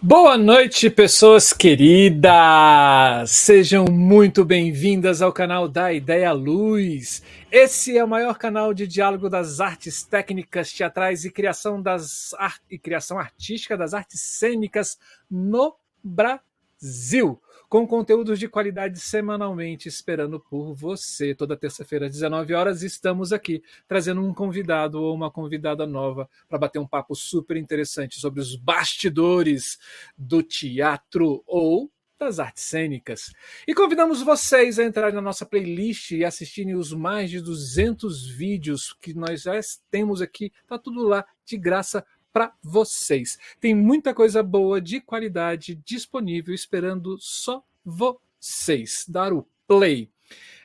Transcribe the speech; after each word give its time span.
Boa 0.00 0.38
noite, 0.38 0.88
pessoas 0.88 1.52
queridas! 1.52 3.30
Sejam 3.30 3.84
muito 3.90 4.42
bem-vindas 4.44 5.20
ao 5.20 5.32
canal 5.32 5.68
da 5.68 5.92
Ideia 5.92 6.32
Luz. 6.32 7.22
Esse 7.52 7.98
é 7.98 8.02
o 8.02 8.08
maior 8.08 8.38
canal 8.38 8.72
de 8.72 8.86
diálogo 8.86 9.28
das 9.28 9.60
artes 9.60 10.02
técnicas 10.04 10.72
teatrais 10.72 11.26
e 11.26 11.30
criação, 11.30 11.82
das 11.82 12.34
e 12.70 12.78
criação 12.78 13.18
artística 13.18 13.76
das 13.76 13.92
artes 13.92 14.20
cênicas 14.20 14.98
no 15.30 15.74
Brasil 16.02 17.38
com 17.68 17.86
conteúdos 17.86 18.38
de 18.38 18.48
qualidade 18.48 18.98
semanalmente, 18.98 19.88
esperando 19.88 20.40
por 20.40 20.74
você. 20.74 21.34
Toda 21.34 21.56
terça-feira, 21.56 22.06
às 22.06 22.12
19 22.12 22.54
horas, 22.54 22.82
estamos 22.82 23.32
aqui 23.32 23.62
trazendo 23.86 24.22
um 24.22 24.32
convidado 24.32 25.00
ou 25.00 25.14
uma 25.14 25.30
convidada 25.30 25.86
nova 25.86 26.28
para 26.48 26.58
bater 26.58 26.78
um 26.78 26.86
papo 26.86 27.14
super 27.14 27.56
interessante 27.56 28.18
sobre 28.18 28.40
os 28.40 28.56
bastidores 28.56 29.78
do 30.16 30.42
teatro 30.42 31.42
ou 31.46 31.90
das 32.18 32.40
artes 32.40 32.64
cênicas. 32.64 33.32
E 33.66 33.74
convidamos 33.74 34.22
vocês 34.22 34.78
a 34.78 34.84
entrarem 34.84 35.14
na 35.14 35.20
nossa 35.20 35.46
playlist 35.46 36.10
e 36.10 36.24
assistirem 36.24 36.74
os 36.74 36.92
mais 36.92 37.30
de 37.30 37.40
200 37.40 38.28
vídeos 38.28 38.92
que 39.00 39.14
nós 39.14 39.42
já 39.42 39.52
temos 39.90 40.20
aqui. 40.20 40.52
Tá 40.66 40.76
tudo 40.76 41.02
lá 41.06 41.24
de 41.44 41.56
graça 41.56 42.04
para 42.32 42.52
vocês. 42.62 43.38
Tem 43.60 43.74
muita 43.74 44.14
coisa 44.14 44.42
boa 44.42 44.80
de 44.80 45.00
qualidade 45.00 45.74
disponível 45.84 46.54
esperando 46.54 47.16
só 47.18 47.64
vocês 47.88 49.04
dar 49.08 49.32
o 49.32 49.48
play. 49.66 50.10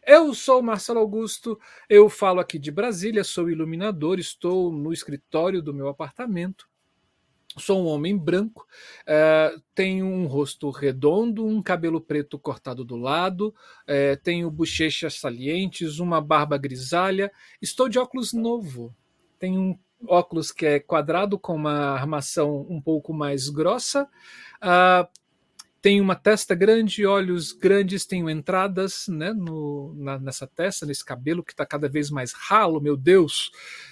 Eu 0.06 0.34
sou 0.34 0.62
Marcelo 0.62 1.00
Augusto, 1.00 1.58
eu 1.90 2.10
falo 2.10 2.42
aqui 2.42 2.60
de 2.60 2.70
Brasília, 2.70 3.24
sou 3.24 3.50
iluminador, 3.50 4.20
estou 4.20 4.72
no 4.72 4.92
escritório 4.92 5.62
do 5.62 5.74
meu 5.74 5.88
apartamento. 5.88 6.68
Sou 7.58 7.84
um 7.84 7.88
homem 7.88 8.18
branco, 8.18 8.66
uh, 9.04 9.62
tenho 9.76 10.06
um 10.08 10.26
rosto 10.26 10.70
redondo, 10.72 11.46
um 11.46 11.62
cabelo 11.62 12.02
preto 12.02 12.38
cortado 12.40 12.84
do 12.84 12.98
lado, 12.98 13.54
uh, 13.84 14.22
tenho 14.24 14.50
bochechas 14.50 15.20
salientes, 15.20 16.00
uma 16.00 16.20
barba 16.20 16.58
grisalha. 16.58 17.32
Estou 17.62 17.88
de 17.88 18.00
óculos 18.00 18.34
novo. 18.34 18.94
Tenho 19.38 19.62
um 19.62 19.80
óculos 20.08 20.52
que 20.52 20.66
é 20.66 20.80
quadrado 20.80 21.40
com 21.40 21.56
uma 21.56 21.92
armação 21.92 22.66
um 22.70 22.82
pouco 22.82 23.14
mais 23.14 23.50
grossa. 23.50 24.10
Uh, 24.62 25.08
tem 25.84 26.00
uma 26.00 26.16
testa 26.16 26.56
grande, 26.56 27.06
olhos 27.06 27.52
grandes, 27.52 28.06
tenho 28.06 28.30
entradas 28.30 29.06
né, 29.10 29.34
no, 29.34 29.94
na, 29.98 30.18
nessa 30.18 30.48
testa, 30.48 30.86
nesse 30.86 31.04
cabelo 31.04 31.44
que 31.44 31.52
está 31.52 31.66
cada 31.66 31.90
vez 31.90 32.10
mais 32.10 32.32
ralo, 32.32 32.80
meu 32.80 32.96
Deus. 32.96 33.52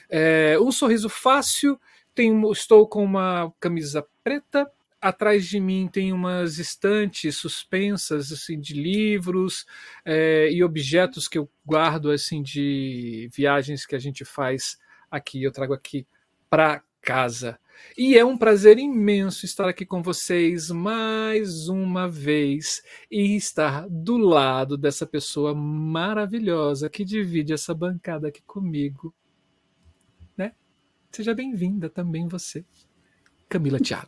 É, 0.10 0.58
um 0.58 0.72
sorriso 0.72 1.10
fácil, 1.10 1.78
tenho, 2.16 2.50
estou 2.54 2.88
com 2.88 3.04
uma 3.04 3.54
camisa 3.60 4.08
preta, 4.24 4.72
atrás 5.02 5.46
de 5.46 5.60
mim 5.60 5.90
tem 5.92 6.14
umas 6.14 6.60
estantes 6.60 7.36
suspensas 7.36 8.32
assim 8.32 8.58
de 8.58 8.74
livros 8.74 9.66
é, 10.06 10.50
e 10.50 10.64
objetos 10.64 11.28
que 11.28 11.38
eu 11.38 11.52
guardo 11.66 12.10
assim 12.10 12.42
de 12.42 13.30
viagens 13.34 13.86
que 13.86 13.96
a 13.96 14.00
gente 14.00 14.24
faz 14.24 14.78
aqui. 15.12 15.44
Eu 15.44 15.52
trago 15.52 15.74
aqui 15.74 16.08
para 16.50 16.82
casa. 17.02 17.60
E 17.98 18.18
é 18.18 18.24
um 18.24 18.38
prazer 18.38 18.78
imenso 18.78 19.46
estar 19.46 19.68
aqui 19.68 19.86
com 19.86 20.02
vocês 20.02 20.70
mais 20.70 21.68
uma 21.68 22.08
vez 22.08 22.82
e 23.10 23.36
estar 23.36 23.88
do 23.90 24.18
lado 24.18 24.78
dessa 24.78 25.06
pessoa 25.06 25.54
maravilhosa 25.54 26.90
que 26.90 27.04
divide 27.04 27.54
essa 27.54 27.74
bancada 27.74 28.28
aqui 28.28 28.42
comigo. 28.44 29.14
Né? 30.38 30.54
Seja 31.12 31.34
bem-vinda 31.34 31.90
também 31.90 32.28
você. 32.28 32.64
Camila 33.52 33.82
Thiago. 33.82 34.08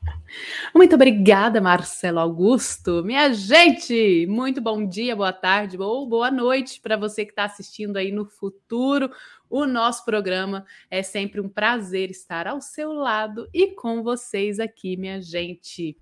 Muito 0.73 0.95
obrigada, 0.95 1.59
Marcelo 1.59 2.17
Augusto. 2.17 3.03
Minha 3.03 3.33
gente, 3.33 4.25
muito 4.25 4.61
bom 4.61 4.87
dia, 4.87 5.17
boa 5.17 5.33
tarde 5.33 5.77
ou 5.77 6.07
boa 6.07 6.31
noite 6.31 6.79
para 6.79 6.95
você 6.95 7.25
que 7.25 7.33
está 7.33 7.43
assistindo 7.43 7.97
aí 7.97 8.09
no 8.09 8.25
futuro. 8.25 9.11
O 9.49 9.65
nosso 9.65 10.05
programa 10.05 10.65
é 10.89 11.03
sempre 11.03 11.41
um 11.41 11.49
prazer 11.49 12.09
estar 12.09 12.47
ao 12.47 12.61
seu 12.61 12.93
lado 12.93 13.49
e 13.53 13.71
com 13.75 14.01
vocês 14.01 14.61
aqui, 14.61 14.95
minha 14.95 15.21
gente. 15.21 15.97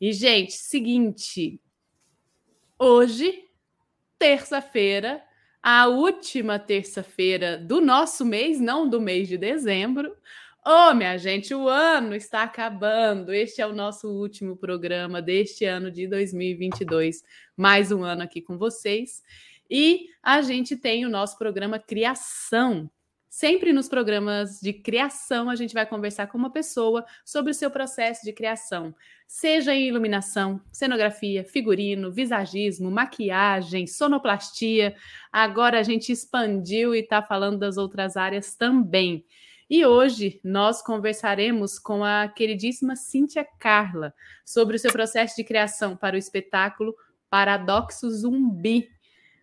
E, 0.00 0.12
gente, 0.12 0.54
seguinte, 0.54 1.60
hoje, 2.76 3.44
terça-feira, 4.18 5.22
a 5.62 5.86
última 5.86 6.58
terça-feira 6.58 7.56
do 7.56 7.80
nosso 7.80 8.24
mês, 8.24 8.58
não 8.58 8.88
do 8.88 9.00
mês 9.00 9.28
de 9.28 9.38
dezembro, 9.38 10.16
oh, 10.64 10.94
minha 10.94 11.18
gente, 11.18 11.54
o 11.54 11.68
ano 11.68 12.14
está 12.14 12.42
acabando. 12.42 13.32
Este 13.32 13.60
é 13.60 13.66
o 13.66 13.74
nosso 13.74 14.08
último 14.08 14.56
programa 14.56 15.20
deste 15.20 15.64
ano 15.64 15.90
de 15.90 16.06
2022. 16.06 17.22
Mais 17.56 17.90
um 17.90 18.04
ano 18.04 18.22
aqui 18.22 18.40
com 18.40 18.56
vocês. 18.56 19.22
E 19.68 20.06
a 20.22 20.40
gente 20.42 20.76
tem 20.76 21.04
o 21.04 21.10
nosso 21.10 21.36
programa 21.36 21.78
Criação. 21.78 22.90
Sempre 23.28 23.72
nos 23.72 23.88
programas 23.88 24.60
de 24.60 24.74
criação, 24.74 25.48
a 25.48 25.56
gente 25.56 25.72
vai 25.72 25.86
conversar 25.86 26.26
com 26.26 26.36
uma 26.36 26.52
pessoa 26.52 27.02
sobre 27.24 27.50
o 27.50 27.54
seu 27.54 27.70
processo 27.70 28.26
de 28.26 28.32
criação, 28.34 28.94
seja 29.26 29.74
em 29.74 29.88
iluminação, 29.88 30.60
cenografia, 30.70 31.42
figurino, 31.42 32.12
visagismo, 32.12 32.90
maquiagem, 32.90 33.86
sonoplastia. 33.86 34.94
Agora 35.32 35.80
a 35.80 35.82
gente 35.82 36.12
expandiu 36.12 36.94
e 36.94 36.98
está 36.98 37.22
falando 37.22 37.58
das 37.58 37.78
outras 37.78 38.18
áreas 38.18 38.54
também. 38.54 39.24
E 39.68 39.84
hoje 39.86 40.40
nós 40.44 40.82
conversaremos 40.82 41.78
com 41.78 42.04
a 42.04 42.28
queridíssima 42.28 42.96
Cíntia 42.96 43.46
Carla 43.58 44.14
sobre 44.44 44.76
o 44.76 44.78
seu 44.78 44.92
processo 44.92 45.36
de 45.36 45.44
criação 45.44 45.96
para 45.96 46.16
o 46.16 46.18
espetáculo 46.18 46.94
Paradoxo 47.30 48.10
Zumbi, 48.10 48.88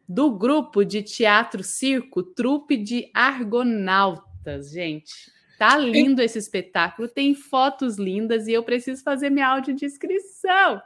do 0.07 0.31
grupo 0.31 0.84
de 0.84 1.02
teatro 1.02 1.63
circo 1.63 2.24
Trupe 2.24 2.78
de 2.78 3.09
Argonautas, 3.13 4.72
gente. 4.72 5.31
Tá 5.57 5.78
lindo 5.78 6.22
esse 6.22 6.40
espetáculo, 6.40 7.07
tem 7.07 7.36
fotos 7.36 7.97
lindas 7.97 8.47
e 8.47 8.53
eu 8.53 8.63
preciso 8.63 9.03
fazer 9.03 9.30
minha 9.30 9.47
audiodescrição. 9.47 10.81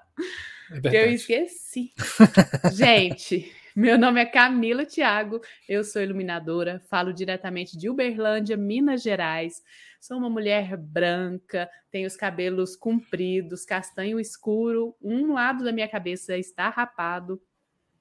É 0.72 0.82
que 0.82 0.96
eu 0.96 1.12
esqueci. 1.12 1.94
gente, 2.74 3.54
meu 3.76 3.98
nome 3.98 4.22
é 4.22 4.26
Camila 4.26 4.86
Thiago, 4.86 5.42
eu 5.68 5.84
sou 5.84 6.02
iluminadora, 6.02 6.80
falo 6.90 7.12
diretamente 7.12 7.76
de 7.76 7.90
Uberlândia, 7.90 8.56
Minas 8.56 9.02
Gerais. 9.02 9.64
Sou 10.00 10.18
uma 10.18 10.30
mulher 10.30 10.78
branca, 10.78 11.70
tenho 11.90 12.06
os 12.06 12.16
cabelos 12.16 12.76
compridos, 12.76 13.66
castanho 13.66 14.20
escuro, 14.20 14.96
um 15.02 15.34
lado 15.34 15.64
da 15.64 15.72
minha 15.72 15.88
cabeça 15.88 16.38
está 16.38 16.70
rapado. 16.70 17.42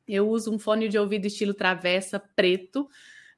Eu 0.06 0.28
uso 0.28 0.55
um 0.55 0.59
fone 0.59 0.88
de 0.88 0.99
ouvido 0.99 1.27
estilo 1.27 1.55
travessa 1.55 2.21
preto. 2.21 2.88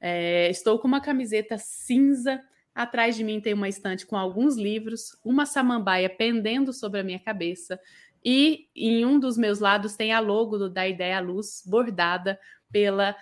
É, 0.01 0.51
estou 0.51 0.79
com 0.79 0.89
uma 0.89 1.01
camiseta 1.01 1.57
cinza. 1.57 2.43
Atrás 2.75 3.15
de 3.15 3.23
mim 3.23 3.41
tem 3.41 3.55
uma 3.55 3.69
estante 3.69 4.05
com 4.05 4.17
alguns 4.17 4.57
livros, 4.57 5.17
uma 5.25 5.47
samambaia 5.47 6.11
pendendo 6.11 6.73
sobre 6.73 6.99
a 6.99 7.05
minha 7.05 7.21
cabeça 7.21 7.79
e 8.25 8.69
em 8.75 9.05
um 9.05 9.19
dos 9.19 9.37
meus 9.37 9.59
lados 9.59 9.97
tem 9.97 10.13
a 10.13 10.21
logo 10.21 10.69
da 10.69 10.89
Ideia 10.89 11.21
Luz, 11.21 11.63
bordada 11.67 12.39
pela 12.73 13.15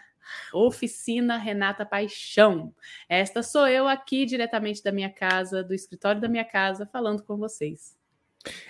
Oficina 0.52 1.36
Renata 1.36 1.84
Paixão. 1.84 2.72
Esta 3.08 3.42
sou 3.42 3.66
eu 3.66 3.88
aqui 3.88 4.24
diretamente 4.24 4.82
da 4.82 4.92
minha 4.92 5.10
casa, 5.10 5.62
do 5.62 5.74
escritório 5.74 6.20
da 6.20 6.28
minha 6.28 6.44
casa, 6.44 6.86
falando 6.86 7.22
com 7.24 7.36
vocês. 7.36 7.96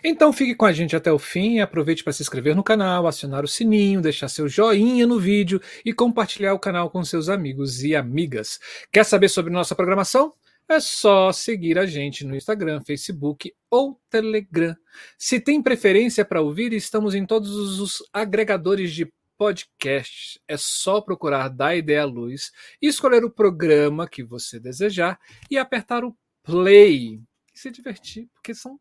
Então 0.05 0.33
fique 0.33 0.55
com 0.55 0.67
a 0.67 0.73
gente 0.73 0.95
até 0.95 1.11
o 1.11 1.19
fim, 1.19 1.61
aproveite 1.61 2.05
para 2.05 2.13
se 2.13 2.23
inscrever 2.23 2.55
no 2.55 2.63
canal, 2.63 3.07
acionar 3.07 3.43
o 3.43 3.49
sininho, 3.49 4.03
deixar 4.03 4.29
seu 4.29 4.49
joinha 4.49 5.07
no 5.07 5.19
vídeo 5.19 5.61
e 5.85 5.93
compartilhar 5.95 6.53
o 6.53 6.59
canal 6.59 6.91
com 6.91 7.03
seus 7.05 7.29
amigos 7.29 7.83
e 7.83 7.97
amigas. 7.97 8.61
Quer 8.91 9.05
saber 9.05 9.29
sobre 9.29 9.53
nossa 9.53 9.75
programação? 9.75 10.35
É 10.73 10.81
só 10.81 11.31
seguir 11.33 11.79
a 11.79 11.85
gente 11.85 12.25
no 12.25 12.35
Instagram, 12.35 12.81
Facebook 12.81 13.53
ou 13.71 14.01
Telegram. 14.09 14.75
Se 15.19 15.39
tem 15.39 15.63
preferência 15.63 16.25
para 16.25 16.41
ouvir, 16.41 16.73
estamos 16.73 17.15
em 17.15 17.27
todos 17.27 17.79
os 17.79 18.03
agregadores 18.11 18.91
de 18.91 19.13
podcasts. 19.37 20.39
É 20.49 20.57
só 20.57 21.03
procurar 21.03 21.49
da 21.49 21.77
Ideia 21.77 22.07
Luz, 22.07 22.51
escolher 22.81 23.23
o 23.23 23.31
programa 23.31 24.09
que 24.09 24.23
você 24.23 24.59
desejar 24.59 25.21
e 25.51 25.59
apertar 25.59 26.07
o 26.07 26.17
play. 26.43 27.21
E 27.55 27.59
se 27.59 27.71
divertir, 27.71 28.31
porque 28.33 28.55
são 28.55 28.81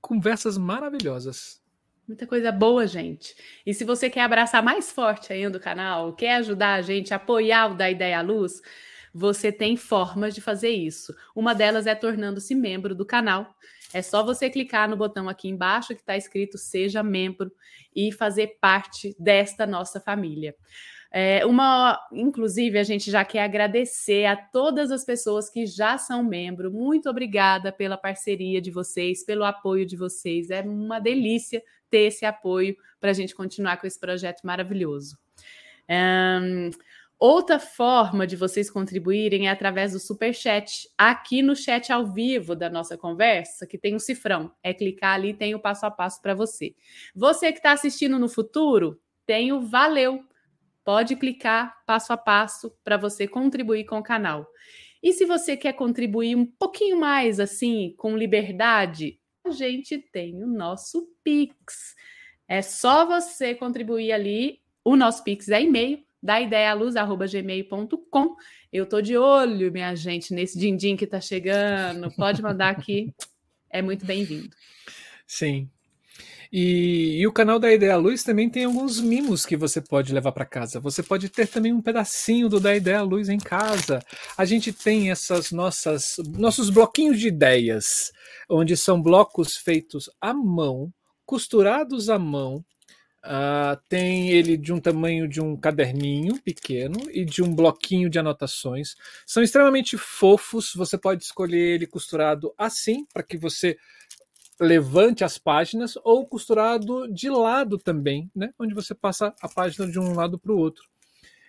conversas 0.00 0.56
maravilhosas. 0.56 1.60
Muita 2.08 2.26
coisa 2.26 2.50
boa, 2.50 2.86
gente. 2.86 3.36
E 3.66 3.74
se 3.74 3.84
você 3.84 4.08
quer 4.08 4.22
abraçar 4.22 4.62
mais 4.62 4.90
forte 4.90 5.34
ainda 5.34 5.58
o 5.58 5.60
canal, 5.60 6.14
quer 6.14 6.36
ajudar 6.36 6.76
a 6.76 6.82
gente 6.82 7.12
a 7.12 7.18
apoiar 7.18 7.72
o 7.72 7.76
da 7.76 7.90
Ideia 7.90 8.22
Luz, 8.22 8.62
você 9.16 9.50
tem 9.50 9.76
formas 9.76 10.34
de 10.34 10.42
fazer 10.42 10.68
isso. 10.68 11.14
Uma 11.34 11.54
delas 11.54 11.86
é 11.86 11.94
tornando-se 11.94 12.54
membro 12.54 12.94
do 12.94 13.06
canal. 13.06 13.54
É 13.94 14.02
só 14.02 14.22
você 14.22 14.50
clicar 14.50 14.88
no 14.90 14.96
botão 14.96 15.26
aqui 15.26 15.48
embaixo 15.48 15.94
que 15.94 16.00
está 16.00 16.16
escrito 16.16 16.58
Seja 16.58 17.02
Membro 17.02 17.50
e 17.94 18.12
fazer 18.12 18.58
parte 18.60 19.16
desta 19.18 19.66
nossa 19.66 19.98
família. 19.98 20.54
É, 21.10 21.46
uma, 21.46 21.98
inclusive, 22.12 22.78
a 22.78 22.82
gente 22.82 23.10
já 23.10 23.24
quer 23.24 23.42
agradecer 23.42 24.26
a 24.26 24.36
todas 24.36 24.90
as 24.90 25.02
pessoas 25.02 25.48
que 25.48 25.64
já 25.64 25.96
são 25.96 26.22
membro. 26.22 26.70
Muito 26.70 27.08
obrigada 27.08 27.72
pela 27.72 27.96
parceria 27.96 28.60
de 28.60 28.70
vocês, 28.70 29.24
pelo 29.24 29.44
apoio 29.44 29.86
de 29.86 29.96
vocês. 29.96 30.50
É 30.50 30.60
uma 30.60 30.98
delícia 30.98 31.62
ter 31.88 32.08
esse 32.08 32.26
apoio 32.26 32.76
para 33.00 33.10
a 33.10 33.14
gente 33.14 33.34
continuar 33.34 33.78
com 33.78 33.86
esse 33.86 33.98
projeto 33.98 34.42
maravilhoso. 34.42 35.16
Um, 35.88 36.70
outra 37.18 37.58
forma 37.58 38.26
de 38.26 38.36
vocês 38.36 38.70
contribuírem 38.70 39.48
é 39.48 39.50
através 39.50 39.92
do 39.92 39.98
super 39.98 40.34
chat. 40.34 40.88
Aqui 40.96 41.42
no 41.42 41.56
chat 41.56 41.92
ao 41.92 42.06
vivo 42.06 42.54
da 42.54 42.68
nossa 42.68 42.96
conversa, 42.96 43.66
que 43.66 43.78
tem 43.78 43.94
um 43.94 43.98
cifrão, 43.98 44.52
é 44.62 44.74
clicar 44.74 45.14
ali, 45.14 45.34
tem 45.34 45.54
o 45.54 45.60
passo 45.60 45.86
a 45.86 45.90
passo 45.90 46.20
para 46.20 46.34
você. 46.34 46.74
Você 47.14 47.52
que 47.52 47.58
está 47.58 47.72
assistindo 47.72 48.18
no 48.18 48.28
futuro, 48.28 49.00
tem 49.26 49.52
o 49.52 49.60
valeu 49.60 50.24
Pode 50.86 51.16
clicar 51.16 51.82
passo 51.84 52.12
a 52.12 52.16
passo 52.16 52.72
para 52.84 52.96
você 52.96 53.26
contribuir 53.26 53.86
com 53.86 53.98
o 53.98 54.04
canal. 54.04 54.46
E 55.02 55.12
se 55.12 55.24
você 55.24 55.56
quer 55.56 55.72
contribuir 55.72 56.36
um 56.36 56.46
pouquinho 56.46 56.96
mais 56.96 57.40
assim, 57.40 57.92
com 57.98 58.16
liberdade, 58.16 59.18
a 59.44 59.50
gente 59.50 59.98
tem 59.98 60.40
o 60.44 60.46
nosso 60.46 61.08
Pix. 61.24 61.96
É 62.46 62.62
só 62.62 63.04
você 63.04 63.52
contribuir 63.52 64.12
ali. 64.12 64.60
O 64.84 64.94
nosso 64.94 65.24
Pix 65.24 65.48
é 65.48 65.60
e-mail, 65.60 66.05
da 66.26 66.40
ideialuz@gmail.com. 66.40 68.36
Eu 68.72 68.84
tô 68.84 69.00
de 69.00 69.16
olho, 69.16 69.70
minha 69.70 69.94
gente, 69.94 70.34
nesse 70.34 70.58
din-din 70.58 70.96
que 70.96 71.06
tá 71.06 71.20
chegando. 71.20 72.10
Pode 72.16 72.42
mandar 72.42 72.70
aqui. 72.70 73.14
É 73.70 73.80
muito 73.80 74.04
bem-vindo. 74.04 74.50
Sim. 75.24 75.70
E, 76.52 77.20
e, 77.20 77.26
o 77.26 77.32
canal 77.32 77.58
da 77.58 77.72
Ideia 77.72 77.96
Luz 77.96 78.22
também 78.22 78.48
tem 78.48 78.64
alguns 78.64 79.00
mimos 79.00 79.44
que 79.44 79.56
você 79.56 79.80
pode 79.80 80.12
levar 80.12 80.32
para 80.32 80.44
casa. 80.44 80.80
Você 80.80 81.02
pode 81.02 81.28
ter 81.28 81.46
também 81.46 81.72
um 81.72 81.82
pedacinho 81.82 82.48
do 82.48 82.58
da 82.58 82.74
Ideia 82.74 83.02
Luz 83.02 83.28
em 83.28 83.38
casa. 83.38 84.00
A 84.36 84.44
gente 84.44 84.72
tem 84.72 85.10
essas 85.10 85.52
nossas 85.52 86.16
nossos 86.36 86.70
bloquinhos 86.70 87.20
de 87.20 87.28
ideias, 87.28 88.10
onde 88.48 88.76
são 88.76 89.00
blocos 89.00 89.56
feitos 89.56 90.10
à 90.20 90.32
mão, 90.34 90.92
costurados 91.24 92.08
à 92.10 92.18
mão. 92.18 92.64
Uh, 93.26 93.76
tem 93.88 94.30
ele 94.30 94.56
de 94.56 94.72
um 94.72 94.78
tamanho 94.78 95.26
de 95.26 95.40
um 95.40 95.56
caderninho 95.56 96.40
pequeno 96.42 97.10
e 97.10 97.24
de 97.24 97.42
um 97.42 97.52
bloquinho 97.52 98.08
de 98.08 98.20
anotações. 98.20 98.94
São 99.26 99.42
extremamente 99.42 99.98
fofos. 99.98 100.72
Você 100.76 100.96
pode 100.96 101.24
escolher 101.24 101.74
ele 101.74 101.88
costurado 101.88 102.54
assim, 102.56 103.04
para 103.12 103.24
que 103.24 103.36
você 103.36 103.76
levante 104.60 105.24
as 105.24 105.38
páginas 105.38 105.94
ou 106.04 106.24
costurado 106.24 107.12
de 107.12 107.28
lado 107.28 107.78
também, 107.78 108.30
né? 108.34 108.54
onde 108.58 108.74
você 108.74 108.94
passa 108.94 109.34
a 109.42 109.48
página 109.48 109.90
de 109.90 109.98
um 109.98 110.14
lado 110.14 110.38
para 110.38 110.52
o 110.52 110.56
outro. 110.56 110.84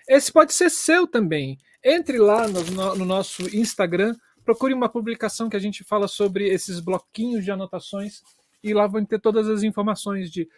Esse 0.09 0.31
pode 0.31 0.53
ser 0.53 0.71
seu 0.71 1.05
também. 1.05 1.59
Entre 1.83 2.17
lá 2.17 2.47
no, 2.47 2.63
no, 2.95 3.05
nosso 3.05 3.43
Instagram, 3.55 4.15
procure 4.43 4.73
uma 4.73 4.89
publicação 4.89 5.47
que 5.47 5.55
a 5.55 5.59
gente 5.59 5.83
fala 5.83 6.07
sobre 6.07 6.47
esses 6.47 6.79
bloquinhos 6.79 7.45
de 7.45 7.51
anotações 7.51 8.21
e 8.63 8.73
lá 8.73 8.87
vão 8.87 9.05
ter 9.05 9.19
todas 9.19 9.47
as 9.47 9.63
informações 9.63 10.31
de 10.31 10.49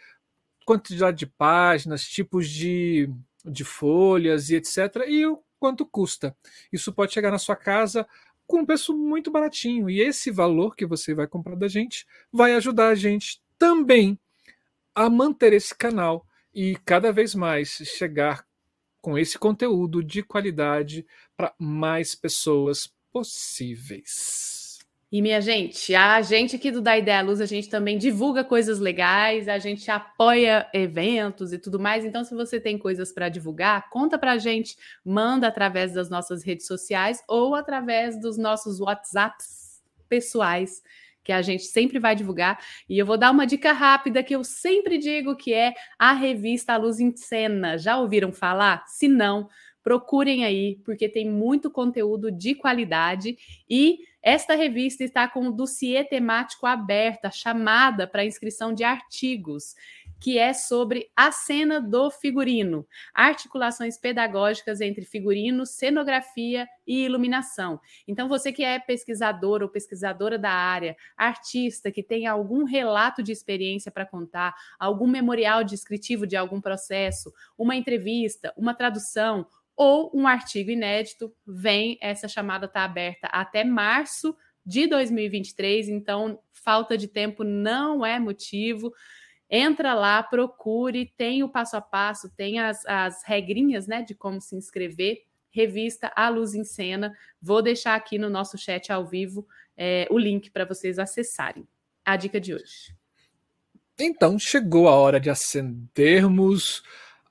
quantidade 0.64 1.18
de 1.18 1.26
páginas, 1.26 2.04
tipos 2.04 2.48
de, 2.48 3.08
de 3.44 3.64
folhas 3.64 4.50
e 4.50 4.56
etc. 4.56 5.04
E 5.08 5.26
o 5.26 5.42
quanto 5.58 5.86
custa. 5.86 6.36
Isso 6.72 6.92
pode 6.92 7.12
chegar 7.12 7.30
na 7.30 7.38
sua 7.38 7.56
casa 7.56 8.06
com 8.46 8.60
um 8.60 8.66
preço 8.66 8.96
muito 8.96 9.30
baratinho. 9.30 9.88
E 9.88 10.00
esse 10.00 10.30
valor 10.30 10.74
que 10.74 10.86
você 10.86 11.14
vai 11.14 11.26
comprar 11.26 11.54
da 11.54 11.68
gente 11.68 12.06
vai 12.32 12.54
ajudar 12.54 12.88
a 12.88 12.94
gente 12.94 13.40
também 13.58 14.18
a 14.94 15.08
manter 15.08 15.52
esse 15.52 15.74
canal 15.74 16.26
e 16.52 16.76
cada 16.84 17.12
vez 17.12 17.34
mais 17.34 17.68
chegar 17.68 18.44
com 19.00 19.16
esse 19.16 19.38
conteúdo 19.38 20.02
de 20.02 20.22
qualidade 20.22 21.06
para 21.36 21.54
mais 21.58 22.14
pessoas 22.14 22.92
possíveis. 23.12 24.59
E 25.12 25.20
minha 25.20 25.40
gente, 25.40 25.92
a 25.92 26.22
gente 26.22 26.54
aqui 26.54 26.70
do 26.70 26.80
Da 26.80 26.96
Ideia 26.96 27.20
Luz, 27.20 27.40
a 27.40 27.46
gente 27.46 27.68
também 27.68 27.98
divulga 27.98 28.44
coisas 28.44 28.78
legais, 28.78 29.48
a 29.48 29.58
gente 29.58 29.90
apoia 29.90 30.68
eventos 30.72 31.52
e 31.52 31.58
tudo 31.58 31.80
mais. 31.80 32.04
Então, 32.04 32.22
se 32.22 32.32
você 32.32 32.60
tem 32.60 32.78
coisas 32.78 33.10
para 33.10 33.28
divulgar, 33.28 33.90
conta 33.90 34.16
para 34.16 34.32
a 34.32 34.38
gente, 34.38 34.76
manda 35.04 35.48
através 35.48 35.94
das 35.94 36.08
nossas 36.08 36.44
redes 36.44 36.64
sociais 36.64 37.20
ou 37.26 37.56
através 37.56 38.20
dos 38.20 38.38
nossos 38.38 38.78
WhatsApps 38.78 39.82
pessoais, 40.08 40.80
que 41.24 41.32
a 41.32 41.42
gente 41.42 41.64
sempre 41.64 41.98
vai 41.98 42.14
divulgar. 42.14 42.60
E 42.88 42.96
eu 42.96 43.04
vou 43.04 43.18
dar 43.18 43.32
uma 43.32 43.48
dica 43.48 43.72
rápida 43.72 44.22
que 44.22 44.34
eu 44.34 44.44
sempre 44.44 44.96
digo 44.96 45.34
que 45.34 45.52
é 45.52 45.74
a 45.98 46.12
revista 46.12 46.76
Luz 46.76 47.00
em 47.00 47.14
Cena. 47.16 47.76
Já 47.76 47.98
ouviram 47.98 48.32
falar? 48.32 48.84
Se 48.86 49.08
não, 49.08 49.48
procurem 49.82 50.44
aí, 50.44 50.78
porque 50.84 51.08
tem 51.08 51.28
muito 51.28 51.70
conteúdo 51.70 52.30
de 52.30 52.54
qualidade 52.54 53.36
e 53.68 54.00
esta 54.22 54.54
revista 54.54 55.02
está 55.02 55.26
com 55.26 55.48
o 55.48 55.52
dossiê 55.52 56.04
temático 56.04 56.66
aberta, 56.66 57.30
chamada 57.30 58.06
para 58.06 58.24
inscrição 58.24 58.74
de 58.74 58.84
artigos, 58.84 59.74
que 60.20 60.38
é 60.38 60.52
sobre 60.52 61.10
a 61.16 61.32
cena 61.32 61.80
do 61.80 62.10
figurino, 62.10 62.86
articulações 63.14 63.96
pedagógicas 63.96 64.82
entre 64.82 65.06
figurino, 65.06 65.64
cenografia 65.64 66.68
e 66.86 67.06
iluminação. 67.06 67.80
Então, 68.06 68.28
você 68.28 68.52
que 68.52 68.62
é 68.62 68.78
pesquisador 68.78 69.62
ou 69.62 69.68
pesquisadora 69.70 70.38
da 70.38 70.50
área, 70.50 70.94
artista 71.16 71.90
que 71.90 72.02
tem 72.02 72.26
algum 72.26 72.64
relato 72.64 73.22
de 73.22 73.32
experiência 73.32 73.90
para 73.90 74.04
contar, 74.04 74.54
algum 74.78 75.06
memorial 75.06 75.64
descritivo 75.64 76.26
de 76.26 76.36
algum 76.36 76.60
processo, 76.60 77.32
uma 77.56 77.74
entrevista, 77.74 78.52
uma 78.58 78.74
tradução, 78.74 79.46
ou 79.76 80.10
um 80.14 80.26
artigo 80.26 80.70
inédito, 80.70 81.34
vem, 81.46 81.98
essa 82.00 82.28
chamada 82.28 82.66
está 82.66 82.84
aberta 82.84 83.26
até 83.28 83.64
março 83.64 84.36
de 84.64 84.86
2023, 84.86 85.88
então 85.88 86.38
falta 86.52 86.96
de 86.96 87.08
tempo 87.08 87.42
não 87.44 88.04
é 88.04 88.18
motivo. 88.18 88.92
Entra 89.48 89.94
lá, 89.94 90.22
procure, 90.22 91.12
tem 91.16 91.42
o 91.42 91.48
passo 91.48 91.76
a 91.76 91.80
passo, 91.80 92.30
tem 92.36 92.60
as, 92.60 92.84
as 92.86 93.24
regrinhas 93.24 93.86
né, 93.86 94.02
de 94.02 94.14
como 94.14 94.40
se 94.40 94.54
inscrever. 94.54 95.24
Revista 95.52 96.12
A 96.14 96.28
Luz 96.28 96.54
em 96.54 96.62
Cena. 96.62 97.12
Vou 97.42 97.60
deixar 97.60 97.96
aqui 97.96 98.18
no 98.18 98.30
nosso 98.30 98.56
chat 98.56 98.92
ao 98.92 99.04
vivo 99.04 99.46
é, 99.76 100.06
o 100.08 100.16
link 100.16 100.50
para 100.50 100.64
vocês 100.64 100.98
acessarem. 100.98 101.66
A 102.04 102.16
dica 102.16 102.40
de 102.40 102.54
hoje. 102.54 102.94
Então 103.98 104.38
chegou 104.38 104.88
a 104.88 104.94
hora 104.94 105.18
de 105.18 105.28
acendermos 105.28 106.82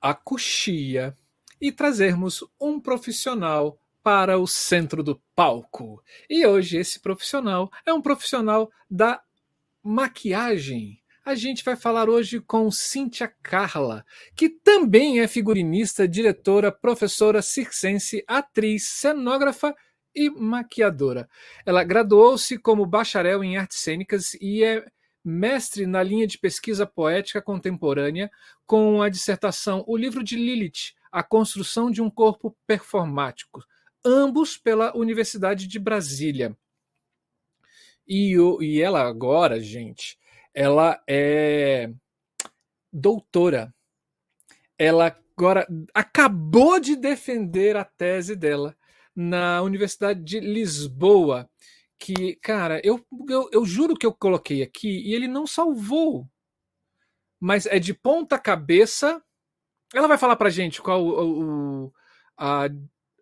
a 0.01 0.13
coxia 0.13 1.15
e 1.59 1.71
trazermos 1.71 2.43
um 2.59 2.79
profissional 2.79 3.79
para 4.03 4.37
o 4.37 4.47
centro 4.47 5.03
do 5.03 5.21
palco. 5.35 6.01
E 6.29 6.45
hoje 6.45 6.77
esse 6.77 6.99
profissional 6.99 7.69
é 7.85 7.93
um 7.93 8.01
profissional 8.01 8.71
da 8.89 9.21
maquiagem. 9.83 10.99
A 11.23 11.35
gente 11.35 11.63
vai 11.63 11.75
falar 11.75 12.09
hoje 12.09 12.39
com 12.39 12.71
Cíntia 12.71 13.31
Carla, 13.43 14.05
que 14.35 14.49
também 14.49 15.19
é 15.19 15.27
figurinista, 15.27 16.07
diretora, 16.07 16.71
professora 16.71 17.41
circense, 17.41 18.23
atriz, 18.27 18.89
cenógrafa 18.89 19.75
e 20.15 20.29
maquiadora. 20.29 21.29
Ela 21.65 21.83
graduou-se 21.83 22.57
como 22.57 22.85
bacharel 22.85 23.43
em 23.43 23.57
artes 23.57 23.79
cênicas 23.79 24.33
e 24.41 24.63
é 24.63 24.85
mestre 25.23 25.85
na 25.85 26.01
linha 26.01 26.25
de 26.25 26.37
pesquisa 26.37 26.85
poética 26.85 27.41
contemporânea 27.41 28.31
com 28.65 29.01
a 29.01 29.09
dissertação 29.09 29.83
O 29.87 29.95
Livro 29.95 30.23
de 30.23 30.35
Lilith, 30.35 30.93
a 31.11 31.23
construção 31.23 31.89
de 31.89 32.01
um 32.01 32.09
corpo 32.09 32.55
performático, 32.67 33.63
ambos 34.03 34.57
pela 34.57 34.95
Universidade 34.95 35.67
de 35.67 35.79
Brasília. 35.79 36.57
E, 38.07 38.35
e 38.61 38.81
ela 38.81 39.01
agora, 39.01 39.61
gente, 39.61 40.17
ela 40.53 41.01
é 41.07 41.91
doutora. 42.91 43.73
Ela 44.77 45.15
agora 45.37 45.67
acabou 45.93 46.79
de 46.79 46.95
defender 46.95 47.77
a 47.77 47.85
tese 47.85 48.35
dela 48.35 48.75
na 49.15 49.61
Universidade 49.61 50.23
de 50.23 50.39
Lisboa. 50.39 51.49
Que, 51.97 52.35
cara, 52.37 52.81
eu, 52.83 53.05
eu, 53.29 53.49
eu 53.51 53.65
juro 53.65 53.95
que 53.95 54.05
eu 54.05 54.13
coloquei 54.13 54.63
aqui 54.63 54.89
e 54.89 55.13
ele 55.13 55.27
não 55.27 55.45
salvou. 55.45 56.27
Mas 57.39 57.65
é 57.65 57.79
de 57.79 57.93
ponta 57.93 58.39
cabeça 58.39 59.23
ela 59.93 60.07
vai 60.07 60.17
falar 60.17 60.35
pra 60.35 60.49
gente 60.49 60.81
qual 60.81 61.03
o, 61.03 61.85
o, 61.85 61.93
a, 62.37 62.69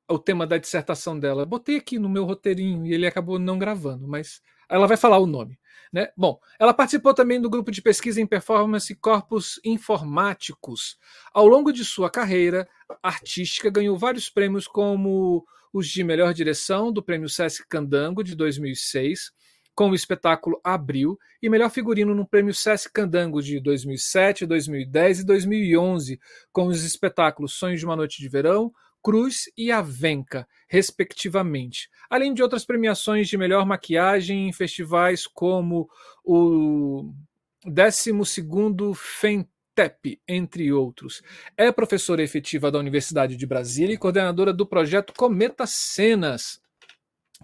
o 0.09 0.19
tema 0.19 0.45
da 0.45 0.57
dissertação 0.57 1.19
dela. 1.19 1.45
Botei 1.45 1.77
aqui 1.77 1.99
no 1.99 2.09
meu 2.09 2.25
roteirinho 2.25 2.85
e 2.85 2.93
ele 2.93 3.07
acabou 3.07 3.39
não 3.39 3.57
gravando, 3.57 4.07
mas 4.07 4.41
ela 4.69 4.87
vai 4.87 4.97
falar 4.97 5.17
o 5.17 5.27
nome. 5.27 5.59
Né? 5.91 6.09
Bom, 6.17 6.39
ela 6.59 6.73
participou 6.73 7.13
também 7.13 7.39
do 7.39 7.49
grupo 7.49 7.71
de 7.71 7.81
pesquisa 7.81 8.19
em 8.21 8.27
performance 8.27 8.93
corpos 8.95 9.59
informáticos. 9.63 10.97
Ao 11.33 11.47
longo 11.47 11.71
de 11.71 11.85
sua 11.85 12.09
carreira 12.09 12.67
artística, 13.01 13.69
ganhou 13.69 13.97
vários 13.97 14.29
prêmios, 14.29 14.67
como 14.67 15.45
os 15.73 15.87
de 15.87 16.03
melhor 16.03 16.33
direção 16.33 16.91
do 16.91 17.03
Prêmio 17.03 17.29
Sesc 17.29 17.65
Candango 17.67 18.23
de 18.23 18.35
2006, 18.35 19.31
com 19.77 19.91
o 19.91 19.95
espetáculo 19.95 20.59
Abril 20.63 21.19
e 21.39 21.47
melhor 21.47 21.69
figurino 21.69 22.15
no 22.15 22.27
Prêmio 22.27 22.51
Sesc 22.51 22.91
Candango 22.91 23.43
de 23.43 23.59
2007, 23.59 24.47
2010 24.47 25.19
e 25.19 25.23
2011, 25.23 26.19
com 26.51 26.65
os 26.65 26.83
espetáculos 26.83 27.53
Sonhos 27.53 27.79
de 27.79 27.85
uma 27.85 27.95
Noite 27.95 28.19
de 28.19 28.27
Verão, 28.27 28.73
Cruz 29.03 29.43
e 29.55 29.71
Avenca, 29.71 30.47
respectivamente, 30.67 31.91
além 32.09 32.33
de 32.33 32.41
outras 32.41 32.65
premiações 32.65 33.27
de 33.27 33.37
melhor 33.37 33.67
maquiagem 33.67 34.49
em 34.49 34.51
festivais 34.51 35.27
como 35.27 35.87
o 36.25 37.13
12º 37.63 38.95
FENTEP, 38.95 40.19
entre 40.27 40.73
outros. 40.73 41.21
É 41.55 41.71
professora 41.71 42.23
efetiva 42.23 42.71
da 42.71 42.79
Universidade 42.79 43.37
de 43.37 43.45
Brasília 43.45 43.93
e 43.93 43.97
coordenadora 43.97 44.51
do 44.51 44.65
projeto 44.65 45.13
Cometa 45.15 45.67
Cenas, 45.67 46.59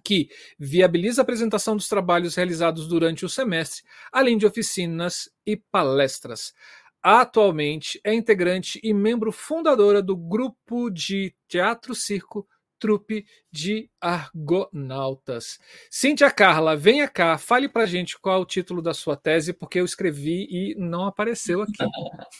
que 0.03 0.29
viabiliza 0.57 1.21
a 1.21 1.23
apresentação 1.23 1.75
dos 1.75 1.87
trabalhos 1.87 2.35
realizados 2.35 2.87
durante 2.87 3.25
o 3.25 3.29
semestre, 3.29 3.83
além 4.11 4.37
de 4.37 4.45
oficinas 4.45 5.29
e 5.45 5.57
palestras. 5.57 6.53
Atualmente 7.01 7.99
é 8.03 8.13
integrante 8.13 8.79
e 8.81 8.93
membro 8.93 9.31
fundadora 9.31 10.01
do 10.01 10.15
grupo 10.15 10.89
de 10.89 11.35
teatro 11.49 11.93
circo 11.93 12.47
Trupe 12.79 13.25
de 13.49 13.89
Argonautas. 14.01 15.57
Cíntia 15.89 16.29
Carla, 16.29 16.75
venha 16.75 17.07
cá, 17.07 17.37
fale 17.37 17.69
pra 17.69 17.85
gente 17.85 18.19
qual 18.19 18.39
é 18.39 18.41
o 18.41 18.45
título 18.45 18.81
da 18.81 18.93
sua 18.93 19.15
tese, 19.15 19.53
porque 19.53 19.79
eu 19.79 19.85
escrevi 19.85 20.47
e 20.49 20.75
não 20.77 21.05
apareceu 21.05 21.61
aqui. 21.61 21.73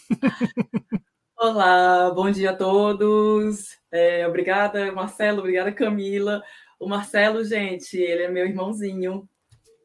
Olá, 1.37 2.11
bom 2.11 2.29
dia 2.29 2.51
a 2.51 2.55
todos. 2.55 3.77
É, 3.91 4.27
obrigada, 4.27 4.91
Marcelo, 4.91 5.39
obrigada, 5.39 5.71
Camila. 5.71 6.41
O 6.83 6.89
Marcelo, 6.89 7.45
gente, 7.45 7.95
ele 7.95 8.23
é 8.23 8.29
meu 8.29 8.45
irmãozinho 8.45 9.25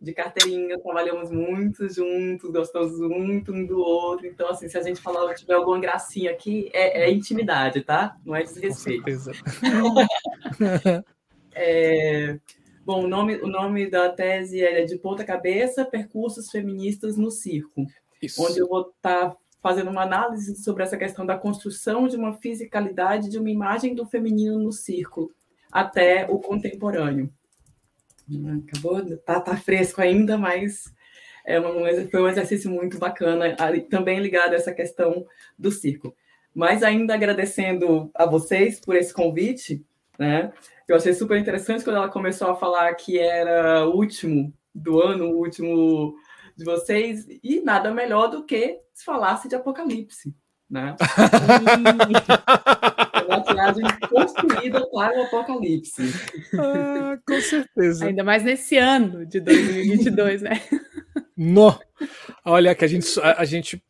de 0.00 0.12
carteirinha, 0.12 0.80
trabalhamos 0.80 1.30
muito 1.30 1.88
juntos, 1.88 2.50
gostamos 2.50 2.98
muito 2.98 3.52
um 3.52 3.64
do 3.64 3.78
outro. 3.78 4.26
Então, 4.26 4.48
assim, 4.48 4.68
se 4.68 4.76
a 4.76 4.82
gente 4.82 5.00
falar, 5.00 5.32
tiver 5.34 5.54
alguma 5.54 5.78
gracinha 5.78 6.32
aqui, 6.32 6.68
é, 6.72 7.04
é 7.04 7.12
intimidade, 7.12 7.82
tá? 7.82 8.16
Não 8.24 8.34
é 8.34 8.42
desrespeito. 8.42 9.04
é, 11.54 12.36
bom, 12.84 13.04
o 13.04 13.08
nome, 13.08 13.36
o 13.36 13.46
nome 13.46 13.88
da 13.88 14.08
tese 14.08 14.60
é 14.60 14.84
De 14.84 14.98
Ponta 14.98 15.24
Cabeça, 15.24 15.84
Percursos 15.84 16.50
Feministas 16.50 17.16
no 17.16 17.30
Circo, 17.30 17.86
Isso. 18.20 18.42
onde 18.42 18.58
eu 18.58 18.66
vou 18.66 18.90
estar 18.90 19.30
tá 19.30 19.36
fazendo 19.60 19.90
uma 19.90 20.02
análise 20.02 20.56
sobre 20.56 20.82
essa 20.82 20.96
questão 20.96 21.24
da 21.24 21.38
construção 21.38 22.08
de 22.08 22.16
uma 22.16 22.34
fisicalidade, 22.34 23.28
de 23.28 23.38
uma 23.38 23.50
imagem 23.50 23.94
do 23.94 24.04
feminino 24.04 24.58
no 24.58 24.72
circo, 24.72 25.32
até 25.70 26.26
o 26.28 26.38
contemporâneo. 26.38 27.32
Acabou, 28.66 29.18
tá, 29.18 29.40
tá 29.40 29.56
fresco 29.56 30.00
ainda, 30.00 30.36
mas 30.36 30.92
é 31.46 31.58
uma, 31.58 31.88
foi 32.10 32.22
um 32.22 32.28
exercício 32.28 32.70
muito 32.70 32.98
bacana, 32.98 33.56
também 33.88 34.20
ligado 34.20 34.52
a 34.52 34.56
essa 34.56 34.72
questão 34.72 35.26
do 35.58 35.70
circo. 35.70 36.14
Mas 36.54 36.82
ainda 36.82 37.14
agradecendo 37.14 38.10
a 38.14 38.26
vocês 38.26 38.80
por 38.80 38.96
esse 38.96 39.14
convite, 39.14 39.84
né? 40.18 40.52
Eu 40.86 40.96
achei 40.96 41.14
super 41.14 41.38
interessante 41.38 41.84
quando 41.84 41.96
ela 41.96 42.08
começou 42.08 42.50
a 42.50 42.56
falar 42.56 42.92
que 42.94 43.18
era 43.18 43.86
o 43.86 43.94
último 43.94 44.52
do 44.74 45.00
ano, 45.00 45.26
o 45.26 45.38
último 45.38 46.14
de 46.56 46.64
vocês, 46.64 47.26
e 47.42 47.60
nada 47.60 47.92
melhor 47.92 48.28
do 48.28 48.44
que 48.44 48.80
se 48.92 49.04
falasse 49.04 49.48
de 49.48 49.54
Apocalipse, 49.54 50.34
né? 50.68 50.96
maquiagem 53.58 54.08
construída 54.08 54.86
para 54.90 55.18
o 55.18 55.22
apocalipse. 55.22 56.02
Ah, 56.58 57.18
com 57.26 57.40
certeza. 57.40 58.06
Ainda 58.06 58.24
mais 58.24 58.44
nesse 58.44 58.76
ano 58.76 59.26
de 59.26 59.40
2022, 59.40 60.42
né? 60.42 60.62
No. 61.36 61.78
Olha 62.44 62.74
que 62.74 62.84
a 62.84 62.88
gente, 62.88 63.20
a, 63.20 63.40
a 63.40 63.44
gente 63.44 63.82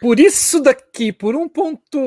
por 0.00 0.20
isso 0.20 0.60
daqui, 0.60 1.10
por 1.10 1.34
um 1.34 1.48
ponto, 1.48 1.98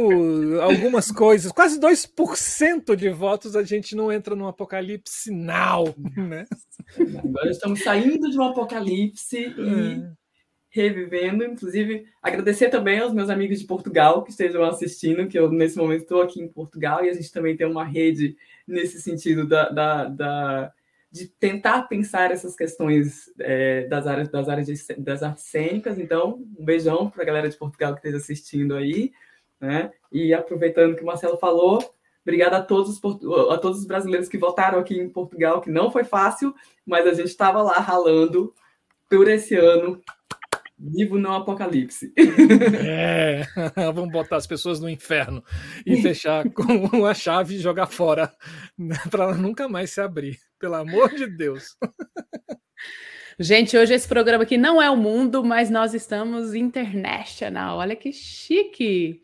algumas 0.62 1.12
coisas, 1.12 1.52
quase 1.52 1.80
2% 1.80 2.96
de 2.96 3.10
votos, 3.10 3.56
a 3.56 3.64
gente 3.64 3.96
não 3.96 4.12
entra 4.12 4.36
no 4.36 4.48
apocalipse 4.48 5.32
now, 5.32 5.94
né? 6.16 6.46
Agora 7.24 7.50
estamos 7.50 7.84
saindo 7.84 8.30
de 8.30 8.40
um 8.40 8.44
apocalipse 8.44 9.38
e 9.38 10.02
é 10.04 10.19
revivendo. 10.70 11.44
Inclusive, 11.44 12.08
agradecer 12.22 12.70
também 12.70 13.00
aos 13.00 13.14
meus 13.14 13.30
amigos 13.30 13.60
de 13.60 13.66
Portugal 13.66 14.24
que 14.24 14.32
estejam 14.32 14.64
assistindo, 14.64 15.28
que 15.28 15.38
eu 15.38 15.52
nesse 15.52 15.78
momento 15.78 16.04
estou 16.04 16.22
aqui 16.22 16.42
em 16.42 16.48
Portugal 16.48 17.04
e 17.04 17.10
a 17.10 17.14
gente 17.14 17.32
também 17.32 17.58
tem 17.58 17.68
uma 17.68 17.84
rede 17.84 18.38
nesse 18.68 19.02
sentido 19.02 19.48
da, 19.48 19.70
da, 19.70 20.06
da 20.06 20.74
de 21.12 21.28
tentar 21.28 21.84
pensar 21.84 22.32
essas 22.32 22.56
questões 22.56 23.32
é, 23.40 23.88
das 23.88 24.06
áreas 24.06 24.30
das 24.30 24.48
áreas 24.48 24.68
de, 24.68 25.02
das 25.02 25.24
artes 25.24 25.46
cênicas. 25.46 25.98
Então, 25.98 26.46
um 26.58 26.64
beijão 26.64 27.10
para 27.10 27.24
a 27.24 27.26
galera 27.26 27.50
de 27.50 27.58
Portugal 27.58 27.94
que 27.94 28.00
esteja 28.00 28.18
assistindo 28.18 28.76
aí, 28.76 29.12
né? 29.60 29.92
E 30.12 30.34
aproveitando 30.34 30.96
que 30.96 31.02
o 31.02 31.06
Marcelo 31.06 31.38
falou, 31.38 31.80
obrigada 32.22 32.58
a 32.58 32.64
todos 32.64 32.92
os, 32.92 33.50
a 33.52 33.58
todos 33.58 33.80
os 33.80 33.86
brasileiros 33.88 34.30
que 34.30 34.38
votaram 34.38 34.78
aqui 34.78 35.00
em 35.00 35.10
Portugal, 35.10 35.62
que 35.62 35.72
não 35.72 35.92
foi 35.92 36.04
fácil, 36.04 36.54
mas 36.86 37.08
a 37.08 37.14
gente 37.14 37.30
estava 37.30 37.64
lá 37.64 37.80
ralando 37.80 38.54
por 39.10 39.28
esse 39.28 39.56
ano 39.56 40.00
Vivo 40.79 41.19
no 41.19 41.33
apocalipse. 41.33 42.13
É, 42.88 43.45
vamos 43.93 44.12
botar 44.12 44.38
as 44.38 44.48
pessoas 44.48 44.79
no 44.79 44.89
inferno 44.89 45.43
e 45.86 46.01
fechar 46.01 46.50
com 46.51 47.05
a 47.05 47.13
chave 47.13 47.55
e 47.55 47.59
jogar 47.59 47.88
fora 47.88 48.33
né, 48.77 48.95
para 49.12 49.25
ela 49.25 49.36
nunca 49.36 49.67
mais 49.67 49.91
se 49.91 50.00
abrir. 50.00 50.39
Pelo 50.57 50.75
amor 50.75 51.09
de 51.09 51.27
Deus. 51.27 51.75
Gente, 53.38 53.77
hoje 53.77 53.93
esse 53.93 54.07
programa 54.07 54.43
aqui 54.43 54.57
não 54.57 54.81
é 54.81 54.89
o 54.89 54.98
mundo, 54.98 55.43
mas 55.43 55.69
nós 55.69 55.93
estamos 55.93 56.53
international. 56.53 57.77
Olha 57.77 57.95
que 57.95 58.12
chique. 58.12 59.21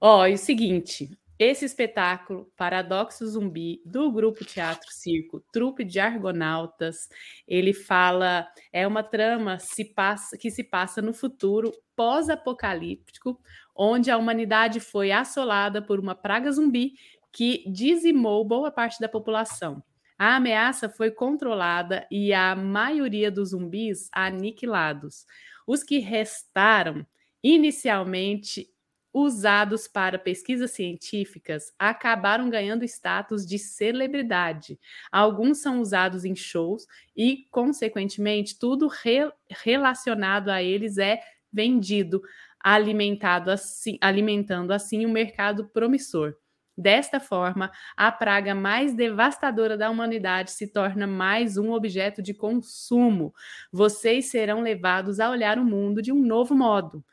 Ó, 0.00 0.26
e 0.26 0.34
o 0.34 0.38
seguinte, 0.38 1.17
esse 1.38 1.64
espetáculo, 1.64 2.50
Paradoxo 2.56 3.24
Zumbi, 3.26 3.80
do 3.84 4.10
grupo 4.10 4.44
Teatro 4.44 4.90
Circo, 4.90 5.40
Trupe 5.52 5.84
de 5.84 6.00
Argonautas, 6.00 7.08
ele 7.46 7.72
fala, 7.72 8.48
é 8.72 8.86
uma 8.86 9.04
trama 9.04 9.58
se 9.60 9.84
passa, 9.84 10.36
que 10.36 10.50
se 10.50 10.64
passa 10.64 11.00
no 11.00 11.14
futuro 11.14 11.72
pós-apocalíptico, 11.94 13.40
onde 13.74 14.10
a 14.10 14.18
humanidade 14.18 14.80
foi 14.80 15.12
assolada 15.12 15.80
por 15.80 16.00
uma 16.00 16.14
praga 16.14 16.50
zumbi 16.50 16.94
que 17.32 17.62
dizimou 17.70 18.44
boa 18.44 18.72
parte 18.72 19.00
da 19.00 19.08
população. 19.08 19.80
A 20.18 20.34
ameaça 20.34 20.88
foi 20.88 21.12
controlada 21.12 22.04
e 22.10 22.32
a 22.32 22.56
maioria 22.56 23.30
dos 23.30 23.50
zumbis 23.50 24.08
aniquilados. 24.12 25.24
Os 25.64 25.84
que 25.84 26.00
restaram 26.00 27.06
inicialmente 27.40 28.68
usados 29.12 29.88
para 29.88 30.18
pesquisas 30.18 30.70
científicas 30.72 31.72
acabaram 31.78 32.50
ganhando 32.50 32.84
status 32.84 33.46
de 33.46 33.58
celebridade. 33.58 34.78
Alguns 35.10 35.58
são 35.58 35.80
usados 35.80 36.24
em 36.24 36.36
shows 36.36 36.86
e, 37.16 37.46
consequentemente, 37.50 38.58
tudo 38.58 38.86
re 38.88 39.30
relacionado 39.62 40.50
a 40.50 40.62
eles 40.62 40.98
é 40.98 41.20
vendido, 41.52 42.22
alimentado 42.60 43.50
assim, 43.50 43.98
alimentando 44.00 44.72
assim 44.72 45.06
um 45.06 45.12
mercado 45.12 45.68
promissor. 45.68 46.34
Desta 46.76 47.18
forma, 47.18 47.72
a 47.96 48.12
praga 48.12 48.54
mais 48.54 48.94
devastadora 48.94 49.76
da 49.76 49.90
humanidade 49.90 50.52
se 50.52 50.68
torna 50.68 51.08
mais 51.08 51.56
um 51.56 51.72
objeto 51.72 52.22
de 52.22 52.32
consumo. 52.32 53.34
Vocês 53.72 54.30
serão 54.30 54.60
levados 54.60 55.18
a 55.18 55.28
olhar 55.28 55.58
o 55.58 55.64
mundo 55.64 56.00
de 56.00 56.12
um 56.12 56.22
novo 56.24 56.54
modo. 56.54 57.04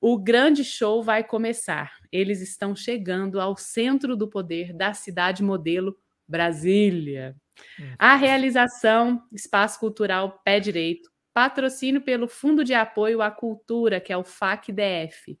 O 0.00 0.18
grande 0.18 0.62
show 0.64 1.02
vai 1.02 1.24
começar. 1.24 1.92
Eles 2.12 2.40
estão 2.40 2.74
chegando 2.76 3.40
ao 3.40 3.56
centro 3.56 4.16
do 4.16 4.28
poder 4.28 4.72
da 4.72 4.94
cidade 4.94 5.42
modelo 5.42 5.96
Brasília. 6.26 7.34
Hum. 7.80 7.94
A 7.98 8.14
realização 8.14 9.22
Espaço 9.32 9.80
Cultural 9.80 10.40
Pé 10.44 10.60
Direito, 10.60 11.10
patrocínio 11.34 12.00
pelo 12.00 12.28
Fundo 12.28 12.64
de 12.64 12.74
Apoio 12.74 13.22
à 13.22 13.30
Cultura, 13.30 14.00
que 14.00 14.12
é 14.12 14.16
o 14.16 14.24
FAC-DF. 14.24 15.38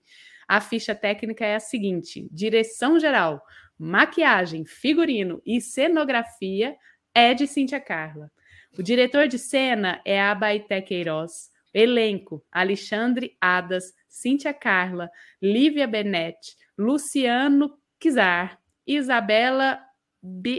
A 0.48 0.60
ficha 0.60 0.94
técnica 0.94 1.44
é 1.44 1.54
a 1.54 1.60
seguinte: 1.60 2.26
direção 2.32 2.98
geral, 2.98 3.42
maquiagem, 3.78 4.64
figurino 4.64 5.42
e 5.44 5.60
cenografia 5.60 6.74
é 7.14 7.34
de 7.34 7.46
Cíntia 7.46 7.80
Carla. 7.80 8.30
O 8.78 8.82
diretor 8.82 9.28
de 9.28 9.38
cena 9.38 10.00
é 10.04 10.20
Abaité 10.20 10.80
Queiroz. 10.80 11.50
Elenco: 11.72 12.44
Alexandre 12.50 13.36
Adas, 13.40 13.94
Cíntia 14.08 14.52
Carla, 14.52 15.10
Lívia 15.40 15.86
Benetti, 15.86 16.56
Luciano 16.76 17.78
Kizar, 17.98 18.58
Isabela. 18.86 19.80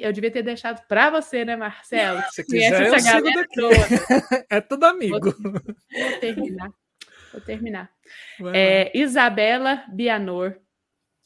Eu 0.01 0.13
devia 0.13 0.31
ter 0.31 0.41
deixado 0.41 0.81
para 0.87 1.09
você, 1.09 1.43
né, 1.43 1.55
Marcelo? 1.55 2.21
Se 2.29 2.45
quiser, 2.45 2.87
eu 2.87 2.99
sigo 2.99 3.33
daqui. 3.33 3.55
Toda. 3.55 3.75
é 4.49 4.61
tudo 4.61 4.85
amigo. 4.85 5.19
Vou, 5.19 5.51
vou 5.51 6.19
terminar. 6.19 6.71
Vou 7.31 7.41
terminar. 7.41 7.91
É, 8.53 8.97
Isabela 8.97 9.83
Bianor, 9.91 10.57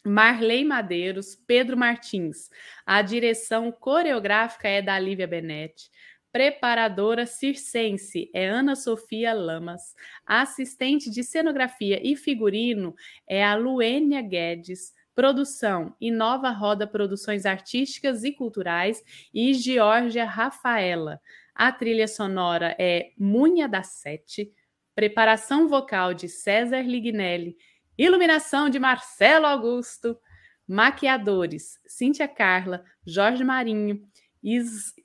Marley 0.06 0.66
Madeiros, 0.66 1.36
Pedro 1.48 1.78
Martins. 1.78 2.50
A 2.86 3.02
direção 3.02 3.72
coreográfica 3.72 4.68
é 4.68 4.82
da 4.82 5.00
Lívia 5.00 5.28
Benetti. 5.28 5.90
Preparadora 6.34 7.28
circense 7.28 8.28
é 8.34 8.48
Ana 8.48 8.76
Sofia 8.76 9.36
Lamas. 9.36 9.94
Assistente 10.26 11.12
de 11.12 11.24
cenografia 11.24 12.02
e 12.04 12.16
figurino 12.16 12.96
é 13.28 13.46
a 13.46 13.54
Luênia 13.54 14.20
Guedes. 14.20 14.96
Produção 15.14 15.96
Inova 16.02 16.50
Roda 16.50 16.88
Produções 16.88 17.46
Artísticas 17.46 18.24
e 18.24 18.32
Culturais 18.32 19.04
e 19.32 19.54
Georgia 19.54 20.26
Rafaela. 20.26 21.22
A 21.54 21.72
trilha 21.72 22.08
sonora 22.08 22.76
é 22.80 23.12
Munha 23.16 23.70
da 23.70 23.84
Sete. 23.84 24.52
Preparação 24.96 25.68
vocal 25.68 26.16
de 26.16 26.28
César 26.28 26.82
Lignelli. 26.82 27.56
Iluminação 27.96 28.70
de 28.70 28.80
Marcelo 28.80 29.46
Augusto. 29.46 30.18
Maquiadores: 30.68 31.80
Cíntia 31.86 32.28
Carla, 32.28 32.84
Jorge 33.06 33.44
Marinho, 33.44 34.02
Is 34.42 34.96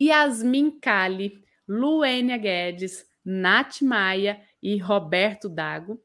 Yasmin 0.00 0.78
Cali, 0.80 1.42
Luênia 1.66 2.36
Guedes, 2.36 3.06
Nath 3.24 3.82
Maia 3.82 4.40
e 4.62 4.76
Roberto 4.76 5.48
Dago. 5.48 6.00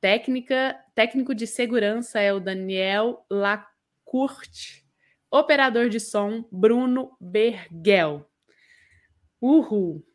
Técnica, 0.00 0.78
técnico 0.94 1.34
de 1.34 1.46
segurança 1.46 2.20
é 2.20 2.32
o 2.32 2.38
Daniel 2.38 3.24
Lacourte. 3.30 4.84
Operador 5.30 5.88
de 5.88 5.98
som, 5.98 6.44
Bruno 6.52 7.16
Bergel. 7.20 8.28
Uhul! 9.40 10.06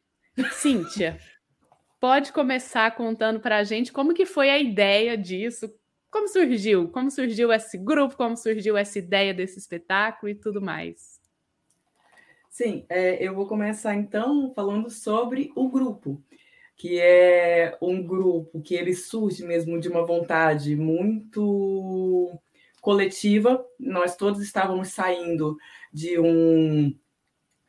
Cíntia, 0.51 1.19
pode 1.99 2.31
começar 2.31 2.95
contando 2.95 3.39
para 3.39 3.57
a 3.57 3.63
gente 3.63 3.91
como 3.91 4.13
que 4.13 4.25
foi 4.25 4.49
a 4.49 4.57
ideia 4.57 5.17
disso, 5.17 5.69
como 6.09 6.27
surgiu, 6.27 6.87
como 6.89 7.11
surgiu 7.11 7.51
esse 7.51 7.77
grupo, 7.77 8.15
como 8.15 8.37
surgiu 8.37 8.77
essa 8.77 8.97
ideia 8.97 9.33
desse 9.33 9.59
espetáculo 9.59 10.31
e 10.31 10.35
tudo 10.35 10.61
mais. 10.61 11.18
Sim, 12.59 12.85
é, 12.89 13.25
eu 13.25 13.33
vou 13.33 13.47
começar 13.47 13.95
então 13.95 14.51
falando 14.53 14.89
sobre 14.89 15.49
o 15.55 15.69
grupo, 15.69 16.21
que 16.75 16.99
é 16.99 17.77
um 17.81 18.05
grupo 18.05 18.61
que 18.61 18.75
ele 18.75 18.93
surge 18.93 19.45
mesmo 19.45 19.79
de 19.79 19.87
uma 19.87 20.05
vontade 20.05 20.75
muito 20.75 22.37
coletiva. 22.81 23.65
Nós 23.79 24.17
todos 24.17 24.41
estávamos 24.41 24.89
saindo 24.89 25.55
de 25.93 26.19
um 26.19 26.93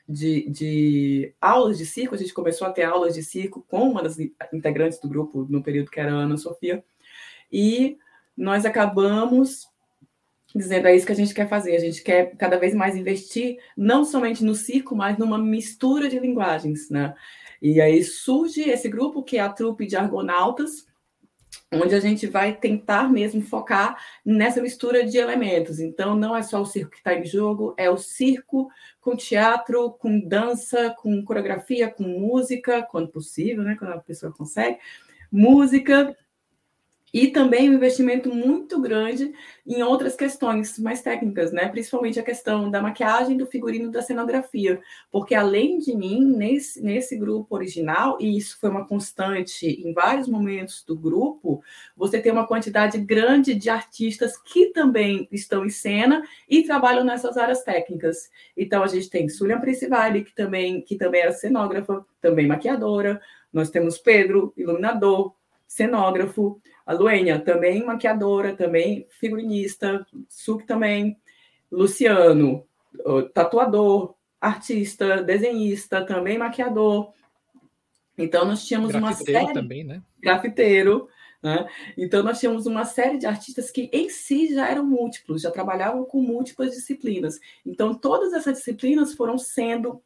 de, 0.08 0.50
de, 0.50 1.34
aulas 1.40 1.78
de 1.78 1.86
circo, 1.86 2.16
a 2.16 2.18
gente 2.18 2.34
começou 2.34 2.66
a 2.66 2.72
ter 2.72 2.82
aulas 2.82 3.14
de 3.14 3.22
circo 3.22 3.64
com 3.68 3.90
uma 3.90 4.02
das 4.02 4.18
integrantes 4.52 4.98
do 4.98 5.08
grupo 5.08 5.46
no 5.48 5.62
período 5.62 5.88
que 5.88 6.00
era 6.00 6.10
a 6.10 6.16
Ana 6.16 6.36
Sofia, 6.36 6.84
e 7.52 7.96
nós 8.36 8.66
acabamos 8.66 9.69
dizendo 10.54 10.88
é 10.88 10.96
isso 10.96 11.06
que 11.06 11.12
a 11.12 11.16
gente 11.16 11.34
quer 11.34 11.48
fazer. 11.48 11.76
A 11.76 11.80
gente 11.80 12.02
quer 12.02 12.34
cada 12.36 12.58
vez 12.58 12.74
mais 12.74 12.96
investir 12.96 13.58
não 13.76 14.04
somente 14.04 14.44
no 14.44 14.54
circo, 14.54 14.94
mas 14.96 15.18
numa 15.18 15.38
mistura 15.38 16.08
de 16.08 16.18
linguagens, 16.18 16.90
né? 16.90 17.14
E 17.60 17.80
aí 17.80 18.02
surge 18.02 18.62
esse 18.62 18.88
grupo 18.88 19.22
que 19.22 19.36
é 19.36 19.40
a 19.40 19.48
trupe 19.48 19.86
de 19.86 19.96
argonautas, 19.96 20.86
onde 21.72 21.94
a 21.94 22.00
gente 22.00 22.26
vai 22.26 22.56
tentar 22.56 23.10
mesmo 23.10 23.42
focar 23.42 23.96
nessa 24.24 24.60
mistura 24.60 25.04
de 25.04 25.18
elementos. 25.18 25.78
Então, 25.78 26.16
não 26.16 26.34
é 26.34 26.42
só 26.42 26.60
o 26.60 26.66
circo 26.66 26.90
que 26.90 26.98
está 26.98 27.14
em 27.14 27.24
jogo, 27.24 27.74
é 27.76 27.90
o 27.90 27.96
circo 27.96 28.68
com 29.00 29.14
teatro, 29.14 29.90
com 29.92 30.20
dança, 30.20 30.94
com 30.98 31.24
coreografia, 31.24 31.90
com 31.90 32.04
música, 32.04 32.82
quando 32.82 33.08
possível, 33.08 33.62
né? 33.62 33.76
Quando 33.78 33.92
a 33.92 33.98
pessoa 33.98 34.32
consegue, 34.32 34.78
música 35.30 36.16
e 37.12 37.28
também 37.28 37.68
um 37.68 37.74
investimento 37.74 38.34
muito 38.34 38.80
grande 38.80 39.32
em 39.66 39.82
outras 39.82 40.14
questões 40.14 40.78
mais 40.78 41.02
técnicas, 41.02 41.52
né? 41.52 41.68
Principalmente 41.68 42.18
a 42.18 42.22
questão 42.22 42.70
da 42.70 42.80
maquiagem, 42.80 43.36
do 43.36 43.46
figurino, 43.46 43.90
da 43.90 44.02
cenografia, 44.02 44.80
porque 45.10 45.34
além 45.34 45.78
de 45.78 45.94
mim 45.94 46.24
nesse, 46.24 46.82
nesse 46.82 47.16
grupo 47.16 47.54
original 47.54 48.16
e 48.20 48.36
isso 48.36 48.58
foi 48.60 48.70
uma 48.70 48.86
constante 48.86 49.66
em 49.66 49.92
vários 49.92 50.28
momentos 50.28 50.84
do 50.84 50.96
grupo, 50.96 51.62
você 51.96 52.20
tem 52.20 52.32
uma 52.32 52.46
quantidade 52.46 52.98
grande 52.98 53.54
de 53.54 53.68
artistas 53.68 54.36
que 54.36 54.66
também 54.66 55.28
estão 55.30 55.64
em 55.64 55.70
cena 55.70 56.22
e 56.48 56.62
trabalham 56.62 57.04
nessas 57.04 57.36
áreas 57.36 57.62
técnicas. 57.62 58.30
Então 58.56 58.82
a 58.82 58.86
gente 58.86 59.10
tem 59.10 59.28
Sulian 59.28 59.60
Principali, 59.60 60.24
que 60.24 60.34
também 60.34 60.80
que 60.80 60.96
também 60.96 61.22
era 61.22 61.32
cenógrafa, 61.32 62.04
também 62.20 62.46
maquiadora. 62.46 63.20
Nós 63.52 63.70
temos 63.70 63.98
Pedro, 63.98 64.52
iluminador, 64.56 65.34
cenógrafo, 65.66 66.60
a 66.90 66.92
Luênia, 66.92 67.38
também 67.38 67.84
maquiadora, 67.84 68.56
também 68.56 69.06
figurinista, 69.20 70.04
Suk 70.28 70.66
também, 70.66 71.16
Luciano, 71.70 72.66
tatuador, 73.32 74.16
artista, 74.40 75.22
desenhista, 75.22 76.04
também 76.04 76.36
maquiador. 76.36 77.12
Então 78.18 78.44
nós 78.44 78.66
tínhamos 78.66 78.92
uma 78.92 79.12
série 79.12 79.52
também, 79.52 79.84
né? 79.84 80.02
grafiteiro, 80.18 81.08
né? 81.40 81.68
Então 81.96 82.24
nós 82.24 82.40
tínhamos 82.40 82.66
uma 82.66 82.84
série 82.84 83.18
de 83.18 83.26
artistas 83.26 83.70
que 83.70 83.88
em 83.92 84.08
si 84.08 84.52
já 84.52 84.68
eram 84.68 84.84
múltiplos, 84.84 85.42
já 85.42 85.50
trabalhavam 85.52 86.04
com 86.04 86.20
múltiplas 86.20 86.72
disciplinas. 86.72 87.38
Então 87.64 87.94
todas 87.94 88.32
essas 88.32 88.58
disciplinas 88.58 89.14
foram 89.14 89.38
sendo 89.38 90.02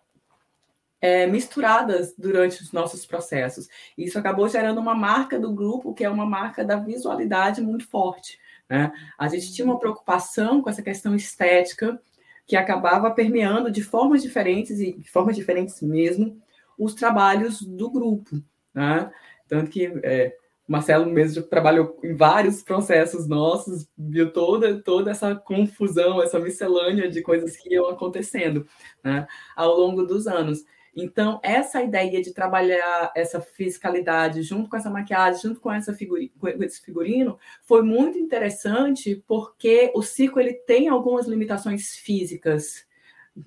é, 1.05 1.27
misturadas 1.27 2.14
durante 2.17 2.62
os 2.62 2.73
nossos 2.73 3.05
processos. 3.05 3.69
Isso 3.97 4.19
acabou 4.19 4.49
gerando 4.49 4.81
uma 4.81 4.95
marca 4.95 5.38
do 5.38 5.53
grupo, 5.53 5.93
que 5.93 6.03
é 6.03 6.09
uma 6.09 6.25
marca 6.25 6.64
da 6.64 6.77
visualidade 6.77 7.61
muito 7.61 7.87
forte. 7.87 8.38
Né? 8.71 8.90
A 9.19 9.29
gente 9.29 9.53
tinha 9.53 9.67
uma 9.67 9.79
preocupação 9.79 10.62
com 10.62 10.71
essa 10.71 10.81
questão 10.81 11.14
estética, 11.14 12.01
que 12.47 12.57
acabava 12.57 13.11
permeando 13.11 13.71
de 13.71 13.83
formas 13.83 14.23
diferentes, 14.23 14.81
e 14.81 14.95
de 14.95 15.11
formas 15.11 15.37
diferentes 15.37 15.83
mesmo, 15.83 16.40
os 16.79 16.95
trabalhos 16.95 17.61
do 17.61 17.90
grupo. 17.90 18.43
Né? 18.73 19.11
Tanto 19.47 19.71
que 19.71 19.93
é, 20.03 20.35
Marcelo 20.67 21.05
mesmo 21.05 21.43
trabalhou 21.43 22.01
em 22.03 22.14
vários 22.14 22.62
processos 22.62 23.29
nossos, 23.29 23.87
viu 23.97 24.33
toda, 24.33 24.81
toda 24.81 25.11
essa 25.11 25.35
confusão, 25.35 26.23
essa 26.23 26.40
miscelânea 26.40 27.11
de 27.11 27.21
coisas 27.21 27.59
que 27.59 27.75
iam 27.75 27.90
acontecendo 27.90 28.67
né, 29.03 29.27
ao 29.55 29.77
longo 29.77 30.03
dos 30.05 30.27
anos. 30.27 30.64
Então, 30.97 31.41
essa 31.43 31.83
ideia 31.83 32.23
de 32.23 32.33
trabalhar 32.33 33.13
essa 33.17 33.41
fiscalidade 33.41 34.43
junto 34.43 34.71
com 34.71 34.77
essa 34.77 34.91
maquiagem, 34.91 35.43
junto 35.43 35.61
com, 35.61 35.73
essa 35.73 35.93
figuri, 35.93 36.33
com 36.39 36.49
esse 36.63 36.81
figurino, 36.81 37.39
foi 37.65 37.83
muito 37.83 38.19
interessante 38.19 39.23
porque 39.27 39.91
o 39.95 40.03
circo 40.03 40.39
ele 40.39 40.53
tem 40.53 40.89
algumas 40.89 41.27
limitações 41.27 41.97
físicas, 41.97 42.87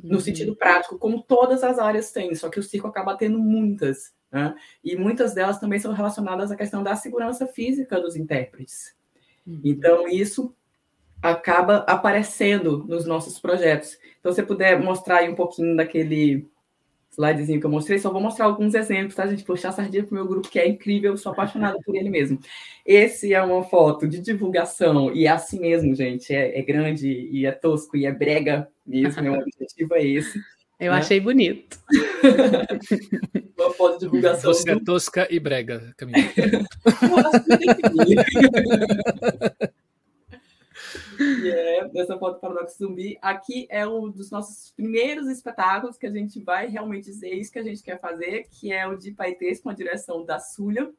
no 0.04 0.16
uhum. 0.16 0.20
sentido 0.20 0.56
prático, 0.56 0.98
como 0.98 1.24
todas 1.24 1.64
as 1.64 1.80
áreas 1.80 2.12
têm, 2.12 2.36
só 2.36 2.50
que 2.50 2.60
o 2.60 2.64
circo 2.64 2.88
acaba 2.88 3.16
tendo 3.16 3.40
muitas. 3.40 4.14
Né? 4.30 4.54
E 4.84 4.98
muitas 4.98 5.34
delas 5.34 5.60
também 5.60 5.80
são 5.80 5.94
relacionadas 5.94 6.52
à 6.52 6.56
questão 6.58 6.84
da 6.84 6.96
segurança 6.96 7.48
física 7.48 8.00
dos 8.00 8.18
intérpretes. 8.18 8.94
Uhum. 9.46 9.62
Então, 9.64 10.08
isso 10.08 10.54
acaba 11.22 11.78
aparecendo 11.88 12.86
nos 12.88 13.06
nossos 13.06 13.40
projetos. 13.40 13.98
Então, 14.20 14.32
se 14.32 14.36
você 14.36 14.44
puder 14.44 14.80
mostrar 14.80 15.20
aí 15.20 15.30
um 15.30 15.36
pouquinho 15.36 15.76
daquele 15.76 16.48
slidezinho 17.18 17.60
que 17.60 17.66
eu 17.66 17.72
mostrei, 17.72 17.98
só 17.98 18.12
vou 18.12 18.22
mostrar 18.22 18.46
alguns 18.46 18.76
exemplos, 18.76 19.16
tá, 19.16 19.26
gente? 19.26 19.44
Puxar 19.44 19.70
a 19.70 19.72
sardinha 19.72 20.04
para 20.04 20.12
o 20.12 20.16
meu 20.16 20.28
grupo, 20.28 20.48
que 20.48 20.60
é 20.60 20.68
incrível, 20.68 21.12
eu 21.12 21.18
sou 21.18 21.32
apaixonada 21.32 21.78
por 21.84 21.96
ele 21.96 22.10
mesmo. 22.10 22.40
Esse 22.86 23.34
é 23.34 23.42
uma 23.42 23.64
foto 23.64 24.08
de 24.08 24.22
divulgação, 24.22 25.14
e 25.14 25.26
é 25.26 25.30
assim 25.30 25.60
mesmo, 25.60 25.96
gente, 25.96 26.34
é, 26.34 26.60
é 26.60 26.62
grande, 26.62 27.10
e 27.10 27.46
é 27.46 27.52
tosco, 27.52 27.98
e 27.98 28.06
é 28.06 28.12
brega 28.12 28.68
mesmo, 28.86 29.24
meu 29.24 29.34
objetivo 29.42 29.96
é 29.96 30.06
esse. 30.06 30.40
Eu 30.80 30.92
né? 30.92 31.00
achei 31.00 31.20
bonito. 31.20 31.80
uma 33.58 33.72
foto 33.72 33.94
de 33.94 34.06
divulgação. 34.06 34.54
Você 34.54 34.70
é 34.70 34.80
tosca 34.80 35.28
e 35.32 35.40
brega, 35.40 35.92
Camila. 35.98 36.20
E 41.20 41.50
é 41.50 41.90
essa 41.96 42.18
foto 42.18 42.40
Paradoxo 42.40 42.78
Zumbi. 42.78 43.18
Aqui 43.22 43.68
é 43.70 43.88
um 43.88 44.10
dos 44.10 44.30
nossos 44.32 44.72
primeiros 44.72 45.28
espetáculos 45.28 45.98
que 45.98 46.06
a 46.06 46.12
gente 46.12 46.40
vai 46.40 46.68
realmente 46.68 47.06
dizer 47.06 47.34
isso 47.34 47.52
que 47.52 47.60
a 47.60 47.64
gente 47.64 47.84
quer 47.84 48.00
fazer, 48.00 48.48
que 48.50 48.72
é 48.72 48.88
o 48.88 48.98
de 48.98 49.12
Paetês 49.12 49.60
com 49.62 49.70
a 49.70 49.74
direção 49.74 50.26
da 50.26 50.40
Sulha, 50.40 50.92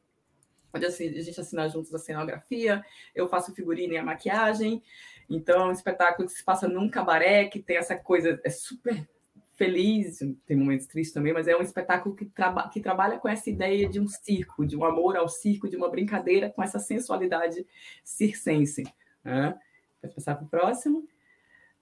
onde 0.73 0.85
a 0.85 0.89
gente 0.89 1.39
assina 1.39 1.67
juntos 1.67 1.93
a 1.93 1.99
cenografia, 1.99 2.83
eu 3.15 3.27
faço 3.27 3.51
o 3.51 3.55
figurino 3.55 3.93
e 3.93 3.97
a 3.97 4.03
maquiagem. 4.03 4.81
Então, 5.29 5.61
é 5.61 5.65
um 5.65 5.71
espetáculo 5.71 6.27
que 6.27 6.33
se 6.33 6.43
passa 6.43 6.67
num 6.67 6.89
cabaré, 6.89 7.45
que 7.45 7.59
tem 7.59 7.77
essa 7.77 7.95
coisa, 7.95 8.39
é 8.43 8.49
super 8.49 9.07
feliz, 9.59 10.19
tem 10.45 10.55
momentos 10.55 10.87
tristes 10.87 11.13
também, 11.13 11.33
mas 11.33 11.45
é 11.45 11.55
um 11.55 11.61
espetáculo 11.61 12.15
que, 12.15 12.25
traba 12.25 12.69
que 12.69 12.79
trabalha 12.79 13.19
com 13.19 13.27
essa 13.27 13.49
ideia 13.49 13.89
de 13.89 13.99
um 13.99 14.07
circo, 14.07 14.65
de 14.65 14.77
um 14.77 14.85
amor 14.85 15.17
ao 15.17 15.27
circo, 15.27 15.67
de 15.67 15.75
uma 15.75 15.89
brincadeira 15.89 16.49
com 16.49 16.63
essa 16.63 16.79
sensualidade 16.79 17.67
circense. 18.01 18.83
Né? 19.21 19.59
Pode 20.01 20.15
passar 20.15 20.35
para 20.35 20.45
o 20.45 20.49
próximo. 20.49 21.07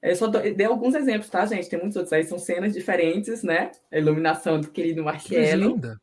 Eu 0.02 0.16
só 0.16 0.28
dei 0.28 0.66
alguns 0.66 0.94
exemplos, 0.94 1.30
tá, 1.30 1.46
gente? 1.46 1.70
Tem 1.70 1.80
muitos 1.80 1.96
outros 1.96 2.14
aí, 2.14 2.24
são 2.24 2.38
cenas 2.38 2.74
diferentes, 2.74 3.44
né? 3.44 3.72
A 3.92 3.98
iluminação 3.98 4.62
do 4.62 4.70
querido 4.70 5.04
Marcelo. 5.04 5.70
linda! 5.70 6.00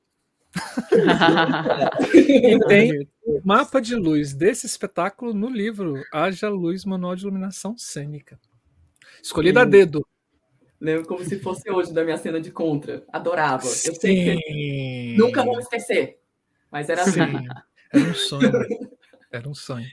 e 2.15 2.59
tem 2.67 3.09
mapa 3.45 3.81
de 3.81 3.97
luz 3.97 4.33
desse 4.33 4.67
espetáculo 4.67 5.35
no 5.35 5.49
livro 5.49 6.01
Haja 6.13 6.49
Luz 6.49 6.85
Manual 6.85 7.17
de 7.17 7.23
Iluminação 7.23 7.77
Cênica. 7.77 8.39
Escolhido 9.23 9.59
Sim. 9.59 9.67
a 9.67 9.69
dedo. 9.69 10.07
Lembro 10.81 11.07
como 11.07 11.25
se 11.25 11.41
fosse 11.41 11.71
hoje 11.71 11.93
da 11.93 12.05
minha 12.05 12.19
cena 12.19 12.41
de 12.41 12.51
contra. 12.51 13.05
Adorava. 13.13 13.63
Sim. 13.63 13.89
Eu 13.89 13.95
sei 13.95 14.37
que 14.37 15.17
nunca 15.17 15.45
vou 15.45 15.59
esquecer. 15.59 16.21
Mas 16.71 16.89
era 16.89 17.03
assim. 17.03 17.21
Era 17.93 18.05
um 18.05 18.15
sonho. 18.15 18.53
Era 19.33 19.49
um 19.49 19.55
sonho. 19.55 19.89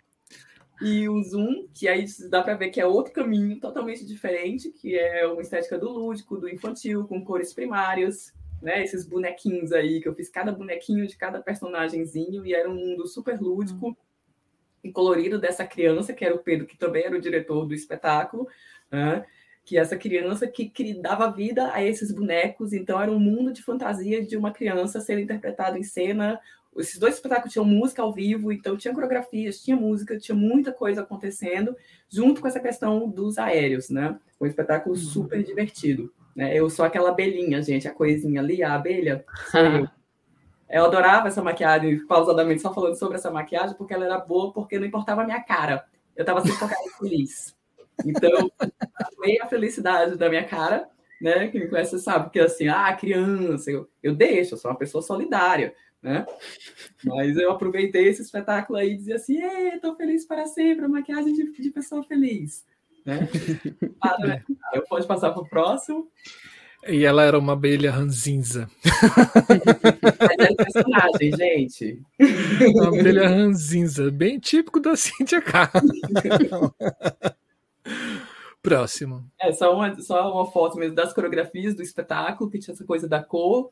E 0.81 1.07
o 1.07 1.21
Zoom, 1.23 1.67
que 1.73 1.87
aí 1.87 2.05
dá 2.29 2.41
para 2.41 2.55
ver 2.55 2.69
que 2.69 2.81
é 2.81 2.85
outro 2.85 3.13
caminho 3.13 3.59
totalmente 3.59 4.05
diferente, 4.05 4.71
que 4.71 4.97
é 4.97 5.27
uma 5.27 5.41
estética 5.41 5.77
do 5.77 5.89
lúdico, 5.89 6.37
do 6.37 6.49
infantil, 6.49 7.07
com 7.07 7.23
cores 7.23 7.53
primárias, 7.53 8.33
né? 8.61 8.83
Esses 8.83 9.05
bonequinhos 9.05 9.71
aí, 9.71 10.01
que 10.01 10.07
eu 10.07 10.15
fiz 10.15 10.29
cada 10.29 10.51
bonequinho 10.51 11.05
de 11.05 11.15
cada 11.15 11.39
personagemzinho, 11.41 12.45
e 12.45 12.53
era 12.53 12.69
um 12.69 12.75
mundo 12.75 13.07
super 13.07 13.39
lúdico 13.39 13.95
e 14.83 14.91
colorido 14.91 15.39
dessa 15.39 15.65
criança, 15.65 16.13
que 16.13 16.25
era 16.25 16.33
o 16.33 16.39
Pedro, 16.39 16.65
que 16.65 16.77
também 16.77 17.03
era 17.03 17.15
o 17.15 17.21
diretor 17.21 17.65
do 17.65 17.73
espetáculo, 17.73 18.47
né? 18.91 19.23
que 19.63 19.77
essa 19.77 19.95
criança 19.95 20.47
que, 20.47 20.67
que 20.69 20.93
dava 20.95 21.31
vida 21.31 21.71
a 21.73 21.83
esses 21.83 22.11
bonecos, 22.11 22.73
então 22.73 22.99
era 22.99 23.11
um 23.11 23.19
mundo 23.19 23.53
de 23.53 23.61
fantasia 23.61 24.25
de 24.25 24.35
uma 24.35 24.51
criança 24.51 24.99
sendo 24.99 25.21
interpretada 25.21 25.77
em 25.77 25.83
cena, 25.83 26.39
esses 26.77 26.97
dois 26.97 27.15
espetáculos 27.15 27.51
tinham 27.51 27.65
música 27.65 28.01
ao 28.01 28.13
vivo, 28.13 28.51
então 28.51 28.77
tinha 28.77 28.93
coreografias, 28.93 29.61
tinha 29.61 29.75
música, 29.75 30.17
tinha 30.17 30.35
muita 30.35 30.71
coisa 30.71 31.01
acontecendo, 31.01 31.75
junto 32.09 32.41
com 32.41 32.47
essa 32.47 32.59
questão 32.59 33.09
dos 33.09 33.37
aéreos, 33.37 33.89
né? 33.89 34.17
Um 34.39 34.45
espetáculo 34.45 34.95
uhum. 34.95 35.01
super 35.01 35.43
divertido. 35.43 36.13
Né? 36.35 36.57
Eu 36.57 36.69
sou 36.69 36.85
aquela 36.85 37.09
abelhinha, 37.09 37.61
gente, 37.61 37.87
a 37.87 37.93
coisinha 37.93 38.39
ali, 38.39 38.63
a 38.63 38.73
abelha. 38.73 39.25
eu. 39.53 39.87
eu 40.79 40.85
adorava 40.85 41.27
essa 41.27 41.41
maquiagem, 41.41 42.05
pausadamente 42.07 42.61
só 42.61 42.73
falando 42.73 42.95
sobre 42.95 43.17
essa 43.17 43.29
maquiagem, 43.29 43.75
porque 43.75 43.93
ela 43.93 44.05
era 44.05 44.17
boa, 44.17 44.53
porque 44.53 44.79
não 44.79 44.87
importava 44.87 45.23
a 45.23 45.25
minha 45.25 45.41
cara. 45.41 45.85
Eu 46.15 46.21
estava 46.21 46.39
sempre 46.41 46.57
focada 46.57 46.81
feliz. 46.97 47.55
Então, 48.05 48.49
foi 49.15 49.37
a 49.39 49.45
felicidade 49.47 50.17
da 50.17 50.29
minha 50.29 50.45
cara, 50.45 50.89
né? 51.21 51.49
Quem 51.49 51.61
me 51.61 51.67
conhece 51.67 51.99
sabe 51.99 52.29
que 52.29 52.39
assim, 52.39 52.69
ah, 52.69 52.95
criança, 52.95 53.69
eu, 53.69 53.89
eu 54.01 54.15
deixo, 54.15 54.53
eu 54.53 54.57
sou 54.57 54.71
uma 54.71 54.77
pessoa 54.77 55.01
solidária 55.01 55.75
né? 56.01 56.25
Mas 57.03 57.37
eu 57.37 57.51
aproveitei 57.51 58.07
esse 58.07 58.21
espetáculo 58.21 58.79
aí 58.79 58.93
e 58.93 58.97
dizia 58.97 59.15
assim: 59.15 59.39
estou 59.73 59.95
feliz 59.95 60.25
para 60.25 60.45
sempre, 60.47 60.85
a 60.85 60.89
maquiagem 60.89 61.33
de, 61.33 61.51
de 61.51 61.69
pessoa 61.69 62.03
feliz. 62.03 62.65
Né? 63.05 63.27
Ah, 64.01 64.17
né? 64.19 64.43
Eu 64.73 64.83
pode 64.83 65.05
passar 65.05 65.31
para 65.31 65.43
o 65.43 65.47
próximo. 65.47 66.09
E 66.87 67.05
ela 67.05 67.23
era 67.23 67.37
uma 67.37 67.53
abelha 67.53 67.91
ranzinza. 67.91 68.67
Mas 70.19 70.39
era 70.39 70.55
personagem, 70.55 71.31
gente. 71.37 72.01
Uma 72.73 72.87
abelha 72.87 73.27
ranzinza, 73.27 74.09
bem 74.09 74.39
típico 74.39 74.79
da 74.79 74.95
Cíntia 74.95 75.39
Carlos. 75.39 75.91
Próximo. 78.63 79.23
É 79.39 79.51
só 79.51 79.75
uma, 79.75 79.99
só 80.01 80.31
uma 80.31 80.51
foto 80.51 80.77
mesmo 80.77 80.95
das 80.95 81.13
coreografias 81.13 81.75
do 81.75 81.83
espetáculo, 81.83 82.49
que 82.49 82.57
tinha 82.59 82.73
essa 82.73 82.85
coisa 82.85 83.07
da 83.07 83.23
cor, 83.23 83.71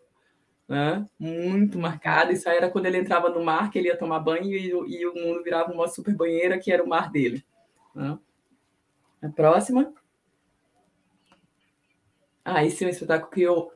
né? 0.69 1.03
muito 1.19 1.79
marcada. 1.79 2.31
Isso 2.31 2.47
aí 2.47 2.57
era 2.57 2.69
quando 2.69 2.85
ele 2.85 2.99
entrava 2.99 3.29
no 3.29 3.43
mar, 3.43 3.71
que 3.71 3.79
ele 3.79 3.87
ia 3.87 3.97
tomar 3.97 4.19
banho 4.19 4.53
e, 4.53 4.69
e 4.69 5.05
o 5.07 5.15
mundo 5.15 5.43
virava 5.43 5.73
uma 5.73 5.87
super 5.87 6.13
banheira, 6.13 6.59
que 6.59 6.71
era 6.71 6.83
o 6.83 6.87
mar 6.87 7.11
dele. 7.11 7.43
Né? 7.95 8.17
A 9.23 9.29
próxima. 9.29 9.91
Ah, 12.45 12.63
esse 12.63 12.83
é 12.83 12.87
um 12.87 12.91
espetáculo 12.91 13.31
que 13.31 13.41
eu, 13.41 13.71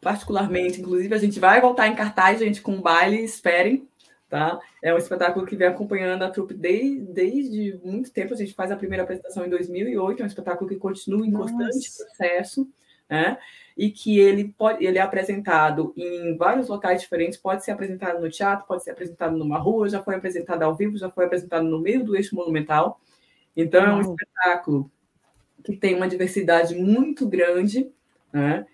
particularmente, 0.00 0.80
inclusive, 0.80 1.14
a 1.14 1.18
gente 1.18 1.40
vai 1.40 1.60
voltar 1.60 1.88
em 1.88 1.96
cartaz, 1.96 2.38
gente, 2.38 2.60
com 2.60 2.80
baile, 2.80 3.24
esperem. 3.24 3.88
Tá? 4.28 4.58
É 4.82 4.92
um 4.92 4.98
espetáculo 4.98 5.46
que 5.46 5.56
vem 5.56 5.68
acompanhando 5.68 6.24
a 6.24 6.30
trupe 6.30 6.54
desde, 6.54 7.00
desde 7.00 7.80
muito 7.84 8.10
tempo. 8.10 8.34
A 8.34 8.36
gente 8.36 8.52
faz 8.52 8.70
a 8.70 8.76
primeira 8.76 9.04
apresentação 9.04 9.46
em 9.46 9.50
2008, 9.50 10.20
é 10.20 10.24
um 10.24 10.26
espetáculo 10.26 10.68
que 10.68 10.76
continua 10.76 11.26
em 11.26 11.32
constante 11.32 11.74
Nossa. 11.74 12.04
processo. 12.04 12.68
Né? 13.08 13.38
E 13.76 13.90
que 13.90 14.18
ele 14.18 14.54
pode 14.56 14.84
ele 14.84 14.98
é 14.98 15.00
apresentado 15.00 15.92
em 15.96 16.36
vários 16.36 16.68
locais 16.68 17.00
diferentes, 17.00 17.38
pode 17.38 17.64
ser 17.64 17.72
apresentado 17.72 18.20
no 18.20 18.30
teatro, 18.30 18.66
pode 18.66 18.84
ser 18.84 18.92
apresentado 18.92 19.36
numa 19.36 19.58
rua, 19.58 19.88
já 19.88 20.02
foi 20.02 20.14
apresentado 20.14 20.62
ao 20.62 20.74
vivo, 20.74 20.96
já 20.96 21.10
foi 21.10 21.24
apresentado 21.24 21.64
no 21.64 21.80
meio 21.80 22.04
do 22.04 22.16
eixo 22.16 22.36
monumental. 22.36 23.00
Então 23.56 23.84
é 23.84 23.94
um 23.94 24.00
espetáculo 24.00 24.90
que 25.64 25.76
tem 25.76 25.94
uma 25.94 26.08
diversidade 26.08 26.74
muito 26.74 27.26
grande, 27.26 27.90
né? 28.32 28.66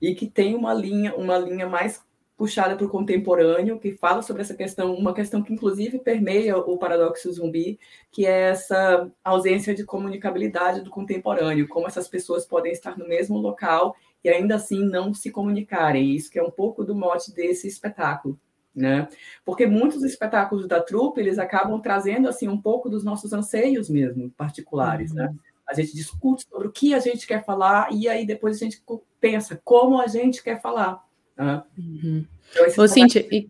E 0.00 0.14
que 0.14 0.28
tem 0.28 0.54
uma 0.54 0.74
linha, 0.74 1.14
uma 1.16 1.38
linha 1.38 1.68
mais 1.68 2.02
puxada 2.36 2.76
para 2.76 2.84
o 2.84 2.90
contemporâneo, 2.90 3.78
que 3.78 3.92
fala 3.92 4.20
sobre 4.20 4.42
essa 4.42 4.54
questão, 4.54 4.92
uma 4.94 5.14
questão 5.14 5.42
que 5.42 5.52
inclusive 5.52 6.00
permeia 6.00 6.58
o 6.58 6.76
paradoxo 6.76 7.32
zumbi, 7.32 7.78
que 8.10 8.26
é 8.26 8.50
essa 8.50 9.08
ausência 9.22 9.74
de 9.74 9.84
comunicabilidade 9.84 10.82
do 10.82 10.90
contemporâneo, 10.90 11.68
como 11.68 11.86
essas 11.86 12.08
pessoas 12.08 12.44
podem 12.44 12.72
estar 12.72 12.98
no 12.98 13.08
mesmo 13.08 13.38
local 13.38 13.96
e 14.24 14.28
ainda 14.28 14.54
assim 14.54 14.84
não 14.84 15.12
se 15.12 15.30
comunicarem. 15.30 16.14
Isso 16.14 16.30
que 16.30 16.38
é 16.38 16.42
um 16.42 16.50
pouco 16.50 16.82
do 16.82 16.94
mote 16.94 17.32
desse 17.32 17.68
espetáculo. 17.68 18.38
Né? 18.74 19.06
Porque 19.44 19.66
muitos 19.66 20.02
espetáculos 20.02 20.66
da 20.66 20.80
trupe, 20.80 21.20
eles 21.20 21.38
acabam 21.38 21.80
trazendo 21.80 22.28
assim 22.28 22.48
um 22.48 22.60
pouco 22.60 22.88
dos 22.88 23.04
nossos 23.04 23.32
anseios 23.32 23.88
mesmo 23.88 24.30
particulares, 24.30 25.12
né? 25.12 25.26
uhum. 25.26 25.32
né? 25.32 25.38
A 25.66 25.74
gente 25.74 25.94
discute 25.94 26.44
sobre 26.48 26.68
o 26.68 26.72
que 26.72 26.92
a 26.92 26.98
gente 26.98 27.26
quer 27.26 27.44
falar 27.44 27.88
e 27.90 28.08
aí 28.08 28.26
depois 28.26 28.56
a 28.56 28.64
gente 28.64 28.82
pensa 29.20 29.60
como 29.64 30.00
a 30.00 30.06
gente 30.06 30.42
quer 30.42 30.60
falar. 30.60 31.02
Né? 31.36 31.62
Uhum. 31.78 32.26
Então, 32.50 32.84
Ô, 32.84 32.88
Cíntia, 32.88 33.26
e 33.30 33.48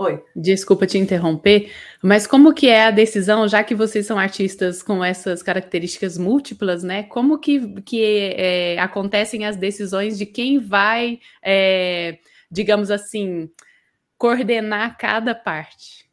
Oi. 0.00 0.24
Desculpa 0.34 0.86
te 0.86 0.96
interromper, 0.96 1.70
mas 2.02 2.26
como 2.26 2.54
que 2.54 2.68
é 2.68 2.86
a 2.86 2.90
decisão, 2.90 3.46
já 3.46 3.62
que 3.62 3.74
vocês 3.74 4.06
são 4.06 4.18
artistas 4.18 4.82
com 4.82 5.04
essas 5.04 5.42
características 5.42 6.16
múltiplas, 6.16 6.82
né? 6.82 7.02
Como 7.02 7.38
que, 7.38 7.82
que 7.82 8.02
é, 8.34 8.78
acontecem 8.78 9.44
as 9.44 9.58
decisões 9.58 10.16
de 10.16 10.24
quem 10.24 10.58
vai, 10.58 11.20
é, 11.42 12.18
digamos 12.50 12.90
assim, 12.90 13.50
coordenar 14.16 14.96
cada 14.96 15.34
parte? 15.34 16.08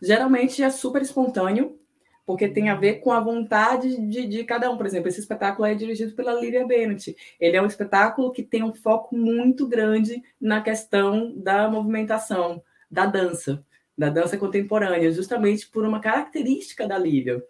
Geralmente 0.00 0.62
é 0.62 0.70
super 0.70 1.02
espontâneo, 1.02 1.78
porque 2.24 2.48
tem 2.48 2.70
a 2.70 2.76
ver 2.76 3.00
com 3.00 3.12
a 3.12 3.20
vontade 3.20 3.94
de, 4.08 4.26
de, 4.26 4.44
cada 4.44 4.70
um. 4.70 4.78
Por 4.78 4.86
exemplo, 4.86 5.08
esse 5.08 5.20
espetáculo 5.20 5.66
é 5.66 5.74
dirigido 5.74 6.14
pela 6.14 6.32
Lívia 6.32 6.66
Bennett. 6.66 7.14
Ele 7.38 7.58
é 7.58 7.60
um 7.60 7.66
espetáculo 7.66 8.32
que 8.32 8.42
tem 8.42 8.62
um 8.62 8.72
foco 8.72 9.14
muito 9.14 9.68
grande 9.68 10.22
na 10.40 10.62
questão 10.62 11.36
da 11.36 11.68
movimentação, 11.68 12.62
da 12.90 13.06
dança, 13.06 13.64
da 13.96 14.08
dança 14.08 14.36
contemporânea, 14.36 15.10
justamente 15.12 15.68
por 15.68 15.84
uma 15.84 16.00
característica 16.00 16.86
da 16.86 16.98
Lívia. 16.98 17.42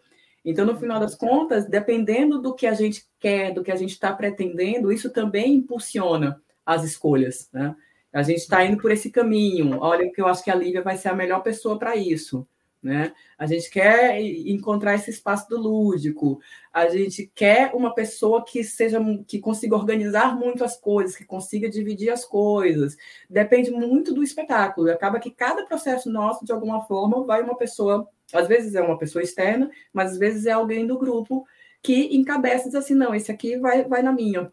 Então, 0.44 0.64
no 0.64 0.78
final 0.78 0.98
das 0.98 1.14
contas, 1.14 1.66
dependendo 1.66 2.40
do 2.40 2.54
que 2.54 2.66
a 2.66 2.74
gente 2.74 3.04
quer, 3.18 3.52
do 3.52 3.62
que 3.62 3.70
a 3.70 3.76
gente 3.76 3.90
está 3.90 4.12
pretendendo, 4.12 4.92
isso 4.92 5.10
também 5.10 5.54
impulsiona 5.54 6.40
as 6.64 6.82
escolhas. 6.84 7.48
Né? 7.52 7.74
A 8.12 8.22
gente 8.22 8.38
está 8.38 8.64
indo 8.64 8.80
por 8.80 8.90
esse 8.90 9.10
caminho. 9.10 9.78
Olha, 9.80 10.10
que 10.10 10.20
eu 10.20 10.26
acho 10.26 10.42
que 10.42 10.50
a 10.50 10.54
Lívia 10.54 10.82
vai 10.82 10.96
ser 10.96 11.08
a 11.08 11.14
melhor 11.14 11.42
pessoa 11.42 11.78
para 11.78 11.94
isso. 11.94 12.46
Né? 12.82 13.12
A 13.36 13.44
gente 13.44 13.68
quer 13.70 14.18
encontrar 14.20 14.94
esse 14.94 15.10
espaço 15.10 15.46
do 15.50 15.60
lúdico, 15.60 16.40
a 16.72 16.88
gente 16.88 17.30
quer 17.34 17.74
uma 17.74 17.94
pessoa 17.94 18.42
que 18.42 18.64
seja 18.64 18.98
que 19.26 19.38
consiga 19.38 19.76
organizar 19.76 20.34
muito 20.34 20.64
as 20.64 20.80
coisas, 20.80 21.14
que 21.14 21.26
consiga 21.26 21.68
dividir 21.68 22.08
as 22.08 22.24
coisas. 22.24 22.96
Depende 23.28 23.70
muito 23.70 24.14
do 24.14 24.22
espetáculo. 24.22 24.88
E 24.88 24.92
acaba 24.92 25.20
que 25.20 25.30
cada 25.30 25.66
processo 25.66 26.10
nosso, 26.10 26.42
de 26.42 26.52
alguma 26.52 26.80
forma, 26.86 27.22
vai 27.24 27.42
uma 27.42 27.56
pessoa, 27.56 28.08
às 28.32 28.48
vezes 28.48 28.74
é 28.74 28.80
uma 28.80 28.96
pessoa 28.96 29.22
externa, 29.22 29.70
mas 29.92 30.12
às 30.12 30.18
vezes 30.18 30.46
é 30.46 30.52
alguém 30.52 30.86
do 30.86 30.98
grupo 30.98 31.44
que 31.82 32.16
encabeça 32.16 32.64
e 32.64 32.70
diz 32.70 32.76
assim: 32.76 32.94
não, 32.94 33.14
esse 33.14 33.30
aqui 33.30 33.58
vai, 33.58 33.84
vai 33.84 34.02
na 34.02 34.12
minha. 34.12 34.50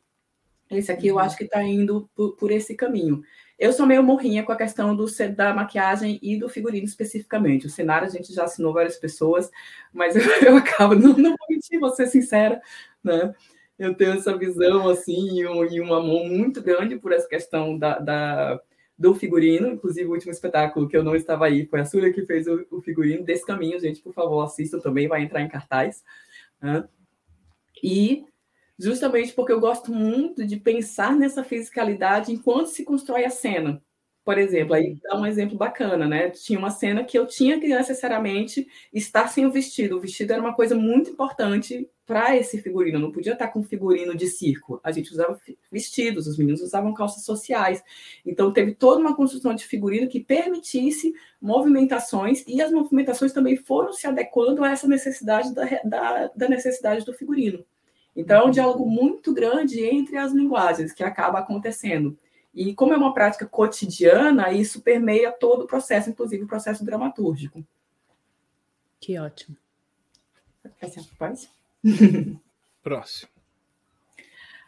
Esse 0.69 0.91
aqui 0.91 1.07
eu 1.07 1.15
uhum. 1.15 1.21
acho 1.21 1.37
que 1.37 1.45
está 1.45 1.63
indo 1.63 2.09
por, 2.13 2.35
por 2.35 2.51
esse 2.51 2.75
caminho. 2.75 3.21
Eu 3.57 3.73
sou 3.73 3.85
meio 3.87 4.03
morrinha 4.03 4.43
com 4.43 4.51
a 4.51 4.55
questão 4.55 4.95
do, 4.95 5.05
da 5.35 5.53
maquiagem 5.53 6.19
e 6.21 6.37
do 6.37 6.47
figurino 6.47 6.85
especificamente. 6.85 7.65
O 7.65 7.69
cenário 7.69 8.07
a 8.07 8.09
gente 8.09 8.31
já 8.33 8.43
assinou 8.43 8.73
várias 8.73 8.97
pessoas, 8.97 9.49
mas 9.91 10.15
eu, 10.15 10.23
eu 10.47 10.57
acabo, 10.57 10.93
não, 10.95 11.13
não 11.17 11.31
vou 11.31 11.47
mentir, 11.49 11.79
vou 11.79 11.89
ser 11.89 12.07
sincera, 12.07 12.61
né? 13.03 13.33
Eu 13.79 13.95
tenho 13.95 14.13
essa 14.13 14.35
visão, 14.35 14.89
assim, 14.89 15.39
e 15.39 15.47
um, 15.47 15.63
e 15.65 15.79
um 15.79 15.93
amor 15.93 16.25
muito 16.25 16.61
grande 16.61 16.97
por 16.97 17.11
essa 17.11 17.27
questão 17.27 17.77
da, 17.77 17.99
da, 17.99 18.59
do 18.97 19.13
figurino. 19.13 19.67
Inclusive, 19.69 20.07
o 20.07 20.13
último 20.13 20.31
espetáculo 20.31 20.87
que 20.87 20.97
eu 20.97 21.03
não 21.03 21.15
estava 21.15 21.45
aí 21.45 21.65
foi 21.67 21.81
a 21.81 21.85
Súlia 21.85 22.11
que 22.11 22.25
fez 22.25 22.47
o, 22.47 22.65
o 22.71 22.81
figurino 22.81 23.23
desse 23.23 23.45
caminho. 23.45 23.79
Gente, 23.79 24.01
por 24.01 24.13
favor, 24.13 24.41
assistam 24.41 24.79
também, 24.79 25.07
vai 25.07 25.21
entrar 25.21 25.41
em 25.41 25.47
cartaz. 25.47 26.03
Né? 26.59 26.87
E 27.83 28.25
justamente 28.77 29.33
porque 29.33 29.51
eu 29.51 29.59
gosto 29.59 29.91
muito 29.91 30.45
de 30.45 30.57
pensar 30.57 31.15
nessa 31.15 31.43
fisicalidade 31.43 32.31
enquanto 32.31 32.67
se 32.67 32.83
constrói 32.83 33.25
a 33.25 33.29
cena. 33.29 33.81
Por 34.27 34.37
exemplo, 34.37 34.73
aí 34.73 34.99
dá 35.01 35.17
um 35.17 35.25
exemplo 35.25 35.57
bacana, 35.57 36.05
né? 36.05 36.29
Tinha 36.31 36.59
uma 36.59 36.69
cena 36.69 37.01
que 37.01 37.17
eu 37.17 37.25
tinha 37.25 37.61
que 37.61 37.67
necessariamente 37.69 38.67
estar 38.93 39.29
sem 39.29 39.45
o 39.45 39.51
vestido. 39.51 39.95
O 39.95 40.01
vestido 40.01 40.33
era 40.33 40.41
uma 40.41 40.53
coisa 40.53 40.75
muito 40.75 41.09
importante 41.09 41.89
para 42.05 42.35
esse 42.35 42.61
figurino. 42.61 42.97
Eu 42.97 43.01
não 43.01 43.11
podia 43.13 43.31
estar 43.31 43.47
com 43.47 43.63
figurino 43.63 44.13
de 44.13 44.27
circo. 44.27 44.81
A 44.83 44.91
gente 44.91 45.13
usava 45.13 45.39
vestidos, 45.71 46.27
os 46.27 46.37
meninos 46.37 46.61
usavam 46.61 46.93
calças 46.93 47.23
sociais. 47.23 47.81
Então 48.25 48.51
teve 48.51 48.75
toda 48.75 48.99
uma 48.99 49.15
construção 49.15 49.55
de 49.55 49.65
figurino 49.65 50.09
que 50.09 50.19
permitisse 50.19 51.13
movimentações 51.41 52.43
e 52.45 52.61
as 52.61 52.69
movimentações 52.69 53.31
também 53.31 53.55
foram 53.55 53.93
se 53.93 54.07
adequando 54.07 54.61
a 54.61 54.71
essa 54.71 54.89
necessidade 54.89 55.55
da, 55.55 55.63
da, 55.85 56.27
da 56.35 56.49
necessidade 56.49 57.05
do 57.05 57.13
figurino. 57.13 57.65
Então, 58.17 58.41
é 58.41 58.45
um 58.45 58.51
diálogo 58.51 58.89
muito 58.89 59.31
grande 59.31 59.79
entre 59.85 60.17
as 60.17 60.33
linguagens 60.33 60.91
que 60.91 61.03
acaba 61.03 61.37
acontecendo. 61.37 62.17
E 62.51 62.73
como 62.73 62.91
é 62.91 62.97
uma 62.97 63.13
prática 63.13 63.45
cotidiana, 63.45 64.51
isso 64.51 64.81
permeia 64.81 65.31
todo 65.31 65.65
o 65.65 65.67
processo, 65.67 66.09
inclusive 66.09 66.43
o 66.43 66.47
processo 66.47 66.83
dramatúrgico. 66.83 67.63
Que 68.99 69.19
ótimo. 69.19 69.55
Pode? 71.19 71.47
Próximo. 72.81 73.29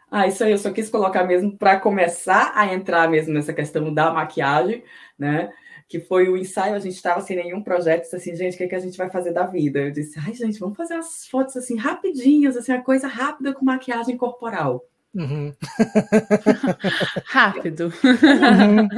Ah, 0.08 0.28
isso 0.28 0.44
aí 0.44 0.52
eu 0.52 0.58
só 0.58 0.70
quis 0.72 0.88
colocar 0.88 1.24
mesmo 1.24 1.56
para 1.56 1.80
começar 1.80 2.52
a 2.54 2.72
entrar 2.72 3.10
mesmo 3.10 3.34
nessa 3.34 3.52
questão 3.52 3.92
da 3.92 4.12
maquiagem, 4.12 4.84
né? 5.18 5.52
Que 5.90 5.98
foi 5.98 6.28
o 6.28 6.36
ensaio, 6.36 6.76
a 6.76 6.78
gente 6.78 6.94
estava 6.94 7.20
sem 7.20 7.36
nenhum 7.36 7.62
projeto, 7.62 8.02
disse 8.02 8.14
assim, 8.14 8.36
gente, 8.36 8.54
o 8.54 8.56
que, 8.56 8.62
é 8.62 8.68
que 8.68 8.74
a 8.76 8.80
gente 8.80 8.96
vai 8.96 9.10
fazer 9.10 9.32
da 9.32 9.44
vida? 9.44 9.80
Eu 9.80 9.90
disse, 9.90 10.18
ai, 10.20 10.32
gente, 10.32 10.60
vamos 10.60 10.76
fazer 10.76 10.94
as 10.94 11.26
fotos 11.26 11.56
assim 11.56 11.76
rapidinhas, 11.76 12.56
assim, 12.56 12.70
a 12.70 12.80
coisa 12.80 13.08
rápida 13.08 13.52
com 13.52 13.64
maquiagem 13.64 14.16
corporal. 14.16 14.84
Uhum. 15.12 15.52
Rápido. 17.26 17.92
Uhum. 18.04 18.88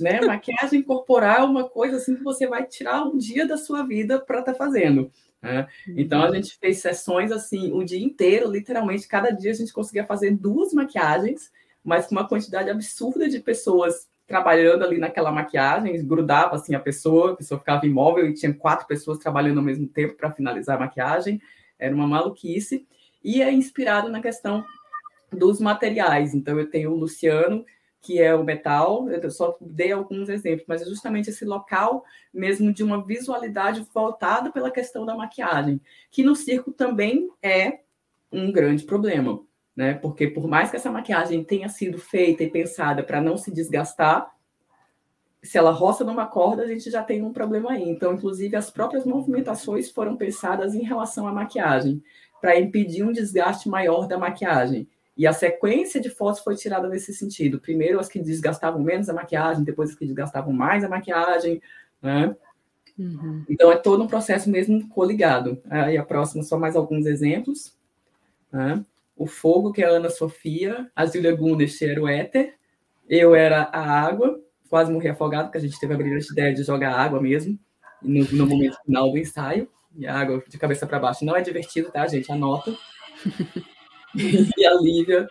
né? 0.00 0.20
Maquiagem 0.22 0.82
corporal 0.82 1.42
é 1.42 1.50
uma 1.50 1.68
coisa 1.68 1.98
assim 1.98 2.16
que 2.16 2.24
você 2.24 2.46
vai 2.46 2.66
tirar 2.66 3.04
um 3.04 3.18
dia 3.18 3.46
da 3.46 3.58
sua 3.58 3.86
vida 3.86 4.18
para 4.18 4.40
estar 4.40 4.52
tá 4.52 4.58
fazendo. 4.58 5.12
Né? 5.42 5.66
Então 5.88 6.22
a 6.22 6.28
uhum. 6.28 6.34
gente 6.34 6.58
fez 6.58 6.78
sessões 6.78 7.30
assim 7.30 7.72
o 7.72 7.84
dia 7.84 8.02
inteiro, 8.02 8.50
literalmente, 8.50 9.06
cada 9.06 9.30
dia 9.30 9.50
a 9.50 9.54
gente 9.54 9.72
conseguia 9.72 10.04
fazer 10.04 10.30
duas 10.34 10.72
maquiagens, 10.72 11.50
mas 11.84 12.06
com 12.06 12.14
uma 12.14 12.28
quantidade 12.28 12.70
absurda 12.70 13.28
de 13.28 13.40
pessoas 13.40 14.08
trabalhando 14.30 14.84
ali 14.84 14.96
naquela 14.96 15.32
maquiagem, 15.32 16.06
grudava 16.06 16.54
assim 16.54 16.72
a 16.72 16.78
pessoa, 16.78 17.32
a 17.32 17.36
pessoa 17.36 17.58
ficava 17.58 17.84
imóvel 17.84 18.28
e 18.28 18.32
tinha 18.32 18.54
quatro 18.54 18.86
pessoas 18.86 19.18
trabalhando 19.18 19.58
ao 19.58 19.64
mesmo 19.64 19.88
tempo 19.88 20.14
para 20.14 20.30
finalizar 20.30 20.76
a 20.76 20.80
maquiagem, 20.80 21.42
era 21.76 21.92
uma 21.92 22.06
maluquice, 22.06 22.86
e 23.24 23.42
é 23.42 23.52
inspirado 23.52 24.08
na 24.08 24.22
questão 24.22 24.64
dos 25.32 25.60
materiais. 25.60 26.32
Então 26.32 26.60
eu 26.60 26.70
tenho 26.70 26.92
o 26.92 26.96
Luciano, 26.96 27.66
que 28.00 28.22
é 28.22 28.32
o 28.32 28.44
metal, 28.44 29.10
eu 29.10 29.30
só 29.32 29.58
dei 29.60 29.90
alguns 29.90 30.28
exemplos, 30.28 30.64
mas 30.68 30.80
é 30.80 30.84
justamente 30.84 31.28
esse 31.28 31.44
local 31.44 32.04
mesmo 32.32 32.72
de 32.72 32.84
uma 32.84 33.04
visualidade 33.04 33.84
voltada 33.92 34.52
pela 34.52 34.70
questão 34.70 35.04
da 35.04 35.16
maquiagem, 35.16 35.80
que 36.08 36.22
no 36.22 36.36
circo 36.36 36.70
também 36.70 37.28
é 37.42 37.80
um 38.30 38.52
grande 38.52 38.84
problema, 38.84 39.42
né? 39.80 39.94
Porque 39.94 40.26
por 40.26 40.46
mais 40.46 40.68
que 40.68 40.76
essa 40.76 40.90
maquiagem 40.90 41.42
tenha 41.42 41.66
sido 41.70 41.96
feita 41.96 42.44
e 42.44 42.50
pensada 42.50 43.02
para 43.02 43.18
não 43.18 43.38
se 43.38 43.50
desgastar, 43.50 44.30
se 45.42 45.56
ela 45.56 45.70
roça 45.70 46.04
numa 46.04 46.26
corda, 46.26 46.64
a 46.64 46.66
gente 46.66 46.90
já 46.90 47.02
tem 47.02 47.22
um 47.22 47.32
problema 47.32 47.72
aí. 47.72 47.88
Então, 47.88 48.12
inclusive, 48.12 48.54
as 48.54 48.70
próprias 48.70 49.06
movimentações 49.06 49.90
foram 49.90 50.18
pensadas 50.18 50.74
em 50.74 50.82
relação 50.82 51.26
à 51.26 51.32
maquiagem, 51.32 52.02
para 52.42 52.60
impedir 52.60 53.04
um 53.04 53.10
desgaste 53.10 53.70
maior 53.70 54.06
da 54.06 54.18
maquiagem. 54.18 54.86
E 55.16 55.26
a 55.26 55.32
sequência 55.32 55.98
de 55.98 56.10
fotos 56.10 56.42
foi 56.42 56.56
tirada 56.56 56.86
nesse 56.86 57.14
sentido. 57.14 57.58
Primeiro 57.58 57.98
as 57.98 58.06
que 58.06 58.18
desgastavam 58.18 58.82
menos 58.82 59.08
a 59.08 59.14
maquiagem, 59.14 59.64
depois 59.64 59.88
as 59.88 59.96
que 59.96 60.04
desgastavam 60.04 60.52
mais 60.52 60.84
a 60.84 60.90
maquiagem, 60.90 61.62
né? 62.02 62.36
Uhum. 62.98 63.46
Então 63.48 63.72
é 63.72 63.76
todo 63.76 64.02
um 64.02 64.06
processo 64.06 64.50
mesmo 64.50 64.86
coligado. 64.90 65.58
Aí 65.70 65.96
a 65.96 66.04
próxima, 66.04 66.42
só 66.42 66.58
mais 66.58 66.76
alguns 66.76 67.06
exemplos. 67.06 67.74
Né? 68.52 68.84
O 69.20 69.26
fogo, 69.26 69.70
que 69.70 69.82
é 69.82 69.84
a 69.84 69.90
Ana 69.90 70.08
Sofia, 70.08 70.90
a 70.96 71.04
Julia 71.04 71.36
Gundes 71.36 71.82
era 71.82 72.02
o 72.02 72.08
éter, 72.08 72.54
eu 73.06 73.34
era 73.34 73.64
a 73.64 74.00
água, 74.00 74.40
quase 74.70 74.90
morri 74.90 75.10
afogado, 75.10 75.44
porque 75.44 75.58
a 75.58 75.60
gente 75.60 75.78
teve 75.78 75.92
a 75.92 75.96
brilhante 75.98 76.32
ideia 76.32 76.54
de 76.54 76.62
jogar 76.62 76.98
água 76.98 77.20
mesmo, 77.20 77.58
no, 78.00 78.24
no 78.32 78.46
momento 78.46 78.78
final 78.82 79.10
do 79.10 79.18
ensaio. 79.18 79.68
E 79.94 80.06
a 80.06 80.18
água 80.18 80.42
de 80.48 80.56
cabeça 80.56 80.86
para 80.86 80.98
baixo 80.98 81.22
não 81.22 81.36
é 81.36 81.42
divertido, 81.42 81.92
tá, 81.92 82.06
gente? 82.06 82.32
Anota. 82.32 82.74
e 84.56 84.64
a 84.64 84.72
Lívia 84.80 85.28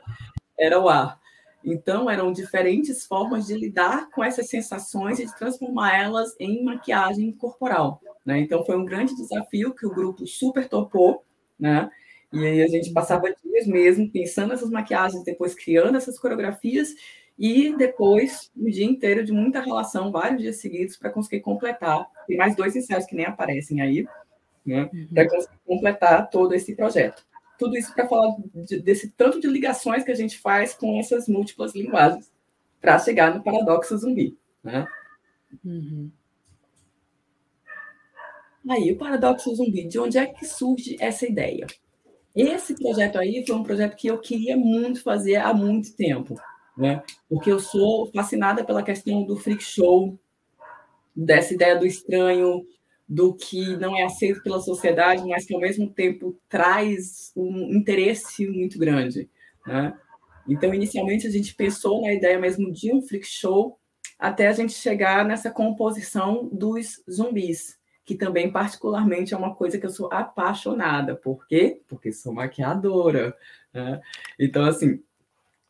era 0.56 0.80
o 0.80 0.88
ar. 0.88 1.20
Então, 1.66 2.08
eram 2.08 2.32
diferentes 2.32 3.08
formas 3.08 3.48
de 3.48 3.56
lidar 3.56 4.12
com 4.12 4.24
essas 4.24 4.50
sensações 4.50 5.18
e 5.18 5.26
de 5.26 5.36
transformar 5.36 5.98
elas 5.98 6.36
em 6.40 6.64
maquiagem 6.64 7.32
corporal. 7.32 8.00
Né? 8.24 8.38
Então, 8.38 8.64
foi 8.64 8.78
um 8.78 8.86
grande 8.86 9.16
desafio 9.16 9.74
que 9.74 9.88
o 9.88 9.96
grupo 9.96 10.28
super 10.28 10.70
topou, 10.70 11.24
né? 11.60 11.90
E 12.32 12.46
aí 12.46 12.62
a 12.62 12.68
gente 12.68 12.94
passava 12.94 13.34
dias 13.44 13.66
mesmo 13.66 14.10
pensando 14.12 14.50
nessas 14.50 14.70
maquiagens, 14.70 15.24
depois 15.24 15.56
criando 15.56 15.98
essas 15.98 16.20
coreografias 16.20 16.94
e 17.38 17.76
depois 17.76 18.52
um 18.56 18.70
dia 18.70 18.86
inteiro 18.86 19.24
de 19.24 19.32
muita 19.32 19.62
relação, 19.62 20.12
vários 20.12 20.42
dias 20.42 20.58
seguidos, 20.58 20.98
para 20.98 21.10
conseguir 21.10 21.40
completar. 21.42 22.06
Tem 22.28 22.38
mais 22.38 22.56
dois 22.56 22.76
ensaios 22.76 23.06
que 23.06 23.16
nem 23.16 23.26
aparecem 23.26 23.82
aí, 23.82 24.06
né? 24.66 24.90
Uhum. 24.94 25.08
Para 25.14 25.30
conseguir 25.30 25.58
completar 25.66 26.30
todo 26.30 26.54
esse 26.54 26.76
projeto. 26.76 27.26
Tudo 27.58 27.78
isso 27.78 27.94
para 27.94 28.08
falar 28.08 28.36
de, 28.54 28.80
desse 28.80 29.10
tanto 29.12 29.40
de 29.40 29.48
ligações 29.48 30.04
que 30.04 30.12
a 30.12 30.16
gente 30.16 30.38
faz 30.38 30.74
com 30.74 31.00
essas 31.00 31.28
múltiplas 31.28 31.74
linguagens 31.74 32.32
para 32.80 33.00
chegar 33.00 33.34
no 33.34 33.44
paradoxo 33.44 33.98
zumbi. 33.98 34.38
Né? 34.64 34.86
Uhum. 35.66 36.12
Aí, 38.70 38.92
o 38.92 38.98
paradoxo 38.98 39.56
zumbi, 39.56 39.88
de 39.88 39.98
onde 39.98 40.18
é 40.18 40.26
que 40.28 40.46
surge 40.46 40.96
essa 41.00 41.26
ideia? 41.26 41.66
Esse 42.42 42.74
projeto 42.76 43.18
aí 43.18 43.44
foi 43.46 43.56
um 43.56 43.64
projeto 43.64 43.96
que 43.96 44.08
eu 44.08 44.18
queria 44.18 44.56
muito 44.56 45.04
fazer 45.04 45.36
há 45.36 45.54
muito 45.54 45.96
tempo, 45.96 46.36
né? 46.78 47.04
Porque 47.28 47.52
eu 47.52 47.60
sou 47.60 48.10
fascinada 48.14 48.64
pela 48.64 48.84
questão 48.84 49.26
do 49.26 49.36
freak 49.36 49.64
show, 49.64 50.18
dessa 51.16 51.54
ideia 51.54 51.78
do 51.78 51.86
estranho, 51.86 52.66
do 53.08 53.34
que 53.34 53.76
não 53.78 53.98
é 53.98 54.04
aceito 54.04 54.42
pela 54.44 54.62
sociedade, 54.62 55.28
mas 55.28 55.44
que 55.44 55.54
ao 55.54 55.60
mesmo 55.60 55.90
tempo 55.90 56.40
traz 56.48 57.32
um 57.36 57.76
interesse 57.76 58.48
muito 58.48 58.78
grande. 58.78 59.28
Né? 59.66 59.98
Então, 60.48 60.74
inicialmente, 60.74 61.26
a 61.26 61.32
gente 61.32 61.56
pensou 61.56 62.02
na 62.02 62.14
ideia 62.14 62.40
mesmo 62.40 62.72
de 62.72 62.94
um 62.94 63.02
freak 63.02 63.26
show, 63.26 63.80
até 64.18 64.48
a 64.48 64.52
gente 64.52 64.74
chegar 64.74 65.26
nessa 65.26 65.50
composição 65.50 66.48
dos 66.54 67.04
zumbis, 67.10 67.79
que 68.10 68.16
também, 68.16 68.52
particularmente, 68.52 69.36
é 69.36 69.38
uma 69.38 69.54
coisa 69.54 69.78
que 69.78 69.86
eu 69.86 69.92
sou 69.92 70.12
apaixonada. 70.12 71.16
Por 71.16 71.46
quê? 71.46 71.80
Porque 71.88 72.12
sou 72.12 72.34
maquiadora. 72.34 73.38
Né? 73.72 74.02
Então, 74.40 74.66
assim, 74.66 75.04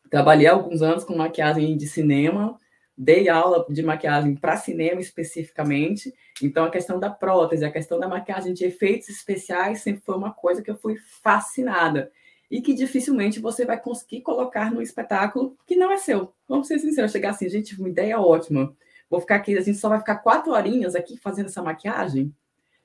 trabalhei 0.08 0.46
alguns 0.46 0.80
anos 0.80 1.04
com 1.04 1.14
maquiagem 1.14 1.76
de 1.76 1.86
cinema, 1.86 2.58
dei 2.96 3.28
aula 3.28 3.66
de 3.68 3.82
maquiagem 3.82 4.34
para 4.36 4.56
cinema 4.56 5.02
especificamente, 5.02 6.14
então 6.42 6.64
a 6.64 6.70
questão 6.70 6.98
da 6.98 7.10
prótese, 7.10 7.62
a 7.62 7.70
questão 7.70 8.00
da 8.00 8.08
maquiagem 8.08 8.54
de 8.54 8.64
efeitos 8.64 9.10
especiais 9.10 9.82
sempre 9.82 10.00
foi 10.00 10.16
uma 10.16 10.32
coisa 10.32 10.62
que 10.62 10.70
eu 10.70 10.78
fui 10.78 10.96
fascinada 11.22 12.10
e 12.50 12.62
que 12.62 12.72
dificilmente 12.72 13.38
você 13.38 13.66
vai 13.66 13.78
conseguir 13.78 14.22
colocar 14.22 14.72
no 14.72 14.80
espetáculo 14.80 15.58
que 15.66 15.76
não 15.76 15.92
é 15.92 15.98
seu. 15.98 16.32
Vamos 16.48 16.68
ser 16.68 16.78
sinceros, 16.78 17.12
chegar 17.12 17.32
assim, 17.32 17.50
gente, 17.50 17.78
uma 17.78 17.90
ideia 17.90 18.18
ótima. 18.18 18.74
Vou 19.10 19.20
ficar 19.20 19.36
aqui, 19.36 19.58
a 19.58 19.60
gente 19.60 19.78
só 19.78 19.88
vai 19.88 19.98
ficar 19.98 20.18
quatro 20.18 20.52
horinhas 20.52 20.94
aqui 20.94 21.16
fazendo 21.18 21.46
essa 21.46 21.60
maquiagem. 21.60 22.32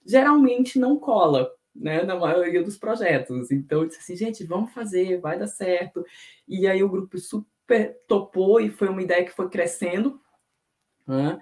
Geralmente 0.03 0.79
não 0.79 0.97
cola, 0.97 1.51
né, 1.73 2.01
na 2.01 2.15
maioria 2.15 2.63
dos 2.63 2.77
projetos. 2.77 3.51
Então, 3.51 3.81
eu 3.81 3.87
disse 3.87 3.99
assim, 3.99 4.15
gente, 4.15 4.43
vamos 4.43 4.73
fazer, 4.73 5.19
vai 5.19 5.37
dar 5.37 5.47
certo. 5.47 6.03
E 6.47 6.67
aí 6.67 6.83
o 6.83 6.89
grupo 6.89 7.19
super 7.19 7.95
topou 8.07 8.59
e 8.59 8.71
foi 8.71 8.89
uma 8.89 9.03
ideia 9.03 9.23
que 9.23 9.31
foi 9.31 9.47
crescendo. 9.49 10.19
Né? 11.07 11.39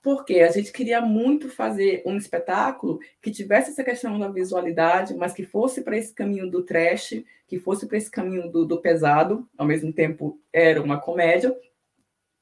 Porque 0.00 0.40
a 0.40 0.50
gente 0.50 0.72
queria 0.72 1.00
muito 1.00 1.48
fazer 1.48 2.02
um 2.06 2.16
espetáculo 2.16 3.00
que 3.20 3.30
tivesse 3.30 3.70
essa 3.70 3.84
questão 3.84 4.18
da 4.18 4.28
visualidade, 4.28 5.14
mas 5.14 5.34
que 5.34 5.44
fosse 5.44 5.82
para 5.82 5.96
esse 5.96 6.14
caminho 6.14 6.50
do 6.50 6.62
trash, 6.62 7.22
que 7.46 7.58
fosse 7.58 7.86
para 7.86 7.98
esse 7.98 8.10
caminho 8.10 8.50
do, 8.50 8.64
do, 8.64 8.80
pesado, 8.80 9.48
ao 9.56 9.66
mesmo 9.66 9.92
tempo 9.92 10.38
era 10.52 10.82
uma 10.82 11.00
comédia. 11.00 11.54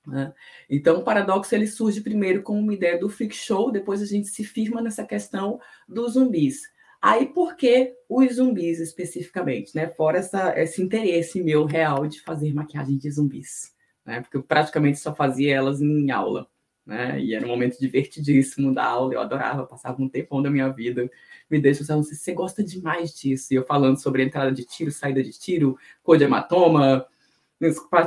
Né? 0.06 0.32
Então, 0.68 0.98
o 0.98 1.04
paradoxo 1.04 1.54
ele 1.54 1.66
surge 1.66 2.00
primeiro 2.00 2.42
como 2.42 2.60
uma 2.60 2.74
ideia 2.74 2.98
do 2.98 3.08
freak 3.08 3.34
show, 3.34 3.70
depois 3.70 4.02
a 4.02 4.06
gente 4.06 4.28
se 4.28 4.44
firma 4.44 4.80
nessa 4.80 5.04
questão 5.04 5.60
dos 5.88 6.14
zumbis. 6.14 6.62
Aí, 7.00 7.26
por 7.26 7.56
que 7.56 7.94
os 8.08 8.34
zumbis 8.36 8.78
especificamente, 8.78 9.74
né? 9.74 9.88
Fora 9.88 10.18
essa, 10.18 10.58
esse 10.58 10.80
interesse 10.80 11.42
meu 11.42 11.64
real 11.64 12.06
de 12.06 12.20
fazer 12.20 12.54
maquiagem 12.54 12.96
de 12.96 13.10
zumbis, 13.10 13.74
né? 14.04 14.20
Porque 14.20 14.36
eu 14.36 14.42
praticamente 14.42 14.98
só 14.98 15.14
fazia 15.14 15.54
elas 15.54 15.80
em 15.80 16.10
aula, 16.12 16.48
né? 16.86 17.20
E 17.20 17.34
era 17.34 17.44
um 17.44 17.48
momento 17.48 17.78
divertidíssimo 17.78 18.72
da 18.72 18.84
aula, 18.84 19.14
eu 19.14 19.20
adorava, 19.20 19.66
passava 19.66 20.00
um 20.00 20.08
tempão 20.08 20.40
da 20.40 20.50
minha 20.50 20.68
vida. 20.68 21.10
Me 21.50 21.60
deixa, 21.60 21.84
sei 21.84 22.02
se 22.02 22.16
você 22.16 22.32
gosta 22.32 22.62
demais 22.62 23.12
disso. 23.14 23.52
E 23.52 23.56
eu 23.56 23.64
falando 23.64 23.98
sobre 23.98 24.22
entrada 24.22 24.52
de 24.52 24.64
tiro, 24.64 24.90
saída 24.92 25.22
de 25.22 25.32
tiro, 25.32 25.76
cor 26.04 26.16
de 26.16 26.24
hematoma, 26.24 27.06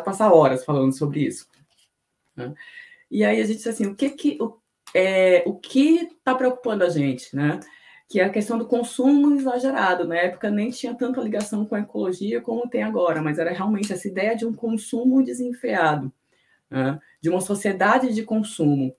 passar 0.05 0.31
horas 0.33 0.63
falando 0.63 0.93
sobre 0.93 1.21
isso. 1.21 1.47
Né? 2.35 2.53
E 3.09 3.23
aí 3.23 3.41
a 3.41 3.45
gente 3.45 3.57
disse 3.57 3.69
assim, 3.69 3.87
o 3.87 3.95
que 3.95 4.09
que 4.09 4.37
o, 4.41 4.57
é, 4.93 5.43
o 5.45 5.55
que 5.55 6.09
está 6.17 6.33
preocupando 6.35 6.83
a 6.83 6.89
gente, 6.89 7.35
né? 7.35 7.59
que 8.07 8.19
é 8.19 8.23
a 8.23 8.29
questão 8.29 8.57
do 8.57 8.67
consumo 8.67 9.35
exagerado. 9.35 10.07
Na 10.07 10.15
época 10.15 10.49
nem 10.49 10.69
tinha 10.69 10.93
tanta 10.93 11.21
ligação 11.21 11.65
com 11.65 11.75
a 11.75 11.79
ecologia 11.79 12.41
como 12.41 12.69
tem 12.69 12.83
agora, 12.83 13.21
mas 13.21 13.39
era 13.39 13.51
realmente 13.51 13.91
essa 13.91 14.07
ideia 14.07 14.35
de 14.35 14.45
um 14.45 14.53
consumo 14.53 15.23
desenfreado, 15.23 16.13
né? 16.69 16.99
de 17.21 17.29
uma 17.29 17.41
sociedade 17.41 18.13
de 18.13 18.23
consumo. 18.23 18.95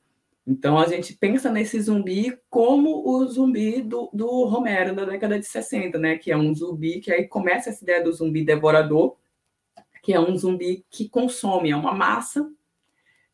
Então 0.46 0.78
a 0.78 0.86
gente 0.86 1.14
pensa 1.14 1.50
nesse 1.50 1.80
zumbi 1.80 2.38
como 2.48 3.08
o 3.08 3.26
zumbi 3.26 3.82
do, 3.82 4.08
do 4.12 4.44
Romero 4.44 4.94
da 4.94 5.04
década 5.04 5.40
de 5.40 5.46
60, 5.46 5.98
né? 5.98 6.16
Que 6.16 6.30
é 6.30 6.36
um 6.36 6.54
zumbi 6.54 7.00
que 7.00 7.10
aí 7.12 7.26
começa 7.26 7.70
essa 7.70 7.82
ideia 7.82 8.02
do 8.02 8.12
zumbi 8.12 8.44
devorador, 8.44 9.16
que 10.04 10.12
é 10.12 10.20
um 10.20 10.36
zumbi 10.36 10.86
que 10.88 11.08
consome, 11.08 11.72
é 11.72 11.76
uma 11.76 11.92
massa 11.92 12.48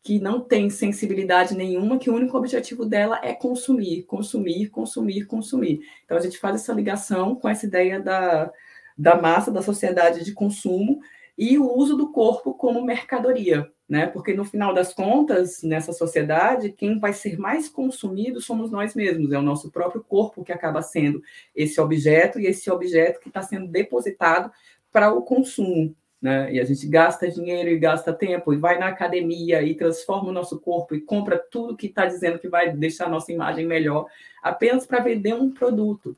que 0.02 0.18
não 0.18 0.40
tem 0.40 0.68
sensibilidade 0.68 1.54
nenhuma, 1.56 1.98
que 1.98 2.10
o 2.10 2.14
único 2.14 2.36
objetivo 2.36 2.84
dela 2.84 3.20
é 3.22 3.32
consumir, 3.32 4.02
consumir, 4.02 4.68
consumir, 4.68 5.26
consumir. 5.26 5.80
Então 6.04 6.16
a 6.16 6.20
gente 6.20 6.38
faz 6.38 6.56
essa 6.56 6.72
ligação 6.72 7.36
com 7.36 7.48
essa 7.48 7.66
ideia 7.66 8.00
da, 8.00 8.50
da 8.98 9.20
massa, 9.20 9.52
da 9.52 9.62
sociedade 9.62 10.24
de 10.24 10.32
consumo 10.32 11.00
e 11.38 11.56
o 11.56 11.72
uso 11.72 11.96
do 11.96 12.10
corpo 12.10 12.52
como 12.52 12.84
mercadoria, 12.84 13.70
né? 13.88 14.06
Porque 14.06 14.34
no 14.34 14.44
final 14.44 14.74
das 14.74 14.92
contas, 14.92 15.62
nessa 15.62 15.92
sociedade, 15.92 16.72
quem 16.72 16.98
vai 16.98 17.12
ser 17.12 17.38
mais 17.38 17.68
consumido 17.68 18.40
somos 18.40 18.70
nós 18.72 18.94
mesmos, 18.94 19.32
é 19.32 19.38
o 19.38 19.42
nosso 19.42 19.70
próprio 19.70 20.02
corpo 20.02 20.42
que 20.42 20.52
acaba 20.52 20.82
sendo 20.82 21.22
esse 21.54 21.80
objeto 21.80 22.40
e 22.40 22.46
esse 22.46 22.70
objeto 22.70 23.20
que 23.20 23.28
está 23.28 23.40
sendo 23.40 23.68
depositado 23.68 24.50
para 24.90 25.12
o 25.12 25.22
consumo. 25.22 25.94
Né? 26.22 26.54
E 26.54 26.60
a 26.60 26.64
gente 26.64 26.86
gasta 26.86 27.28
dinheiro 27.28 27.68
e 27.68 27.78
gasta 27.78 28.12
tempo 28.12 28.54
e 28.54 28.56
vai 28.56 28.78
na 28.78 28.86
academia 28.86 29.60
e 29.60 29.74
transforma 29.74 30.28
o 30.28 30.32
nosso 30.32 30.60
corpo 30.60 30.94
e 30.94 31.00
compra 31.00 31.36
tudo 31.36 31.76
que 31.76 31.88
está 31.88 32.06
dizendo 32.06 32.38
que 32.38 32.48
vai 32.48 32.70
deixar 32.70 33.06
a 33.06 33.08
nossa 33.08 33.32
imagem 33.32 33.66
melhor, 33.66 34.06
apenas 34.40 34.86
para 34.86 35.00
vender 35.00 35.34
um 35.34 35.52
produto, 35.52 36.16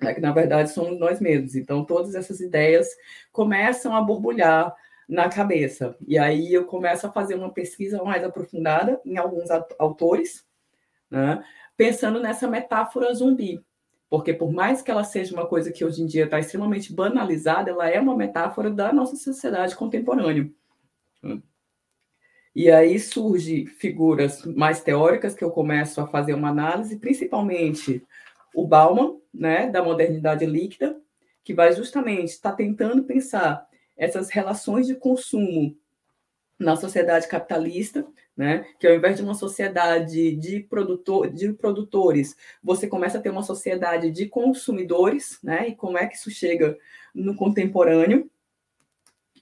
né? 0.00 0.12
que 0.12 0.20
na 0.20 0.32
verdade 0.32 0.72
somos 0.72 0.98
nós 0.98 1.20
mesmos. 1.20 1.54
Então, 1.54 1.84
todas 1.84 2.16
essas 2.16 2.40
ideias 2.40 2.88
começam 3.30 3.94
a 3.94 4.00
borbulhar 4.00 4.74
na 5.08 5.28
cabeça. 5.28 5.96
E 6.04 6.18
aí 6.18 6.52
eu 6.52 6.64
começo 6.64 7.06
a 7.06 7.12
fazer 7.12 7.36
uma 7.36 7.52
pesquisa 7.52 8.02
mais 8.02 8.24
aprofundada 8.24 9.00
em 9.04 9.18
alguns 9.18 9.48
autores, 9.78 10.44
né? 11.08 11.44
pensando 11.76 12.18
nessa 12.18 12.48
metáfora 12.48 13.14
zumbi. 13.14 13.64
Porque 14.12 14.34
por 14.34 14.52
mais 14.52 14.82
que 14.82 14.90
ela 14.90 15.04
seja 15.04 15.32
uma 15.32 15.46
coisa 15.46 15.72
que 15.72 15.82
hoje 15.82 16.02
em 16.02 16.06
dia 16.06 16.26
está 16.26 16.38
extremamente 16.38 16.92
banalizada, 16.92 17.70
ela 17.70 17.88
é 17.88 17.98
uma 17.98 18.14
metáfora 18.14 18.70
da 18.70 18.92
nossa 18.92 19.16
sociedade 19.16 19.74
contemporânea. 19.74 20.50
E 22.54 22.70
aí 22.70 23.00
surge 23.00 23.64
figuras 23.64 24.44
mais 24.44 24.82
teóricas 24.82 25.34
que 25.34 25.42
eu 25.42 25.50
começo 25.50 25.98
a 25.98 26.06
fazer 26.06 26.34
uma 26.34 26.50
análise, 26.50 26.98
principalmente 26.98 28.04
o 28.54 28.66
Bauman, 28.66 29.16
né, 29.32 29.70
da 29.70 29.82
modernidade 29.82 30.44
líquida, 30.44 31.00
que 31.42 31.54
vai 31.54 31.72
justamente 31.72 32.32
estar 32.32 32.50
tá 32.50 32.56
tentando 32.56 33.04
pensar 33.04 33.66
essas 33.96 34.28
relações 34.28 34.86
de 34.86 34.94
consumo 34.94 35.74
na 36.58 36.76
sociedade 36.76 37.26
capitalista, 37.26 38.06
né? 38.36 38.64
Que 38.78 38.86
ao 38.86 38.94
invés 38.94 39.16
de 39.16 39.22
uma 39.22 39.34
sociedade 39.34 40.36
de, 40.36 40.60
produtor, 40.60 41.30
de 41.30 41.52
produtores, 41.52 42.36
você 42.62 42.86
começa 42.86 43.18
a 43.18 43.20
ter 43.20 43.30
uma 43.30 43.42
sociedade 43.42 44.10
de 44.10 44.26
consumidores, 44.26 45.38
né? 45.42 45.68
E 45.68 45.74
como 45.74 45.98
é 45.98 46.06
que 46.06 46.16
isso 46.16 46.30
chega 46.30 46.76
no 47.14 47.36
contemporâneo? 47.36 48.30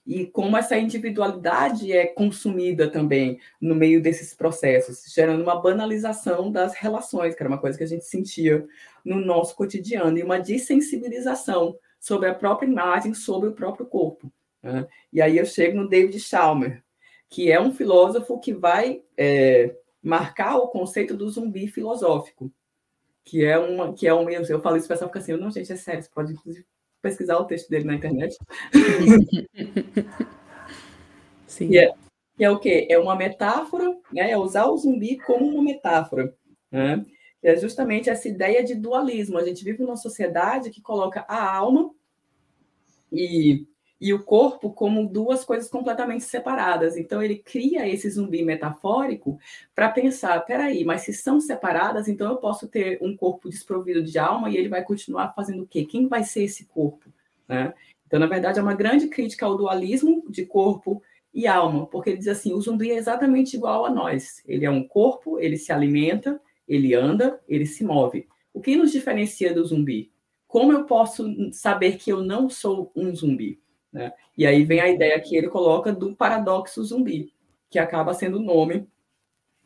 E 0.06 0.26
como 0.26 0.56
essa 0.56 0.76
individualidade 0.76 1.92
é 1.92 2.06
consumida 2.06 2.90
também 2.90 3.38
no 3.60 3.74
meio 3.74 4.02
desses 4.02 4.34
processos, 4.34 5.04
gerando 5.12 5.42
uma 5.42 5.60
banalização 5.60 6.50
das 6.50 6.74
relações, 6.74 7.34
que 7.34 7.42
era 7.42 7.50
uma 7.50 7.60
coisa 7.60 7.78
que 7.78 7.84
a 7.84 7.86
gente 7.86 8.04
sentia 8.04 8.66
no 9.04 9.20
nosso 9.20 9.54
cotidiano, 9.54 10.18
e 10.18 10.22
uma 10.22 10.40
dessensibilização 10.40 11.78
sobre 12.00 12.28
a 12.28 12.34
própria 12.34 12.66
imagem, 12.66 13.14
sobre 13.14 13.50
o 13.50 13.52
próprio 13.52 13.86
corpo. 13.86 14.32
Né? 14.62 14.86
E 15.12 15.20
aí 15.20 15.38
eu 15.38 15.44
chego 15.44 15.76
no 15.76 15.88
David 15.88 16.18
Chalmers, 16.18 16.80
que 17.30 17.50
é 17.50 17.60
um 17.60 17.72
filósofo 17.72 18.38
que 18.40 18.52
vai 18.52 19.02
é, 19.16 19.76
marcar 20.02 20.56
o 20.58 20.68
conceito 20.68 21.16
do 21.16 21.30
zumbi 21.30 21.68
filosófico, 21.68 22.52
que 23.24 23.44
é 23.44 23.56
uma, 23.56 23.94
que 23.94 24.06
é 24.06 24.12
um, 24.12 24.28
eu, 24.28 24.42
eu 24.42 24.60
falo 24.60 24.76
isso, 24.76 24.86
o 24.86 24.88
pessoal 24.88 25.08
fica 25.08 25.20
assim, 25.20 25.36
não, 25.36 25.50
gente, 25.50 25.72
é 25.72 25.76
sério, 25.76 26.02
você 26.02 26.10
pode 26.12 26.32
inclusive 26.32 26.66
pesquisar 27.00 27.38
o 27.38 27.44
texto 27.44 27.70
dele 27.70 27.84
na 27.84 27.94
internet. 27.94 28.36
Sim. 31.46 31.70
E 31.70 31.78
é, 31.78 31.94
que 32.36 32.44
é 32.44 32.50
o 32.50 32.58
quê? 32.58 32.86
É 32.90 32.98
uma 32.98 33.14
metáfora, 33.14 33.96
né? 34.12 34.30
é 34.30 34.36
usar 34.36 34.66
o 34.66 34.76
zumbi 34.76 35.16
como 35.18 35.46
uma 35.46 35.62
metáfora. 35.62 36.34
Né? 36.70 37.04
É 37.42 37.56
justamente 37.56 38.10
essa 38.10 38.28
ideia 38.28 38.64
de 38.64 38.74
dualismo. 38.74 39.38
A 39.38 39.44
gente 39.44 39.64
vive 39.64 39.82
numa 39.82 39.96
sociedade 39.96 40.70
que 40.70 40.82
coloca 40.82 41.24
a 41.28 41.56
alma 41.56 41.90
e 43.12 43.66
e 44.00 44.14
o 44.14 44.22
corpo 44.22 44.72
como 44.72 45.06
duas 45.06 45.44
coisas 45.44 45.68
completamente 45.68 46.24
separadas. 46.24 46.96
Então 46.96 47.22
ele 47.22 47.36
cria 47.36 47.86
esse 47.86 48.08
zumbi 48.08 48.42
metafórico 48.42 49.38
para 49.74 49.90
pensar, 49.90 50.40
peraí, 50.46 50.84
mas 50.84 51.02
se 51.02 51.12
são 51.12 51.38
separadas, 51.38 52.08
então 52.08 52.30
eu 52.30 52.38
posso 52.38 52.66
ter 52.66 52.98
um 53.02 53.14
corpo 53.14 53.50
desprovido 53.50 54.02
de 54.02 54.18
alma 54.18 54.48
e 54.48 54.56
ele 54.56 54.68
vai 54.68 54.82
continuar 54.82 55.34
fazendo 55.34 55.64
o 55.64 55.66
quê? 55.66 55.84
Quem 55.84 56.08
vai 56.08 56.24
ser 56.24 56.44
esse 56.44 56.64
corpo? 56.64 57.12
Né? 57.46 57.74
Então, 58.06 58.18
na 58.18 58.26
verdade, 58.26 58.58
é 58.58 58.62
uma 58.62 58.74
grande 58.74 59.08
crítica 59.08 59.44
ao 59.44 59.56
dualismo 59.56 60.24
de 60.30 60.46
corpo 60.46 61.02
e 61.32 61.46
alma, 61.46 61.86
porque 61.86 62.10
ele 62.10 62.18
diz 62.18 62.28
assim, 62.28 62.52
o 62.52 62.60
zumbi 62.60 62.90
é 62.90 62.96
exatamente 62.96 63.54
igual 63.54 63.84
a 63.84 63.90
nós. 63.90 64.42
Ele 64.46 64.64
é 64.64 64.70
um 64.70 64.82
corpo, 64.82 65.38
ele 65.38 65.56
se 65.56 65.72
alimenta, 65.72 66.40
ele 66.66 66.94
anda, 66.94 67.40
ele 67.46 67.66
se 67.66 67.84
move. 67.84 68.26
O 68.52 68.60
que 68.60 68.74
nos 68.74 68.90
diferencia 68.90 69.54
do 69.54 69.64
zumbi? 69.64 70.10
Como 70.48 70.72
eu 70.72 70.84
posso 70.84 71.52
saber 71.52 71.98
que 71.98 72.10
eu 72.10 72.22
não 72.22 72.48
sou 72.48 72.90
um 72.96 73.14
zumbi? 73.14 73.60
Né? 73.92 74.12
E 74.36 74.46
aí 74.46 74.64
vem 74.64 74.80
a 74.80 74.88
ideia 74.88 75.20
que 75.20 75.36
ele 75.36 75.48
coloca 75.48 75.92
do 75.92 76.14
paradoxo 76.14 76.82
zumbi, 76.84 77.32
que 77.68 77.78
acaba 77.78 78.14
sendo 78.14 78.38
o 78.38 78.42
nome 78.42 78.86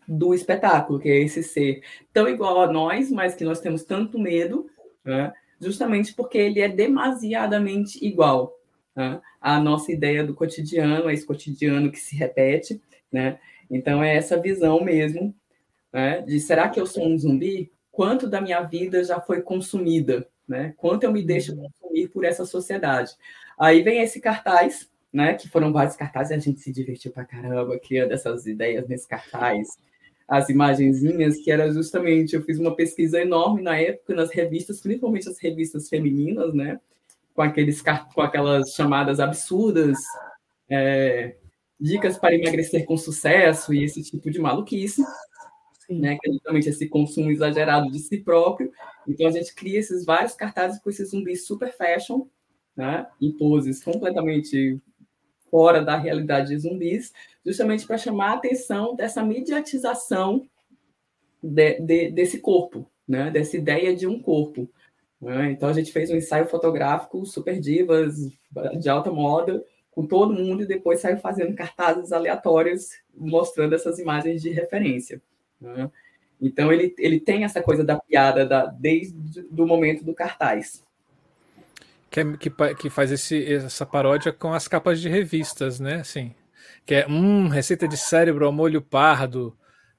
do 0.07 0.35
espetáculo, 0.35 0.99
que 0.99 1.09
é 1.09 1.21
esse 1.21 1.43
ser 1.43 1.83
tão 2.13 2.29
igual 2.29 2.61
a 2.61 2.71
nós, 2.71 3.11
mas 3.11 3.35
que 3.35 3.45
nós 3.45 3.61
temos 3.61 3.85
tanto 3.85 4.19
medo, 4.19 4.67
né? 5.05 5.33
justamente 5.61 6.15
porque 6.15 6.37
ele 6.37 6.61
é 6.61 6.69
demasiadamente 6.69 8.05
igual 8.05 8.53
né? 8.95 9.21
à 9.41 9.59
nossa 9.59 9.93
ideia 9.93 10.25
do 10.25 10.35
cotidiano, 10.35 11.09
a 11.09 11.13
esse 11.13 11.27
cotidiano 11.27 11.91
que 11.91 11.99
se 11.99 12.17
repete. 12.17 12.81
Né? 13.11 13.39
Então, 13.71 14.03
é 14.03 14.15
essa 14.15 14.39
visão 14.39 14.83
mesmo 14.83 15.35
né? 15.93 16.21
de 16.23 16.39
será 16.41 16.69
que 16.69 16.81
eu 16.81 16.87
sou 16.87 17.07
um 17.07 17.19
zumbi? 17.19 17.73
Quanto 17.91 18.29
da 18.29 18.41
minha 18.41 18.61
vida 18.61 19.03
já 19.05 19.21
foi 19.21 19.41
consumida? 19.41 20.29
Né? 20.46 20.74
Quanto 20.76 21.04
eu 21.04 21.12
me 21.12 21.22
deixo 21.22 21.52
uhum. 21.52 21.68
consumir 21.68 22.09
por 22.09 22.24
essa 22.24 22.44
sociedade? 22.44 23.12
Aí 23.59 23.83
vem 23.83 24.00
esse 24.00 24.20
cartaz, 24.20 24.90
né? 25.12 25.35
Que 25.35 25.48
foram 25.48 25.72
vários 25.72 25.96
cartazes, 25.96 26.33
a 26.33 26.38
gente 26.38 26.61
se 26.61 26.72
divertiu 26.72 27.12
pra 27.12 27.24
caramba, 27.24 27.78
criando 27.78 28.12
essas 28.12 28.46
ideias 28.46 28.87
nesse 28.88 29.09
cartaz. 29.09 29.68
As 30.26 30.48
imagenzinhas, 30.48 31.38
que 31.38 31.50
era 31.50 31.70
justamente, 31.72 32.35
eu 32.35 32.42
fiz 32.42 32.59
uma 32.59 32.74
pesquisa 32.74 33.20
enorme 33.20 33.62
na 33.62 33.76
época 33.78 34.14
nas 34.14 34.30
revistas, 34.30 34.80
principalmente 34.80 35.28
as 35.28 35.38
revistas 35.38 35.88
femininas, 35.88 36.52
né? 36.54 36.80
Com, 37.35 37.42
aqueles, 37.42 37.83
com 38.14 38.20
aquelas 38.20 38.74
chamadas 38.74 39.20
absurdas, 39.20 39.98
é, 40.68 41.37
dicas 41.80 42.16
para 42.18 42.35
emagrecer 42.35 42.85
com 42.85 42.96
sucesso 42.96 43.72
e 43.74 43.85
esse 43.85 44.02
tipo 44.02 44.30
de 44.30 44.38
maluquice. 44.38 45.02
Né, 45.88 46.16
que 46.20 46.31
é 46.31 46.33
justamente 46.33 46.68
esse 46.68 46.88
consumo 46.88 47.31
exagerado 47.31 47.90
de 47.90 47.99
si 47.99 48.18
próprio. 48.18 48.73
Então, 49.07 49.27
a 49.27 49.31
gente 49.31 49.55
cria 49.55 49.79
esses 49.79 50.05
vários 50.05 50.35
cartazes 50.35 50.81
com 50.81 50.88
esses 50.88 51.11
zumbis 51.11 51.47
super 51.47 51.70
fashion, 51.77 52.27
né, 52.75 53.07
em 53.20 53.31
poses 53.33 53.85
completamente 53.85 54.81
fora 55.51 55.83
da 55.85 55.97
realidade 55.97 56.49
de 56.49 56.59
zumbis, 56.59 57.12
justamente 57.44 57.87
para 57.87 57.99
chamar 57.99 58.31
a 58.31 58.35
atenção 58.35 58.97
dessa 58.97 59.23
mediatização 59.23 60.49
de, 61.42 61.79
de, 61.81 62.11
desse 62.11 62.40
corpo, 62.40 62.90
né, 63.07 63.31
dessa 63.31 63.57
ideia 63.57 63.94
de 63.94 64.07
um 64.07 64.18
corpo. 64.18 64.68
Né? 65.20 65.53
Então, 65.53 65.68
a 65.68 65.73
gente 65.73 65.92
fez 65.92 66.11
um 66.11 66.16
ensaio 66.16 66.47
fotográfico 66.47 67.25
super 67.25 67.61
divas, 67.61 68.16
de 68.81 68.88
alta 68.88 69.11
moda, 69.12 69.64
com 69.90 70.07
todo 70.07 70.35
mundo, 70.35 70.62
e 70.62 70.66
depois 70.66 71.01
saiu 71.01 71.18
fazendo 71.18 71.55
cartazes 71.55 72.12
aleatórios, 72.12 72.88
mostrando 73.14 73.75
essas 73.75 73.99
imagens 73.99 74.42
de 74.42 74.51
referência. 74.51 75.23
Né? 75.61 75.90
Então, 76.40 76.73
ele, 76.73 76.95
ele 76.99 77.21
tem 77.21 77.45
essa 77.45 77.62
coisa 77.62 77.85
da 77.85 77.99
piada 77.99 78.45
da, 78.45 78.67
desde 78.67 79.47
o 79.57 79.67
momento 79.67 80.05
do 80.05 80.14
cartaz 80.14 80.85
que, 82.14 82.21
é, 82.21 82.37
que, 82.37 82.75
que 82.77 82.90
faz 82.90 83.11
esse, 83.11 83.53
essa 83.53 83.85
paródia 83.85 84.33
com 84.33 84.53
as 84.53 84.69
capas 84.69 85.01
de 85.01 85.09
revistas, 85.09 85.81
né? 85.81 85.97
Assim, 85.97 86.33
que 86.87 86.95
é 86.95 87.09
hum, 87.09 87.49
receita 87.49 87.88
de 87.88 87.97
cérebro 87.97 88.47
ao 88.47 88.53
molho 88.53 88.81
pardo, 88.81 89.57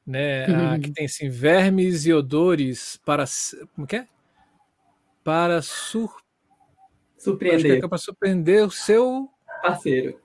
né? 0.08 0.48
Uhum. 0.48 0.70
Ah, 0.70 0.80
que 0.80 0.92
tem 0.92 1.06
assim, 1.08 1.28
vermes 1.30 2.06
e 2.06 2.14
odores 2.14 2.98
para 3.06 3.26
como 3.76 3.86
que 3.86 3.98
é? 3.98 4.08
Para 5.26 5.62
sur... 5.62 6.16
surpreender. 7.18 7.84
é 7.84 7.88
para 7.88 7.98
surpreender 7.98 8.66
o 8.66 8.72
seu 8.72 9.30
parceiro. 9.62 10.18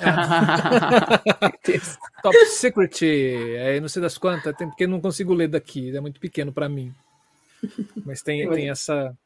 Top 2.22 2.36
Secret, 2.46 3.02
é, 3.02 3.80
não 3.80 3.88
sei 3.88 4.02
das 4.02 4.18
quantas, 4.18 4.54
tem, 4.56 4.68
porque 4.68 4.86
não 4.86 5.00
consigo 5.00 5.34
ler 5.34 5.48
daqui, 5.48 5.94
é 5.94 6.00
muito 6.00 6.20
pequeno 6.20 6.52
para 6.52 6.68
mim. 6.68 6.94
Mas 8.04 8.22
tem, 8.22 8.48
tem 8.50 8.70
essa 8.70 9.16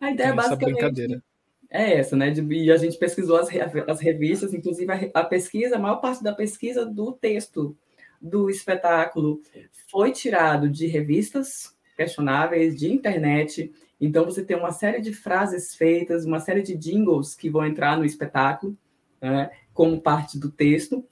a 0.00 0.10
ideia 0.10 0.32
basicamente 0.32 1.22
é 1.70 1.98
essa, 1.98 2.16
né? 2.16 2.32
E 2.32 2.72
a 2.72 2.76
gente 2.76 2.96
pesquisou 2.96 3.36
as, 3.36 3.48
as 3.86 4.00
revistas, 4.00 4.54
inclusive 4.54 4.90
a, 4.90 5.20
a, 5.20 5.24
pesquisa, 5.24 5.76
a 5.76 5.78
maior 5.78 5.96
parte 5.96 6.22
da 6.22 6.32
pesquisa 6.32 6.86
do 6.86 7.12
texto 7.12 7.76
do 8.20 8.48
espetáculo 8.48 9.40
foi 9.90 10.12
tirado 10.12 10.68
de 10.68 10.86
revistas 10.86 11.76
questionáveis, 11.96 12.76
de 12.76 12.90
internet. 12.90 13.72
Então, 14.00 14.24
você 14.24 14.42
tem 14.42 14.56
uma 14.56 14.72
série 14.72 15.00
de 15.00 15.12
frases 15.12 15.74
feitas, 15.74 16.24
uma 16.24 16.40
série 16.40 16.62
de 16.62 16.74
jingles 16.74 17.34
que 17.34 17.50
vão 17.50 17.66
entrar 17.66 17.98
no 17.98 18.04
espetáculo, 18.04 18.76
né, 19.20 19.50
como 19.72 20.00
parte 20.00 20.38
do 20.38 20.50
texto, 20.50 21.04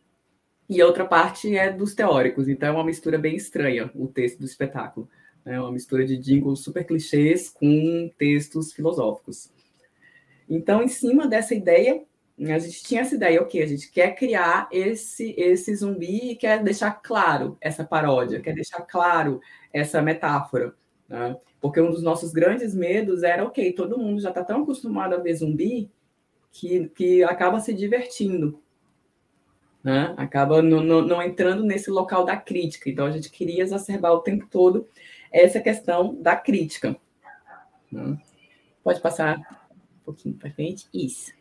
e 0.69 0.81
a 0.81 0.87
outra 0.87 1.05
parte 1.05 1.57
é 1.57 1.73
dos 1.73 1.95
teóricos. 1.95 2.49
Então, 2.49 2.69
é 2.69 2.73
uma 2.73 2.85
mistura 2.85 3.19
bem 3.19 3.37
estranha 3.37 3.91
o 3.95 4.09
texto 4.09 4.39
do 4.41 4.45
espetáculo. 4.45 5.09
É 5.45 5.61
uma 5.61 5.71
mistura 5.71 6.05
de 6.05 6.17
jingles 6.17 6.61
super 6.61 6.85
clichês 6.85 7.49
com 7.49 8.11
textos 8.19 8.73
filosóficos. 8.73 9.49
Então, 10.49 10.83
em 10.83 10.89
cima 10.89 11.29
dessa 11.29 11.55
ideia, 11.55 12.03
a 12.39 12.59
gente 12.59 12.83
tinha 12.83 13.01
essa 13.01 13.15
ideia, 13.15 13.41
ok, 13.41 13.63
a 13.63 13.67
gente 13.67 13.91
quer 13.91 14.15
criar 14.15 14.69
esse, 14.73 15.35
esse 15.39 15.75
zumbi 15.75 16.33
e 16.33 16.37
quer 16.37 16.63
deixar 16.63 16.91
claro 16.91 17.57
essa 17.61 17.85
paródia, 17.85 18.41
quer 18.41 18.55
deixar 18.55 18.83
claro 18.83 19.41
essa 19.73 20.03
metáfora. 20.03 20.75
Né? 21.09 21.37
Porque 21.61 21.81
um 21.81 21.91
dos 21.91 22.03
nossos 22.03 22.33
grandes 22.33 22.75
medos 22.75 23.23
era, 23.23 23.45
ok, 23.45 23.73
todo 23.73 23.99
mundo 23.99 24.21
já 24.21 24.31
está 24.31 24.45
tão 24.45 24.63
acostumado 24.63 25.15
a 25.15 25.19
ver 25.19 25.35
zumbi 25.35 25.91
que, 26.57 26.89
que 26.89 27.23
acaba 27.23 27.61
se 27.61 27.73
divertindo. 27.75 28.61
Né? 29.85 30.15
Acaba 30.17 30.63
não, 30.63 30.83
não, 30.83 31.03
não 31.03 31.23
entrando 31.23 31.63
nesse 31.63 31.91
local 31.91 32.25
da 32.25 32.37
crítica. 32.37 32.89
Então, 32.89 33.07
a 33.07 33.11
gente 33.11 33.31
queria 33.31 33.63
exacerbar 33.63 34.13
o 34.13 34.21
tempo 34.21 34.47
todo 34.51 34.89
essa 35.31 35.61
questão 35.61 36.15
da 36.21 36.35
crítica. 36.35 36.97
Né? 37.93 38.19
Pode 38.83 39.01
passar 39.01 39.39
um 39.39 40.05
pouquinho 40.05 40.35
para 40.35 40.51
frente. 40.51 40.87
Isso. 40.93 41.33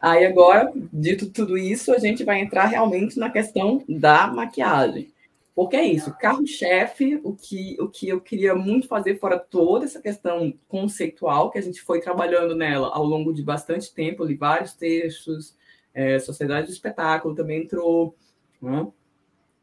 Aí 0.00 0.24
agora, 0.24 0.72
dito 0.92 1.30
tudo 1.30 1.56
isso, 1.56 1.92
a 1.92 1.98
gente 1.98 2.24
vai 2.24 2.40
entrar 2.40 2.66
realmente 2.66 3.18
na 3.18 3.30
questão 3.30 3.84
da 3.88 4.26
maquiagem. 4.26 5.12
Porque 5.56 5.74
é 5.74 5.86
isso, 5.86 6.14
carro-chefe, 6.18 7.18
o 7.24 7.34
que, 7.34 7.78
o 7.80 7.88
que 7.88 8.06
eu 8.06 8.20
queria 8.20 8.54
muito 8.54 8.86
fazer, 8.86 9.18
fora 9.18 9.38
toda 9.38 9.86
essa 9.86 10.02
questão 10.02 10.52
conceitual 10.68 11.50
que 11.50 11.56
a 11.56 11.62
gente 11.62 11.80
foi 11.80 11.98
trabalhando 11.98 12.54
nela 12.54 12.88
ao 12.88 13.02
longo 13.02 13.32
de 13.32 13.42
bastante 13.42 13.90
tempo, 13.94 14.22
li 14.22 14.34
vários 14.34 14.74
textos, 14.74 15.56
é, 15.94 16.18
Sociedade 16.18 16.66
do 16.66 16.74
Espetáculo 16.74 17.34
também 17.34 17.62
entrou. 17.62 18.14
Né? 18.60 18.86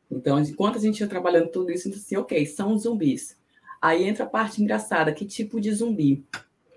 Então, 0.09 0.39
enquanto 0.39 0.79
a 0.79 0.81
gente 0.81 0.99
ia 0.99 1.07
trabalhando 1.07 1.51
tudo 1.51 1.71
isso, 1.71 1.87
a 1.87 1.91
gente 1.91 1.99
disse, 1.99 2.17
ok, 2.17 2.43
são 2.47 2.75
zumbis. 2.75 3.37
Aí 3.79 4.03
entra 4.03 4.23
a 4.23 4.27
parte 4.27 4.63
engraçada, 4.63 5.13
que 5.13 5.27
tipo 5.27 5.61
de 5.61 5.71
zumbi? 5.71 6.25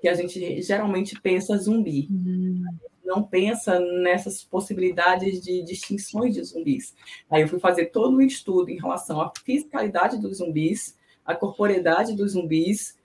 Que 0.03 0.09
a 0.09 0.15
gente 0.15 0.61
geralmente 0.61 1.19
pensa 1.19 1.57
zumbi. 1.57 2.07
Uhum 2.11 2.65
não 3.07 3.23
pensa 3.23 3.79
nessas 3.79 4.43
possibilidades 4.43 5.41
de 5.41 5.63
distinções 5.63 6.35
de 6.35 6.43
zumbis. 6.43 6.95
Aí 7.31 7.43
eu 7.43 7.49
fui 7.49 7.61
fazer 7.61 7.87
todo 7.87 8.17
um 8.17 8.21
estudo 8.21 8.71
em 8.71 8.79
relação 8.79 9.21
à 9.21 9.33
fiscalidade 9.45 10.19
dos 10.19 10.39
zumbis, 10.39 10.99
a 11.25 11.35
corporeidade 11.35 12.15
dos 12.15 12.33
zumbis. 12.33 12.99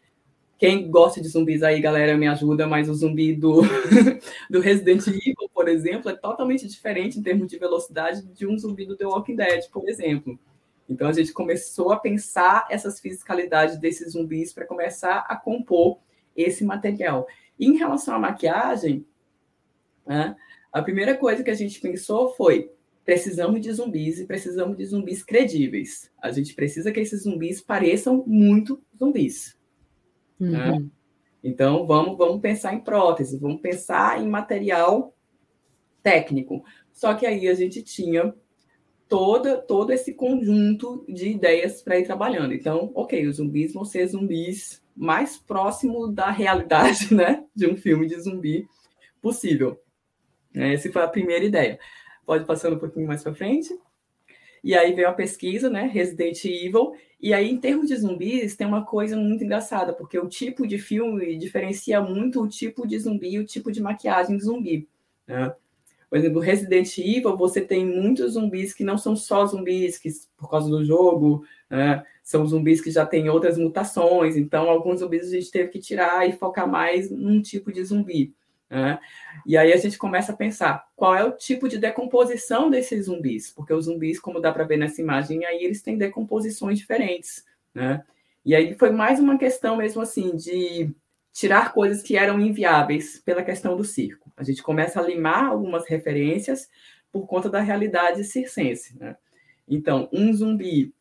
Quem 0.58 0.90
gosta 0.92 1.22
de 1.22 1.28
zumbis 1.28 1.64
aí, 1.64 1.80
galera, 1.80 2.18
me 2.18 2.28
ajuda, 2.28 2.68
mas 2.68 2.90
o 2.90 2.94
zumbi 2.94 3.34
do, 3.34 3.62
do 4.50 4.60
Resident 4.60 5.06
Evil, 5.08 5.50
por 5.54 5.68
exemplo, 5.68 6.10
é 6.10 6.16
totalmente 6.16 6.68
diferente 6.68 7.18
em 7.18 7.24
termos 7.24 7.48
de 7.48 7.58
velocidade 7.58 8.24
de 8.24 8.46
um 8.46 8.58
zumbi 8.58 8.86
do 8.86 8.96
The 8.96 9.06
Walking 9.06 9.36
Dead, 9.36 9.70
por 9.72 9.88
exemplo. 9.88 10.38
Então 10.90 11.08
a 11.08 11.14
gente 11.14 11.32
começou 11.32 11.92
a 11.92 12.00
pensar 12.00 12.68
essas 12.70 13.00
fiscalidades 13.00 13.78
desses 13.78 14.12
zumbis 14.12 14.52
para 14.52 14.66
começar 14.66 15.26
a 15.28 15.36
compor 15.36 16.00
esse 16.36 16.64
material. 16.64 17.28
Em 17.60 17.78
relação 17.78 18.16
à 18.16 18.20
maquiagem, 18.20 19.06
né? 20.06 20.36
A 20.72 20.82
primeira 20.82 21.16
coisa 21.18 21.44
que 21.44 21.52
a 21.52 21.56
gente 21.56 21.80
pensou 21.80 22.30
foi: 22.36 22.72
precisamos 23.04 23.60
de 23.62 23.72
zumbis 23.74 24.20
e 24.20 24.26
precisamos 24.26 24.78
de 24.78 24.86
zumbis 24.86 25.24
credíveis. 25.24 26.12
A 26.22 26.32
gente 26.32 26.54
precisa 26.54 26.92
que 26.92 27.00
esses 27.00 27.24
zumbis 27.24 27.62
pareçam 27.62 28.24
muito 28.26 28.82
zumbis. 28.98 29.58
Né? 30.40 30.72
Uhum. 30.72 30.80
Né? 30.80 30.86
Então, 31.44 31.88
vamos, 31.88 32.18
vamos 32.18 32.40
pensar 32.40 32.74
em 32.74 32.80
prótese, 32.80 33.40
vamos 33.40 33.62
pensar 33.62 34.22
em 34.22 34.28
material 34.28 35.16
técnico. 36.04 36.64
Só 36.94 37.14
que 37.16 37.26
aí 37.26 37.48
a 37.48 37.54
gente 37.54 37.82
tinha 37.82 38.34
toda, 39.08 39.58
todo 39.58 39.92
esse 39.92 40.14
conjunto 40.14 41.04
de 41.10 41.30
ideias 41.30 41.82
para 41.82 42.00
ir 42.00 42.06
trabalhando. 42.06 42.54
Então, 42.54 42.92
ok, 42.94 43.28
os 43.28 43.38
zumbis 43.38 43.74
vão 43.74 43.84
ser 43.84 44.08
zumbis 44.08 44.82
mais 44.96 45.38
próximo 45.38 46.08
da 46.08 46.30
realidade 46.30 47.12
né, 47.14 47.44
de 47.56 47.68
um 47.68 47.76
filme 47.76 48.08
de 48.08 48.20
zumbi 48.20 48.68
possível. 49.22 49.80
Né? 50.54 50.74
Essa 50.74 50.92
foi 50.92 51.02
a 51.02 51.08
primeira 51.08 51.46
ideia. 51.46 51.80
Pode 52.26 52.46
passando 52.46 52.76
um 52.76 52.80
pouquinho 52.80 53.08
mais 53.08 53.24
para 53.24 53.34
frente. 53.34 53.78
E 54.64 54.76
aí 54.76 54.94
veio 54.94 55.10
a 55.10 55.14
pesquisa, 55.14 55.70
né? 55.70 55.90
Resident 55.92 56.44
Evil. 56.46 56.94
E 57.20 57.34
aí, 57.34 57.50
em 57.50 57.58
termos 57.58 57.88
de 57.88 57.96
zumbis, 57.96 58.56
tem 58.56 58.66
uma 58.66 58.86
coisa 58.86 59.16
muito 59.16 59.44
engraçada, 59.44 59.94
porque 59.94 60.18
o 60.18 60.28
tipo 60.28 60.68
de 60.68 60.78
filme 60.78 61.38
diferencia 61.38 62.02
muito 62.02 62.42
o 62.42 62.48
tipo 62.48 62.88
de 62.88 62.98
zumbi 62.98 63.34
e 63.34 63.40
o 63.40 63.46
tipo 63.46 63.72
de 63.72 63.82
maquiagem 63.82 64.38
de 64.38 64.44
zumbi. 64.44 64.88
Né? 65.28 65.54
Por 66.10 66.18
exemplo, 66.18 66.42
Resident 66.42 66.98
Evil, 66.98 67.38
você 67.38 67.62
tem 67.62 67.86
muitos 67.86 68.34
zumbis 68.34 68.74
que 68.74 68.84
não 68.84 68.98
são 68.98 69.16
só 69.16 69.46
zumbis, 69.46 69.98
que 69.98 70.10
por 70.36 70.50
causa 70.50 70.70
do 70.70 70.84
jogo, 70.84 71.44
né? 71.70 72.04
são 72.24 72.46
zumbis 72.46 72.82
que 72.82 72.92
já 72.92 73.06
têm 73.06 73.30
outras 73.30 73.58
mutações. 73.58 74.36
Então, 74.36 74.70
alguns 74.70 75.00
zumbis 75.00 75.28
a 75.28 75.32
gente 75.32 75.52
teve 75.52 75.70
que 75.70 75.80
tirar 75.80 76.28
e 76.28 76.34
focar 76.34 76.68
mais 76.68 77.10
num 77.10 77.42
tipo 77.42 77.72
de 77.72 77.84
zumbi. 77.84 78.34
Né? 78.72 78.98
E 79.46 79.58
aí 79.58 79.74
a 79.74 79.78
gente 79.78 79.98
começa 79.98 80.32
a 80.32 80.36
pensar 80.36 80.88
qual 80.96 81.14
é 81.14 81.26
o 81.26 81.34
tipo 81.34 81.68
de 81.68 81.78
decomposição 81.78 82.70
desses 82.70 83.06
zumbis, 83.06 83.52
porque 83.52 83.74
os 83.74 83.84
zumbis, 83.84 84.18
como 84.18 84.40
dá 84.40 84.50
para 84.50 84.64
ver 84.64 84.78
nessa 84.78 85.02
imagem, 85.02 85.46
aí 85.46 85.66
eles 85.66 85.82
têm 85.82 85.98
decomposições 85.98 86.80
diferentes. 86.80 87.44
Né? 87.76 88.02
E 88.46 88.56
aí 88.56 88.74
foi 88.76 88.90
mais 88.90 89.20
uma 89.20 89.38
questão 89.38 89.76
mesmo 89.76 90.02
assim 90.02 90.38
de 90.38 90.90
tirar 91.34 91.74
coisas 91.74 92.02
que 92.02 92.16
eram 92.16 92.40
inviáveis 92.40 93.20
pela 93.20 93.44
questão 93.44 93.76
do 93.76 93.84
circo. 93.84 94.32
A 94.38 94.44
gente 94.44 94.64
começa 94.64 95.02
a 95.02 95.06
limar 95.06 95.46
algumas 95.46 95.86
referências 95.86 96.70
por 97.12 97.28
conta 97.28 97.50
da 97.50 97.60
realidade 97.60 98.24
circense. 98.24 98.98
Né? 98.98 99.18
Então, 99.68 100.08
um 100.14 100.32
zumbi 100.32 100.94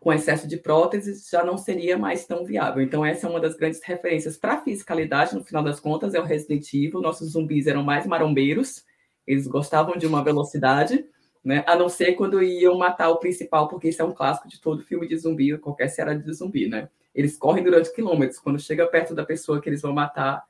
com 0.00 0.12
excesso 0.12 0.46
de 0.46 0.56
próteses 0.56 1.28
já 1.28 1.44
não 1.44 1.58
seria 1.58 1.98
mais 1.98 2.24
tão 2.24 2.44
viável. 2.44 2.82
Então, 2.82 3.04
essa 3.04 3.26
é 3.26 3.30
uma 3.30 3.40
das 3.40 3.56
grandes 3.56 3.80
referências 3.82 4.36
para 4.36 4.54
a 4.54 4.60
fiscalidade, 4.60 5.34
no 5.34 5.44
final 5.44 5.62
das 5.62 5.80
contas, 5.80 6.14
é 6.14 6.20
o 6.20 6.24
Resident 6.24 6.72
Evil. 6.72 7.00
Nossos 7.00 7.32
zumbis 7.32 7.66
eram 7.66 7.82
mais 7.82 8.06
marombeiros, 8.06 8.84
eles 9.26 9.46
gostavam 9.46 9.96
de 9.96 10.06
uma 10.06 10.22
velocidade, 10.22 11.04
né? 11.44 11.64
a 11.66 11.76
não 11.76 11.88
ser 11.88 12.12
quando 12.12 12.42
iam 12.42 12.78
matar 12.78 13.10
o 13.10 13.18
principal, 13.18 13.68
porque 13.68 13.88
isso 13.88 14.00
é 14.00 14.04
um 14.04 14.12
clássico 14.12 14.48
de 14.48 14.60
todo 14.60 14.82
filme 14.82 15.06
de 15.08 15.16
zumbi, 15.16 15.56
qualquer 15.58 15.88
série 15.88 16.16
de 16.16 16.32
zumbi, 16.32 16.68
né? 16.68 16.88
Eles 17.14 17.36
correm 17.36 17.64
durante 17.64 17.92
quilômetros, 17.92 18.38
quando 18.38 18.58
chega 18.60 18.86
perto 18.86 19.14
da 19.14 19.24
pessoa 19.24 19.60
que 19.60 19.68
eles 19.68 19.82
vão 19.82 19.92
matar, 19.92 20.44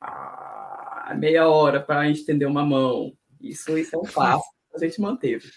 ah, 0.00 1.14
meia 1.16 1.48
hora 1.48 1.80
para 1.80 2.08
estender 2.08 2.48
uma 2.48 2.64
mão. 2.64 3.12
Isso, 3.40 3.76
isso 3.76 3.94
é 3.94 3.98
um 3.98 4.04
clássico 4.04 4.54
que 4.70 4.76
a 4.76 4.88
gente 4.88 5.00
manteve. 5.00 5.50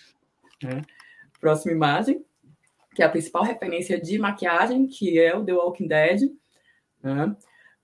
Né? 0.62 0.82
Próxima 1.40 1.72
imagem 1.72 2.26
que 2.98 3.04
é 3.04 3.06
a 3.06 3.10
principal 3.10 3.44
referência 3.44 4.02
de 4.02 4.18
maquiagem, 4.18 4.88
que 4.88 5.20
é 5.20 5.38
o 5.38 5.46
The 5.46 5.54
Walking 5.54 5.88
Dead. 5.88 6.32
Né? 7.04 7.36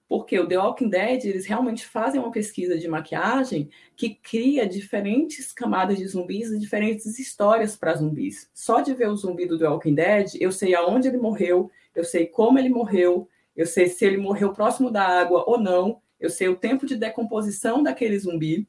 Porque 0.10 0.40
o 0.40 0.48
The 0.48 0.58
Walking 0.58 0.90
Dead, 0.90 1.26
eles 1.26 1.46
realmente 1.46 1.86
fazem 1.86 2.20
uma 2.20 2.32
pesquisa 2.32 2.80
de 2.80 2.88
maquiagem 2.88 3.70
que 3.96 4.16
cria 4.16 4.68
diferentes 4.68 5.54
camadas 5.54 6.00
de 6.00 6.08
zumbis 6.08 6.50
e 6.50 6.58
diferentes 6.58 7.20
histórias 7.20 7.76
para 7.76 7.94
zumbis. 7.94 8.50
Só 8.56 8.82
de 8.82 8.92
ver 8.96 9.08
o 9.08 9.16
zumbi 9.16 9.46
do 9.46 9.60
The 9.60 9.68
Walking 9.68 9.94
Dead, 9.94 10.32
eu 10.40 10.52
sei 10.52 10.74
aonde 10.74 11.10
ele 11.10 11.18
morreu, 11.18 11.70
eu 11.94 12.04
sei 12.04 12.26
como 12.26 12.58
ele 12.58 12.70
morreu, 12.70 13.30
eu 13.56 13.68
sei 13.68 13.90
se 13.90 14.04
ele 14.04 14.18
morreu 14.18 14.52
próximo 14.52 14.90
da 14.90 15.04
água 15.04 15.44
ou 15.46 15.60
não, 15.60 16.02
eu 16.20 16.32
sei 16.32 16.48
o 16.48 16.56
tempo 16.56 16.88
de 16.88 16.96
decomposição 16.96 17.84
daquele 17.84 18.18
zumbi. 18.18 18.68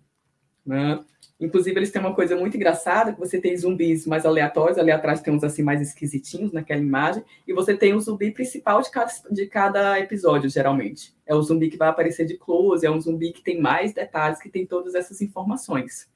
Né? 0.66 1.02
Inclusive, 1.40 1.76
eles 1.78 1.90
têm 1.90 2.00
uma 2.00 2.14
coisa 2.14 2.36
muito 2.36 2.56
engraçada, 2.56 3.12
que 3.12 3.18
você 3.18 3.40
tem 3.40 3.56
zumbis 3.56 4.06
mais 4.06 4.24
aleatórios, 4.24 4.78
ali 4.78 4.92
atrás 4.92 5.20
tem 5.20 5.34
uns 5.34 5.42
assim 5.42 5.62
mais 5.62 5.80
esquisitinhos 5.80 6.52
naquela 6.52 6.80
imagem, 6.80 7.24
e 7.46 7.52
você 7.52 7.76
tem 7.76 7.92
o 7.92 8.00
zumbi 8.00 8.30
principal 8.30 8.80
de 8.80 8.90
cada, 8.90 9.12
de 9.30 9.46
cada 9.46 9.98
episódio, 9.98 10.48
geralmente. 10.48 11.12
É 11.26 11.34
o 11.34 11.42
zumbi 11.42 11.68
que 11.68 11.76
vai 11.76 11.88
aparecer 11.88 12.24
de 12.24 12.36
close, 12.36 12.86
é 12.86 12.90
um 12.90 13.00
zumbi 13.00 13.32
que 13.32 13.42
tem 13.42 13.60
mais 13.60 13.92
detalhes, 13.92 14.40
que 14.40 14.48
tem 14.48 14.64
todas 14.64 14.94
essas 14.94 15.20
informações. 15.20 16.08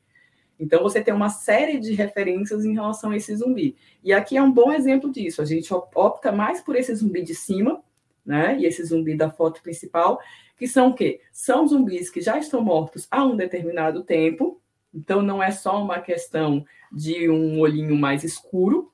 Então, 0.59 0.83
você 0.83 1.01
tem 1.01 1.14
uma 1.14 1.31
série 1.31 1.79
de 1.79 1.95
referências 1.95 2.64
em 2.64 2.75
relação 2.75 3.11
a 3.11 3.16
esse 3.16 3.35
zumbi. 3.35 3.77
E 4.03 4.12
aqui 4.12 4.37
é 4.37 4.43
um 4.43 4.51
bom 4.51 4.73
exemplo 4.73 5.11
disso. 5.11 5.41
A 5.41 5.45
gente 5.45 5.73
opta 5.73 6.33
mais 6.33 6.61
por 6.61 6.75
esse 6.75 6.95
zumbi 6.95 7.23
de 7.23 7.35
cima, 7.35 7.83
né? 8.27 8.57
E 8.59 8.66
esse 8.66 8.85
zumbi 8.85 9.16
da 9.16 9.31
foto 9.31 9.62
principal, 9.62 10.21
que 10.57 10.66
são 10.66 10.89
o 10.89 10.95
quê? 10.95 11.21
São 11.33 11.66
zumbis 11.66 12.11
que 12.11 12.21
já 12.21 12.39
estão 12.39 12.61
mortos 12.61 13.07
há 13.11 13.25
um 13.25 13.37
determinado 13.37 14.03
tempo, 14.03 14.61
então, 14.93 15.22
não 15.22 15.43
é 15.43 15.51
só 15.51 15.82
uma 15.82 16.01
questão 16.01 16.64
de 16.91 17.28
um 17.28 17.61
olhinho 17.61 17.97
mais 17.97 18.24
escuro, 18.24 18.91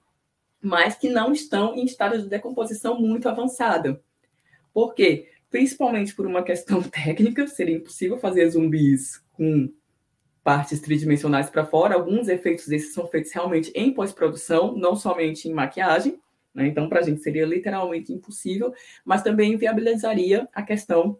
mas 0.61 0.97
que 0.97 1.09
não 1.09 1.32
estão 1.32 1.74
em 1.74 1.84
estado 1.84 2.20
de 2.20 2.28
decomposição 2.28 3.01
muito 3.01 3.28
avançada. 3.28 4.01
Por 4.72 4.95
quê? 4.95 5.30
Principalmente 5.51 6.14
por 6.14 6.26
uma 6.26 6.42
questão 6.42 6.82
técnica, 6.88 7.47
seria 7.47 7.76
impossível 7.76 8.18
fazer 8.18 8.49
zumbis 8.51 9.22
com 9.32 9.72
partes 10.42 10.80
tridimensionais 10.80 11.49
para 11.49 11.64
fora. 11.64 11.95
Alguns 11.95 12.28
efeitos 12.28 12.66
desses 12.66 12.92
são 12.92 13.07
feitos 13.07 13.32
realmente 13.32 13.70
em 13.74 13.92
pós-produção, 13.92 14.76
não 14.76 14.97
somente 14.97 15.49
em 15.49 15.55
maquiagem. 15.55 16.18
Né? 16.55 16.66
Então, 16.66 16.88
para 16.88 17.01
a 17.01 17.03
gente 17.03 17.22
seria 17.22 17.47
literalmente 17.47 18.12
impossível, 18.12 18.72
mas 19.05 19.22
também 19.22 19.57
viabilizaria 19.57 20.49
a 20.53 20.62
questão 20.62 21.18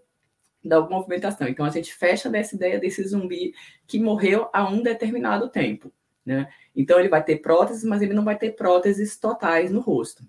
da 0.64 0.80
movimentação. 0.80 1.46
Então, 1.46 1.64
a 1.64 1.70
gente 1.70 1.94
fecha 1.94 2.28
nessa 2.30 2.54
ideia 2.54 2.78
desse 2.78 3.06
zumbi 3.06 3.54
que 3.86 3.98
morreu 4.00 4.48
a 4.52 4.68
um 4.68 4.82
determinado 4.82 5.48
tempo. 5.48 5.92
Né? 6.24 6.48
Então, 6.74 6.98
ele 6.98 7.08
vai 7.08 7.22
ter 7.22 7.36
próteses, 7.36 7.84
mas 7.84 8.00
ele 8.00 8.14
não 8.14 8.24
vai 8.24 8.36
ter 8.36 8.52
próteses 8.52 9.16
totais 9.16 9.70
no 9.70 9.80
rosto. 9.80 10.24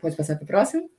Pode 0.00 0.16
passar 0.16 0.36
para 0.36 0.44
o 0.44 0.46
próximo? 0.46 0.90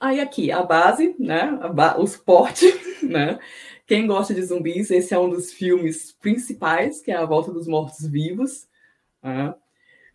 Aí 0.00 0.20
aqui, 0.20 0.52
a 0.52 0.62
base, 0.62 1.16
né? 1.18 1.50
Ba 1.74 1.98
o 1.98 2.06
suporte, 2.06 2.66
né? 3.02 3.38
Quem 3.84 4.06
gosta 4.06 4.32
de 4.32 4.42
zumbis, 4.42 4.90
esse 4.90 5.12
é 5.12 5.18
um 5.18 5.30
dos 5.30 5.52
filmes 5.52 6.12
principais, 6.12 7.00
que 7.00 7.10
é 7.10 7.16
A 7.16 7.24
Volta 7.24 7.50
dos 7.50 7.66
Mortos-Vivos, 7.66 8.68
né? 9.22 9.54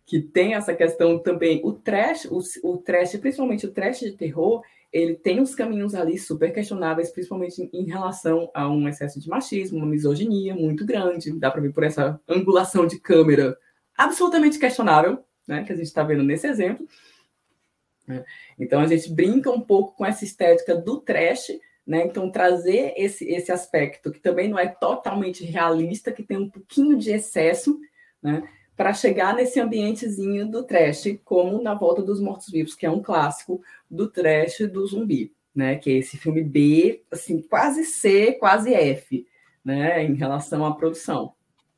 que 0.06 0.20
tem 0.20 0.54
essa 0.54 0.74
questão 0.74 1.18
também, 1.18 1.60
o 1.64 1.72
trash, 1.72 2.26
o, 2.26 2.38
o 2.62 2.78
trash, 2.78 3.16
principalmente 3.16 3.66
o 3.66 3.72
trash 3.72 4.00
de 4.00 4.12
terror, 4.12 4.62
ele 4.94 5.16
tem 5.16 5.40
uns 5.40 5.56
caminhos 5.56 5.92
ali 5.92 6.16
super 6.16 6.54
questionáveis, 6.54 7.10
principalmente 7.10 7.68
em, 7.72 7.84
relação 7.84 8.48
a 8.54 8.68
um 8.68 8.88
excesso 8.88 9.18
de 9.18 9.28
machismo, 9.28 9.78
uma 9.78 9.86
misoginia 9.86 10.54
muito 10.54 10.86
grande, 10.86 11.36
dá 11.36 11.50
para 11.50 11.60
ver 11.60 11.72
por 11.72 11.82
essa 11.82 12.20
angulação 12.28 12.86
de 12.86 13.00
câmera 13.00 13.58
absolutamente 13.98 14.56
questionável, 14.56 15.24
né, 15.48 15.64
que 15.64 15.72
a 15.72 15.74
gente 15.74 15.86
está 15.86 16.04
vendo 16.04 16.22
nesse 16.22 16.46
exemplo. 16.46 16.86
Né? 18.06 18.24
Então 18.56 18.80
a 18.80 18.86
gente 18.86 19.12
brinca 19.12 19.50
um 19.50 19.60
pouco 19.60 19.96
com 19.96 20.06
essa 20.06 20.24
estética 20.24 20.76
do 20.76 21.00
trash, 21.00 21.48
né? 21.84 22.04
Então 22.04 22.30
trazer 22.30 22.94
esse, 22.96 23.24
esse 23.24 23.50
aspecto 23.50 24.12
que 24.12 24.20
também 24.20 24.48
não 24.48 24.58
é 24.58 24.68
totalmente 24.68 25.44
realista, 25.44 26.12
que 26.12 26.22
tem 26.22 26.36
um 26.36 26.48
pouquinho 26.48 26.96
de 26.96 27.10
excesso, 27.10 27.80
né? 28.22 28.48
Para 28.76 28.92
chegar 28.92 29.34
nesse 29.34 29.60
ambientezinho 29.60 30.50
do 30.50 30.64
trash, 30.64 31.16
como 31.24 31.62
na 31.62 31.74
Volta 31.74 32.02
dos 32.02 32.20
Mortos 32.20 32.48
Vivos, 32.50 32.74
que 32.74 32.84
é 32.84 32.90
um 32.90 33.02
clássico 33.02 33.62
do 33.88 34.10
trash 34.10 34.68
do 34.72 34.84
zumbi, 34.86 35.32
né? 35.54 35.76
Que 35.76 35.90
é 35.90 35.98
esse 35.98 36.16
filme 36.16 36.42
B, 36.42 37.02
assim, 37.10 37.40
quase 37.40 37.84
C, 37.84 38.32
quase 38.32 38.74
F, 38.74 39.26
né? 39.64 40.02
Em 40.02 40.14
relação 40.14 40.66
à 40.66 40.74
produção. 40.74 41.34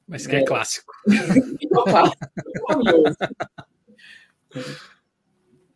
Mas 0.08 0.26
que 0.26 0.36
é, 0.36 0.40
é 0.42 0.44
clássico. 0.44 0.92
é 1.06 1.66
clássico. 1.68 2.26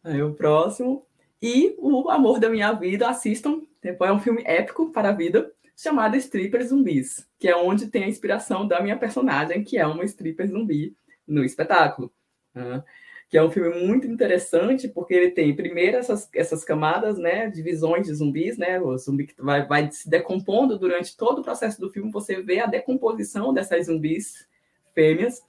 Aí 0.02 0.22
o 0.22 0.32
próximo. 0.32 1.06
E 1.42 1.74
o 1.78 2.08
Amor 2.10 2.38
da 2.38 2.48
Minha 2.48 2.72
Vida, 2.72 3.08
assistam. 3.08 3.62
É 3.82 4.12
um 4.12 4.20
filme 4.20 4.42
épico 4.44 4.90
para 4.90 5.08
a 5.08 5.12
vida, 5.12 5.50
chamado 5.74 6.14
Stripper 6.16 6.66
Zumbis, 6.66 7.26
que 7.38 7.48
é 7.48 7.56
onde 7.56 7.86
tem 7.86 8.04
a 8.04 8.08
inspiração 8.08 8.68
da 8.68 8.82
minha 8.82 8.98
personagem, 8.98 9.64
que 9.64 9.78
é 9.78 9.86
uma 9.86 10.04
stripper 10.04 10.46
zumbi 10.46 10.94
no 11.26 11.44
espetáculo. 11.44 12.12
Né? 12.54 12.82
Que 13.28 13.38
é 13.38 13.42
um 13.42 13.50
filme 13.50 13.86
muito 13.86 14.06
interessante, 14.06 14.88
porque 14.88 15.14
ele 15.14 15.30
tem 15.30 15.54
primeiro 15.54 15.96
essas, 15.96 16.28
essas 16.34 16.64
camadas, 16.64 17.16
né, 17.16 17.48
divisões 17.48 18.06
de 18.06 18.14
zumbis, 18.14 18.58
né, 18.58 18.80
o 18.80 18.98
zumbi 18.98 19.28
que 19.28 19.40
vai, 19.40 19.64
vai 19.66 19.90
se 19.92 20.10
decompondo 20.10 20.76
durante 20.76 21.16
todo 21.16 21.38
o 21.38 21.44
processo 21.44 21.80
do 21.80 21.90
filme, 21.90 22.10
você 22.10 22.42
vê 22.42 22.58
a 22.58 22.66
decomposição 22.66 23.54
dessas 23.54 23.86
zumbis 23.86 24.48
fêmeas, 24.92 25.44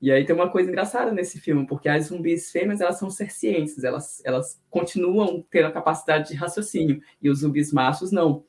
e 0.00 0.12
aí 0.12 0.24
tem 0.24 0.36
uma 0.36 0.50
coisa 0.50 0.70
engraçada 0.70 1.10
nesse 1.10 1.40
filme, 1.40 1.66
porque 1.66 1.88
as 1.88 2.06
zumbis 2.06 2.52
fêmeas, 2.52 2.80
elas 2.80 2.98
são 2.98 3.10
sercientes, 3.10 3.82
elas, 3.82 4.22
elas 4.24 4.62
continuam 4.70 5.44
tendo 5.50 5.66
a 5.66 5.72
capacidade 5.72 6.28
de 6.28 6.34
raciocínio, 6.34 7.00
e 7.20 7.28
os 7.28 7.40
zumbis 7.40 7.72
machos 7.72 8.12
não. 8.12 8.44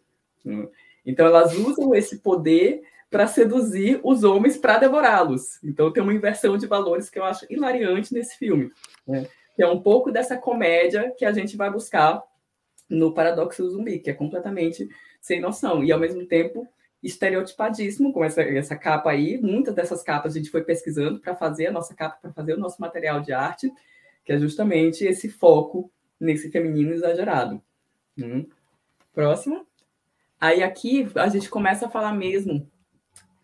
Então 1.06 1.26
elas 1.26 1.56
usam 1.56 1.96
esse 1.96 2.20
poder 2.20 2.84
para 3.10 3.28
seduzir 3.28 4.00
os 4.04 4.24
homens 4.24 4.58
para 4.58 4.78
devorá-los. 4.78 5.64
Então 5.64 5.92
tem 5.92 6.04
uma 6.04 6.14
inversão 6.14 6.58
de 6.58 6.68
valores 6.68 7.10
que 7.10 7.20
eu 7.20 7.24
acho 7.24 7.46
hilariante 7.50 8.14
nesse 8.14 8.38
filme, 8.38 8.72
né? 9.08 9.28
que 9.56 9.64
é 9.64 9.68
um 9.68 9.82
pouco 9.82 10.12
dessa 10.12 10.38
comédia 10.38 11.14
que 11.18 11.26
a 11.26 11.32
gente 11.32 11.56
vai 11.56 11.70
buscar 11.72 12.22
no 12.90 13.14
Paradoxo 13.14 13.68
Zumbi, 13.70 14.00
que 14.00 14.10
é 14.10 14.14
completamente 14.14 14.88
sem 15.22 15.40
noção, 15.40 15.84
e 15.84 15.92
ao 15.92 16.00
mesmo 16.00 16.26
tempo 16.26 16.68
estereotipadíssimo 17.02 18.12
com 18.12 18.24
essa, 18.24 18.42
essa 18.42 18.76
capa 18.76 19.12
aí. 19.12 19.38
Muitas 19.38 19.74
dessas 19.76 20.04
capas 20.04 20.34
a 20.34 20.38
gente 20.38 20.50
foi 20.50 20.64
pesquisando 20.64 21.20
para 21.20 21.36
fazer 21.36 21.68
a 21.68 21.72
nossa 21.72 21.94
capa, 21.94 22.18
para 22.22 22.34
fazer 22.34 22.54
o 22.54 22.60
nosso 22.60 22.82
material 22.82 23.22
de 23.22 23.32
arte, 23.32 23.72
que 24.24 24.34
é 24.34 24.40
justamente 24.40 25.06
esse 25.06 25.30
foco 25.30 25.92
nesse 26.20 26.50
feminino 26.50 26.94
exagerado. 26.94 27.62
Hum. 28.18 28.48
Próximo. 29.14 29.66
Aí 30.40 30.64
aqui 30.64 31.08
a 31.16 31.30
gente 31.30 31.50
começa 31.50 31.86
a 31.86 31.90
falar 31.90 32.14
mesmo 32.14 32.70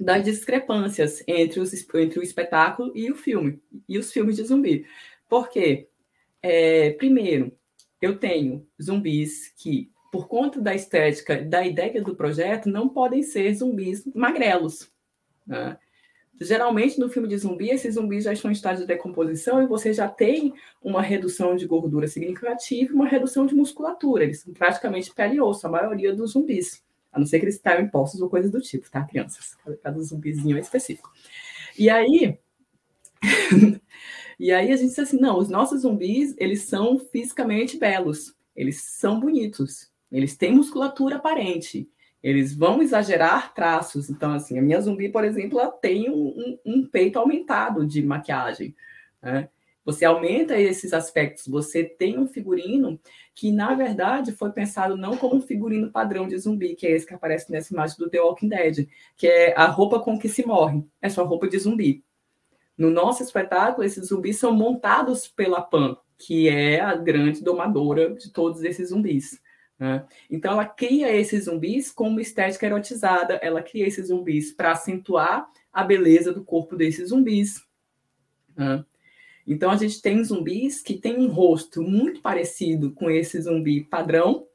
das 0.02 0.24
discrepâncias 0.24 1.24
entre, 1.28 1.60
os, 1.60 1.74
entre 1.95 2.20
o 2.20 2.24
espetáculo 2.24 2.91
e 2.95 3.12
o 3.12 3.16
filme, 3.16 3.62
e 3.88 3.97
os 3.97 4.12
filmes 4.12 4.36
de 4.36 4.43
zumbi. 4.43 4.86
Por 5.30 5.49
quê? 5.49 5.88
É, 6.41 6.91
primeiro, 6.91 7.52
eu 8.02 8.18
tenho 8.18 8.68
zumbis 8.82 9.54
que 9.56 9.91
por 10.12 10.28
conta 10.28 10.60
da 10.60 10.76
estética, 10.76 11.41
da 11.41 11.66
ideia 11.66 12.02
do 12.02 12.16
projeto, 12.16 12.68
não 12.68 12.89
podem 12.89 13.24
ser 13.24 13.54
zumbis 13.54 14.04
magrelos. 14.14 14.91
Né? 15.47 15.78
Geralmente, 16.41 16.99
no 16.99 17.08
filme 17.08 17.30
de 17.30 17.38
zumbi, 17.38 17.70
esses 17.70 17.93
zumbis 17.93 18.26
já 18.26 18.34
estão 18.34 18.52
em 18.52 18.54
estado 18.54 18.80
de 18.80 18.88
decomposição 18.88 19.62
e 19.62 19.68
você 19.68 19.93
já 19.93 20.10
tem 20.10 20.54
uma 20.82 21.02
redução 21.02 21.56
de 21.56 21.66
gordura 21.66 22.08
significativa 22.08 22.91
e 22.91 22.95
uma 22.95 23.08
redução 23.08 23.45
de 23.45 23.56
musculatura. 23.56 24.24
Eles 24.24 24.41
são 24.41 24.52
praticamente 24.52 25.14
pele 25.14 25.36
e 25.36 25.41
osso, 25.41 25.66
a 25.66 25.70
maioria 25.70 26.14
dos 26.14 26.32
zumbis. 26.32 26.84
A 27.12 27.20
não 27.20 27.26
ser 27.26 27.39
que 27.39 27.45
eles 27.45 27.55
estejam 27.55 27.84
impostos 27.84 28.22
ou 28.22 28.30
coisas 28.30 28.51
do 28.51 28.62
tipo, 28.62 28.89
tá, 28.89 29.03
crianças? 29.03 29.55
Cada 29.84 30.01
zumbizinho 30.01 30.57
é 30.57 30.59
específico. 30.59 31.12
E 31.78 31.89
aí... 31.89 32.38
e 34.39 34.51
aí 34.51 34.72
a 34.72 34.76
gente 34.76 34.89
diz 34.89 34.99
assim, 34.99 35.20
não, 35.20 35.38
os 35.38 35.49
nossos 35.49 35.82
zumbis, 35.82 36.34
eles 36.38 36.64
são 36.64 36.97
fisicamente 36.97 37.78
belos. 37.78 38.36
Eles 38.55 38.82
são 38.82 39.20
bonitos. 39.20 39.91
Eles 40.12 40.36
têm 40.36 40.53
musculatura 40.53 41.18
aparente. 41.18 41.89
Eles 42.24 42.55
vão 42.55 42.82
exagerar 42.82 43.53
traços. 43.53 44.09
Então, 44.09 44.34
assim, 44.34 44.57
a 44.57 44.62
minha 44.62 44.80
zumbi, 44.80 45.09
por 45.09 45.24
exemplo, 45.24 45.59
ela 45.59 45.72
tem 45.72 46.09
um, 46.09 46.28
um, 46.28 46.59
um 46.66 46.88
peito 46.88 47.18
aumentado 47.18 47.86
de 47.86 48.01
maquiagem. 48.01 48.76
Né? 49.22 49.49
Você 49.84 50.06
aumenta 50.06 50.60
esses 50.60 50.94
aspectos. 50.94 51.48
Você 51.48 51.84
tem 51.84 52.20
um 52.20 52.28
figurino 52.28 53.00
que, 53.34 53.52
na 53.52 53.74
verdade, 53.74 54.32
foi 54.32 54.52
pensado 54.52 54.96
não 54.96 55.18
como 55.18 55.36
um 55.36 55.42
figurino 55.42 55.92
padrão 55.92 56.28
de 56.28 56.38
zumbi, 56.38 56.76
que 56.76 56.86
é 56.86 56.92
esse 56.92 57.06
que 57.06 57.14
aparece 57.14 57.52
nessa 57.52 57.74
imagem 57.74 57.98
do 57.98 58.10
The 58.10 58.22
Walking 58.22 58.50
Dead, 58.50 58.88
que 59.18 59.28
é 59.28 59.56
a 59.58 59.66
roupa 59.66 60.00
com 60.00 60.20
que 60.20 60.30
se 60.30 60.46
morre. 60.46 60.84
É 61.02 61.10
só 61.10 61.24
roupa 61.24 61.48
de 61.48 61.58
zumbi. 61.58 62.04
No 62.78 62.90
nosso 62.90 63.22
espetáculo, 63.24 63.84
esses 63.84 64.08
zumbis 64.08 64.38
são 64.38 64.54
montados 64.54 65.28
pela 65.28 65.62
Pan, 65.62 65.98
que 66.18 66.48
é 66.48 66.80
a 66.80 66.96
grande 66.96 67.44
domadora 67.44 68.14
de 68.14 68.32
todos 68.32 68.64
esses 68.64 68.90
zumbis. 68.90 69.42
Né? 69.78 70.06
Então, 70.30 70.54
ela 70.54 70.66
cria 70.66 71.12
esses 71.12 71.46
zumbis 71.46 71.92
com 71.92 72.08
uma 72.08 72.22
estética 72.22 72.66
erotizada, 72.68 73.36
ela 73.42 73.62
cria 73.62 73.88
esses 73.88 74.08
zumbis 74.08 74.54
para 74.54 74.72
acentuar 74.72 75.48
a 75.74 75.84
beleza 75.84 76.32
do 76.32 76.44
corpo 76.44 76.76
desses 76.76 77.10
zumbis. 77.10 77.66
Né? 78.56 78.86
Então, 79.48 79.72
a 79.72 79.76
gente 79.76 80.02
tem 80.02 80.24
zumbis 80.24 80.82
que 80.82 80.96
têm 80.96 81.18
um 81.18 81.28
rosto 81.28 81.82
muito 81.82 82.22
parecido 82.22 82.92
com 82.92 83.10
esse 83.10 83.42
zumbi 83.42 83.84
padrão, 83.84 84.48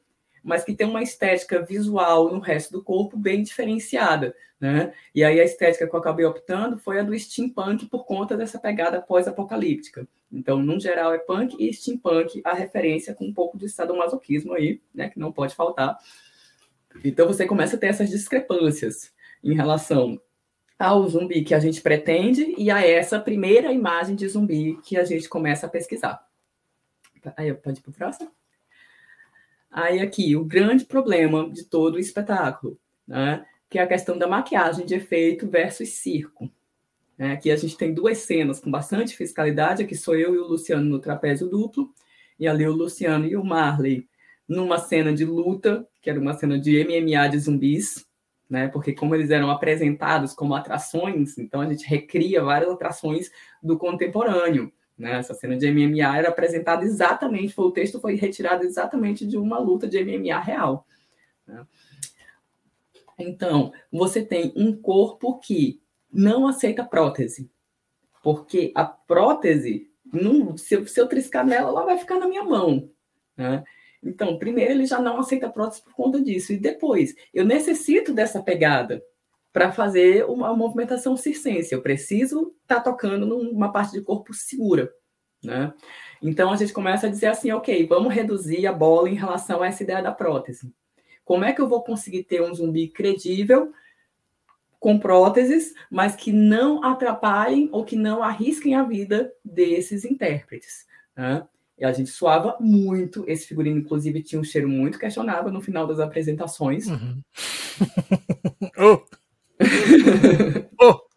mas 0.43 0.63
que 0.63 0.73
tem 0.73 0.87
uma 0.87 1.03
estética 1.03 1.61
visual 1.61 2.31
no 2.31 2.39
resto 2.39 2.71
do 2.71 2.83
corpo 2.83 3.17
bem 3.17 3.43
diferenciada, 3.43 4.33
né? 4.59 4.93
E 5.13 5.23
aí 5.23 5.41
a 5.41 5.43
estética 5.43 5.85
que 5.85 5.93
eu 5.93 5.99
acabei 5.99 6.25
optando 6.25 6.77
foi 6.77 6.99
a 6.99 7.03
do 7.03 7.17
steampunk 7.17 7.85
por 7.87 8.05
conta 8.05 8.37
dessa 8.37 8.57
pegada 8.57 9.01
pós-apocalíptica. 9.01 10.07
Então, 10.31 10.59
no 10.59 10.79
geral, 10.79 11.13
é 11.13 11.17
punk 11.17 11.55
e 11.59 11.73
steampunk 11.73 12.41
a 12.45 12.53
referência 12.53 13.13
com 13.13 13.25
um 13.25 13.33
pouco 13.33 13.57
de 13.57 13.67
sadomasoquismo 13.67 14.53
aí, 14.53 14.81
né? 14.95 15.09
Que 15.09 15.19
não 15.19 15.33
pode 15.33 15.53
faltar. 15.53 15.97
Então, 17.03 17.27
você 17.27 17.45
começa 17.45 17.75
a 17.75 17.79
ter 17.79 17.87
essas 17.87 18.09
discrepâncias 18.09 19.11
em 19.43 19.53
relação 19.53 20.19
ao 20.77 21.07
zumbi 21.07 21.43
que 21.43 21.53
a 21.53 21.59
gente 21.59 21.81
pretende 21.81 22.53
e 22.57 22.69
a 22.69 22.85
essa 22.85 23.19
primeira 23.19 23.71
imagem 23.71 24.15
de 24.15 24.27
zumbi 24.27 24.79
que 24.83 24.97
a 24.97 25.03
gente 25.03 25.27
começa 25.27 25.65
a 25.65 25.69
pesquisar. 25.69 26.25
Aí, 27.35 27.53
pode 27.53 27.79
ir 27.79 27.81
para 27.81 27.89
o 27.89 27.93
próximo? 27.93 28.31
Aí 29.69 29.99
aqui, 29.99 30.35
o 30.35 30.45
grande 30.45 30.85
problema 30.85 31.49
de 31.49 31.65
todo 31.65 31.95
o 31.95 31.99
espetáculo, 31.99 32.79
né? 33.07 33.45
que 33.69 33.77
é 33.77 33.81
a 33.81 33.87
questão 33.87 34.17
da 34.17 34.27
maquiagem 34.27 34.85
de 34.85 34.95
efeito 34.95 35.47
versus 35.47 35.89
circo. 35.89 36.49
Né? 37.17 37.33
Aqui 37.33 37.51
a 37.51 37.55
gente 37.55 37.75
tem 37.75 37.93
duas 37.93 38.19
cenas 38.19 38.59
com 38.59 38.71
bastante 38.71 39.15
fiscalidade, 39.15 39.83
aqui 39.83 39.95
sou 39.95 40.15
eu 40.15 40.33
e 40.35 40.37
o 40.37 40.47
Luciano 40.47 40.85
no 40.85 40.99
trapézio 40.99 41.49
duplo, 41.49 41.93
e 42.39 42.47
ali 42.47 42.65
o 42.65 42.73
Luciano 42.73 43.25
e 43.25 43.35
o 43.35 43.43
Marley 43.43 44.07
numa 44.47 44.77
cena 44.77 45.13
de 45.13 45.25
luta, 45.25 45.85
que 46.01 46.09
era 46.09 46.19
uma 46.19 46.33
cena 46.33 46.57
de 46.57 46.83
MMA 46.85 47.27
de 47.27 47.39
zumbis, 47.39 48.07
né? 48.49 48.67
Porque 48.67 48.93
como 48.93 49.13
eles 49.15 49.29
eram 49.29 49.51
apresentados 49.51 50.33
como 50.33 50.55
atrações, 50.55 51.37
então 51.37 51.61
a 51.61 51.67
gente 51.67 51.85
recria 51.85 52.43
várias 52.43 52.71
atrações 52.71 53.29
do 53.61 53.77
contemporâneo. 53.77 54.71
Né? 54.97 55.17
Essa 55.17 55.33
cena 55.33 55.55
de 55.55 55.71
MMA 55.71 56.17
era 56.17 56.29
apresentada 56.29 56.83
exatamente, 56.83 57.53
foi, 57.53 57.65
o 57.65 57.71
texto 57.71 57.99
foi 57.99 58.15
retirado 58.15 58.63
exatamente 58.63 59.27
de 59.27 59.37
uma 59.37 59.59
luta 59.59 59.87
de 59.87 60.03
MMA 60.03 60.39
real. 60.39 60.87
Né? 61.45 61.65
Então, 63.19 63.71
você 63.91 64.23
tem 64.23 64.53
um 64.55 64.75
corpo 64.75 65.39
que 65.39 65.81
não 66.11 66.47
aceita 66.47 66.85
prótese, 66.85 67.49
porque 68.23 68.71
a 68.75 68.85
prótese, 68.85 69.89
não, 70.05 70.57
se, 70.57 70.75
eu, 70.75 70.87
se 70.87 70.99
eu 70.99 71.07
triscar 71.07 71.45
nela, 71.45 71.69
ela 71.69 71.85
vai 71.85 71.97
ficar 71.97 72.17
na 72.17 72.27
minha 72.27 72.43
mão. 72.43 72.89
Né? 73.35 73.63
Então, 74.03 74.37
primeiro, 74.37 74.73
ele 74.73 74.85
já 74.85 74.99
não 74.99 75.19
aceita 75.19 75.49
prótese 75.49 75.83
por 75.83 75.93
conta 75.93 76.21
disso. 76.21 76.53
E 76.53 76.57
depois, 76.57 77.15
eu 77.33 77.45
necessito 77.45 78.13
dessa 78.13 78.41
pegada 78.41 79.03
para 79.51 79.71
fazer 79.71 80.25
uma 80.25 80.55
movimentação 80.55 81.17
circense. 81.17 81.73
Eu 81.73 81.81
preciso 81.81 82.53
estar 82.61 82.75
tá 82.75 82.81
tocando 82.81 83.25
numa 83.25 83.71
parte 83.71 83.93
de 83.93 84.01
corpo 84.01 84.33
segura. 84.33 84.91
Né? 85.43 85.73
Então, 86.21 86.51
a 86.51 86.55
gente 86.55 86.73
começa 86.73 87.07
a 87.07 87.09
dizer 87.09 87.27
assim, 87.27 87.51
ok, 87.51 87.85
vamos 87.87 88.13
reduzir 88.13 88.67
a 88.67 88.73
bola 88.73 89.09
em 89.09 89.15
relação 89.15 89.61
a 89.61 89.67
essa 89.67 89.83
ideia 89.83 90.01
da 90.01 90.11
prótese. 90.11 90.71
Como 91.25 91.43
é 91.43 91.53
que 91.53 91.61
eu 91.61 91.67
vou 91.67 91.83
conseguir 91.83 92.23
ter 92.23 92.41
um 92.41 92.53
zumbi 92.53 92.87
credível 92.87 93.71
com 94.79 94.99
próteses, 94.99 95.73
mas 95.89 96.15
que 96.15 96.31
não 96.31 96.83
atrapalhem 96.83 97.67
ou 97.71 97.83
que 97.83 97.95
não 97.95 98.23
arrisquem 98.23 98.75
a 98.75 98.83
vida 98.83 99.33
desses 99.43 100.05
intérpretes? 100.05 100.85
Né? 101.15 101.45
E 101.77 101.85
a 101.85 101.91
gente 101.91 102.09
suava 102.09 102.57
muito. 102.59 103.23
Esse 103.27 103.47
figurino, 103.47 103.79
inclusive, 103.79 104.23
tinha 104.23 104.41
um 104.41 104.43
cheiro 104.43 104.67
muito 104.67 104.97
questionável 104.97 105.51
no 105.51 105.61
final 105.61 105.85
das 105.85 105.99
apresentações. 105.99 106.87
Uhum. 106.87 107.21
oh. 108.77 109.03
oh. 110.81 111.07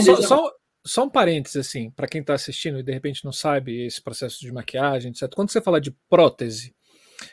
Só, 0.00 0.22
só, 0.22 0.52
só, 0.84 1.04
um 1.04 1.10
parênteses, 1.10 1.56
assim, 1.56 1.90
para 1.90 2.06
quem 2.06 2.20
está 2.20 2.34
assistindo 2.34 2.78
e 2.78 2.82
de 2.82 2.92
repente 2.92 3.24
não 3.24 3.32
sabe 3.32 3.86
esse 3.86 4.02
processo 4.02 4.38
de 4.40 4.52
maquiagem, 4.52 5.10
etc. 5.10 5.32
Quando 5.34 5.50
você 5.50 5.60
fala 5.60 5.80
de 5.80 5.90
prótese, 6.08 6.74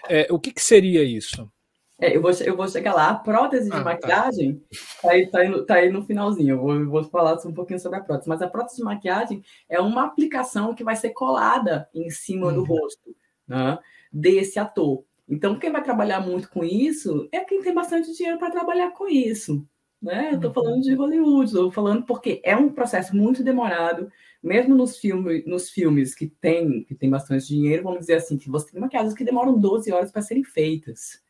é, 0.10 0.28
o 0.32 0.40
que, 0.40 0.54
que 0.54 0.62
seria 0.62 1.04
isso? 1.04 1.52
É, 2.00 2.16
eu, 2.16 2.22
vou, 2.22 2.32
eu 2.32 2.58
vou 2.58 2.68
chegar 2.68 2.94
lá. 2.94 3.10
A 3.10 3.16
prótese 3.16 3.70
de 3.70 3.76
ah, 3.76 3.80
tá. 3.80 3.84
maquiagem 3.84 4.56
tá. 4.56 4.78
Tá, 5.02 5.12
aí, 5.12 5.28
tá, 5.28 5.40
aí 5.40 5.50
no, 5.50 5.66
tá 5.66 5.76
aí 5.76 5.90
no 5.90 6.04
finalzinho. 6.04 6.56
Eu 6.56 6.60
vou, 6.60 6.86
vou 6.86 7.04
falar 7.06 7.38
um 7.46 7.54
pouquinho 7.54 7.80
sobre 7.80 8.00
a 8.00 8.04
prótese. 8.04 8.28
Mas 8.28 8.42
a 8.42 8.50
prótese 8.50 8.78
de 8.78 8.84
maquiagem 8.84 9.44
é 9.70 9.80
uma 9.80 10.04
aplicação 10.06 10.76
que 10.76 10.84
vai 10.84 10.96
ser 10.96 11.12
colada 11.12 11.90
em 11.94 12.10
cima 12.10 12.48
uhum. 12.48 12.54
do 12.56 12.64
rosto 12.66 13.16
né, 13.48 13.80
desse 14.12 14.60
ator. 14.60 15.04
Então, 15.28 15.58
quem 15.58 15.72
vai 15.72 15.82
trabalhar 15.82 16.20
muito 16.20 16.50
com 16.50 16.64
isso 16.64 17.28
é 17.32 17.40
quem 17.40 17.62
tem 17.62 17.74
bastante 17.74 18.14
dinheiro 18.14 18.38
para 18.38 18.52
trabalhar 18.52 18.92
com 18.92 19.08
isso. 19.08 19.66
Né? 20.02 20.32
Estou 20.34 20.54
falando 20.54 20.82
de 20.82 20.94
Hollywood, 20.94 21.46
estou 21.46 21.72
falando 21.72 22.06
porque 22.06 22.40
é 22.44 22.56
um 22.56 22.70
processo 22.70 23.16
muito 23.16 23.44
demorado, 23.44 24.12
mesmo 24.44 24.76
nos, 24.76 24.98
filme, 24.98 25.44
nos 25.48 25.72
filmes 25.72 26.14
que 26.14 26.28
tem, 26.28 26.84
que 26.84 26.94
tem 26.94 27.10
bastante 27.10 27.48
dinheiro, 27.48 27.82
vamos 27.82 28.02
dizer 28.02 28.16
assim, 28.16 28.38
que 28.38 28.48
você 28.48 28.72
tem 28.72 28.80
maquiagens 28.80 29.16
que 29.16 29.24
demoram 29.24 29.58
12 29.58 29.92
horas 29.92 30.12
para 30.12 30.22
serem 30.22 30.44
feitas 30.44 31.25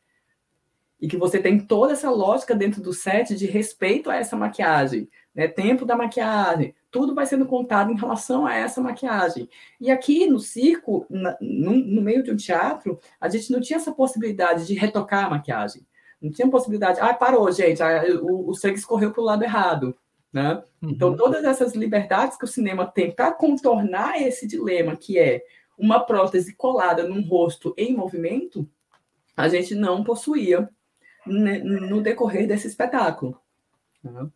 e 1.00 1.08
que 1.08 1.16
você 1.16 1.38
tem 1.38 1.58
toda 1.58 1.92
essa 1.92 2.10
lógica 2.10 2.54
dentro 2.54 2.82
do 2.82 2.92
set 2.92 3.34
de 3.34 3.46
respeito 3.46 4.10
a 4.10 4.16
essa 4.16 4.36
maquiagem, 4.36 5.08
né? 5.34 5.46
Tempo 5.46 5.84
da 5.84 5.94
maquiagem, 5.94 6.74
tudo 6.90 7.14
vai 7.14 7.26
sendo 7.26 7.44
contado 7.44 7.92
em 7.92 7.96
relação 7.96 8.46
a 8.46 8.54
essa 8.54 8.80
maquiagem. 8.80 9.48
E 9.78 9.90
aqui 9.90 10.26
no 10.26 10.38
circo, 10.38 11.06
na, 11.10 11.36
no, 11.40 11.72
no, 11.74 12.00
meio 12.00 12.22
de 12.22 12.30
um 12.30 12.36
teatro, 12.36 12.98
a 13.20 13.28
gente 13.28 13.52
não 13.52 13.60
tinha 13.60 13.76
essa 13.76 13.92
possibilidade 13.92 14.66
de 14.66 14.74
retocar 14.74 15.26
a 15.26 15.30
maquiagem. 15.30 15.86
Não 16.20 16.30
tinha 16.30 16.48
possibilidade, 16.48 16.98
ah, 17.00 17.12
parou, 17.12 17.52
gente, 17.52 17.82
ah, 17.82 18.02
o, 18.22 18.48
o 18.48 18.54
sangue 18.54 18.78
escorreu 18.78 19.12
para 19.12 19.20
o 19.20 19.24
lado 19.24 19.44
errado. 19.44 19.94
Né? 20.32 20.62
Uhum. 20.82 20.90
Então, 20.90 21.14
todas 21.14 21.44
essas 21.44 21.74
liberdades 21.74 22.38
que 22.38 22.44
o 22.44 22.48
cinema 22.48 22.86
tem 22.86 23.10
para 23.10 23.32
contornar 23.32 24.20
esse 24.20 24.46
dilema, 24.46 24.96
que 24.96 25.18
é 25.18 25.42
uma 25.78 26.00
prótese 26.00 26.54
colada 26.54 27.06
num 27.06 27.22
rosto 27.22 27.74
em 27.76 27.94
movimento, 27.94 28.66
a 29.36 29.48
gente 29.48 29.74
não 29.74 30.02
possuía 30.02 30.68
no 31.26 32.00
decorrer 32.00 32.46
desse 32.46 32.66
espetáculo. 32.66 33.40
Uhum. 34.04 34.30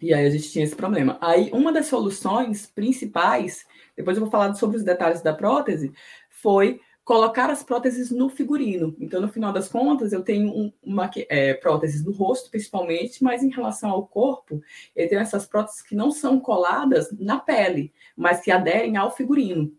E 0.00 0.12
aí 0.12 0.26
a 0.26 0.30
gente 0.30 0.50
tinha 0.50 0.64
esse 0.64 0.74
problema. 0.74 1.16
Aí 1.20 1.50
uma 1.52 1.72
das 1.72 1.86
soluções 1.86 2.66
principais, 2.66 3.64
depois 3.96 4.16
eu 4.16 4.22
vou 4.22 4.30
falar 4.30 4.52
sobre 4.54 4.76
os 4.76 4.82
detalhes 4.82 5.22
da 5.22 5.32
prótese, 5.32 5.92
foi 6.28 6.80
colocar 7.04 7.50
as 7.50 7.62
próteses 7.62 8.10
no 8.10 8.28
figurino. 8.28 8.96
Então, 8.98 9.20
no 9.20 9.28
final 9.28 9.52
das 9.52 9.68
contas, 9.68 10.12
eu 10.12 10.22
tenho 10.22 10.48
um, 10.48 10.72
uma 10.82 11.10
é, 11.28 11.54
próteses 11.54 12.04
no 12.04 12.12
rosto, 12.12 12.50
principalmente, 12.50 13.22
mas 13.22 13.42
em 13.42 13.50
relação 13.50 13.90
ao 13.90 14.06
corpo, 14.06 14.62
eu 14.94 15.08
tenho 15.08 15.20
essas 15.20 15.46
próteses 15.46 15.82
que 15.82 15.94
não 15.94 16.10
são 16.10 16.38
coladas 16.38 17.10
na 17.18 17.38
pele, 17.38 17.92
mas 18.16 18.40
que 18.40 18.50
aderem 18.50 18.96
ao 18.96 19.10
figurino. 19.10 19.72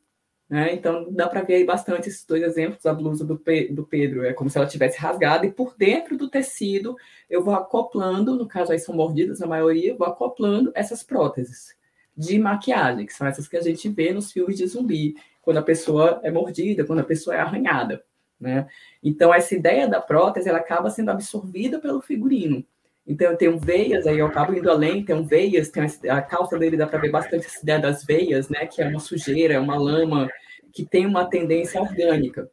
Né? 0.54 0.72
Então, 0.72 1.08
dá 1.10 1.28
para 1.28 1.42
ver 1.42 1.56
aí 1.56 1.66
bastante 1.66 2.10
esses 2.10 2.24
dois 2.24 2.44
exemplos. 2.44 2.86
A 2.86 2.94
blusa 2.94 3.26
do, 3.26 3.40
Pe 3.40 3.70
do 3.70 3.84
Pedro 3.84 4.24
é 4.24 4.34
como 4.34 4.52
se 4.52 4.58
ela 4.60 4.68
tivesse 4.68 5.00
rasgada, 5.00 5.48
e 5.48 5.52
por 5.52 5.76
dentro 5.76 6.16
do 6.16 6.30
tecido 6.30 6.96
eu 7.28 7.44
vou 7.44 7.56
acoplando, 7.56 8.36
no 8.36 8.48
caso 8.48 8.72
aí 8.72 8.78
são 8.78 8.94
mordidas 8.94 9.42
a 9.42 9.48
maioria, 9.48 9.96
vou 9.96 10.06
acoplando 10.06 10.72
essas 10.76 11.02
próteses 11.02 11.76
de 12.16 12.38
maquiagem, 12.38 13.04
que 13.08 13.14
são 13.14 13.26
essas 13.26 13.48
que 13.48 13.58
a 13.58 13.62
gente 13.62 13.90
vê 13.90 14.14
nos 14.14 14.32
filmes 14.32 14.56
de 14.56 14.68
zumbi, 14.68 15.16
quando 15.42 15.58
a 15.58 15.64
pessoa 15.64 16.22
é 16.24 16.30
mordida, 16.30 16.86
quando 16.86 17.00
a 17.00 17.04
pessoa 17.04 17.36
é 17.36 17.40
arranhada. 17.40 18.04
Né? 18.40 18.68
Então, 19.02 19.34
essa 19.34 19.56
ideia 19.56 19.88
da 19.88 20.00
prótese 20.00 20.50
ela 20.50 20.60
acaba 20.60 20.92
sendo 20.92 21.10
absorvida 21.10 21.80
pelo 21.80 22.00
figurino. 22.00 22.64
Então, 23.08 23.32
eu 23.32 23.38
tenho 23.38 23.58
veias, 23.58 24.06
aí 24.06 24.20
eu 24.20 24.28
acabo 24.28 24.54
indo 24.54 24.70
além, 24.70 25.04
tem 25.04 25.24
veias, 25.24 25.70
tem 25.70 25.84
a 26.12 26.22
calça 26.22 26.60
dele, 26.60 26.78
dá 26.78 26.86
para 26.86 27.00
ver 27.00 27.10
bastante 27.10 27.48
essa 27.48 27.60
ideia 27.64 27.80
das 27.80 28.06
veias, 28.06 28.50
né? 28.50 28.68
Que 28.68 28.84
é 28.84 28.88
uma 28.88 29.00
sujeira, 29.00 29.56
é 29.56 29.60
uma 29.60 29.76
lama, 29.76 30.30
que 30.74 30.84
tem 30.84 31.06
uma 31.06 31.26
tendência 31.26 31.80
orgânica. 31.80 32.50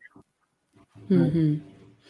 Uhum. 1.09 1.61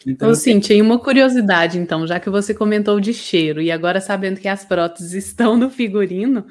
Então, 0.05 0.29
Ô, 0.29 0.35
Cintia, 0.35 0.83
uma 0.83 0.99
curiosidade, 0.99 1.77
então, 1.77 2.05
já 2.05 2.19
que 2.19 2.29
você 2.29 2.53
comentou 2.53 2.99
de 2.99 3.13
cheiro, 3.13 3.61
e 3.61 3.71
agora 3.71 4.01
sabendo 4.01 4.39
que 4.39 4.47
as 4.47 4.65
próteses 4.65 5.13
estão 5.25 5.55
no 5.55 5.69
figurino, 5.69 6.45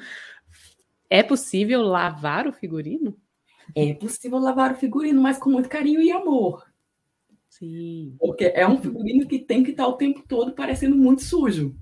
é 1.09 1.21
possível 1.21 1.81
lavar 1.81 2.47
o 2.47 2.53
figurino? 2.53 3.15
É 3.75 3.93
possível 3.93 4.39
lavar 4.39 4.73
o 4.73 4.77
figurino, 4.77 5.21
mas 5.21 5.37
com 5.37 5.49
muito 5.49 5.69
carinho 5.69 6.01
e 6.01 6.11
amor. 6.11 6.65
Sim. 7.49 8.15
Porque 8.19 8.45
é 8.55 8.67
um 8.67 8.81
figurino 8.81 9.27
que 9.27 9.37
tem 9.37 9.63
que 9.63 9.71
estar 9.71 9.87
o 9.87 9.93
tempo 9.93 10.23
todo 10.27 10.53
parecendo 10.53 10.95
muito 10.95 11.21
sujo. 11.21 11.75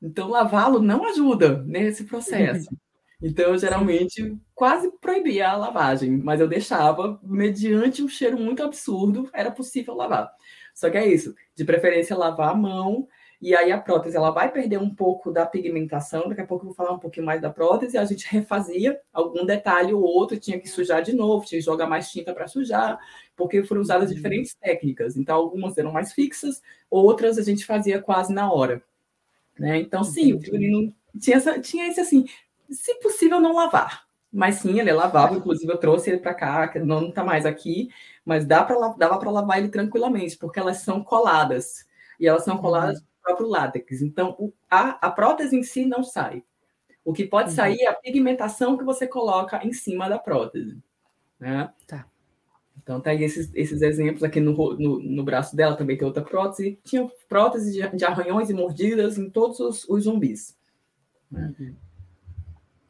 Então, 0.00 0.28
lavá-lo 0.28 0.80
não 0.80 1.04
ajuda 1.04 1.62
nesse 1.64 2.04
processo. 2.04 2.68
Então, 3.22 3.52
eu 3.52 3.58
geralmente 3.58 4.36
quase 4.54 4.90
proibia 5.00 5.50
a 5.50 5.56
lavagem, 5.56 6.10
mas 6.10 6.40
eu 6.40 6.48
deixava, 6.48 7.20
mediante 7.22 8.02
um 8.02 8.08
cheiro 8.08 8.36
muito 8.36 8.62
absurdo, 8.62 9.30
era 9.32 9.50
possível 9.50 9.94
lavar. 9.94 10.30
Só 10.74 10.90
que 10.90 10.96
é 10.96 11.06
isso, 11.06 11.34
de 11.54 11.64
preferência 11.64 12.16
lavar 12.16 12.50
a 12.50 12.54
mão, 12.54 13.06
e 13.40 13.56
aí 13.56 13.72
a 13.72 13.78
prótese 13.80 14.16
ela 14.16 14.30
vai 14.30 14.50
perder 14.50 14.78
um 14.78 14.94
pouco 14.94 15.32
da 15.32 15.44
pigmentação, 15.44 16.28
daqui 16.28 16.40
a 16.40 16.46
pouco 16.46 16.64
eu 16.64 16.68
vou 16.68 16.74
falar 16.76 16.92
um 16.92 16.98
pouquinho 16.98 17.26
mais 17.26 17.40
da 17.40 17.50
prótese, 17.50 17.98
a 17.98 18.04
gente 18.04 18.26
refazia 18.30 19.00
algum 19.12 19.44
detalhe 19.44 19.92
ou 19.92 20.02
outro, 20.02 20.38
tinha 20.38 20.60
que 20.60 20.68
sujar 20.68 21.02
de 21.02 21.12
novo, 21.12 21.44
tinha 21.44 21.60
que 21.60 21.64
jogar 21.64 21.86
mais 21.86 22.10
tinta 22.10 22.32
para 22.32 22.46
sujar, 22.46 22.98
porque 23.36 23.64
foram 23.64 23.80
usadas 23.80 24.10
uhum. 24.10 24.16
diferentes 24.16 24.54
técnicas. 24.54 25.16
Então, 25.16 25.36
algumas 25.36 25.76
eram 25.76 25.92
mais 25.92 26.12
fixas, 26.12 26.62
outras 26.88 27.36
a 27.36 27.42
gente 27.42 27.66
fazia 27.66 28.00
quase 28.00 28.32
na 28.32 28.52
hora. 28.52 28.82
Né? 29.58 29.78
Então, 29.78 30.04
sim, 30.04 30.34
o 30.34 30.40
figurino 30.40 30.94
tinha, 31.20 31.36
essa, 31.36 31.60
tinha 31.60 31.88
esse 31.88 32.00
assim, 32.00 32.24
se 32.70 32.94
possível, 33.00 33.40
não 33.40 33.54
lavar. 33.54 34.06
Mas 34.32 34.56
sim, 34.56 34.80
ele 34.80 34.88
é 34.88 34.94
lavável, 34.94 35.36
inclusive 35.36 35.70
eu 35.70 35.76
trouxe 35.76 36.10
ele 36.10 36.18
para 36.18 36.32
cá, 36.32 36.72
não 36.82 37.08
está 37.08 37.22
mais 37.22 37.44
aqui, 37.44 37.90
mas 38.24 38.46
dá 38.46 38.64
pra, 38.64 38.76
dava 38.96 39.18
para 39.18 39.30
lavar 39.30 39.58
ele 39.58 39.68
tranquilamente, 39.68 40.38
porque 40.38 40.58
elas 40.58 40.78
são 40.78 41.04
coladas. 41.04 41.86
E 42.18 42.26
elas 42.26 42.44
são 42.44 42.56
coladas 42.56 42.98
uhum. 42.98 43.04
no 43.04 43.22
próprio 43.22 43.48
látex. 43.48 44.00
Então, 44.00 44.34
o, 44.38 44.52
a, 44.70 45.06
a 45.06 45.10
prótese 45.10 45.56
em 45.56 45.62
si 45.62 45.84
não 45.84 46.02
sai. 46.02 46.42
O 47.04 47.12
que 47.12 47.26
pode 47.26 47.50
uhum. 47.50 47.56
sair 47.56 47.80
é 47.80 47.88
a 47.88 47.94
pigmentação 47.94 48.78
que 48.78 48.84
você 48.84 49.06
coloca 49.06 49.64
em 49.66 49.72
cima 49.72 50.08
da 50.08 50.18
prótese. 50.18 50.80
Né? 51.38 51.70
Tá. 51.86 52.06
Então, 52.82 53.00
tá 53.00 53.10
aí 53.10 53.22
esses, 53.22 53.52
esses 53.54 53.82
exemplos 53.82 54.22
aqui 54.24 54.40
no, 54.40 54.52
no, 54.76 54.98
no, 55.00 55.24
braço 55.24 55.54
dela, 55.54 55.76
também 55.76 55.96
tem 55.96 56.06
outra 56.06 56.22
prótese. 56.22 56.78
Tinha 56.84 57.08
prótese 57.28 57.72
de, 57.72 57.96
de 57.96 58.04
arranhões 58.04 58.48
e 58.48 58.54
mordidas 58.54 59.18
em 59.18 59.28
todos 59.28 59.60
os, 59.60 59.88
os 59.88 60.04
zumbis. 60.04 60.56
Uhum. 61.30 61.74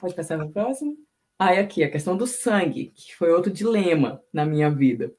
Pode 0.03 0.16
passar 0.16 0.36
no 0.36 0.50
próximo? 0.50 0.96
Aí 1.38 1.61
aqui, 1.61 1.84
a 1.84 1.88
questão 1.88 2.16
do 2.16 2.26
sangue, 2.26 2.92
que 2.92 3.14
foi 3.14 3.30
outro 3.30 3.53
dilema 3.53 4.20
na 4.32 4.44
minha 4.44 4.68
vida. 4.68 5.14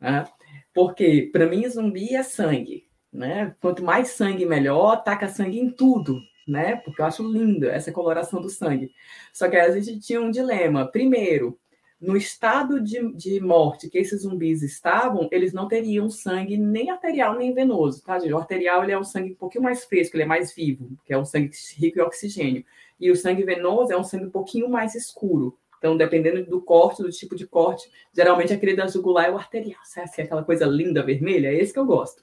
Né? 0.00 0.24
Porque, 0.72 1.28
para 1.30 1.46
mim, 1.46 1.68
zumbi 1.68 2.14
é 2.14 2.22
sangue. 2.22 2.88
Né? 3.12 3.54
Quanto 3.60 3.84
mais 3.84 4.08
sangue, 4.08 4.46
melhor. 4.46 5.04
Taca 5.04 5.28
sangue 5.28 5.60
em 5.60 5.70
tudo, 5.70 6.18
né? 6.48 6.76
Porque 6.76 7.02
eu 7.02 7.04
acho 7.04 7.30
lindo 7.30 7.68
essa 7.68 7.92
coloração 7.92 8.40
do 8.40 8.48
sangue. 8.48 8.90
Só 9.34 9.50
que 9.50 9.56
a 9.56 9.70
gente 9.78 10.00
tinha 10.00 10.22
um 10.22 10.30
dilema. 10.30 10.90
Primeiro, 10.90 11.60
no 12.00 12.16
estado 12.16 12.80
de, 12.80 13.12
de 13.14 13.38
morte 13.38 13.90
que 13.90 13.98
esses 13.98 14.22
zumbis 14.22 14.62
estavam, 14.62 15.28
eles 15.30 15.52
não 15.52 15.68
teriam 15.68 16.08
sangue 16.08 16.56
nem 16.56 16.90
arterial 16.90 17.36
nem 17.36 17.52
venoso, 17.52 18.02
tá, 18.02 18.18
gente? 18.18 18.32
O 18.32 18.38
arterial 18.38 18.82
ele 18.82 18.92
é 18.92 18.98
um 18.98 19.04
sangue 19.04 19.32
um 19.32 19.36
pouquinho 19.36 19.62
mais 19.62 19.84
fresco, 19.84 20.16
ele 20.16 20.24
é 20.24 20.26
mais 20.26 20.54
vivo, 20.54 20.96
que 21.04 21.12
é 21.12 21.18
um 21.18 21.24
sangue 21.24 21.50
rico 21.76 21.98
em 21.98 22.02
oxigênio. 22.02 22.64
E 23.02 23.10
o 23.10 23.16
sangue 23.16 23.42
venoso 23.42 23.92
é 23.92 23.98
um 23.98 24.04
sangue 24.04 24.26
um 24.26 24.30
pouquinho 24.30 24.68
mais 24.68 24.94
escuro. 24.94 25.58
Então, 25.76 25.96
dependendo 25.96 26.48
do 26.48 26.62
corte, 26.62 27.02
do 27.02 27.10
tipo 27.10 27.34
de 27.34 27.48
corte, 27.48 27.90
geralmente 28.14 28.52
aquele 28.52 28.76
da 28.76 28.86
jugular 28.86 29.26
é 29.26 29.30
o 29.32 29.36
arterial, 29.36 29.80
sabe? 29.82 30.08
Assim, 30.08 30.22
aquela 30.22 30.44
coisa 30.44 30.64
linda 30.64 31.04
vermelha, 31.04 31.48
é 31.48 31.54
esse 31.56 31.72
que 31.72 31.80
eu 31.80 31.84
gosto. 31.84 32.22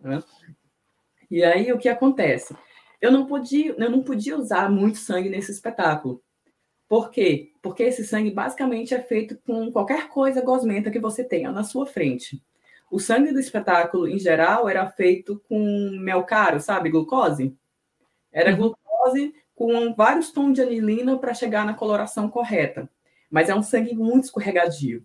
Né? 0.00 0.22
E 1.28 1.42
aí 1.42 1.72
o 1.72 1.78
que 1.78 1.88
acontece? 1.88 2.56
Eu 3.00 3.10
não 3.10 3.26
podia, 3.26 3.74
eu 3.76 3.90
não 3.90 4.04
podia 4.04 4.38
usar 4.38 4.70
muito 4.70 4.98
sangue 4.98 5.28
nesse 5.28 5.50
espetáculo. 5.50 6.22
Por 6.88 7.10
quê? 7.10 7.50
Porque 7.60 7.82
esse 7.82 8.04
sangue 8.04 8.30
basicamente 8.30 8.94
é 8.94 9.02
feito 9.02 9.36
com 9.44 9.72
qualquer 9.72 10.08
coisa 10.08 10.40
gosmenta 10.40 10.92
que 10.92 11.00
você 11.00 11.24
tenha 11.24 11.50
na 11.50 11.64
sua 11.64 11.86
frente. 11.86 12.40
O 12.88 13.00
sangue 13.00 13.32
do 13.32 13.40
espetáculo, 13.40 14.06
em 14.06 14.20
geral, 14.20 14.68
era 14.68 14.88
feito 14.88 15.42
com 15.48 15.98
mel 15.98 16.22
caro, 16.22 16.60
sabe? 16.60 16.88
Glucose. 16.88 17.52
Era 18.30 18.52
uhum. 18.52 18.56
glucose 18.56 19.34
com 19.54 19.94
vários 19.94 20.30
tons 20.30 20.54
de 20.54 20.62
anilina 20.62 21.18
para 21.18 21.34
chegar 21.34 21.64
na 21.64 21.74
coloração 21.74 22.28
correta. 22.28 22.88
Mas 23.30 23.48
é 23.48 23.54
um 23.54 23.62
sangue 23.62 23.94
muito 23.94 24.24
escorregadio. 24.24 25.04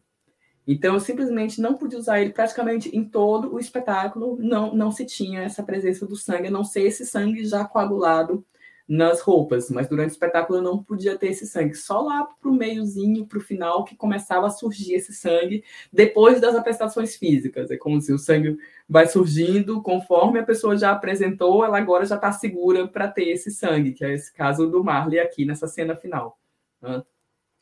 Então, 0.68 0.94
eu 0.94 1.00
simplesmente 1.00 1.60
não 1.60 1.76
pude 1.76 1.96
usar 1.96 2.22
ele 2.22 2.32
praticamente 2.32 2.96
em 2.96 3.04
todo 3.04 3.54
o 3.54 3.60
espetáculo. 3.60 4.38
Não, 4.40 4.76
não 4.76 4.92
se 4.92 5.06
tinha 5.06 5.42
essa 5.42 5.64
presença 5.64 6.06
do 6.06 6.16
sangue, 6.16 6.48
a 6.48 6.52
não 6.52 6.64
ser 6.64 6.84
esse 6.84 7.06
sangue 7.06 7.44
já 7.46 7.66
coagulado 7.66 8.46
nas 8.90 9.22
roupas, 9.22 9.70
mas 9.70 9.88
durante 9.88 10.10
o 10.10 10.14
espetáculo 10.14 10.58
eu 10.58 10.64
não 10.64 10.82
podia 10.82 11.16
ter 11.16 11.28
esse 11.28 11.46
sangue. 11.46 11.76
Só 11.76 12.02
lá 12.02 12.24
para 12.24 12.50
o 12.50 12.54
meiozinho, 12.56 13.24
para 13.28 13.38
o 13.38 13.42
final, 13.42 13.84
que 13.84 13.96
começava 13.96 14.48
a 14.48 14.50
surgir 14.50 14.96
esse 14.96 15.14
sangue 15.14 15.64
depois 15.94 16.42
das 16.42 16.56
apresentações 16.56 17.16
físicas. 17.16 17.70
É 17.70 17.78
como 17.78 18.02
se 18.02 18.12
o 18.12 18.18
sangue 18.18 18.58
vai 18.90 19.06
surgindo 19.06 19.80
conforme 19.84 20.40
a 20.40 20.44
pessoa 20.44 20.76
já 20.76 20.90
apresentou, 20.90 21.64
ela 21.64 21.78
agora 21.78 22.04
já 22.04 22.16
está 22.16 22.32
segura 22.32 22.88
para 22.88 23.08
ter 23.08 23.30
esse 23.30 23.52
sangue, 23.52 23.94
que 23.94 24.04
é 24.04 24.16
esse 24.16 24.34
caso 24.34 24.66
do 24.66 24.84
Marley 24.84 25.20
aqui 25.20 25.46
nessa 25.46 25.68
cena 25.68 25.96
final. 25.96 26.40
Né? 26.82 27.04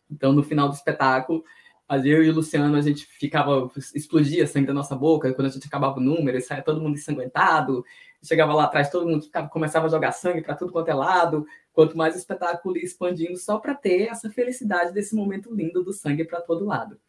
Então, 0.09 0.31
no 0.31 0.41
final 0.41 0.69
do 0.69 0.75
espetáculo, 0.75 1.43
eu 1.89 2.23
e 2.23 2.29
o 2.29 2.33
Luciano, 2.33 2.75
a 2.77 2.81
gente 2.81 3.05
ficava, 3.05 3.69
explodia 3.93 4.47
sangue 4.47 4.67
da 4.67 4.73
nossa 4.73 4.95
boca, 4.95 5.33
quando 5.33 5.47
a 5.47 5.51
gente 5.51 5.67
acabava 5.67 5.99
o 5.99 6.03
número, 6.03 6.39
saia 6.41 6.61
todo 6.61 6.79
mundo 6.81 6.95
ensanguentado, 6.95 7.83
chegava 8.23 8.53
lá 8.53 8.65
atrás, 8.65 8.89
todo 8.89 9.07
mundo 9.07 9.23
ficava, 9.23 9.47
começava 9.47 9.85
a 9.87 9.89
jogar 9.89 10.11
sangue 10.11 10.41
para 10.41 10.55
tudo 10.55 10.71
quanto 10.71 10.89
é 10.89 10.93
lado. 10.93 11.45
Quanto 11.73 11.95
mais 11.95 12.15
o 12.15 12.17
espetáculo 12.17 12.75
ia 12.77 12.83
expandindo, 12.83 13.37
só 13.37 13.59
para 13.59 13.75
ter 13.75 14.07
essa 14.09 14.29
felicidade 14.29 14.93
desse 14.93 15.15
momento 15.15 15.53
lindo 15.53 15.83
do 15.83 15.93
sangue 15.93 16.25
para 16.25 16.41
todo 16.41 16.65
lado. 16.65 16.99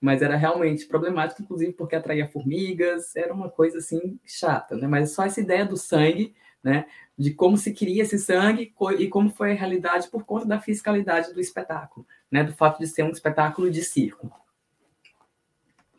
Mas 0.00 0.22
era 0.22 0.36
realmente 0.36 0.86
problemático, 0.86 1.42
inclusive 1.42 1.72
porque 1.72 1.96
atraía 1.96 2.28
formigas, 2.28 3.14
era 3.16 3.32
uma 3.32 3.48
coisa 3.48 3.78
assim 3.78 4.18
chata, 4.24 4.76
né? 4.76 4.86
Mas 4.86 5.12
só 5.12 5.24
essa 5.24 5.40
ideia 5.40 5.64
do 5.64 5.76
sangue, 5.76 6.34
né? 6.62 6.86
De 7.18 7.34
como 7.34 7.56
se 7.56 7.72
queria 7.72 8.02
esse 8.02 8.18
sangue 8.18 8.72
e 8.98 9.08
como 9.08 9.30
foi 9.30 9.52
a 9.52 9.54
realidade 9.54 10.08
por 10.08 10.24
conta 10.24 10.46
da 10.46 10.60
fiscalidade 10.60 11.32
do 11.32 11.40
espetáculo, 11.40 12.06
né? 12.30 12.44
Do 12.44 12.52
fato 12.52 12.78
de 12.78 12.86
ser 12.86 13.02
um 13.02 13.10
espetáculo 13.10 13.70
de 13.70 13.82
circo. 13.82 14.30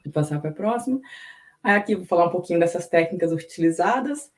Vou 0.03 0.13
passar 0.13 0.39
para 0.39 0.49
a 0.49 0.53
próxima. 0.53 0.99
Aí 1.61 1.75
aqui 1.75 1.95
vou 1.95 2.05
falar 2.05 2.27
um 2.27 2.31
pouquinho 2.31 2.59
dessas 2.59 2.87
técnicas 2.87 3.31
utilizadas. 3.31 4.31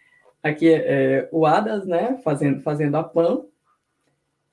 Aqui 0.46 0.72
é 0.72 1.28
o 1.32 1.44
Adas, 1.44 1.88
né, 1.88 2.22
fazendo, 2.24 2.62
fazendo 2.62 2.96
a 2.98 3.04
Pan, 3.04 3.46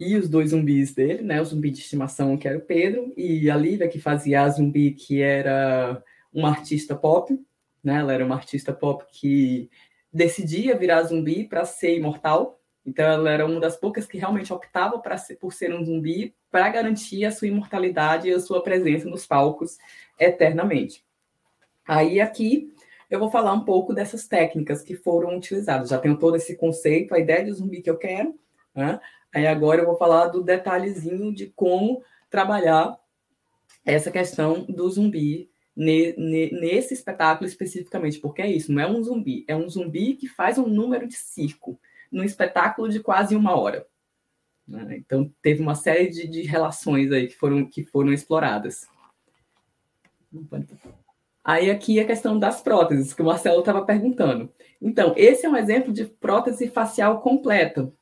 e 0.01 0.16
os 0.16 0.26
dois 0.26 0.49
zumbis 0.49 0.95
dele, 0.95 1.20
né, 1.20 1.38
o 1.38 1.45
zumbi 1.45 1.70
de 1.70 1.80
estimação, 1.80 2.34
que 2.38 2.49
era 2.49 2.57
o 2.57 2.62
Pedro, 2.62 3.12
e 3.14 3.51
a 3.51 3.57
Lívia, 3.59 3.86
que 3.86 4.01
fazia 4.01 4.40
a 4.40 4.49
zumbi, 4.49 4.93
que 4.93 5.20
era 5.20 6.03
uma 6.32 6.49
artista 6.49 6.97
pop, 6.97 7.38
né, 7.84 7.99
ela 7.99 8.11
era 8.11 8.24
uma 8.24 8.36
artista 8.36 8.72
pop 8.72 9.05
que 9.12 9.68
decidia 10.11 10.78
virar 10.78 11.03
zumbi 11.03 11.45
para 11.45 11.66
ser 11.66 11.95
imortal, 11.95 12.59
então 12.86 13.05
ela 13.05 13.30
era 13.30 13.45
uma 13.45 13.61
das 13.61 13.76
poucas 13.76 14.07
que 14.07 14.16
realmente 14.16 14.51
optava 14.51 14.99
para 14.99 15.16
por 15.38 15.53
ser 15.53 15.74
um 15.74 15.84
zumbi 15.84 16.34
para 16.51 16.70
garantir 16.70 17.26
a 17.26 17.30
sua 17.30 17.49
imortalidade 17.49 18.28
e 18.28 18.32
a 18.32 18.40
sua 18.40 18.62
presença 18.62 19.07
nos 19.11 19.26
palcos 19.26 19.76
eternamente. 20.18 21.05
Aí 21.86 22.18
aqui 22.18 22.72
eu 23.14 23.20
vou 23.20 23.30
falar 23.30 23.52
um 23.52 23.64
pouco 23.64 23.92
dessas 23.92 24.26
técnicas 24.26 24.82
que 24.82 24.94
foram 24.94 25.36
utilizadas. 25.36 25.90
Já 25.90 25.98
tenho 25.98 26.18
todo 26.18 26.36
esse 26.36 26.56
conceito, 26.56 27.14
a 27.14 27.18
ideia 27.18 27.44
de 27.44 27.52
zumbi 27.52 27.82
que 27.82 27.90
eu 27.90 27.98
quero. 27.98 28.38
Né? 28.74 29.00
Aí 29.34 29.46
agora 29.46 29.82
eu 29.82 29.86
vou 29.86 29.96
falar 29.96 30.28
do 30.28 30.42
detalhezinho 30.42 31.34
de 31.34 31.46
como 31.48 32.02
trabalhar 32.30 32.98
essa 33.84 34.10
questão 34.10 34.64
do 34.64 34.88
zumbi 34.88 35.50
nesse 35.74 36.92
espetáculo 36.92 37.48
especificamente, 37.48 38.18
porque 38.18 38.42
é 38.42 38.50
isso, 38.50 38.70
não 38.72 38.82
é 38.82 38.86
um 38.86 39.02
zumbi, 39.02 39.44
é 39.48 39.56
um 39.56 39.68
zumbi 39.68 40.14
que 40.14 40.28
faz 40.28 40.58
um 40.58 40.66
número 40.66 41.08
de 41.08 41.16
circo 41.16 41.80
num 42.10 42.22
espetáculo 42.22 42.90
de 42.90 43.00
quase 43.00 43.34
uma 43.34 43.58
hora. 43.58 43.86
Né? 44.68 44.98
Então 44.98 45.32
teve 45.40 45.62
uma 45.62 45.74
série 45.74 46.08
de, 46.08 46.28
de 46.28 46.42
relações 46.42 47.10
aí 47.10 47.26
que 47.26 47.34
foram, 47.34 47.64
que 47.64 47.84
foram 47.84 48.12
exploradas. 48.12 48.86
Aí 51.45 51.70
aqui 51.70 51.99
a 51.99 52.07
questão 52.07 52.38
das 52.38 52.62
próteses, 52.62 53.12
que 53.12 53.22
o 53.22 53.24
Marcelo 53.24 53.61
estava 53.61 53.84
perguntando. 53.84 54.53
Então, 54.80 55.12
esse 55.16 55.45
é 55.45 55.49
um 55.49 55.57
exemplo 55.57 55.93
de 55.93 56.05
prótese 56.05 56.68
facial 56.68 57.20
completa, 57.20 57.93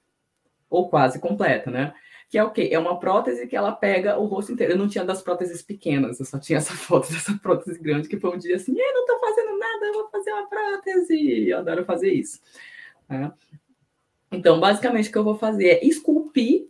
ou 0.69 0.89
quase 0.89 1.19
completa, 1.19 1.71
né? 1.71 1.95
Que 2.29 2.39
é 2.39 2.45
o 2.45 2.51
quê? 2.51 2.69
É 2.71 2.79
uma 2.79 3.01
prótese 3.01 3.47
que 3.47 3.57
ela 3.57 3.73
pega 3.73 4.19
o 4.19 4.27
rosto 4.27 4.53
inteiro. 4.53 4.75
Eu 4.75 4.79
não 4.79 4.89
tinha 4.89 5.05
das 5.05 5.23
próteses 5.23 5.63
pequenas, 5.63 6.21
eu 6.21 6.27
só 6.27 6.39
tinha 6.39 6.59
essa 6.59 6.73
foto 6.77 7.11
dessa 7.13 7.37
prótese 7.39 7.79
grande, 7.81 8.09
que 8.09 8.21
foi 8.21 8.31
um 8.31 8.39
dia 8.39 8.57
assim, 8.57 8.79
eu 8.79 8.95
não 8.95 9.01
estou 9.01 9.19
fazendo 9.19 9.59
nada, 9.59 9.87
eu 9.87 9.93
vou 9.95 10.11
fazer 10.11 10.33
uma 10.33 10.47
prótese. 10.47 11.49
Eu 11.49 11.59
adoro 11.59 11.85
fazer 11.85 12.13
isso. 12.13 12.41
Né? 13.09 13.33
Então, 14.31 14.61
basicamente, 14.61 15.09
o 15.09 15.13
que 15.13 15.19
eu 15.19 15.25
vou 15.25 15.37
fazer 15.37 15.69
é 15.69 15.85
esculpir 15.85 16.69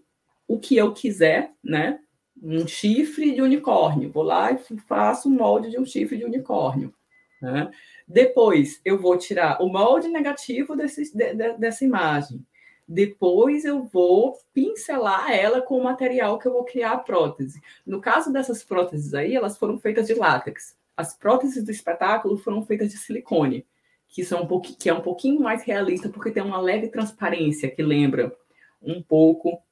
o 0.48 0.58
que 0.58 0.76
eu 0.76 0.92
quiser, 0.92 1.52
né? 1.62 2.00
Um 2.42 2.66
chifre 2.66 3.34
de 3.34 3.42
unicórnio. 3.42 4.10
Vou 4.10 4.22
lá 4.22 4.52
e 4.52 4.58
faço 4.88 5.28
o 5.28 5.32
molde 5.32 5.70
de 5.70 5.78
um 5.78 5.84
chifre 5.84 6.16
de 6.16 6.24
unicórnio. 6.24 6.94
Né? 7.40 7.70
Depois 8.06 8.80
eu 8.84 8.98
vou 8.98 9.16
tirar 9.16 9.62
o 9.62 9.68
molde 9.68 10.08
negativo 10.08 10.76
desse, 10.76 11.14
de, 11.16 11.34
de, 11.34 11.52
dessa 11.58 11.84
imagem. 11.84 12.44
Depois 12.86 13.64
eu 13.64 13.84
vou 13.84 14.36
pincelar 14.52 15.30
ela 15.30 15.62
com 15.62 15.78
o 15.78 15.84
material 15.84 16.38
que 16.38 16.48
eu 16.48 16.52
vou 16.52 16.64
criar 16.64 16.92
a 16.92 16.98
prótese. 16.98 17.60
No 17.86 18.00
caso 18.00 18.32
dessas 18.32 18.64
próteses 18.64 19.14
aí, 19.14 19.36
elas 19.36 19.56
foram 19.56 19.78
feitas 19.78 20.08
de 20.08 20.14
látex. 20.14 20.76
As 20.96 21.16
próteses 21.16 21.62
do 21.62 21.70
espetáculo 21.70 22.36
foram 22.36 22.66
feitas 22.66 22.90
de 22.90 22.98
silicone, 22.98 23.64
que, 24.08 24.24
são 24.24 24.42
um 24.42 24.60
que 24.60 24.88
é 24.88 24.92
um 24.92 25.00
pouquinho 25.00 25.40
mais 25.40 25.62
realista, 25.62 26.08
porque 26.08 26.32
tem 26.32 26.42
uma 26.42 26.60
leve 26.60 26.88
transparência 26.88 27.70
que 27.70 27.80
lembra 27.80 28.36
um 28.82 29.00
pouco 29.00 29.62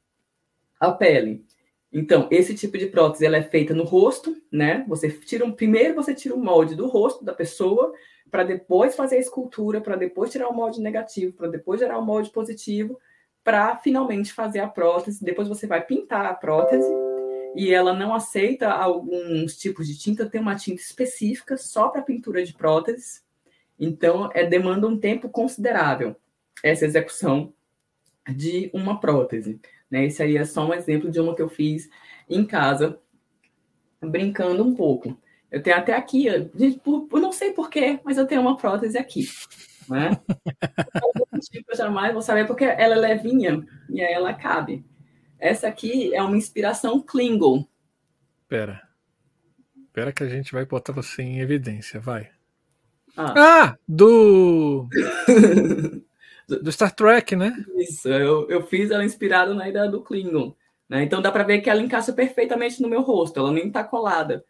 a 0.78 0.92
pele. 0.92 1.44
Então, 1.92 2.28
esse 2.30 2.54
tipo 2.54 2.76
de 2.76 2.86
prótese 2.86 3.24
ela 3.24 3.38
é 3.38 3.42
feita 3.42 3.72
no 3.72 3.84
rosto, 3.84 4.36
né? 4.52 4.84
Você 4.88 5.08
tira 5.10 5.44
um, 5.44 5.52
primeiro 5.52 5.94
você 5.94 6.14
tira 6.14 6.34
o 6.34 6.38
molde 6.38 6.74
do 6.74 6.86
rosto 6.86 7.24
da 7.24 7.32
pessoa, 7.32 7.94
para 8.30 8.44
depois 8.44 8.94
fazer 8.94 9.16
a 9.16 9.20
escultura, 9.20 9.80
para 9.80 9.96
depois 9.96 10.30
tirar 10.30 10.48
o 10.48 10.54
molde 10.54 10.80
negativo, 10.80 11.32
para 11.32 11.48
depois 11.48 11.80
gerar 11.80 11.98
o 11.98 12.04
molde 12.04 12.30
positivo, 12.30 13.00
para 13.42 13.76
finalmente 13.76 14.32
fazer 14.32 14.60
a 14.60 14.68
prótese. 14.68 15.24
Depois 15.24 15.48
você 15.48 15.66
vai 15.66 15.84
pintar 15.84 16.26
a 16.26 16.34
prótese 16.34 16.88
e 17.56 17.72
ela 17.72 17.94
não 17.94 18.14
aceita 18.14 18.68
alguns 18.68 19.56
tipos 19.56 19.86
de 19.86 19.98
tinta, 19.98 20.28
tem 20.28 20.40
uma 20.40 20.56
tinta 20.56 20.82
específica 20.82 21.56
só 21.56 21.88
para 21.88 22.02
pintura 22.02 22.44
de 22.44 22.52
próteses. 22.52 23.24
Então, 23.80 24.30
é 24.34 24.44
demanda 24.44 24.86
um 24.86 24.98
tempo 24.98 25.28
considerável 25.28 26.14
essa 26.62 26.84
execução 26.84 27.52
de 28.28 28.70
uma 28.74 29.00
prótese. 29.00 29.58
Né? 29.90 30.06
Esse 30.06 30.22
aí 30.22 30.36
é 30.36 30.44
só 30.44 30.66
um 30.66 30.74
exemplo 30.74 31.10
de 31.10 31.20
uma 31.20 31.34
que 31.34 31.42
eu 31.42 31.48
fiz 31.48 31.88
em 32.28 32.44
casa, 32.44 32.98
brincando 34.00 34.64
um 34.64 34.74
pouco. 34.74 35.18
Eu 35.50 35.62
tenho 35.62 35.76
até 35.76 35.94
aqui, 35.94 36.28
gente, 36.54 36.78
por, 36.78 37.06
por 37.06 37.20
não 37.20 37.32
sei 37.32 37.52
porquê, 37.52 37.98
mas 38.04 38.18
eu 38.18 38.26
tenho 38.26 38.42
uma 38.42 38.56
prótese 38.56 38.98
aqui. 38.98 39.26
Né? 39.88 40.10
eu 41.66 41.76
jamais 41.76 42.12
vou 42.12 42.20
saber 42.20 42.46
porque 42.46 42.64
ela 42.64 42.94
é 42.94 42.98
levinha 42.98 43.66
e 43.88 44.02
aí 44.02 44.12
ela 44.12 44.34
cabe. 44.34 44.84
Essa 45.38 45.68
aqui 45.68 46.14
é 46.14 46.22
uma 46.22 46.36
inspiração 46.36 47.00
Klingon. 47.00 47.66
Pera. 48.46 48.82
Pera 49.92 50.12
que 50.12 50.22
a 50.22 50.28
gente 50.28 50.52
vai 50.52 50.66
botar 50.66 50.92
você 50.92 51.22
em 51.22 51.40
evidência, 51.40 51.98
vai. 51.98 52.30
Ah, 53.16 53.34
ah 53.36 53.78
do 53.88 54.88
do 56.48 56.72
Star 56.72 56.94
Trek, 56.94 57.36
né? 57.36 57.52
Isso, 57.76 58.08
eu, 58.08 58.48
eu 58.48 58.66
fiz 58.66 58.90
ela 58.90 59.04
inspirada 59.04 59.54
na 59.54 59.68
ideia 59.68 59.88
do 59.88 60.02
Klingon. 60.02 60.54
Né? 60.88 61.02
Então 61.02 61.20
dá 61.20 61.30
para 61.30 61.44
ver 61.44 61.60
que 61.60 61.68
ela 61.68 61.82
encaixa 61.82 62.12
perfeitamente 62.12 62.80
no 62.80 62.88
meu 62.88 63.02
rosto, 63.02 63.38
ela 63.38 63.52
nem 63.52 63.68
está 63.68 63.84
colada, 63.84 64.42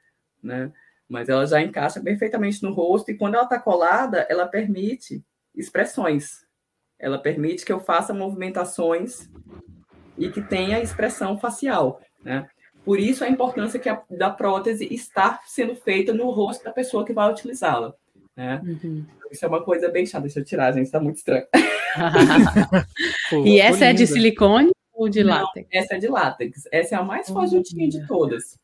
né? 0.42 0.72
Mas 1.08 1.28
ela 1.28 1.44
já 1.46 1.60
encaixa 1.60 2.00
perfeitamente 2.00 2.62
no 2.62 2.72
rosto, 2.72 3.10
e 3.10 3.16
quando 3.16 3.34
ela 3.34 3.44
está 3.44 3.58
colada, 3.58 4.26
ela 4.28 4.46
permite 4.46 5.24
expressões. 5.54 6.46
Ela 6.98 7.18
permite 7.18 7.64
que 7.64 7.72
eu 7.72 7.80
faça 7.80 8.14
movimentações 8.14 9.28
e 10.16 10.28
que 10.28 10.42
tenha 10.42 10.80
expressão 10.80 11.38
facial, 11.38 12.00
né? 12.22 12.48
Por 12.84 12.98
isso 12.98 13.24
a 13.24 13.28
importância 13.28 13.78
que 13.78 13.88
a, 13.88 14.02
da 14.10 14.30
prótese 14.30 14.86
estar 14.92 15.40
sendo 15.46 15.74
feita 15.74 16.12
no 16.12 16.30
rosto 16.30 16.64
da 16.64 16.72
pessoa 16.72 17.04
que 17.04 17.12
vai 17.12 17.30
utilizá-la. 17.30 17.94
Né? 18.38 18.62
Uhum. 18.64 19.04
Isso 19.30 19.44
é 19.44 19.48
uma 19.48 19.62
coisa 19.62 19.90
bem 19.90 20.06
chata. 20.06 20.22
Deixa 20.22 20.40
eu 20.40 20.44
tirar, 20.44 20.72
gente, 20.72 20.86
está 20.86 21.00
muito 21.00 21.16
estranho. 21.16 21.46
Pô, 23.30 23.44
e 23.44 23.60
essa 23.60 23.86
é 23.86 23.92
de 23.92 24.06
silicone 24.06 24.70
ou 24.94 25.08
de 25.08 25.22
Não, 25.24 25.42
látex? 25.42 25.68
Essa 25.72 25.96
é 25.96 25.98
de 25.98 26.08
látex. 26.08 26.62
Essa 26.72 26.94
é 26.94 26.98
a 26.98 27.02
mais 27.02 27.28
fajutinha 27.28 27.88
de 27.88 28.06
todas. 28.06 28.58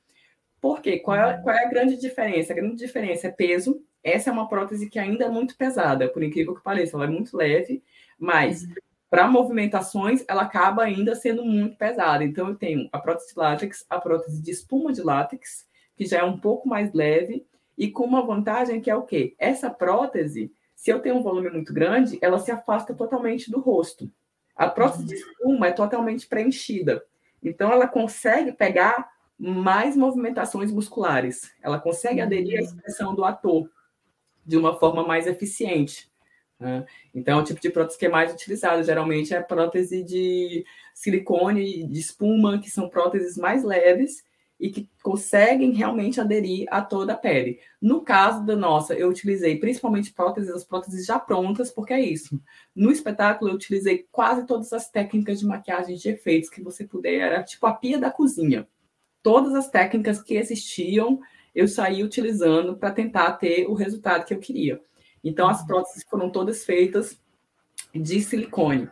Por 0.60 0.80
quê? 0.80 1.00
Qual 1.00 1.16
é, 1.16 1.42
qual 1.42 1.54
é 1.54 1.66
a 1.66 1.68
grande 1.68 1.98
diferença? 1.98 2.52
A 2.52 2.56
grande 2.56 2.76
diferença 2.76 3.26
é 3.26 3.30
peso 3.30 3.84
essa 4.04 4.28
é 4.28 4.32
uma 4.32 4.46
prótese 4.46 4.88
que 4.90 4.98
ainda 4.98 5.24
é 5.24 5.28
muito 5.30 5.56
pesada, 5.56 6.08
por 6.08 6.22
incrível 6.22 6.54
que 6.54 6.62
pareça, 6.62 6.94
ela 6.94 7.06
é 7.06 7.08
muito 7.08 7.34
leve, 7.34 7.82
mas 8.18 8.62
uhum. 8.62 8.74
para 9.08 9.26
movimentações 9.26 10.22
ela 10.28 10.42
acaba 10.42 10.84
ainda 10.84 11.14
sendo 11.14 11.42
muito 11.42 11.78
pesada. 11.78 12.22
Então 12.22 12.48
eu 12.48 12.54
tenho 12.54 12.86
a 12.92 12.98
prótese 12.98 13.32
de 13.32 13.40
látex, 13.40 13.86
a 13.88 13.98
prótese 13.98 14.42
de 14.42 14.50
espuma 14.50 14.92
de 14.92 15.00
látex, 15.00 15.66
que 15.96 16.04
já 16.04 16.18
é 16.18 16.22
um 16.22 16.38
pouco 16.38 16.68
mais 16.68 16.92
leve, 16.92 17.46
e 17.76 17.90
com 17.90 18.04
uma 18.04 18.24
vantagem 18.24 18.80
que 18.80 18.90
é 18.90 18.96
o 18.96 19.02
quê? 19.02 19.34
Essa 19.38 19.70
prótese, 19.70 20.52
se 20.74 20.90
eu 20.90 21.00
tenho 21.00 21.16
um 21.16 21.22
volume 21.22 21.50
muito 21.50 21.72
grande, 21.72 22.18
ela 22.20 22.38
se 22.38 22.50
afasta 22.50 22.94
totalmente 22.94 23.50
do 23.50 23.60
rosto. 23.60 24.10
A 24.54 24.68
prótese 24.68 25.04
de 25.04 25.14
espuma 25.14 25.68
é 25.68 25.72
totalmente 25.72 26.26
preenchida. 26.26 27.04
Então, 27.42 27.72
ela 27.72 27.88
consegue 27.88 28.52
pegar 28.52 29.12
mais 29.38 29.96
movimentações 29.96 30.70
musculares. 30.70 31.52
Ela 31.60 31.78
consegue 31.80 32.20
aderir 32.20 32.58
à 32.58 32.62
hum. 32.62 32.64
expressão 32.64 33.14
do 33.14 33.24
ator 33.24 33.68
de 34.46 34.56
uma 34.56 34.78
forma 34.78 35.06
mais 35.06 35.26
eficiente. 35.26 36.10
Né? 36.58 36.86
Então, 37.12 37.40
o 37.40 37.44
tipo 37.44 37.60
de 37.60 37.70
prótese 37.70 37.98
que 37.98 38.06
é 38.06 38.08
mais 38.08 38.32
utilizado 38.32 38.82
geralmente 38.84 39.34
é 39.34 39.38
a 39.38 39.42
prótese 39.42 40.04
de 40.04 40.64
silicone, 40.94 41.84
de 41.88 41.98
espuma, 41.98 42.60
que 42.60 42.70
são 42.70 42.88
próteses 42.88 43.36
mais 43.36 43.64
leves 43.64 44.24
e 44.64 44.70
que 44.70 44.88
conseguem 45.02 45.72
realmente 45.72 46.18
aderir 46.18 46.66
a 46.70 46.80
toda 46.80 47.12
a 47.12 47.16
pele. 47.18 47.60
No 47.82 48.00
caso 48.00 48.46
da 48.46 48.56
nossa, 48.56 48.94
eu 48.94 49.10
utilizei 49.10 49.58
principalmente 49.58 50.10
próteses, 50.10 50.48
as 50.48 50.64
próteses 50.64 51.04
já 51.04 51.18
prontas, 51.18 51.70
porque 51.70 51.92
é 51.92 52.00
isso. 52.00 52.40
No 52.74 52.90
espetáculo, 52.90 53.50
eu 53.50 53.56
utilizei 53.56 54.06
quase 54.10 54.46
todas 54.46 54.72
as 54.72 54.88
técnicas 54.88 55.38
de 55.38 55.44
maquiagem 55.44 55.96
de 55.96 56.08
efeitos 56.08 56.48
que 56.48 56.62
você 56.62 56.82
puder, 56.82 57.16
era 57.16 57.42
tipo 57.42 57.66
a 57.66 57.74
pia 57.74 57.98
da 57.98 58.10
cozinha. 58.10 58.66
Todas 59.22 59.54
as 59.54 59.68
técnicas 59.68 60.22
que 60.22 60.34
existiam, 60.34 61.20
eu 61.54 61.68
saí 61.68 62.02
utilizando 62.02 62.74
para 62.74 62.90
tentar 62.90 63.32
ter 63.32 63.66
o 63.66 63.74
resultado 63.74 64.24
que 64.24 64.32
eu 64.32 64.38
queria. 64.38 64.80
Então, 65.22 65.46
as 65.46 65.62
próteses 65.66 66.02
foram 66.08 66.30
todas 66.30 66.64
feitas 66.64 67.20
de 67.94 68.18
silicone. 68.18 68.88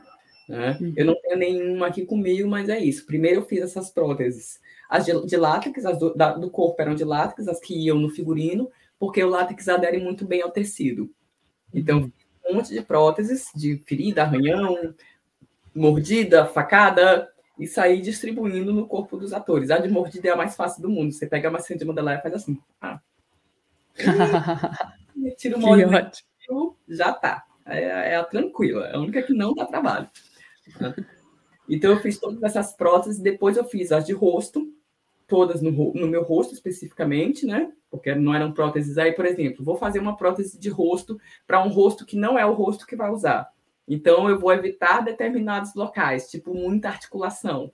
Né? 0.46 0.76
Uhum. 0.78 0.92
Eu 0.94 1.06
não 1.06 1.18
tenho 1.18 1.38
nenhuma 1.38 1.86
aqui 1.86 2.04
comigo, 2.04 2.46
mas 2.46 2.68
é 2.68 2.78
isso. 2.78 3.06
Primeiro 3.06 3.40
eu 3.40 3.46
fiz 3.46 3.62
essas 3.62 3.90
próteses 3.90 4.60
as 4.92 5.06
de, 5.06 5.26
de 5.26 5.36
látex, 5.38 5.86
as 5.86 5.98
do, 5.98 6.14
da, 6.14 6.34
do 6.34 6.50
corpo 6.50 6.82
eram 6.82 6.94
de 6.94 7.02
látex, 7.02 7.48
as 7.48 7.58
que 7.58 7.74
iam 7.74 7.98
no 7.98 8.10
figurino, 8.10 8.70
porque 8.98 9.24
o 9.24 9.28
látex 9.30 9.66
adere 9.66 9.96
muito 9.96 10.26
bem 10.26 10.42
ao 10.42 10.50
tecido. 10.50 11.10
Então, 11.72 12.12
um 12.46 12.56
monte 12.56 12.74
de 12.74 12.82
próteses 12.82 13.46
de 13.54 13.78
ferida, 13.86 14.22
arranhão, 14.22 14.94
mordida, 15.74 16.44
facada, 16.44 17.26
e 17.58 17.66
sair 17.66 18.02
distribuindo 18.02 18.70
no 18.70 18.86
corpo 18.86 19.16
dos 19.16 19.32
atores. 19.32 19.70
A 19.70 19.78
de 19.78 19.88
mordida 19.88 20.28
é 20.28 20.32
a 20.32 20.36
mais 20.36 20.54
fácil 20.54 20.82
do 20.82 20.90
mundo. 20.90 21.10
Você 21.10 21.26
pega 21.26 21.48
a 21.48 21.50
massinha 21.50 21.78
de 21.78 21.86
modelar 21.86 22.18
e 22.18 22.22
faz 22.22 22.34
assim. 22.34 22.58
Ah. 22.78 23.00
tira 25.38 25.56
o 25.56 25.60
molde, 25.60 25.84
já 26.86 27.14
tá. 27.14 27.46
É, 27.64 28.12
é, 28.12 28.16
a 28.16 28.24
tranquila, 28.24 28.88
é 28.88 28.96
a 28.96 28.98
única 28.98 29.22
que 29.22 29.32
não 29.32 29.54
dá 29.54 29.64
trabalho. 29.64 30.10
Então, 31.66 31.92
eu 31.92 32.00
fiz 32.00 32.18
todas 32.18 32.42
essas 32.42 32.74
próteses, 32.74 33.20
depois 33.20 33.56
eu 33.56 33.64
fiz 33.64 33.90
as 33.90 34.04
de 34.04 34.12
rosto, 34.12 34.70
todas 35.26 35.62
no, 35.62 35.70
no, 35.94 36.06
meu 36.06 36.22
rosto 36.22 36.54
especificamente, 36.54 37.46
né? 37.46 37.72
Porque 37.90 38.14
não 38.14 38.34
eram 38.34 38.52
próteses. 38.52 38.98
Aí, 38.98 39.12
por 39.12 39.26
exemplo, 39.26 39.64
vou 39.64 39.76
fazer 39.76 39.98
uma 39.98 40.16
prótese 40.16 40.58
de 40.58 40.68
rosto 40.68 41.18
para 41.46 41.62
um 41.64 41.68
rosto 41.68 42.06
que 42.06 42.16
não 42.16 42.38
é 42.38 42.44
o 42.44 42.52
rosto 42.52 42.86
que 42.86 42.96
vai 42.96 43.10
usar. 43.10 43.50
Então, 43.86 44.28
eu 44.28 44.38
vou 44.38 44.52
evitar 44.52 45.00
determinados 45.00 45.74
locais, 45.74 46.30
tipo 46.30 46.54
muita 46.54 46.88
articulação. 46.88 47.72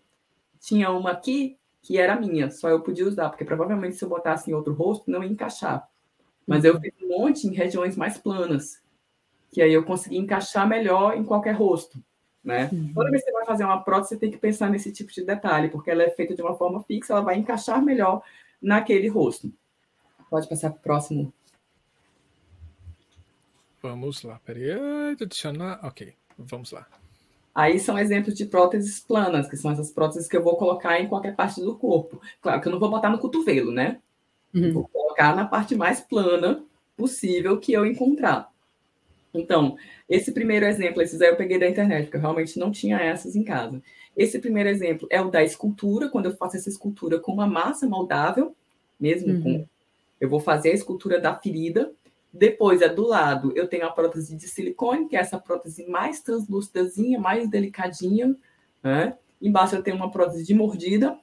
Tinha 0.61 0.90
uma 0.90 1.11
aqui 1.11 1.59
que 1.82 1.96
era 1.99 2.20
minha, 2.20 2.51
só 2.51 2.68
eu 2.68 2.82
podia 2.82 3.07
usar, 3.07 3.28
porque 3.28 3.44
provavelmente 3.44 3.96
se 3.96 4.05
eu 4.05 4.09
botasse 4.09 4.51
em 4.51 4.55
outro 4.55 4.74
rosto, 4.74 5.11
não 5.11 5.22
ia 5.22 5.30
encaixar. 5.30 5.88
Mas 6.46 6.64
eu 6.64 6.80
fiz 6.80 6.92
um 7.03 7.09
monte 7.09 7.46
em 7.46 7.55
regiões 7.55 7.96
mais 7.96 8.18
planas, 8.18 8.82
que 9.51 9.62
aí 9.62 9.72
eu 9.72 9.84
consegui 9.84 10.18
encaixar 10.18 10.68
melhor 10.68 11.16
em 11.16 11.24
qualquer 11.24 11.53
rosto. 11.53 12.03
Né? 12.45 12.68
Uhum. 12.72 12.93
Toda 12.95 13.11
vez 13.11 13.22
que 13.22 13.30
você 13.30 13.36
vai 13.36 13.47
fazer 13.47 13.64
uma 13.64 13.82
prótese, 13.82 14.11
você 14.11 14.16
tem 14.16 14.30
que 14.30 14.39
pensar 14.39 14.70
nesse 14.70 14.93
tipo 14.93 15.12
de 15.12 15.24
detalhe, 15.24 15.68
porque 15.68 15.91
ela 15.91 16.03
é 16.03 16.11
feita 16.11 16.34
de 16.34 16.43
uma 16.43 16.57
forma 16.57 16.82
fixa, 16.84 17.12
ela 17.12 17.22
vai 17.22 17.36
encaixar 17.36 17.82
melhor 17.82 18.22
naquele 18.61 19.09
rosto. 19.09 19.53
Pode 20.30 20.49
passar 20.49 20.70
para 20.70 20.78
o 20.78 20.82
próximo. 20.82 21.32
Vamos 23.82 24.22
lá, 24.22 24.41
peraí, 24.45 24.72
adicionar, 25.20 25.80
ok, 25.82 26.14
vamos 26.36 26.72
lá. 26.72 26.86
Aí 27.55 27.80
são 27.80 27.99
exemplos 27.99 28.34
de 28.34 28.47
próteses 28.47 29.01
planas, 29.01 29.49
que 29.49 29.57
são 29.57 29.72
essas 29.72 29.91
próteses 29.91 30.28
que 30.28 30.36
eu 30.36 30.43
vou 30.43 30.57
colocar 30.57 31.01
em 31.01 31.09
qualquer 31.09 31.34
parte 31.34 31.61
do 31.61 31.76
corpo. 31.76 32.20
Claro 32.41 32.61
que 32.61 32.68
eu 32.68 32.72
não 32.72 32.78
vou 32.78 32.91
botar 32.91 33.11
no 33.11 33.18
cotovelo, 33.18 33.72
né? 33.72 34.01
Uhum. 34.55 34.72
Vou 34.72 34.89
colocar 34.89 35.34
na 35.34 35.45
parte 35.45 35.74
mais 35.74 36.01
plana 36.01 36.64
possível 36.97 37.59
que 37.59 37.72
eu 37.72 37.84
encontrar. 37.84 38.53
Então, 39.39 39.76
esse 40.09 40.32
primeiro 40.32 40.66
exemplo, 40.66 41.01
esses 41.01 41.20
aí 41.20 41.28
eu 41.28 41.36
peguei 41.36 41.59
da 41.59 41.68
internet, 41.68 42.05
porque 42.05 42.16
eu 42.16 42.20
realmente 42.20 42.59
não 42.59 42.70
tinha 42.70 42.99
essas 42.99 43.36
em 43.36 43.45
casa. 43.45 43.80
Esse 44.16 44.39
primeiro 44.41 44.68
exemplo 44.68 45.07
é 45.11 45.20
o 45.20 45.30
da 45.30 45.45
escultura, 45.45 46.09
quando 46.09 46.26
eu 46.26 46.36
faço 46.36 46.57
essa 46.57 46.68
escultura 46.68 47.20
com 47.20 47.32
uma 47.32 47.47
massa 47.47 47.86
moldável, 47.86 48.55
mesmo 48.99 49.32
uhum. 49.32 49.43
com. 49.43 49.66
Eu 50.20 50.28
vou 50.28 50.41
fazer 50.41 50.70
a 50.70 50.74
escultura 50.74 51.20
da 51.20 51.34
ferida. 51.34 51.93
Depois, 52.32 52.82
é 52.82 52.89
do 52.89 53.07
lado, 53.07 53.53
eu 53.55 53.68
tenho 53.68 53.86
a 53.86 53.91
prótese 53.91 54.36
de 54.36 54.49
silicone, 54.49 55.09
que 55.09 55.16
é 55.16 55.20
essa 55.20 55.39
prótese 55.39 55.86
mais 55.89 56.20
translúcidazinha, 56.20 57.18
mais 57.18 57.49
delicadinha. 57.49 58.36
Né? 58.82 59.16
Embaixo 59.41 59.76
eu 59.76 59.82
tenho 59.82 59.97
uma 59.97 60.11
prótese 60.11 60.45
de 60.45 60.53
mordida. 60.53 61.16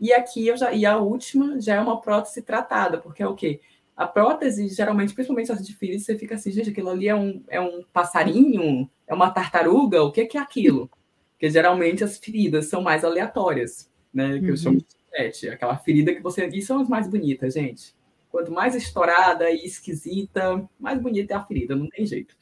E 0.00 0.12
aqui 0.12 0.46
eu 0.46 0.56
já. 0.56 0.72
E 0.72 0.86
a 0.86 0.96
última 0.98 1.60
já 1.60 1.74
é 1.74 1.80
uma 1.80 2.00
prótese 2.00 2.42
tratada, 2.42 2.98
porque 2.98 3.22
é 3.22 3.26
o 3.26 3.34
quê? 3.34 3.60
A 3.96 4.06
prótese, 4.06 4.68
geralmente, 4.68 5.14
principalmente 5.14 5.52
as 5.52 5.64
de 5.64 5.74
filhos, 5.74 6.04
você 6.04 6.18
fica 6.18 6.34
assim, 6.34 6.50
gente, 6.50 6.70
aquilo 6.70 6.90
ali 6.90 7.08
é 7.08 7.14
um, 7.14 7.42
é 7.48 7.60
um 7.60 7.84
passarinho, 7.92 8.90
é 9.06 9.14
uma 9.14 9.30
tartaruga, 9.30 10.02
o 10.02 10.10
que, 10.10 10.26
que 10.26 10.36
é 10.36 10.40
aquilo? 10.40 10.90
Porque 11.32 11.48
geralmente 11.48 12.02
as 12.02 12.18
feridas 12.18 12.66
são 12.66 12.82
mais 12.82 13.04
aleatórias, 13.04 13.90
né? 14.12 14.38
Que 14.38 14.44
uhum. 14.44 14.50
eu 14.50 14.56
chamo 14.56 14.78
de 14.78 14.86
pet. 15.10 15.48
Aquela 15.48 15.76
ferida 15.76 16.14
que 16.14 16.20
você. 16.20 16.46
E 16.46 16.62
são 16.62 16.80
as 16.80 16.88
mais 16.88 17.08
bonitas, 17.08 17.54
gente. 17.54 17.94
Quanto 18.30 18.50
mais 18.50 18.74
estourada 18.74 19.48
e 19.50 19.64
esquisita, 19.64 20.68
mais 20.78 21.00
bonita 21.00 21.34
é 21.34 21.36
a 21.36 21.44
ferida, 21.44 21.76
não 21.76 21.88
tem 21.88 22.04
jeito. 22.04 22.34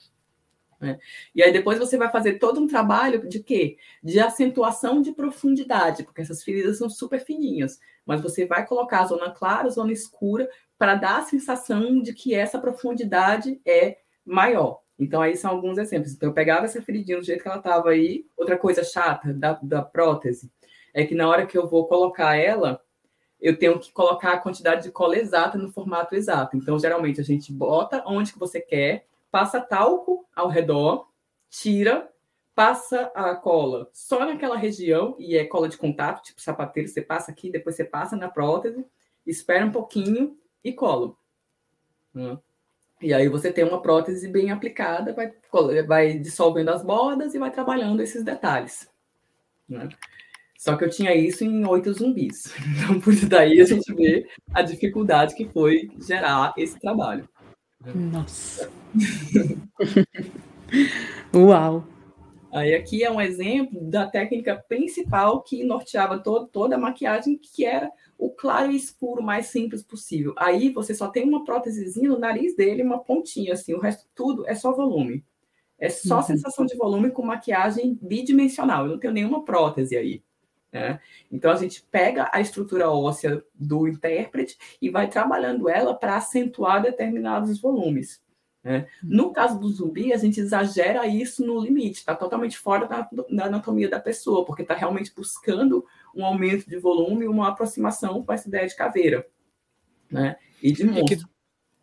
Né? 0.80 0.98
E 1.34 1.42
aí 1.42 1.52
depois 1.52 1.78
você 1.78 1.96
vai 1.96 2.10
fazer 2.10 2.38
todo 2.38 2.60
um 2.60 2.66
trabalho 2.66 3.28
de 3.28 3.40
quê? 3.40 3.76
De 4.02 4.18
acentuação 4.18 5.02
de 5.02 5.12
profundidade, 5.12 6.02
porque 6.02 6.22
essas 6.22 6.42
feridas 6.42 6.78
são 6.78 6.90
super 6.90 7.20
fininhas, 7.20 7.78
mas 8.06 8.20
você 8.20 8.46
vai 8.46 8.66
colocar 8.66 9.02
a 9.02 9.06
zona 9.06 9.30
clara, 9.30 9.68
a 9.68 9.70
zona 9.70 9.92
escura, 9.92 10.48
para 10.82 10.96
dar 10.96 11.18
a 11.18 11.22
sensação 11.22 12.02
de 12.02 12.12
que 12.12 12.34
essa 12.34 12.58
profundidade 12.58 13.60
é 13.64 13.98
maior. 14.26 14.80
Então, 14.98 15.22
aí 15.22 15.36
são 15.36 15.52
alguns 15.52 15.78
exemplos. 15.78 16.12
Então, 16.12 16.30
eu 16.30 16.34
pegava 16.34 16.64
essa 16.64 16.82
feridinha 16.82 17.18
do 17.18 17.24
jeito 17.24 17.40
que 17.40 17.46
ela 17.46 17.58
estava 17.58 17.90
aí. 17.90 18.26
Outra 18.36 18.58
coisa 18.58 18.82
chata 18.82 19.32
da, 19.32 19.52
da 19.62 19.80
prótese 19.80 20.50
é 20.92 21.04
que 21.04 21.14
na 21.14 21.28
hora 21.28 21.46
que 21.46 21.56
eu 21.56 21.68
vou 21.68 21.86
colocar 21.86 22.34
ela, 22.34 22.82
eu 23.40 23.56
tenho 23.56 23.78
que 23.78 23.92
colocar 23.92 24.32
a 24.32 24.38
quantidade 24.38 24.82
de 24.82 24.90
cola 24.90 25.16
exata 25.16 25.56
no 25.56 25.70
formato 25.70 26.16
exato. 26.16 26.56
Então, 26.56 26.76
geralmente, 26.80 27.20
a 27.20 27.24
gente 27.24 27.52
bota 27.52 28.02
onde 28.04 28.32
que 28.32 28.38
você 28.40 28.60
quer, 28.60 29.06
passa 29.30 29.60
talco 29.60 30.26
ao 30.34 30.48
redor, 30.48 31.06
tira, 31.48 32.10
passa 32.56 33.02
a 33.14 33.36
cola 33.36 33.88
só 33.92 34.26
naquela 34.26 34.56
região, 34.56 35.14
e 35.16 35.36
é 35.36 35.44
cola 35.44 35.68
de 35.68 35.78
contato, 35.78 36.24
tipo 36.24 36.42
sapateiro, 36.42 36.88
você 36.88 37.00
passa 37.00 37.30
aqui, 37.30 37.52
depois 37.52 37.76
você 37.76 37.84
passa 37.84 38.16
na 38.16 38.28
prótese, 38.28 38.84
espera 39.24 39.64
um 39.64 39.70
pouquinho, 39.70 40.41
e 40.64 40.72
colo. 40.72 41.18
Né? 42.14 42.38
E 43.00 43.12
aí 43.12 43.28
você 43.28 43.52
tem 43.52 43.64
uma 43.64 43.82
prótese 43.82 44.28
bem 44.28 44.50
aplicada, 44.50 45.12
vai, 45.12 45.32
vai 45.86 46.18
dissolvendo 46.18 46.70
as 46.70 46.84
bordas 46.84 47.34
e 47.34 47.38
vai 47.38 47.50
trabalhando 47.50 48.00
esses 48.00 48.22
detalhes. 48.22 48.88
Né? 49.68 49.88
Só 50.56 50.76
que 50.76 50.84
eu 50.84 50.90
tinha 50.90 51.12
isso 51.12 51.44
em 51.44 51.66
oito 51.66 51.92
zumbis. 51.92 52.54
Então, 52.84 53.00
por 53.00 53.12
isso 53.12 53.28
daí 53.28 53.60
a 53.60 53.64
gente 53.64 53.92
vê 53.94 54.28
a 54.54 54.62
dificuldade 54.62 55.34
que 55.34 55.48
foi 55.48 55.90
gerar 55.98 56.52
esse 56.56 56.78
trabalho. 56.78 57.28
Nossa. 57.84 58.70
Uau! 61.34 61.84
Aí 62.52 62.74
aqui 62.74 63.02
é 63.02 63.10
um 63.10 63.18
exemplo 63.18 63.80
da 63.80 64.06
técnica 64.06 64.62
principal 64.68 65.40
que 65.42 65.64
norteava 65.64 66.18
todo, 66.18 66.46
toda 66.48 66.76
a 66.76 66.78
maquiagem, 66.78 67.38
que 67.38 67.64
era 67.64 67.90
o 68.18 68.28
claro 68.28 68.70
e 68.70 68.76
escuro 68.76 69.22
mais 69.22 69.46
simples 69.46 69.82
possível. 69.82 70.34
Aí 70.36 70.68
você 70.68 70.94
só 70.94 71.08
tem 71.08 71.26
uma 71.26 71.46
prótesezinha 71.46 72.10
no 72.10 72.18
nariz 72.18 72.54
dele, 72.54 72.82
uma 72.82 73.02
pontinha 73.02 73.54
assim, 73.54 73.72
o 73.72 73.80
resto 73.80 74.06
tudo 74.14 74.46
é 74.46 74.54
só 74.54 74.70
volume. 74.70 75.24
É 75.78 75.88
só 75.88 76.18
uhum. 76.18 76.22
sensação 76.22 76.66
de 76.66 76.76
volume 76.76 77.10
com 77.10 77.24
maquiagem 77.24 77.98
bidimensional. 78.02 78.84
Eu 78.84 78.92
não 78.92 78.98
tenho 78.98 79.14
nenhuma 79.14 79.44
prótese 79.44 79.96
aí. 79.96 80.22
Né? 80.70 81.00
Então 81.30 81.50
a 81.50 81.56
gente 81.56 81.82
pega 81.90 82.28
a 82.32 82.40
estrutura 82.40 82.90
óssea 82.90 83.42
do 83.54 83.88
intérprete 83.88 84.58
e 84.80 84.90
vai 84.90 85.08
trabalhando 85.08 85.70
ela 85.70 85.94
para 85.94 86.16
acentuar 86.16 86.82
determinados 86.82 87.58
volumes. 87.58 88.22
Né? 88.62 88.86
No 89.02 89.32
caso 89.32 89.58
do 89.58 89.68
zumbi, 89.68 90.12
a 90.12 90.16
gente 90.16 90.38
exagera 90.38 91.06
isso 91.06 91.44
no 91.44 91.60
limite, 91.60 91.98
está 91.98 92.14
totalmente 92.14 92.56
fora 92.56 92.86
da, 92.86 93.08
da, 93.30 93.46
anatomia 93.46 93.88
da 93.88 93.98
pessoa, 93.98 94.44
porque 94.44 94.62
está 94.62 94.74
realmente 94.74 95.12
buscando 95.14 95.84
um 96.14 96.24
aumento 96.24 96.68
de 96.68 96.78
volume, 96.78 97.26
uma 97.26 97.48
aproximação 97.48 98.22
com 98.22 98.32
essa 98.32 98.48
ideia 98.48 98.66
de 98.66 98.76
caveira 98.76 99.26
né? 100.10 100.36
e 100.62 100.72
de 100.72 100.84
monstro. 100.84 101.28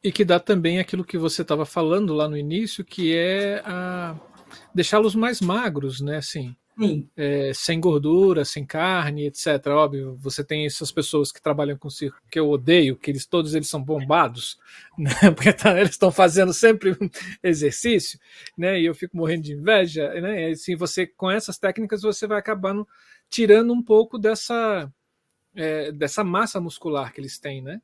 E 0.01 0.11
que 0.13 0.23
dá 0.23 0.39
também 0.39 0.79
aquilo 0.79 1.03
que 1.03 1.17
você 1.17 1.41
estava 1.41 1.65
falando 1.65 2.13
lá 2.13 2.29
no 2.29 2.37
início, 2.37 2.85
que 2.85 3.13
é 3.13 3.61
deixá-los 4.73 5.13
mais 5.13 5.41
magros, 5.41 5.99
né? 5.99 6.17
Assim, 6.17 6.55
é, 7.17 7.51
sem 7.53 7.79
gordura, 7.79 8.45
sem 8.45 8.65
carne, 8.65 9.25
etc. 9.27 9.67
Óbvio, 9.67 10.17
você 10.19 10.43
tem 10.43 10.65
essas 10.65 10.91
pessoas 10.91 11.31
que 11.31 11.41
trabalham 11.41 11.77
com 11.77 11.89
circo 11.89 12.21
que 12.29 12.39
eu 12.39 12.49
odeio, 12.49 12.95
que 12.95 13.11
eles 13.11 13.25
todos 13.25 13.53
eles 13.53 13.67
são 13.67 13.83
bombados, 13.83 14.57
né? 14.97 15.11
porque 15.35 15.51
tá, 15.51 15.77
eles 15.77 15.91
estão 15.91 16.11
fazendo 16.11 16.53
sempre 16.53 16.97
exercício, 17.43 18.19
né? 18.57 18.79
E 18.79 18.85
eu 18.85 18.95
fico 18.95 19.17
morrendo 19.17 19.43
de 19.43 19.53
inveja, 19.53 20.09
né? 20.21 20.49
E, 20.49 20.51
assim, 20.53 20.75
você 20.75 21.05
com 21.05 21.29
essas 21.29 21.57
técnicas 21.57 22.01
você 22.01 22.25
vai 22.25 22.39
acabando 22.39 22.87
tirando 23.29 23.73
um 23.73 23.83
pouco 23.83 24.17
dessa 24.17 24.91
é, 25.55 25.91
dessa 25.91 26.23
massa 26.23 26.61
muscular 26.61 27.13
que 27.13 27.19
eles 27.19 27.37
têm, 27.37 27.61
né? 27.61 27.81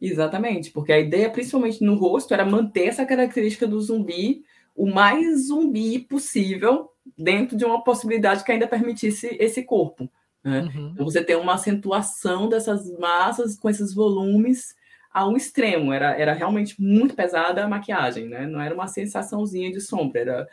Exatamente, 0.00 0.70
porque 0.70 0.92
a 0.92 0.98
ideia, 0.98 1.30
principalmente 1.30 1.82
no 1.82 1.94
rosto, 1.94 2.34
era 2.34 2.44
manter 2.44 2.86
essa 2.86 3.06
característica 3.06 3.66
do 3.66 3.80
zumbi 3.80 4.44
o 4.74 4.86
mais 4.86 5.46
zumbi 5.46 6.00
possível 6.00 6.90
dentro 7.16 7.56
de 7.56 7.64
uma 7.64 7.82
possibilidade 7.82 8.44
que 8.44 8.52
ainda 8.52 8.66
permitisse 8.66 9.36
esse 9.38 9.62
corpo. 9.62 10.10
Né? 10.42 10.60
Uhum. 10.60 10.90
Então 10.92 11.04
você 11.04 11.22
tem 11.22 11.36
uma 11.36 11.54
acentuação 11.54 12.48
dessas 12.48 12.90
massas 12.98 13.56
com 13.56 13.68
esses 13.68 13.94
volumes 13.94 14.74
a 15.12 15.26
um 15.26 15.36
extremo. 15.36 15.92
Era, 15.92 16.18
era 16.18 16.32
realmente 16.32 16.80
muito 16.80 17.14
pesada 17.14 17.64
a 17.64 17.68
maquiagem, 17.68 18.28
né? 18.28 18.46
não 18.46 18.60
era 18.60 18.74
uma 18.74 18.86
sensaçãozinha 18.86 19.70
de 19.70 19.80
sombra, 19.80 20.20
era 20.20 20.48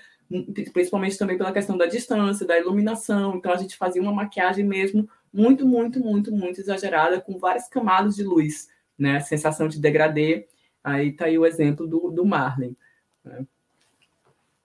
principalmente 0.72 1.18
também 1.18 1.38
pela 1.38 1.52
questão 1.52 1.78
da 1.78 1.86
distância, 1.86 2.47
da 2.47 2.58
iluminação. 2.58 3.36
Então 3.36 3.52
a 3.52 3.58
gente 3.58 3.76
fazia 3.76 4.02
uma 4.02 4.14
maquiagem 4.14 4.66
mesmo 4.66 5.10
muito, 5.34 5.66
muito, 5.66 5.99
muito, 5.99 6.32
muito 6.32 6.60
exagerada, 6.62 7.20
com 7.20 7.38
várias 7.38 7.68
camadas 7.68 8.16
de 8.16 8.24
luz, 8.24 8.70
né? 8.97 9.20
Sensação 9.20 9.68
de 9.68 9.80
degradê. 9.80 10.47
Aí 10.84 11.12
tá 11.12 11.26
aí 11.26 11.38
o 11.38 11.45
exemplo 11.45 11.88
do, 11.88 12.10
do 12.12 12.26
Marlin. 12.26 12.76
Né? 13.24 13.45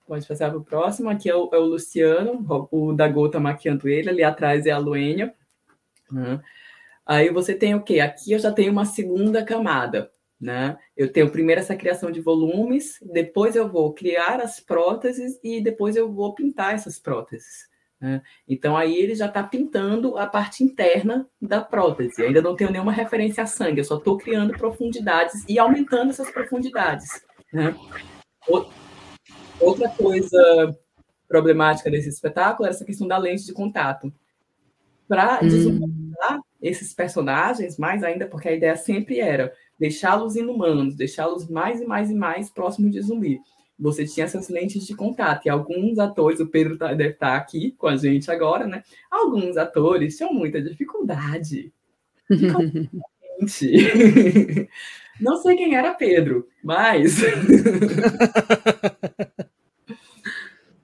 Pode 0.06 0.26
passar 0.26 0.50
para 0.50 0.58
o 0.58 0.64
próximo. 0.64 1.10
Aqui 1.10 1.28
é 1.28 1.34
o, 1.34 1.50
é 1.52 1.58
o, 1.58 1.64
Luciano, 1.64 2.46
o 2.70 2.92
da 2.92 3.08
gota 3.08 3.40
maquiando 3.40 3.88
ele. 3.88 4.08
Ali 4.08 4.22
atrás 4.22 4.66
é 4.66 4.70
a 4.70 4.78
Luênia. 4.78 5.34
Uhum. 6.12 6.38
Aí 7.04 7.30
você 7.30 7.54
tem 7.54 7.74
o 7.74 7.82
quê? 7.82 8.00
Aqui 8.00 8.32
eu 8.32 8.38
já 8.38 8.52
tenho 8.52 8.72
uma 8.72 8.84
segunda 8.84 9.44
camada. 9.44 10.10
Né? 10.40 10.76
Eu 10.96 11.10
tenho 11.10 11.30
primeiro 11.30 11.60
essa 11.60 11.74
criação 11.74 12.10
de 12.10 12.20
volumes, 12.20 12.98
depois 13.00 13.56
eu 13.56 13.66
vou 13.66 13.94
criar 13.94 14.38
as 14.40 14.60
próteses 14.60 15.40
e 15.42 15.62
depois 15.62 15.96
eu 15.96 16.12
vou 16.12 16.34
pintar 16.34 16.74
essas 16.74 16.98
próteses. 16.98 17.68
Né? 17.98 18.20
Então 18.46 18.76
aí 18.76 18.94
ele 18.96 19.14
já 19.14 19.26
está 19.26 19.42
pintando 19.42 20.18
a 20.18 20.26
parte 20.26 20.62
interna 20.62 21.26
da 21.40 21.62
prótese. 21.62 22.22
Ainda 22.22 22.42
não 22.42 22.54
tenho 22.54 22.70
nenhuma 22.70 22.92
referência 22.92 23.44
a 23.44 23.46
sangue, 23.46 23.80
eu 23.80 23.84
só 23.84 23.96
estou 23.96 24.18
criando 24.18 24.52
profundidades 24.58 25.42
e 25.48 25.58
aumentando 25.58 26.10
essas 26.10 26.30
profundidades. 26.30 27.08
Né? 27.50 27.74
Outra 29.60 29.88
coisa 29.88 30.76
problemática 31.28 31.90
desse 31.90 32.08
espetáculo 32.08 32.66
era 32.66 32.74
essa 32.74 32.84
questão 32.84 33.06
da 33.06 33.18
lente 33.18 33.44
de 33.44 33.52
contato. 33.52 34.12
Para 35.08 35.40
hum. 35.42 36.02
esses 36.60 36.92
personagens, 36.92 37.78
mais 37.78 38.02
ainda, 38.02 38.26
porque 38.26 38.48
a 38.48 38.54
ideia 38.54 38.76
sempre 38.76 39.20
era 39.20 39.52
deixá-los 39.78 40.36
inumanos, 40.36 40.96
deixá-los 40.96 41.48
mais 41.48 41.80
e 41.80 41.86
mais 41.86 42.10
e 42.10 42.14
mais 42.14 42.50
próximos 42.50 42.90
de 42.92 43.00
zumbi. 43.02 43.40
Você 43.78 44.06
tinha 44.06 44.24
essas 44.24 44.48
lentes 44.48 44.86
de 44.86 44.96
contato, 44.96 45.46
e 45.46 45.50
alguns 45.50 45.98
atores, 45.98 46.40
o 46.40 46.46
Pedro 46.46 46.78
tá, 46.78 46.94
deve 46.94 47.10
estar 47.10 47.32
tá 47.32 47.36
aqui 47.36 47.72
com 47.72 47.86
a 47.86 47.96
gente 47.96 48.30
agora, 48.30 48.66
né? 48.66 48.82
Alguns 49.10 49.58
atores 49.58 50.16
tinham 50.16 50.32
muita 50.32 50.62
dificuldade. 50.62 51.70
Não 55.20 55.36
sei 55.36 55.56
quem 55.56 55.74
era 55.76 55.94
Pedro, 55.94 56.48
mas. 56.64 57.20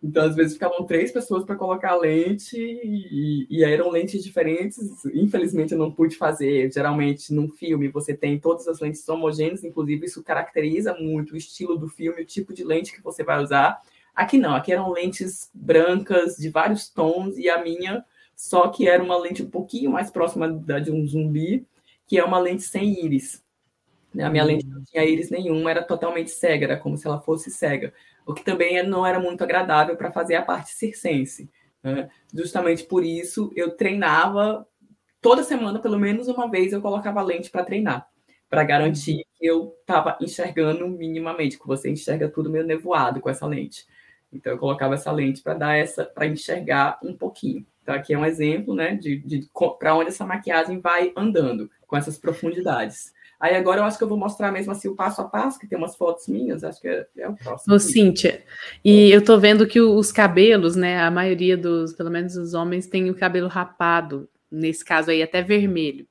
Então, 0.03 0.25
às 0.25 0.35
vezes, 0.35 0.55
ficavam 0.55 0.85
três 0.85 1.13
pessoas 1.13 1.45
para 1.45 1.55
colocar 1.55 1.95
lente 1.95 2.57
e, 2.57 3.47
e, 3.49 3.63
eram 3.63 3.89
lentes 3.89 4.25
diferentes. 4.25 4.79
Infelizmente, 5.15 5.73
eu 5.73 5.79
não 5.79 5.93
pude 5.93 6.17
fazer. 6.17 6.73
Geralmente, 6.73 7.33
num 7.33 7.49
filme, 7.49 7.89
você 7.89 8.13
tem 8.13 8.41
todas 8.41 8.67
as 8.67 8.81
lentes 8.81 9.09
homogêneas, 9.09 9.63
inclusive, 9.63 10.07
isso 10.07 10.23
caracteriza 10.23 10.95
muito 10.95 11.35
o 11.35 11.37
estilo 11.37 11.79
do 11.79 11.89
filme, 11.89 12.23
o 12.23 12.27
tipo 12.27 12.53
de 12.53 12.65
lente 12.65 12.93
que 12.93 13.03
você 13.03 13.23
vai 13.23 13.41
usar. 13.41 13.81
Aqui 14.15 14.39
não, 14.39 14.55
aqui 14.55 14.73
eram 14.73 14.91
lentes 14.91 15.51
brancas 15.55 16.37
de 16.37 16.51
vários 16.51 16.89
tons 16.89 17.39
e 17.39 17.49
a 17.49 17.63
minha 17.63 18.05
só 18.43 18.69
que 18.69 18.89
era 18.89 19.01
uma 19.01 19.17
lente 19.17 19.43
um 19.43 19.49
pouquinho 19.49 19.91
mais 19.91 20.11
próxima 20.11 20.49
da 20.49 20.81
de 20.81 20.91
um 20.91 21.07
zumbi, 21.07 21.65
que 22.09 22.19
é 22.19 22.25
uma 22.25 22.41
lente 22.41 22.65
sem 22.65 23.05
íris. 23.05 23.41
A 24.21 24.31
minha 24.31 24.45
lente 24.45 24.67
não 24.67 24.83
tinha 24.85 25.05
íris 25.05 25.31
nenhuma, 25.31 25.71
era 25.71 25.83
totalmente 25.83 26.31
cega, 26.31 26.67
era 26.67 26.77
como 26.77 26.97
se 26.97 27.07
ela 27.07 27.21
fosse 27.21 27.51
cega 27.51 27.93
o 28.27 28.33
que 28.33 28.45
também 28.45 28.79
é, 28.79 28.83
não 28.83 29.07
era 29.07 29.19
muito 29.19 29.43
agradável 29.43 29.97
para 29.97 30.13
fazer 30.13 30.37
a 30.37 30.43
parte 30.43 30.73
circense. 30.73 31.51
Né? 31.83 32.09
Justamente 32.33 32.85
por 32.85 33.05
isso 33.05 33.51
eu 33.57 33.77
treinava 33.77 34.67
toda 35.21 35.43
semana, 35.43 35.79
pelo 35.79 35.99
menos 35.99 36.29
uma 36.29 36.51
vez, 36.51 36.73
eu 36.73 36.81
colocava 36.81 37.23
lente 37.23 37.51
para 37.51 37.65
treinar, 37.65 38.09
para 38.49 38.65
garantir 38.65 39.25
que 39.35 39.47
eu 39.47 39.75
estava 39.81 40.17
enxergando 40.21 40.87
minimamente, 40.89 41.59
que 41.59 41.67
você 41.67 41.91
enxerga 41.91 42.29
tudo 42.29 42.51
meio 42.51 42.65
nevoado 42.65 43.21
com 43.21 43.31
essa 43.31 43.47
lente. 43.47 43.87
Então 44.33 44.53
eu 44.53 44.59
colocava 44.59 44.95
essa 44.95 45.13
lente 45.13 45.43
para 45.43 45.55
dar 45.55 45.77
essa, 45.77 46.05
para 46.05 46.27
enxergar 46.27 46.99
um 47.03 47.15
pouquinho. 47.15 47.67
Então 47.83 47.95
aqui 47.95 48.15
é 48.15 48.19
um 48.19 48.25
exemplo, 48.25 48.75
né, 48.75 48.95
de, 48.95 49.19
de 49.19 49.51
para 49.79 49.95
onde 49.95 50.09
essa 50.09 50.25
maquiagem 50.25 50.81
vai 50.81 51.13
andando 51.17 51.69
com 51.87 51.97
essas 51.97 52.17
profundidades. 52.17 53.13
Aí 53.43 53.57
agora 53.57 53.81
eu 53.81 53.85
acho 53.85 53.99
que 53.99 54.05
eu 54.05 54.09
vou 54.09 54.17
mostrar 54.17 54.53
mesmo 54.53 54.71
assim 54.71 54.87
o 54.87 54.95
passo 54.95 55.21
a 55.21 55.25
passo, 55.25 55.59
que 55.59 55.67
tem 55.67 55.77
umas 55.77 55.97
fotos 55.97 56.29
minhas, 56.29 56.63
acho 56.63 56.81
que 56.81 56.87
é, 56.87 57.05
é 57.19 57.29
o 57.29 57.35
próximo. 57.35 57.75
Ô, 57.75 57.79
Cíntia, 57.81 58.45
e 58.85 59.11
eu 59.11 59.21
tô 59.21 59.37
vendo 59.37 59.67
que 59.67 59.81
os 59.81 60.13
cabelos, 60.13 60.77
né, 60.77 61.01
a 61.01 61.11
maioria 61.11 61.57
dos, 61.57 61.93
pelo 61.93 62.09
menos 62.09 62.37
os 62.37 62.55
homens, 62.55 62.87
tem 62.87 63.11
o 63.11 63.17
cabelo 63.17 63.49
rapado, 63.49 64.31
nesse 64.49 64.85
caso 64.85 65.11
aí 65.11 65.21
até 65.25 65.43
vermelho. 65.43 66.07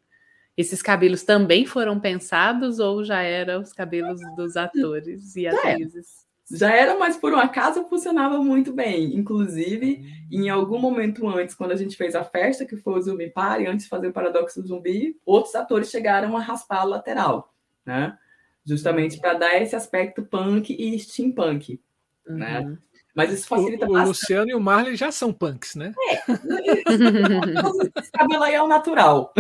Esses 0.58 0.82
cabelos 0.82 1.24
também 1.24 1.66
foram 1.66 2.02
pensados 2.02 2.80
ou 2.80 3.02
já 3.02 3.22
eram 3.22 3.62
os 3.62 3.72
cabelos 3.72 4.20
dos 4.36 4.58
atores 4.58 5.34
e 5.38 5.46
é. 5.46 5.52
atrizes? 5.52 6.28
Já 6.54 6.74
era, 6.74 6.98
mas 6.98 7.18
por 7.18 7.34
um 7.34 7.38
acaso 7.38 7.86
funcionava 7.86 8.38
muito 8.44 8.74
bem. 8.74 9.16
Inclusive, 9.16 10.04
em 10.32 10.50
algum 10.50 10.80
momento 10.80 11.28
antes, 11.28 11.56
quando 11.56 11.72
a 11.72 11.76
gente 11.76 11.96
fez 11.96 12.16
a 12.16 12.24
festa, 12.24 12.66
que 12.66 12.78
foi 12.78 13.00
o 13.00 13.02
Zumbi 13.02 13.30
Party, 13.30 13.68
antes 13.68 13.86
de 13.86 13.90
fazer 13.90 14.08
o 14.08 14.14
Paradoxo 14.14 14.62
do 14.62 14.68
Zumbi, 14.68 15.18
outros 15.26 15.56
atores 15.56 15.90
chegaram 15.90 16.36
a 16.36 16.42
raspar 16.42 16.82
a 16.82 16.84
lateral, 16.84 17.54
né? 17.86 18.18
Justamente 18.66 19.20
para 19.20 19.34
dar 19.34 19.62
esse 19.62 19.76
aspecto 19.76 20.24
punk 20.24 20.76
e 20.78 21.00
steampunk, 21.00 21.80
né? 22.28 22.60
uhum. 22.60 22.70
né? 22.70 22.78
Mas 23.14 23.34
isso 23.34 23.48
facilita 23.48 23.86
o, 23.88 23.92
o 23.92 24.04
Luciano 24.04 24.50
e 24.50 24.54
o 24.54 24.60
Marley 24.60 24.96
já 24.96 25.12
são 25.12 25.34
punks, 25.34 25.76
né? 25.76 25.94
É. 26.10 26.16
Esse 28.00 28.12
cabelo 28.12 28.44
aí 28.44 28.54
é 28.54 28.64
o 28.64 28.68
natural. 28.68 29.34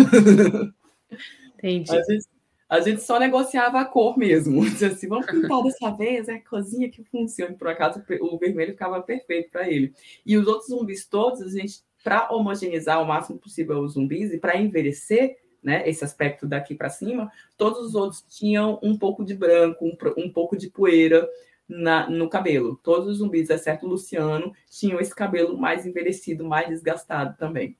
Entendi. 1.57 1.89
Gente, 1.89 2.27
a 2.71 2.79
gente 2.79 3.01
só 3.01 3.19
negociava 3.19 3.81
a 3.81 3.85
cor 3.85 4.17
mesmo. 4.17 4.63
Dizia 4.63 4.87
assim, 4.87 5.05
vamos 5.05 5.25
pintar 5.25 5.61
dessa 5.61 5.91
vez, 5.91 6.29
é 6.29 6.35
a 6.35 6.41
cozinha 6.41 6.89
que 6.89 7.03
funciona. 7.03 7.53
Por 7.53 7.67
acaso, 7.67 8.01
o 8.21 8.37
vermelho 8.37 8.71
ficava 8.71 9.01
perfeito 9.01 9.51
para 9.51 9.69
ele. 9.69 9.93
E 10.25 10.37
os 10.37 10.47
outros 10.47 10.69
zumbis 10.69 11.05
todos, 11.05 11.41
a 11.41 11.49
gente, 11.49 11.81
para 12.01 12.31
homogeneizar 12.31 13.01
o 13.01 13.05
máximo 13.05 13.37
possível 13.37 13.79
os 13.79 13.95
zumbis 13.95 14.31
e 14.31 14.39
para 14.39 14.57
envelhecer, 14.57 15.35
né, 15.61 15.87
esse 15.87 16.05
aspecto 16.05 16.47
daqui 16.47 16.73
para 16.73 16.89
cima, 16.89 17.29
todos 17.57 17.87
os 17.87 17.93
outros 17.93 18.23
tinham 18.29 18.79
um 18.81 18.97
pouco 18.97 19.25
de 19.25 19.35
branco, 19.35 19.85
um, 19.85 19.97
um 20.17 20.31
pouco 20.31 20.55
de 20.55 20.69
poeira 20.69 21.27
na, 21.67 22.09
no 22.09 22.29
cabelo. 22.29 22.79
Todos 22.81 23.09
os 23.09 23.17
zumbis, 23.17 23.49
exceto 23.49 23.85
o 23.85 23.89
Luciano, 23.89 24.53
tinham 24.69 24.97
esse 25.01 25.13
cabelo 25.13 25.57
mais 25.57 25.85
envelhecido, 25.85 26.45
mais 26.45 26.69
desgastado 26.69 27.35
também. 27.37 27.75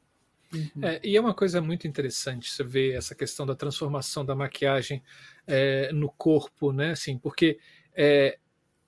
Uhum. 0.54 0.84
É, 0.84 0.99
e 1.04 1.16
é 1.16 1.22
uma 1.22 1.34
coisa 1.34 1.62
muito 1.62 1.88
interessante 1.88 2.49
você 2.49 2.64
ver 2.64 2.95
essa 2.95 3.16
questão 3.16 3.45
da 3.45 3.56
transformação 3.56 4.26
da 4.26 4.36
maquiagem 4.36 5.02
é, 5.47 5.91
no 5.93 6.10
corpo, 6.10 6.72
né? 6.72 6.91
Assim, 6.91 7.18
porque 7.18 7.58
é, 7.95 8.38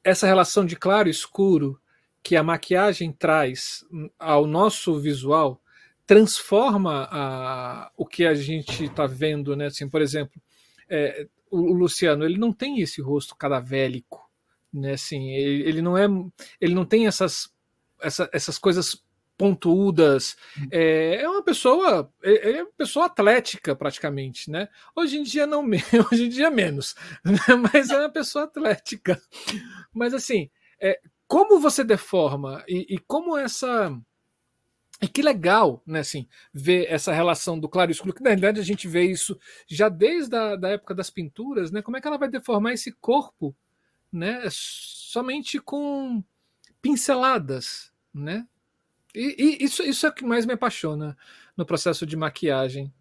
essa 0.03 0.27
relação 0.27 0.65
de 0.65 0.75
claro 0.75 1.07
e 1.07 1.11
escuro 1.11 1.79
que 2.21 2.35
a 2.35 2.43
maquiagem 2.43 3.11
traz 3.11 3.85
ao 4.19 4.45
nosso 4.45 4.99
visual 4.99 5.61
transforma 6.05 7.07
a, 7.09 7.91
o 7.95 8.05
que 8.05 8.25
a 8.25 8.33
gente 8.33 8.85
está 8.85 9.07
vendo, 9.07 9.55
né? 9.55 9.67
Assim, 9.67 9.89
por 9.89 10.01
exemplo, 10.01 10.41
é, 10.89 11.27
o, 11.49 11.59
o, 11.59 11.73
Luciano 11.73 12.25
ele 12.25 12.37
não 12.37 12.51
tem 12.51 12.81
esse 12.81 13.01
rosto 13.01 13.35
cadavélico, 13.35 14.29
né? 14.71 14.93
Assim, 14.93 15.31
ele, 15.31 15.63
ele 15.63 15.81
não 15.81 15.97
é, 15.97 16.07
ele 16.59 16.75
não 16.75 16.85
tem 16.85 17.07
essas 17.07 17.53
essa, 18.01 18.29
essas 18.33 18.57
coisas 18.57 19.01
pontudas. 19.43 20.37
Hum. 20.57 20.67
É, 20.71 21.21
é 21.21 21.29
uma 21.29 21.43
pessoa, 21.43 22.09
é, 22.23 22.51
é, 22.51 22.63
uma 22.63 22.71
pessoa 22.77 23.07
atlética 23.07 23.75
praticamente, 23.75 24.49
né? 24.49 24.69
Hoje 24.95 25.17
em 25.17 25.23
dia 25.23 25.45
não, 25.45 25.65
hoje 26.11 26.27
em 26.27 26.29
dia 26.29 26.49
menos, 26.49 26.95
né? 27.25 27.37
mas 27.73 27.89
é 27.89 27.99
uma 27.99 28.09
pessoa 28.09 28.45
atlética. 28.45 29.21
Mas 29.93 30.13
assim, 30.13 30.49
é, 30.81 30.97
como 31.27 31.59
você 31.59 31.83
deforma 31.83 32.63
e, 32.69 32.95
e 32.95 32.97
como 32.99 33.37
essa 33.37 33.93
E 35.01 35.07
que 35.09 35.21
legal, 35.21 35.83
né, 35.85 35.99
assim, 35.99 36.25
ver 36.53 36.85
essa 36.89 37.11
relação 37.11 37.59
do 37.59 37.67
claro 37.67 37.91
e 37.91 37.93
escuro, 37.93 38.13
que 38.13 38.23
na 38.23 38.29
realidade 38.29 38.61
a 38.61 38.63
gente 38.63 38.87
vê 38.87 39.03
isso 39.03 39.37
já 39.67 39.89
desde 39.89 40.37
a 40.37 40.55
da 40.55 40.69
época 40.69 40.95
das 40.95 41.09
pinturas, 41.09 41.69
né? 41.69 41.81
Como 41.81 41.97
é 41.97 42.01
que 42.01 42.07
ela 42.07 42.17
vai 42.17 42.29
deformar 42.29 42.71
esse 42.71 42.93
corpo, 42.93 43.53
né? 44.09 44.41
Somente 44.49 45.59
com 45.59 46.23
pinceladas, 46.81 47.91
né? 48.13 48.47
E, 49.13 49.35
e 49.37 49.63
isso, 49.63 49.83
isso 49.83 50.05
é 50.05 50.09
o 50.09 50.13
que 50.13 50.25
mais 50.25 50.45
me 50.45 50.53
apaixona 50.53 51.17
no 51.55 51.65
processo 51.65 52.05
de 52.05 52.15
maquiagem. 52.15 52.91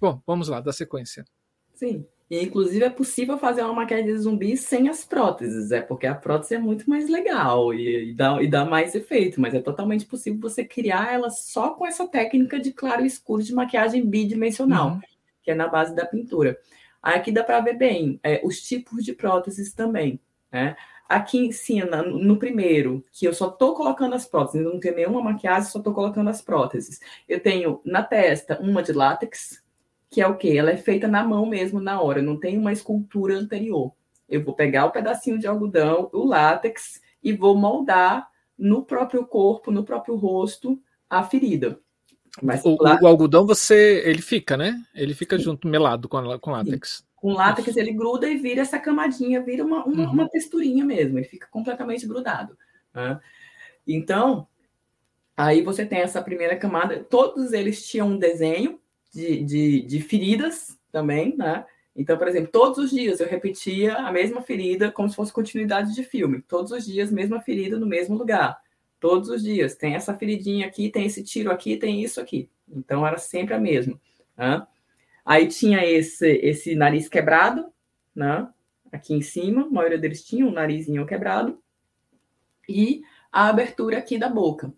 Bom, 0.00 0.20
vamos 0.26 0.48
lá, 0.48 0.60
da 0.60 0.72
sequência. 0.72 1.24
Sim. 1.74 2.06
E, 2.30 2.40
inclusive, 2.40 2.84
é 2.84 2.90
possível 2.90 3.36
fazer 3.38 3.62
uma 3.62 3.74
maquiagem 3.74 4.06
de 4.06 4.16
zumbi 4.16 4.56
sem 4.56 4.88
as 4.88 5.04
próteses, 5.04 5.72
é 5.72 5.80
porque 5.80 6.06
a 6.06 6.14
prótese 6.14 6.54
é 6.54 6.58
muito 6.58 6.88
mais 6.88 7.08
legal 7.08 7.74
e, 7.74 8.10
e, 8.10 8.14
dá, 8.14 8.40
e 8.40 8.46
dá 8.46 8.64
mais 8.64 8.94
efeito, 8.94 9.40
mas 9.40 9.52
é 9.52 9.60
totalmente 9.60 10.06
possível 10.06 10.38
você 10.40 10.64
criar 10.64 11.12
ela 11.12 11.28
só 11.28 11.70
com 11.70 11.84
essa 11.84 12.06
técnica 12.06 12.60
de 12.60 12.72
claro 12.72 13.02
e 13.02 13.06
escuro 13.06 13.42
de 13.42 13.52
maquiagem 13.52 14.06
bidimensional, 14.06 14.90
uhum. 14.90 15.00
que 15.42 15.50
é 15.50 15.54
na 15.56 15.66
base 15.66 15.92
da 15.94 16.06
pintura. 16.06 16.56
Aqui 17.02 17.32
dá 17.32 17.42
para 17.42 17.60
ver 17.60 17.74
bem 17.74 18.20
é, 18.22 18.40
os 18.44 18.62
tipos 18.62 19.04
de 19.04 19.12
próteses 19.12 19.72
também. 19.72 20.20
Né? 20.52 20.76
Aqui 21.10 21.38
ensina 21.38 22.04
no 22.04 22.36
primeiro 22.36 23.04
que 23.10 23.26
eu 23.26 23.34
só 23.34 23.48
estou 23.48 23.74
colocando 23.74 24.14
as 24.14 24.26
próteses, 24.26 24.64
não 24.64 24.78
tenho 24.78 24.94
nenhuma 24.94 25.20
maquiagem, 25.20 25.68
só 25.68 25.78
estou 25.78 25.92
colocando 25.92 26.30
as 26.30 26.40
próteses. 26.40 27.00
Eu 27.28 27.40
tenho 27.40 27.80
na 27.84 28.00
testa 28.00 28.60
uma 28.60 28.80
de 28.80 28.92
látex, 28.92 29.60
que 30.08 30.20
é 30.20 30.26
o 30.28 30.36
quê? 30.36 30.50
Ela 30.56 30.70
é 30.70 30.76
feita 30.76 31.08
na 31.08 31.24
mão 31.24 31.44
mesmo 31.44 31.80
na 31.80 32.00
hora, 32.00 32.22
não 32.22 32.38
tem 32.38 32.56
uma 32.56 32.72
escultura 32.72 33.36
anterior. 33.36 33.92
Eu 34.28 34.44
vou 34.44 34.54
pegar 34.54 34.86
o 34.86 34.92
pedacinho 34.92 35.36
de 35.36 35.48
algodão, 35.48 36.08
o 36.12 36.24
látex, 36.24 37.00
e 37.24 37.32
vou 37.32 37.56
moldar 37.56 38.28
no 38.56 38.84
próprio 38.84 39.26
corpo, 39.26 39.72
no 39.72 39.82
próprio 39.82 40.14
rosto, 40.14 40.80
a 41.08 41.24
ferida. 41.24 41.80
Mas, 42.40 42.64
o, 42.64 42.76
lá... 42.80 43.00
o, 43.02 43.06
algodão 43.08 43.44
você 43.44 44.00
ele 44.06 44.22
fica, 44.22 44.56
né? 44.56 44.80
Ele 44.94 45.12
fica 45.12 45.36
junto 45.36 45.66
melado 45.66 46.08
com, 46.08 46.38
com 46.38 46.52
látex. 46.52 46.98
Sim. 46.98 47.04
Com 47.20 47.32
látex 47.32 47.76
ele 47.76 47.92
gruda 47.92 48.28
e 48.28 48.36
vira 48.36 48.62
essa 48.62 48.78
camadinha, 48.78 49.42
vira 49.42 49.64
uma, 49.64 49.84
uma, 49.84 50.04
uhum. 50.06 50.12
uma 50.12 50.28
texturinha 50.28 50.84
mesmo, 50.84 51.18
ele 51.18 51.26
fica 51.26 51.46
completamente 51.50 52.06
grudado. 52.06 52.56
Né? 52.94 53.20
Então, 53.86 54.48
aí 55.36 55.62
você 55.62 55.84
tem 55.84 56.00
essa 56.00 56.22
primeira 56.22 56.56
camada, 56.56 57.04
todos 57.04 57.52
eles 57.52 57.86
tinham 57.86 58.08
um 58.08 58.18
desenho, 58.18 58.80
de, 59.12 59.42
de, 59.44 59.82
de 59.82 60.00
feridas 60.00 60.78
também, 60.90 61.36
né? 61.36 61.64
Então, 61.94 62.16
por 62.16 62.28
exemplo, 62.28 62.50
todos 62.52 62.78
os 62.78 62.90
dias 62.90 63.20
eu 63.20 63.28
repetia 63.28 63.94
a 63.94 64.12
mesma 64.12 64.40
ferida 64.40 64.90
como 64.90 65.08
se 65.08 65.16
fosse 65.16 65.32
continuidade 65.32 65.94
de 65.94 66.04
filme. 66.04 66.40
Todos 66.42 66.70
os 66.70 66.84
dias, 66.86 67.10
mesma 67.10 67.40
ferida 67.40 67.78
no 67.78 67.86
mesmo 67.86 68.16
lugar. 68.16 68.58
Todos 69.00 69.28
os 69.28 69.42
dias. 69.42 69.74
Tem 69.74 69.94
essa 69.94 70.16
feridinha 70.16 70.66
aqui, 70.66 70.88
tem 70.88 71.06
esse 71.06 71.22
tiro 71.24 71.50
aqui, 71.50 71.76
tem 71.76 72.02
isso 72.02 72.20
aqui. 72.20 72.48
Então, 72.68 73.06
era 73.06 73.18
sempre 73.18 73.54
a 73.54 73.58
mesma. 73.58 74.00
Né? 74.36 74.64
Aí 75.30 75.46
tinha 75.46 75.84
esse, 75.84 76.26
esse 76.26 76.74
nariz 76.74 77.08
quebrado, 77.08 77.66
né? 78.14 78.48
aqui 78.90 79.14
em 79.14 79.22
cima. 79.22 79.62
A 79.62 79.70
maioria 79.70 79.98
deles 79.98 80.24
tinha 80.24 80.44
um 80.44 80.50
narizinho 80.50 81.06
quebrado. 81.06 81.62
E 82.68 83.02
a 83.30 83.48
abertura 83.48 83.98
aqui 83.98 84.18
da 84.18 84.28
boca 84.28 84.72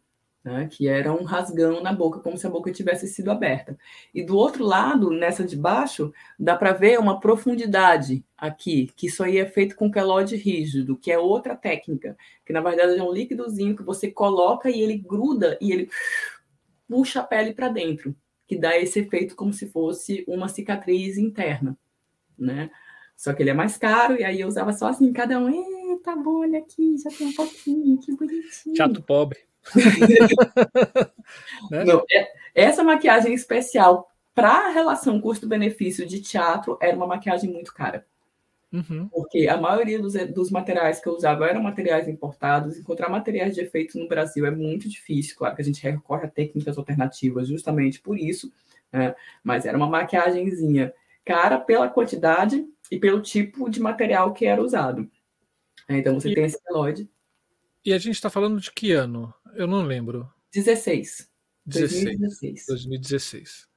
né, 0.44 0.68
que 0.70 0.88
era 0.88 1.12
um 1.12 1.22
rasgão 1.22 1.80
na 1.80 1.92
boca, 1.92 2.20
como 2.20 2.36
se 2.36 2.46
a 2.46 2.50
boca 2.50 2.72
tivesse 2.72 3.07
sido 3.07 3.30
aberta. 3.30 3.78
E 4.12 4.22
do 4.22 4.36
outro 4.36 4.64
lado, 4.64 5.11
nessa 5.11 5.44
de 5.44 5.57
baixo, 5.57 6.12
dá 6.38 6.57
para 6.57 6.72
ver 6.72 6.98
uma 6.98 7.20
profundidade 7.20 8.24
aqui, 8.36 8.90
que 8.96 9.07
isso 9.07 9.22
aí 9.22 9.38
é 9.38 9.46
feito 9.46 9.76
com 9.76 9.90
queloide 9.90 10.36
rígido, 10.36 10.96
que 10.96 11.12
é 11.12 11.18
outra 11.18 11.55
técnica, 11.55 12.16
que 12.44 12.53
na 12.53 12.61
verdade 12.61 12.98
é 12.98 13.03
um 13.03 13.12
líquidozinho 13.12 13.76
que 13.76 13.82
você 13.82 14.11
coloca 14.11 14.68
e 14.68 14.80
ele 14.80 14.98
gruda 14.98 15.57
e 15.61 15.70
ele 15.70 15.88
puxa 16.88 17.20
a 17.20 17.24
pele 17.24 17.55
para 17.55 17.68
dentro, 17.68 18.14
que 18.53 18.59
dá 18.59 18.78
esse 18.78 19.00
efeito 19.00 19.34
como 19.34 19.50
se 19.50 19.66
fosse 19.66 20.26
uma 20.28 20.46
cicatriz 20.46 21.16
interna, 21.16 21.74
né? 22.38 22.70
Só 23.16 23.32
que 23.32 23.42
ele 23.42 23.48
é 23.48 23.55
mais 23.55 23.78
caro, 23.78 24.20
e 24.20 24.24
aí 24.24 24.42
eu 24.42 24.48
usava 24.48 24.74
só 24.74 24.88
assim, 24.88 25.11
cada 25.11 25.38
um, 25.38 25.48
eita 25.48 26.14
bolha 26.14 26.59
aqui, 26.59 26.98
já 26.98 27.09
tem 27.11 27.28
um 27.28 27.32
pouquinho, 27.32 27.98
que 27.98 28.14
bonitinho. 28.14 28.76
Chato 28.76 29.03
pobre. 29.03 29.38
né? 31.70 31.84
Não, 31.84 32.05
é, 32.12 32.30
essa 32.55 32.84
maquiagem 32.84 33.32
especial 33.32 34.07
para 34.34 34.66
a 34.66 34.68
relação 34.68 35.18
custo-benefício 35.18 36.07
de 36.07 36.20
teatro 36.20 36.76
era 36.82 36.94
uma 36.94 37.07
maquiagem 37.07 37.50
muito 37.50 37.72
cara. 37.72 38.07
Uhum. 38.73 39.07
Porque 39.09 39.49
a 39.49 39.59
maioria 39.59 40.01
dos, 40.01 40.14
dos, 40.33 40.51
materiais 40.51 40.99
que 40.99 41.07
eu 41.07 41.14
usava 41.14 41.47
eram 41.47 41.62
materiais 41.62 42.09
importados. 42.09 42.79
Encontrar 42.79 43.11
materiais 43.11 43.55
de 43.55 43.61
efeito 43.61 43.99
no 43.99 44.09
Brasil 44.09 44.47
é 44.47 44.51
muito 44.51 44.89
difícil. 44.89 45.37
Claro 45.37 45.55
que 45.55 45.62
a 45.62 45.64
gente 45.64 45.83
recorre 45.83 46.25
a 46.25 46.31
técnicas 46.31 46.79
alternativas 46.79 47.49
justamente 47.49 48.01
por 48.01 48.18
isso. 48.18 48.51
Né? 48.91 49.14
Mas 49.45 49.66
era 49.66 49.77
uma 49.77 49.89
maquiagemzinha 49.89 50.93
cara 51.25 51.59
pela 51.59 51.89
quantidade 51.89 52.66
e 52.91 52.99
pelo 52.99 53.20
tipo 53.20 53.68
de 53.68 53.81
material 53.81 54.33
que 54.33 54.47
era 54.47 54.62
usado. 54.62 55.09
Então 55.89 56.14
você 56.14 56.31
e, 56.31 56.35
tem 56.35 56.45
esse 56.45 56.59
relógio. 56.66 57.07
E 57.85 57.93
a 57.93 57.99
gente 57.99 58.14
está 58.14 58.31
falando 58.31 58.59
de 58.59 58.73
que 58.73 58.93
ano? 58.93 59.33
Eu 59.55 59.66
não 59.66 59.83
lembro. 59.83 60.31
16. 60.53 61.29
16. 61.66 62.05
2016. 62.05 62.66
2016. 62.68 63.73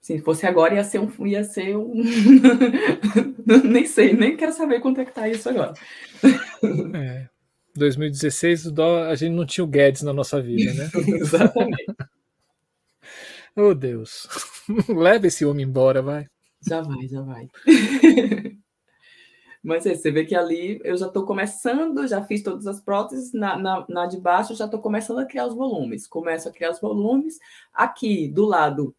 Se 0.00 0.18
fosse 0.20 0.46
agora, 0.46 0.74
ia 0.74 0.82
ser 0.82 0.98
um. 0.98 1.26
Ia 1.26 1.44
ser 1.44 1.76
um... 1.76 1.94
nem 3.64 3.86
sei, 3.86 4.12
nem 4.12 4.36
quero 4.36 4.52
saber 4.52 4.80
quanto 4.80 5.00
é 5.00 5.04
que 5.04 5.12
tá 5.12 5.28
isso 5.28 5.48
agora. 5.48 5.74
É. 6.94 7.28
2016, 7.74 8.66
a 9.08 9.14
gente 9.14 9.32
não 9.32 9.46
tinha 9.46 9.64
o 9.64 9.66
Guedes 9.66 10.02
na 10.02 10.12
nossa 10.12 10.40
vida, 10.40 10.72
né? 10.74 10.90
Exatamente. 11.18 11.86
oh, 13.56 13.74
Deus. 13.74 14.28
Leva 14.88 15.26
esse 15.26 15.44
homem 15.44 15.66
embora, 15.66 16.02
vai. 16.02 16.26
Já 16.60 16.82
vai, 16.82 17.08
já 17.08 17.22
vai. 17.22 17.48
Mas 19.62 19.86
é, 19.86 19.94
você 19.94 20.10
vê 20.10 20.24
que 20.24 20.34
ali 20.34 20.80
eu 20.84 20.96
já 20.96 21.06
estou 21.06 21.24
começando, 21.24 22.06
já 22.06 22.22
fiz 22.24 22.42
todas 22.42 22.66
as 22.66 22.80
próteses, 22.80 23.32
na, 23.32 23.56
na, 23.56 23.86
na 23.88 24.06
de 24.06 24.20
baixo 24.20 24.54
já 24.54 24.64
estou 24.64 24.80
começando 24.80 25.20
a 25.20 25.24
criar 25.24 25.46
os 25.46 25.54
volumes. 25.54 26.06
Começo 26.06 26.48
a 26.48 26.52
criar 26.52 26.72
os 26.72 26.80
volumes. 26.80 27.38
Aqui, 27.72 28.28
do 28.28 28.44
lado 28.44 28.94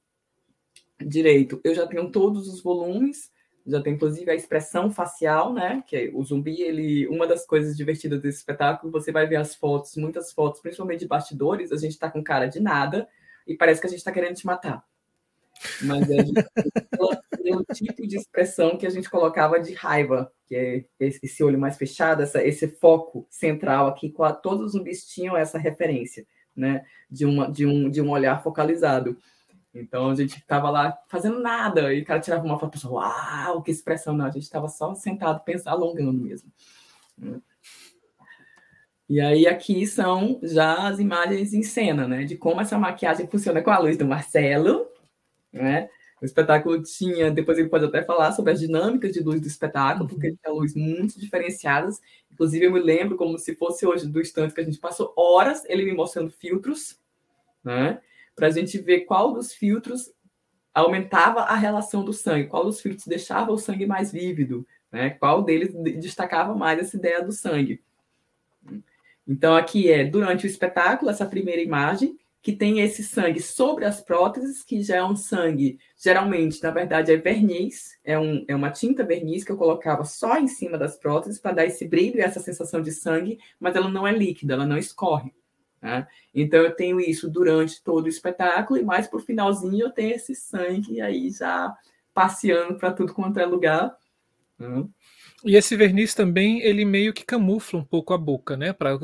direito, 1.06 1.60
eu 1.64 1.76
já 1.76 1.86
tenho 1.86 2.10
todos 2.10 2.48
os 2.48 2.62
volumes, 2.64 3.30
já 3.66 3.82
tem 3.82 3.94
inclusive 3.94 4.30
a 4.30 4.36
expressão 4.36 4.92
facial, 4.92 5.54
né? 5.54 5.84
Que 5.88 5.96
é 5.96 6.12
o 6.14 6.24
zumbi, 6.24 6.62
ele. 6.62 7.08
Uma 7.08 7.26
das 7.26 7.46
coisas 7.46 7.76
divertidas 7.78 8.22
desse 8.22 8.40
espetáculo, 8.40 8.92
você 8.92 9.12
vai 9.12 9.26
ver 9.26 9.38
as 9.38 9.56
fotos, 9.56 9.96
muitas 9.96 10.34
fotos, 10.34 10.62
principalmente 10.62 11.02
de 11.02 11.08
bastidores, 11.08 11.72
a 11.72 11.78
gente 11.78 11.92
está 11.92 12.10
com 12.12 12.24
cara 12.24 12.48
de 12.48 12.60
nada 12.60 13.08
e 13.48 13.56
parece 13.56 13.80
que 13.80 13.88
a 13.88 13.90
gente 13.90 14.00
está 14.00 14.12
querendo 14.12 14.36
te 14.36 14.46
matar. 14.46 14.84
Mas 15.82 16.10
é, 16.10 16.18
é 17.46 17.56
o 17.56 17.64
tipo 17.74 18.06
de 18.06 18.18
expressão 18.18 18.78
que 18.78 18.86
a 18.86 18.90
gente 18.90 19.10
colocava 19.10 19.60
de 19.60 19.74
raiva, 19.74 20.32
que 20.46 20.56
é 20.56 20.86
esse 21.00 21.44
olho 21.44 21.60
mais 21.60 21.78
fechado, 21.78 22.22
essa, 22.22 22.44
esse 22.44 22.68
foco 22.68 23.26
central 23.30 23.88
aqui, 23.88 24.14
todos 24.42 24.68
os 24.68 24.72
zumbis 24.74 25.08
tinham 25.08 25.38
essa 25.38 25.58
referência, 25.58 26.26
né? 26.56 26.84
De, 27.10 27.26
uma, 27.26 27.50
de, 27.50 27.66
um, 27.66 27.90
de 27.90 28.02
um 28.02 28.10
olhar 28.10 28.44
focalizado. 28.44 29.18
Então 29.74 30.10
a 30.12 30.16
gente 30.16 30.38
estava 30.38 30.70
lá 30.70 30.98
fazendo 31.08 31.40
nada, 31.40 31.94
e 31.94 32.02
o 32.02 32.06
cara 32.06 32.20
tirava 32.20 32.46
uma 32.46 32.60
foto 32.60 32.74
pensava, 32.74 32.94
uau, 32.94 33.64
que 33.64 33.72
expressão! 33.72 34.16
Não, 34.16 34.26
a 34.26 34.32
gente 34.32 34.44
estava 34.44 34.68
só 34.68 34.94
sentado, 34.94 35.44
pensando, 35.44 35.70
alongando 35.74 36.14
mesmo. 36.14 36.52
E 39.10 39.20
aí 39.20 39.48
aqui 39.48 39.86
são 39.86 40.40
já 40.44 40.88
as 40.88 41.00
imagens 41.00 41.54
em 41.54 41.64
cena, 41.64 42.08
né? 42.08 42.24
De 42.24 42.38
como 42.38 42.62
essa 42.62 42.78
maquiagem 42.78 43.28
funciona 43.28 43.62
com 43.62 43.70
a 43.72 43.80
luz 43.80 43.98
do 43.98 44.06
Marcelo, 44.06 44.88
né? 45.52 45.90
O 46.22 46.26
espetáculo 46.26 46.82
tinha, 46.82 47.30
depois 47.30 47.58
ele 47.58 47.68
pode 47.70 47.86
até 47.86 48.02
falar 48.04 48.32
sobre 48.32 48.54
as 48.54 48.60
dinâmicas 48.60 49.12
de 49.12 49.22
luz 49.22 49.42
do 49.42 49.48
espetáculo, 49.48 50.08
porque 50.08 50.32
tinha 50.36 50.54
luz 50.54 50.74
muito 50.74 51.20
diferenciadas. 51.20 52.00
Inclusive, 52.32 52.66
eu 52.66 52.72
me 52.72 52.80
lembro 52.80 53.18
como 53.18 53.38
se 53.38 53.56
fosse 53.56 53.86
hoje 53.86 54.08
do 54.08 54.22
instante 54.22 54.54
que 54.54 54.62
a 54.62 54.64
gente 54.64 54.80
passou 54.80 55.14
horas 55.18 55.64
ele 55.66 55.84
me 55.84 55.94
mostrando 55.94 56.32
filtros, 56.32 56.98
né? 57.64 58.00
Para 58.36 58.48
a 58.48 58.52
gente 58.52 58.78
ver 58.78 59.02
qual 59.02 59.34
dos 59.34 59.54
filtros 59.54 60.12
aumentava 60.74 61.42
a 61.42 61.56
relação 61.56 62.04
do 62.04 62.14
sangue, 62.14 62.48
qual 62.48 62.66
dos 62.66 62.82
filtros 62.82 63.06
deixava 63.06 63.52
o 63.52 63.58
sangue 63.58 63.86
mais 63.86 64.12
vívido, 64.12 64.66
né? 64.92 65.12
Qual 65.12 65.44
deles 65.44 65.74
destacava 66.00 66.56
mais 66.56 66.80
essa 66.80 66.98
ideia 66.98 67.24
do 67.24 67.32
sangue. 67.32 67.82
Então, 69.28 69.56
aqui 69.56 69.90
é 69.90 70.04
durante 70.04 70.46
o 70.46 70.48
espetáculo, 70.48 71.10
essa 71.10 71.26
primeira 71.26 71.62
imagem, 71.62 72.18
que 72.42 72.52
tem 72.52 72.82
esse 72.82 73.02
sangue 73.04 73.42
sobre 73.42 73.86
as 73.86 74.02
próteses, 74.02 74.64
que 74.64 74.84
já 74.84 74.98
é 74.98 75.04
um 75.04 75.16
sangue, 75.16 75.80
geralmente, 75.98 76.62
na 76.62 76.72
verdade, 76.72 77.10
é 77.10 77.16
verniz, 77.16 77.98
é, 78.04 78.20
um, 78.20 78.44
é 78.50 78.54
uma 78.54 78.70
tinta 78.70 79.06
verniz 79.06 79.46
que 79.46 79.52
eu 79.52 79.58
colocava 79.58 80.04
só 80.04 80.38
em 80.38 80.48
cima 80.48 80.78
das 80.78 80.98
próteses 80.98 81.40
para 81.40 81.54
dar 81.54 81.66
esse 81.66 81.88
brilho 81.88 82.18
e 82.18 82.22
essa 82.22 82.42
sensação 82.42 82.82
de 82.82 82.92
sangue, 82.92 83.40
mas 83.58 83.78
ela 83.78 83.90
não 83.90 84.06
é 84.06 84.12
líquida, 84.12 84.56
ela 84.56 84.66
não 84.66 84.78
escorre. 84.78 85.34
Né? 85.84 86.08
Então 86.34 86.62
eu 86.62 86.74
tenho 86.74 87.02
isso 87.02 87.30
durante 87.30 87.84
todo 87.84 88.06
o 88.06 88.10
espetáculo, 88.10 88.80
e 88.80 88.84
mais 88.84 89.06
para 89.06 89.18
o 89.18 89.22
finalzinho 89.22 89.88
eu 89.88 89.92
tenho 89.92 90.16
esse 90.16 90.34
sangue 90.34 91.02
aí 91.02 91.30
já 91.30 91.76
passeando 92.14 92.78
para 92.78 92.94
tudo 92.94 93.14
quanto 93.14 93.38
é 93.38 93.46
lugar. 93.46 93.94
Né? 94.58 94.88
E 95.44 95.58
esse 95.58 95.76
verniz 95.76 96.14
também, 96.14 96.62
ele 96.62 96.86
meio 96.86 97.14
que 97.14 97.26
camufla 97.26 97.78
um 97.78 97.84
pouco 97.84 98.14
a 98.14 98.18
boca, 98.18 98.56
né? 98.56 98.72
Para 98.72 98.96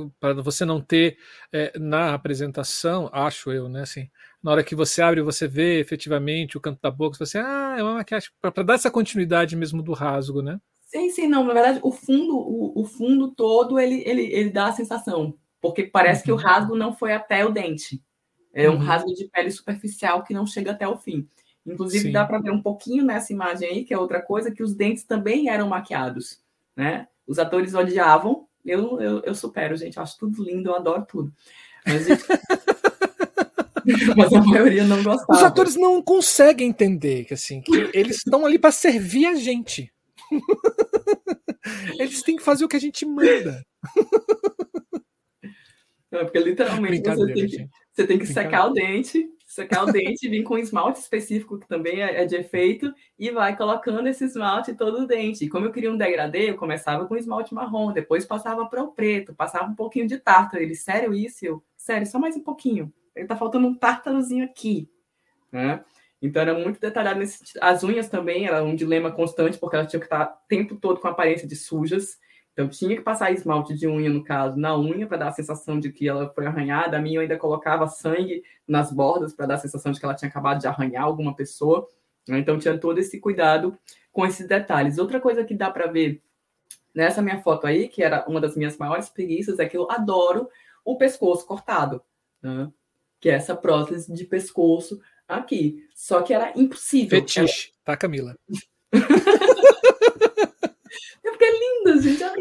você 0.42 0.64
não 0.64 0.80
ter 0.80 1.18
é, 1.52 1.78
na 1.78 2.14
apresentação, 2.14 3.10
acho 3.12 3.52
eu, 3.52 3.68
né? 3.68 3.82
Assim, 3.82 4.10
na 4.42 4.52
hora 4.52 4.64
que 4.64 4.74
você 4.74 5.02
abre, 5.02 5.22
você 5.22 5.50
vê 5.50 5.82
efetivamente 5.82 6.56
o 6.56 6.62
canto 6.62 6.80
da 6.82 6.90
boca, 6.90 7.18
você 7.18 7.40
ah, 7.40 7.76
é 7.78 7.84
uma 7.84 7.96
maquiagem 7.96 8.30
para 8.40 8.64
dar 8.64 8.76
essa 8.76 8.90
continuidade 8.90 9.54
mesmo 9.58 9.84
do 9.84 9.92
rasgo, 9.92 10.42
né? 10.42 10.62
Sim, 10.86 11.10
sim, 11.10 11.28
não. 11.28 11.44
Na 11.44 11.54
verdade, 11.54 11.82
o 11.84 11.92
fundo, 11.92 12.38
o, 12.38 12.82
o 12.82 12.86
fundo 12.86 13.32
todo, 13.36 13.78
ele, 13.78 14.02
ele, 14.06 14.24
ele 14.34 14.50
dá 14.50 14.68
a 14.68 14.74
sensação, 14.74 15.38
porque 15.62 15.84
parece 15.84 16.24
que 16.24 16.32
o 16.32 16.36
uhum. 16.36 16.42
rasgo 16.42 16.76
não 16.76 16.94
foi 16.94 17.14
até 17.14 17.46
o 17.46 17.52
dente. 17.52 18.02
É 18.54 18.70
um 18.70 18.74
uhum. 18.74 18.80
rasgo 18.80 19.14
de 19.14 19.26
pele 19.26 19.52
superficial 19.52 20.24
que 20.24 20.34
não 20.34 20.46
chega 20.46 20.72
até 20.72 20.88
o 20.88 20.98
fim. 20.98 21.28
Inclusive, 21.66 22.06
Sim. 22.06 22.12
dá 22.12 22.26
para 22.26 22.40
ver 22.40 22.52
um 22.52 22.62
pouquinho 22.62 23.04
nessa 23.04 23.32
imagem 23.32 23.70
aí, 23.70 23.84
que 23.84 23.94
é 23.94 23.98
outra 23.98 24.22
coisa, 24.22 24.52
que 24.52 24.64
os 24.64 24.74
dentes 24.74 25.04
também 25.04 25.50
eram 25.50 25.68
maquiados. 25.68 26.42
Né? 26.76 27.08
Os 27.28 27.38
atores 27.38 27.76
odiavam. 27.76 28.48
Eu, 28.66 29.00
eu, 29.00 29.22
eu 29.22 29.36
supero, 29.36 29.76
gente. 29.76 29.98
Eu 29.98 30.04
acho 30.04 30.18
tudo 30.18 30.44
lindo, 30.44 30.70
eu 30.70 30.76
adoro 30.76 31.06
tudo. 31.06 31.32
Mas, 31.86 32.08
Mas 34.18 34.34
a 34.34 34.42
maioria 34.42 34.84
não 34.84 35.04
gostava. 35.04 35.40
Os 35.40 35.44
atores 35.44 35.76
não 35.76 36.02
conseguem 36.02 36.70
entender 36.70 37.26
que, 37.26 37.34
assim, 37.34 37.62
que 37.62 37.90
eles 37.94 38.18
estão 38.18 38.46
ali 38.46 38.60
para 38.60 38.72
servir 38.72 39.28
a 39.28 39.36
gente. 39.36 39.92
eles 42.00 42.22
têm 42.22 42.36
que 42.36 42.44
fazer 42.44 42.66
o 42.66 42.68
que 42.68 42.76
a 42.76 42.82
gente 42.82 43.06
manda. 43.06 43.66
É, 46.12 46.24
porque 46.24 46.40
literalmente 46.40 47.02
você 47.04 47.34
tem, 47.34 47.48
que, 47.48 47.70
você 47.92 48.08
tem 48.08 48.20
que 48.20 48.26
secar 48.26 48.68
o 48.68 48.74
dente, 48.74 49.30
secar 49.46 49.84
o 49.84 49.92
dente, 49.92 50.28
vir 50.28 50.44
com 50.44 50.58
esmalte 50.58 51.00
específico, 51.00 51.60
que 51.60 51.68
também 51.68 52.02
é, 52.02 52.24
é, 52.24 52.26
de 52.26 52.36
efeito, 52.36 52.92
e 53.18 53.30
vai 53.30 53.56
colocando 53.56 54.08
esse 54.08 54.24
esmalte 54.24 54.74
todo 54.74 55.04
o 55.04 55.08
dente. 55.08 55.46
E 55.46 55.50
como 55.50 55.68
eu 55.68 55.72
queria 55.72 55.92
um 55.92 55.98
degradê, 55.98 56.50
eu 56.50 56.56
começava 56.56 57.06
com 57.06 57.16
esmalte 57.16 57.54
marrom, 57.54 57.92
depois 57.92 58.26
passava 58.26 58.66
para 58.66 58.84
o 58.84 58.92
preto, 58.92 59.36
passava 59.36 59.66
um 59.66 59.76
pouquinho 59.76 60.08
de 60.08 60.18
tártaro. 60.18 60.64
Ele, 60.64 60.76
sério 60.76 61.14
isso? 61.14 61.46
Eu, 61.46 61.64
sério, 61.78 62.08
só 62.08 62.18
mais 62.18 62.36
um 62.36 62.44
pouquinho. 62.44 62.92
Ele 63.16 63.28
tá 63.28 63.36
faltando 63.36 63.68
um 63.68 63.76
tártarozinho 63.76 64.46
aqui. 64.46 64.90
Né? 65.52 65.80
Então 66.22 66.42
era 66.42 66.54
muito 66.54 66.80
detalhado 66.80 67.20
nesse 67.20 67.44
As 67.62 67.84
unhas 67.84 68.10
também 68.10 68.46
era 68.46 68.64
um 68.64 68.76
dilema 68.76 69.12
constante, 69.12 69.58
porque 69.58 69.76
elas 69.76 69.90
tinham 69.90 70.02
que 70.02 70.08
estar 70.08 70.26
o 70.26 70.48
tempo 70.48 70.76
todo 70.76 71.00
com 71.00 71.08
aparência 71.08 71.48
de 71.48 71.56
sujas. 71.56 72.18
Então 72.54 72.68
tinha 72.68 72.96
que 72.96 73.02
passar 73.02 73.32
esmalte 73.32 73.74
de 73.74 73.88
unha, 73.88 74.10
no 74.10 74.24
caso, 74.24 74.58
na 74.58 74.78
unha, 74.78 75.08
para 75.08 75.18
dar 75.18 75.28
a 75.30 75.32
sensação 75.32 75.80
de 75.80 75.92
que 75.92 76.08
ela 76.08 76.30
foi 76.34 76.46
arranhada. 76.46 76.98
A 76.98 77.02
minha 77.02 77.18
eu 77.18 77.22
ainda 77.22 77.38
colocava 77.38 77.88
sangue 77.88 78.44
nas 78.68 78.92
bordas 78.92 79.34
para 79.34 79.46
dar 79.46 79.56
a 79.56 79.60
sensação 79.60 79.92
de 79.92 80.00
que 80.00 80.06
ela 80.06 80.16
tinha 80.16 80.30
acabado 80.30 80.60
de 80.60 80.68
arranhar 80.68 81.04
alguma 81.04 81.36
pessoa. 81.36 81.88
Então 82.28 82.60
tinha 82.60 82.78
todo 82.78 83.00
esse 83.00 83.20
cuidado 83.20 83.78
com 84.12 84.26
esses 84.26 84.48
detalhes. 84.48 84.98
Outra 84.98 85.20
coisa 85.20 85.44
que 85.44 85.54
dá 85.54 85.70
para 85.72 85.88
ver 85.88 86.22
nessa 86.94 87.22
minha 87.22 87.42
foto 87.42 87.66
aí, 87.66 87.88
que 87.88 88.04
era 88.04 88.26
uma 88.28 88.42
das 88.42 88.56
minhas 88.56 88.78
maiores 88.78 89.10
preguiças, 89.10 89.60
é 89.60 89.66
que 89.66 89.78
eu 89.78 89.90
adoro 89.90 90.50
o 90.84 90.98
pescoço 90.98 91.46
cortado, 91.46 92.02
né? 92.42 92.70
que 93.20 93.30
é 93.30 93.34
essa 93.34 93.56
prótese 93.56 94.12
de 94.14 94.26
pescoço 94.26 95.00
aqui. 95.28 95.88
Só 95.96 96.22
que 96.22 96.34
era 96.34 96.52
impossível. 96.56 97.20
Fetiche, 97.20 97.68
era... 97.68 97.86
tá, 97.86 97.98
Camila? 97.98 98.36
é 101.44 101.52
linda, 101.52 102.02
gente. 102.02 102.24
Olha 102.24 102.36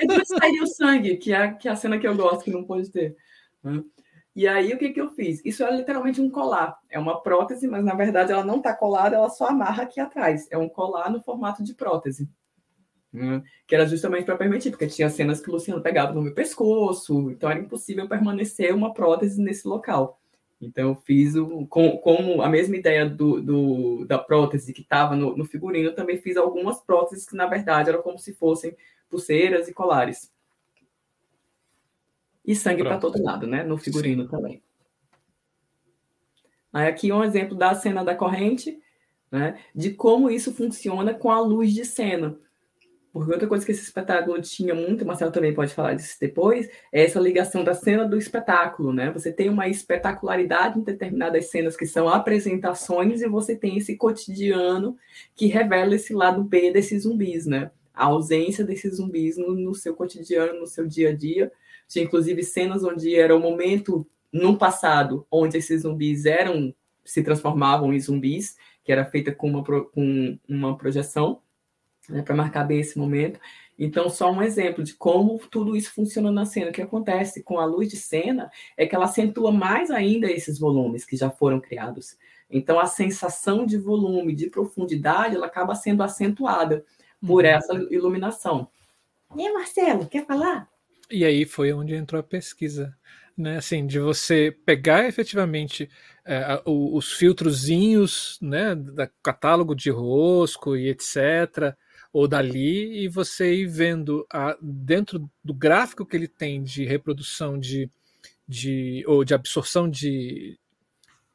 é 0.00 0.06
de 0.06 0.26
sairia 0.26 0.62
o 0.62 0.66
sangue, 0.66 1.16
que 1.16 1.32
é, 1.32 1.52
que 1.52 1.68
é 1.68 1.72
a 1.72 1.76
cena 1.76 1.98
que 1.98 2.06
eu 2.06 2.16
gosto, 2.16 2.44
que 2.44 2.50
não 2.50 2.64
pode 2.64 2.90
ter. 2.90 3.16
Né? 3.62 3.82
E 4.34 4.46
aí, 4.46 4.72
o 4.72 4.78
que, 4.78 4.90
que 4.90 5.00
eu 5.00 5.08
fiz? 5.08 5.40
Isso 5.44 5.64
é 5.64 5.74
literalmente 5.74 6.20
um 6.20 6.30
colar. 6.30 6.76
É 6.90 6.98
uma 6.98 7.22
prótese, 7.22 7.66
mas 7.66 7.82
na 7.82 7.94
verdade 7.94 8.32
ela 8.32 8.44
não 8.44 8.58
está 8.58 8.74
colada, 8.74 9.16
ela 9.16 9.30
só 9.30 9.46
amarra 9.46 9.84
aqui 9.84 9.98
atrás. 9.98 10.46
É 10.50 10.58
um 10.58 10.68
colar 10.68 11.10
no 11.10 11.22
formato 11.22 11.64
de 11.64 11.74
prótese. 11.74 12.28
Né? 13.10 13.42
Que 13.66 13.74
era 13.74 13.86
justamente 13.86 14.26
para 14.26 14.36
permitir, 14.36 14.70
porque 14.70 14.86
tinha 14.86 15.08
cenas 15.08 15.40
que 15.40 15.48
o 15.48 15.52
Luciano 15.52 15.82
pegava 15.82 16.12
no 16.12 16.20
meu 16.20 16.34
pescoço, 16.34 17.30
então 17.30 17.48
era 17.48 17.58
impossível 17.58 18.06
permanecer 18.06 18.74
uma 18.74 18.92
prótese 18.92 19.40
nesse 19.40 19.66
local. 19.66 20.20
Então, 20.60 20.88
eu 20.88 20.94
fiz 20.94 21.34
o, 21.34 21.66
com, 21.66 21.98
como 21.98 22.40
a 22.40 22.48
mesma 22.48 22.76
ideia 22.76 23.08
do, 23.08 23.40
do 23.42 24.04
da 24.06 24.18
prótese 24.18 24.72
que 24.72 24.80
estava 24.80 25.14
no, 25.14 25.36
no, 25.36 25.44
figurino, 25.44 25.90
eu 25.90 25.94
também 25.94 26.18
fiz 26.18 26.36
algumas 26.36 26.80
próteses 26.80 27.28
que, 27.28 27.36
na 27.36 27.46
verdade, 27.46 27.90
eram 27.90 28.02
como 28.02 28.18
se 28.18 28.32
fossem 28.32 28.74
pulseiras 29.10 29.68
e 29.68 29.74
colares. 29.74 30.32
E 32.44 32.54
sangue 32.54 32.82
para 32.82 32.98
todo 32.98 33.22
lado, 33.22 33.46
né? 33.46 33.62
No 33.62 33.76
figurino 33.76 34.24
Sim. 34.24 34.28
também. 34.30 34.62
Aí, 36.72 36.88
aqui 36.88 37.12
um 37.12 37.24
exemplo 37.24 37.56
da 37.56 37.74
cena 37.74 38.04
da 38.04 38.14
corrente, 38.14 38.80
né? 39.30 39.60
De 39.74 39.90
como 39.90 40.30
isso 40.30 40.54
funciona 40.54 41.12
com 41.12 41.30
a 41.30 41.40
luz 41.40 41.74
de 41.74 41.84
cena. 41.84 42.38
Porque 43.16 43.32
outra 43.32 43.48
coisa 43.48 43.64
que 43.64 43.72
esse 43.72 43.82
espetáculo 43.82 44.40
tinha 44.42 44.74
muito, 44.74 45.02
o 45.02 45.06
Marcelo 45.06 45.32
também 45.32 45.54
pode 45.54 45.72
falar 45.72 45.94
disso 45.94 46.16
depois, 46.20 46.68
é 46.92 47.04
essa 47.04 47.18
ligação 47.18 47.64
da 47.64 47.72
cena 47.72 48.06
do 48.06 48.18
espetáculo, 48.18 48.92
né? 48.92 49.10
Você 49.10 49.32
tem 49.32 49.48
uma 49.48 49.68
espetacularidade 49.68 50.78
em 50.78 50.82
determinadas 50.82 51.46
cenas 51.50 51.76
que 51.76 51.86
são 51.86 52.08
apresentações 52.08 53.22
e 53.22 53.28
você 53.28 53.56
tem 53.56 53.78
esse 53.78 53.96
cotidiano 53.96 54.96
que 55.34 55.46
revela 55.46 55.94
esse 55.94 56.12
lado 56.12 56.44
B 56.44 56.70
desses 56.70 57.04
zumbis, 57.04 57.46
né? 57.46 57.70
A 57.94 58.04
ausência 58.04 58.64
desses 58.64 58.96
zumbis 58.96 59.38
no, 59.38 59.54
no 59.54 59.74
seu 59.74 59.94
cotidiano, 59.94 60.60
no 60.60 60.66
seu 60.66 60.86
dia 60.86 61.08
a 61.08 61.12
dia. 61.14 61.50
Tinha 61.88 62.04
inclusive 62.04 62.42
cenas 62.42 62.84
onde 62.84 63.14
era 63.14 63.34
o 63.34 63.40
momento 63.40 64.06
no 64.30 64.58
passado 64.58 65.26
onde 65.30 65.56
esses 65.56 65.82
zumbis 65.82 66.26
eram 66.26 66.74
se 67.02 67.22
transformavam 67.22 67.94
em 67.94 68.00
zumbis, 68.00 68.56
que 68.84 68.92
era 68.92 69.04
feita 69.04 69.32
com 69.32 69.48
uma, 69.48 69.64
com 69.64 70.38
uma 70.48 70.76
projeção 70.76 71.40
né, 72.08 72.22
para 72.22 72.34
marcar 72.34 72.64
bem 72.64 72.80
esse 72.80 72.98
momento. 72.98 73.38
Então, 73.78 74.08
só 74.08 74.32
um 74.32 74.42
exemplo 74.42 74.82
de 74.82 74.94
como 74.94 75.38
tudo 75.50 75.76
isso 75.76 75.92
funciona 75.92 76.30
na 76.32 76.46
cena. 76.46 76.70
O 76.70 76.72
que 76.72 76.80
acontece 76.80 77.42
com 77.42 77.58
a 77.58 77.64
luz 77.64 77.90
de 77.90 77.96
cena 77.96 78.50
é 78.76 78.86
que 78.86 78.94
ela 78.94 79.04
acentua 79.04 79.52
mais 79.52 79.90
ainda 79.90 80.30
esses 80.30 80.58
volumes 80.58 81.04
que 81.04 81.16
já 81.16 81.30
foram 81.30 81.60
criados. 81.60 82.16
Então, 82.50 82.80
a 82.80 82.86
sensação 82.86 83.66
de 83.66 83.76
volume, 83.76 84.34
de 84.34 84.48
profundidade, 84.48 85.36
ela 85.36 85.46
acaba 85.46 85.74
sendo 85.74 86.02
acentuada 86.02 86.84
por 87.20 87.44
uhum. 87.44 87.50
essa 87.50 87.74
iluminação. 87.90 88.68
E 89.36 89.52
Marcelo, 89.52 90.06
quer 90.06 90.24
falar? 90.24 90.68
E 91.10 91.24
aí 91.24 91.44
foi 91.44 91.72
onde 91.72 91.94
entrou 91.94 92.20
a 92.20 92.22
pesquisa, 92.22 92.96
né? 93.36 93.58
Assim, 93.58 93.86
de 93.86 93.98
você 93.98 94.56
pegar 94.64 95.06
efetivamente 95.06 95.90
é, 96.24 96.62
os 96.64 97.12
filtrozinhos, 97.12 98.38
né, 98.40 98.74
da 98.74 99.06
catálogo 99.22 99.74
de 99.74 99.90
rosco 99.90 100.76
e 100.76 100.88
etc 100.88 101.76
ou 102.16 102.26
dali 102.26 103.04
e 103.04 103.08
você 103.08 103.56
ir 103.56 103.66
vendo 103.66 104.26
a, 104.32 104.56
dentro 104.58 105.30
do 105.44 105.52
gráfico 105.52 106.06
que 106.06 106.16
ele 106.16 106.26
tem 106.26 106.62
de 106.62 106.82
reprodução 106.82 107.58
de, 107.58 107.90
de 108.48 109.04
ou 109.06 109.22
de 109.22 109.34
absorção 109.34 109.86
de, 109.86 110.58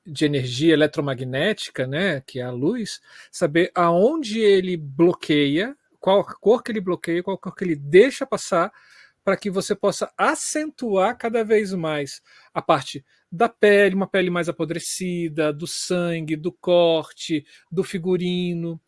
de 0.04 0.26
energia 0.26 0.74
eletromagnética, 0.74 1.86
né, 1.86 2.22
que 2.22 2.40
é 2.40 2.44
a 2.44 2.50
luz, 2.50 3.00
saber 3.32 3.72
aonde 3.76 4.40
ele 4.40 4.76
bloqueia, 4.76 5.78
qual 6.00 6.26
cor 6.26 6.64
que 6.64 6.72
ele 6.72 6.82
bloqueia, 6.82 7.22
qual 7.22 7.38
cor 7.38 7.56
que 7.56 7.64
ele 7.64 7.76
deixa 7.76 8.26
passar, 8.26 8.74
para 9.24 9.38
que 9.38 9.52
você 9.52 9.76
possa 9.76 10.12
acentuar 10.18 11.16
cada 11.16 11.44
vez 11.44 11.76
mais 11.76 12.24
a 12.52 12.60
parte 12.60 13.06
da 13.32 13.48
pele, 13.48 13.94
uma 13.94 14.08
pele 14.08 14.32
mais 14.32 14.50
apodrecida, 14.50 15.54
do 15.54 15.68
sangue, 15.68 16.36
do 16.36 16.52
corte, 16.52 17.46
do 17.72 17.84
figurino 17.84 18.82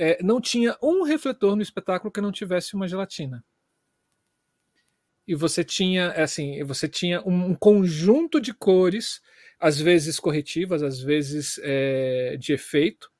é, 0.00 0.18
não 0.22 0.40
tinha 0.40 0.74
um 0.82 1.02
refletor 1.02 1.54
no 1.54 1.60
espetáculo 1.60 2.10
que 2.10 2.22
não 2.22 2.32
tivesse 2.32 2.74
uma 2.74 2.88
gelatina. 2.88 3.44
E 5.28 5.34
você 5.34 5.62
tinha, 5.62 6.04
é 6.16 6.22
assim, 6.22 6.64
você 6.64 6.88
tinha 6.88 7.20
um 7.20 7.54
conjunto 7.54 8.40
de 8.40 8.54
cores, 8.54 9.20
às 9.60 9.78
vezes 9.78 10.18
corretivas, 10.18 10.82
às 10.82 11.00
vezes 11.00 11.60
é, 11.62 12.34
de 12.38 12.54
efeito, 12.54 13.10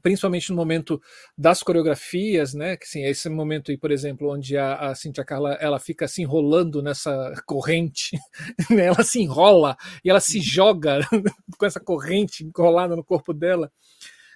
principalmente 0.00 0.50
no 0.50 0.56
momento 0.56 1.02
das 1.36 1.60
coreografias, 1.60 2.54
né? 2.54 2.76
Que 2.76 2.84
assim, 2.84 3.04
esse 3.04 3.28
momento 3.28 3.72
aí, 3.72 3.76
por 3.76 3.90
exemplo, 3.90 4.32
onde 4.32 4.56
a, 4.56 4.90
a 4.90 4.94
Cintia 4.94 5.24
Carla 5.24 5.54
ela 5.54 5.80
fica 5.80 6.06
se 6.06 6.22
enrolando 6.22 6.80
nessa 6.80 7.34
corrente, 7.44 8.16
né? 8.70 8.86
ela 8.86 9.02
se 9.02 9.20
enrola 9.20 9.76
e 10.04 10.08
ela 10.08 10.20
se 10.20 10.40
joga 10.40 11.00
com 11.58 11.66
essa 11.66 11.80
corrente 11.80 12.44
enrolada 12.44 12.94
no 12.94 13.02
corpo 13.02 13.34
dela 13.34 13.72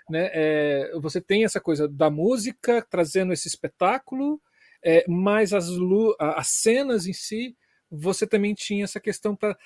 né? 0.08 0.30
É, 0.32 0.92
você 1.00 1.20
tem 1.20 1.44
essa 1.44 1.60
coisa 1.60 1.88
da 1.88 2.10
música 2.10 2.84
trazendo 2.88 3.32
esse 3.32 3.48
espetáculo, 3.48 4.40
é, 4.84 5.04
mas 5.08 5.52
as, 5.52 5.68
as 6.18 6.48
cenas 6.48 7.06
em 7.06 7.12
si, 7.12 7.56
você 7.90 8.26
também 8.26 8.54
tinha 8.54 8.84
essa 8.84 9.00
questão 9.00 9.34
para 9.34 9.56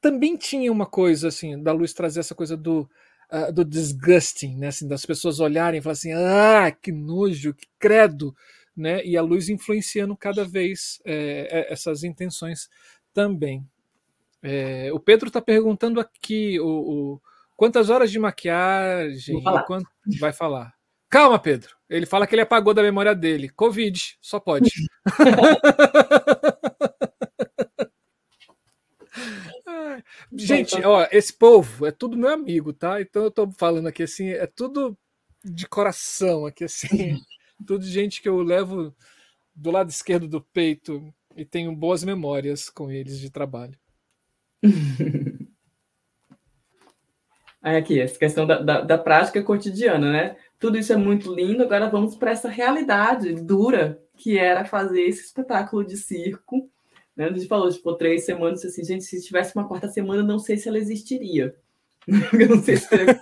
também 0.00 0.36
tinha 0.36 0.70
uma 0.70 0.86
coisa 0.86 1.28
assim 1.28 1.60
da 1.60 1.72
luz 1.72 1.92
trazer 1.92 2.20
essa 2.20 2.34
coisa 2.34 2.56
do 2.56 2.88
uh, 3.32 3.52
do 3.52 3.64
disgusting, 3.64 4.56
né? 4.56 4.68
Assim, 4.68 4.86
das 4.86 5.04
pessoas 5.04 5.40
olharem 5.40 5.80
e 5.80 5.82
falar 5.82 5.94
assim, 5.94 6.12
ah, 6.12 6.70
que 6.70 6.92
nojo, 6.92 7.54
que 7.54 7.66
credo, 7.78 8.34
né? 8.76 9.04
E 9.04 9.16
a 9.16 9.22
luz 9.22 9.48
influenciando 9.48 10.16
cada 10.16 10.44
vez 10.44 11.00
é, 11.04 11.48
é 11.50 11.72
essas 11.72 12.04
intenções 12.04 12.68
também. 13.12 13.66
É, 14.42 14.92
o 14.92 15.00
Pedro 15.00 15.28
está 15.28 15.40
perguntando 15.40 15.98
aqui, 15.98 16.60
o, 16.60 16.66
o 16.66 17.20
Quantas 17.56 17.88
horas 17.90 18.10
de 18.10 18.18
maquiagem? 18.18 19.42
Falar. 19.42 19.62
Quanto... 19.64 19.88
Vai 20.20 20.32
falar. 20.32 20.74
Calma, 21.08 21.38
Pedro. 21.38 21.74
Ele 21.88 22.04
fala 22.04 22.26
que 22.26 22.34
ele 22.34 22.42
apagou 22.42 22.74
da 22.74 22.82
memória 22.82 23.14
dele. 23.14 23.48
Covid, 23.48 24.18
só 24.20 24.38
pode. 24.38 24.70
Gente, 30.32 30.76
ó, 30.84 31.06
esse 31.10 31.32
povo 31.32 31.86
é 31.86 31.90
tudo 31.90 32.16
meu 32.16 32.30
amigo, 32.30 32.72
tá? 32.72 33.00
Então 33.00 33.24
eu 33.24 33.30
tô 33.30 33.50
falando 33.50 33.86
aqui 33.86 34.02
assim, 34.02 34.28
é 34.28 34.46
tudo 34.46 34.96
de 35.44 35.66
coração 35.66 36.46
aqui 36.46 36.64
assim, 36.64 36.88
tudo 37.66 37.84
gente 37.84 38.20
que 38.20 38.28
eu 38.28 38.42
levo 38.42 38.94
do 39.54 39.70
lado 39.70 39.88
esquerdo 39.90 40.28
do 40.28 40.40
peito 40.40 41.12
e 41.36 41.44
tenho 41.44 41.74
boas 41.74 42.04
memórias 42.04 42.68
com 42.68 42.90
eles 42.90 43.18
de 43.18 43.30
trabalho. 43.30 43.78
Aqui, 47.74 48.00
essa 48.00 48.16
questão 48.16 48.46
da, 48.46 48.60
da, 48.60 48.80
da, 48.82 48.96
prática 48.96 49.42
cotidiana, 49.42 50.12
né? 50.12 50.36
Tudo 50.56 50.78
isso 50.78 50.92
é 50.92 50.96
muito 50.96 51.34
lindo, 51.34 51.64
agora 51.64 51.90
vamos 51.90 52.14
para 52.14 52.30
essa 52.30 52.48
realidade 52.48 53.34
dura 53.34 54.00
que 54.16 54.38
era 54.38 54.64
fazer 54.64 55.02
esse 55.02 55.24
espetáculo 55.24 55.84
de 55.84 55.96
circo. 55.96 56.70
Né? 57.16 57.24
A 57.24 57.32
gente 57.32 57.48
falou, 57.48 57.68
tipo, 57.68 57.92
três 57.94 58.24
semanas, 58.24 58.64
assim, 58.64 58.84
gente, 58.84 59.02
se 59.02 59.20
tivesse 59.20 59.52
uma 59.56 59.66
quarta 59.66 59.88
semana, 59.88 60.22
não 60.22 60.38
sei 60.38 60.56
se 60.56 60.68
ela 60.68 60.78
existiria. 60.78 61.56
Eu 62.06 62.48
não 62.50 62.62
sei 62.62 62.76
se 62.76 62.88
teria 62.88 63.18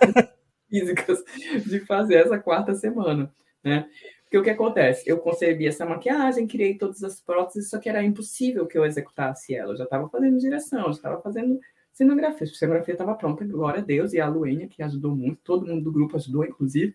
físicas 0.69 1.23
de 1.65 1.79
fazer 1.79 2.17
essa 2.17 2.37
quarta 2.37 2.75
semana, 2.75 3.33
né? 3.63 3.89
Porque 4.25 4.37
o 4.37 4.43
que 4.43 4.51
acontece? 4.51 5.09
Eu 5.09 5.17
concebi 5.17 5.65
essa 5.65 5.87
maquiagem, 5.87 6.45
criei 6.45 6.77
todas 6.77 7.03
as 7.03 7.19
próteses, 7.19 7.71
só 7.71 7.79
que 7.79 7.89
era 7.89 8.03
impossível 8.03 8.67
que 8.67 8.77
eu 8.77 8.85
executasse 8.85 9.55
ela. 9.55 9.73
Eu 9.73 9.77
já 9.77 9.85
estava 9.85 10.07
fazendo 10.07 10.37
direção, 10.37 10.83
já 10.83 10.91
estava 10.91 11.19
fazendo 11.19 11.59
cenografia. 11.95 12.45
A 12.45 12.53
cenografia 12.53 12.93
estava 12.93 13.15
pronta, 13.15 13.45
glória 13.45 13.79
a 13.79 13.83
Deus, 13.83 14.13
e 14.13 14.19
a 14.19 14.27
Luênia, 14.27 14.67
que 14.67 14.83
ajudou 14.83 15.15
muito, 15.15 15.39
todo 15.43 15.65
mundo 15.65 15.83
do 15.83 15.91
grupo 15.91 16.17
ajudou, 16.17 16.45
inclusive. 16.45 16.93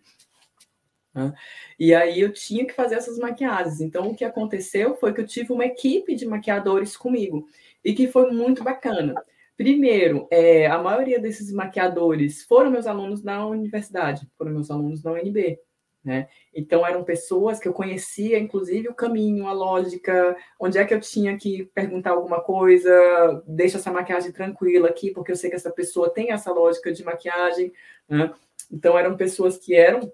Né? 1.15 1.33
E 1.79 1.95
aí 1.95 2.21
eu 2.21 2.33
tinha 2.33 2.67
que 2.67 2.75
fazer 2.75 2.97
essas 2.97 3.19
maquiagens. 3.19 3.81
Então, 3.81 4.11
o 4.11 4.15
que 4.15 4.25
aconteceu 4.25 4.95
foi 4.95 5.13
que 5.13 5.21
eu 5.21 5.27
tive 5.27 5.53
uma 5.53 5.65
equipe 5.65 6.15
de 6.15 6.27
maquiadores 6.27 6.97
comigo, 6.97 7.49
e 7.83 7.95
que 7.95 8.07
foi 8.07 8.31
muito 8.31 8.63
bacana. 8.63 9.15
Primeiro, 9.57 10.29
é, 10.31 10.67
a 10.67 10.79
maioria 10.79 11.19
desses 11.19 11.53
maquiadores 11.53 12.45
foram 12.45 12.71
meus 12.71 12.87
alunos 12.87 13.23
na 13.23 13.47
universidade, 13.47 14.29
foram 14.37 14.53
meus 14.53 14.71
alunos 14.71 15.03
na 15.03 15.13
UNB. 15.13 15.59
Né? 16.03 16.29
Então 16.55 16.87
eram 16.87 17.05
pessoas 17.05 17.59
que 17.59 17.69
eu 17.69 17.75
conhecia, 17.75 18.39
inclusive 18.39 18.89
o 18.89 18.95
caminho, 18.95 19.47
a 19.47 19.53
lógica, 19.53 20.35
onde 20.59 20.79
é 20.79 20.85
que 20.85 20.95
eu 20.95 21.01
tinha 21.01 21.37
que 21.37 21.65
perguntar 21.75 22.13
alguma 22.13 22.41
coisa, 22.41 23.43
deixa 23.47 23.77
essa 23.77 23.93
maquiagem 23.93 24.33
tranquila 24.33 24.89
aqui, 24.89 25.11
porque 25.11 25.31
eu 25.31 25.37
sei 25.37 25.51
que 25.51 25.57
essa 25.57 25.71
pessoa 25.71 26.09
tem 26.09 26.33
essa 26.33 26.51
lógica 26.51 26.91
de 26.91 27.05
maquiagem. 27.05 27.73
Né? 28.09 28.33
Então 28.73 28.99
eram 28.99 29.17
pessoas 29.17 29.59
que 29.59 29.75
eram 29.75 30.11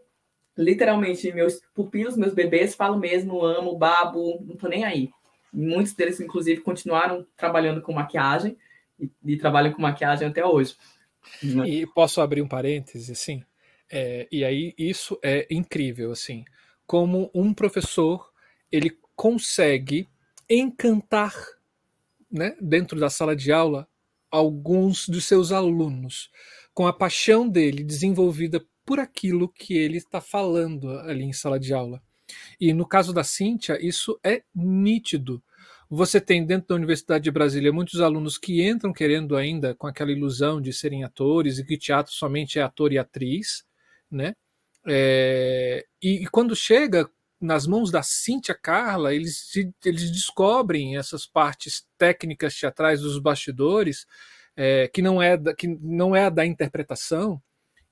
literalmente 0.57 1.31
meus 1.33 1.61
pupilos, 1.75 2.17
meus 2.17 2.35
bebês, 2.35 2.75
falo 2.75 2.99
mesmo, 2.99 3.45
amo, 3.45 3.77
babo, 3.77 4.43
não 4.45 4.57
tô 4.57 4.67
nem 4.69 4.85
aí. 4.85 5.11
Muitos 5.53 5.95
deles, 5.95 6.21
inclusive, 6.21 6.63
continuaram 6.63 7.27
trabalhando 7.37 7.81
com 7.81 7.93
maquiagem 7.93 8.57
e, 8.99 9.11
e 9.25 9.37
trabalham 9.37 9.73
com 9.73 9.83
maquiagem 9.83 10.27
até 10.27 10.45
hoje. 10.45 10.77
Né? 11.43 11.69
E 11.69 11.87
posso 11.87 12.21
abrir 12.21 12.43
um 12.43 12.49
parêntese, 12.49 13.13
assim? 13.13 13.45
É, 13.91 14.27
e 14.31 14.45
aí 14.45 14.75
isso 14.77 15.19
é 15.23 15.47
incrível, 15.51 16.11
assim, 16.11 16.45
como 16.87 17.31
um 17.35 17.55
professor 17.55 18.31
ele 18.71 18.99
consegue 19.15 20.09
encantar, 20.51 21.35
né, 22.31 22.57
dentro 22.61 22.99
da 22.99 23.09
sala 23.09 23.37
de 23.37 23.53
aula, 23.53 23.89
alguns 24.31 25.09
dos 25.09 25.25
seus 25.25 25.53
alunos 25.53 26.31
com 26.77 26.87
a 26.87 26.93
paixão 26.93 27.49
dele 27.49 27.83
desenvolvida 27.83 28.63
por 28.85 29.01
aquilo 29.01 29.49
que 29.49 29.75
ele 29.75 29.97
está 29.97 30.21
falando 30.21 30.91
ali 31.01 31.25
em 31.25 31.33
sala 31.33 31.59
de 31.59 31.73
aula. 31.73 32.03
E 32.61 32.73
no 32.75 32.87
caso 32.87 33.15
da 33.15 33.25
Cíntia, 33.25 33.79
isso 33.81 34.21
é 34.23 34.43
nítido. 34.55 35.43
Você 35.89 36.21
tem 36.21 36.45
dentro 36.45 36.69
da 36.69 36.75
Universidade 36.75 37.25
de 37.25 37.31
Brasília 37.31 37.73
muitos 37.73 38.01
alunos 38.01 38.37
que 38.37 38.63
entram 38.63 38.93
querendo 38.93 39.37
ainda 39.37 39.75
com 39.75 39.87
aquela 39.87 40.13
ilusão 40.13 40.61
de 40.61 40.73
serem 40.73 41.03
atores 41.03 41.59
e 41.59 41.65
que 41.65 41.79
teatro 41.79 42.13
somente 42.13 42.59
é 42.59 42.63
ator 42.63 42.93
e 42.93 42.99
atriz, 42.99 43.65
né? 44.11 44.35
É, 44.87 45.85
e, 46.01 46.25
e, 46.25 46.27
quando 46.29 46.55
chega 46.55 47.11
nas 47.41 47.67
mãos 47.67 47.91
da 47.91 48.03
Cíntia 48.03 48.55
Carla, 48.55 49.15
eles, 49.15 49.51
eles 49.85 50.11
descobrem 50.11 50.97
essas 50.97 51.27
partes 51.27 51.87
técnicas 51.99 52.55
teatrais 52.55 53.01
dos 53.01 53.19
bastidores, 53.19 54.07
é, 54.57 54.89
que, 54.89 55.03
não 55.03 55.21
é 55.21 55.37
da, 55.37 55.55
que 55.55 55.67
não 55.67 56.15
é 56.15 56.31
da 56.31 56.47
interpretação, 56.47 57.43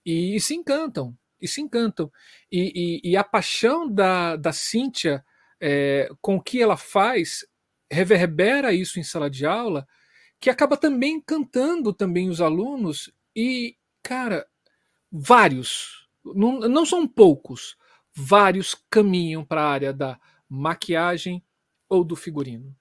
e, 0.07 0.37
e 0.37 0.41
se 0.41 0.55
encantam, 0.55 1.17
e 1.41 1.49
se 1.49 1.61
encantam. 1.61 2.11
E, 2.51 3.01
e, 3.05 3.11
e 3.11 3.17
a 3.17 3.25
paixão 3.25 3.89
da, 3.91 4.37
da 4.37 4.53
Cíntia 4.53 5.25
é, 5.61 6.09
com 6.21 6.37
o 6.37 6.43
que 6.43 6.63
ela 6.63 6.77
faz 6.77 7.45
reverbera 7.91 8.73
isso 8.73 8.99
em 8.99 9.03
sala 9.03 9.31
de 9.31 9.47
aula, 9.47 9.87
que 10.41 10.51
acaba 10.51 10.77
também 10.77 11.15
encantando 11.15 11.93
também 11.93 12.29
os 12.29 12.41
alunos, 12.41 13.11
e, 13.35 13.77
cara, 14.03 14.47
vários, 15.11 16.04
não, 16.25 16.61
não 16.61 16.87
são 16.87 17.07
poucos, 17.07 17.77
vários 18.15 18.75
caminham 18.89 19.45
para 19.45 19.63
a 19.63 19.69
área 19.69 19.93
da 19.93 20.19
maquiagem 20.49 21.43
ou 21.89 22.05
do 22.05 22.17
figurino. 22.17 22.75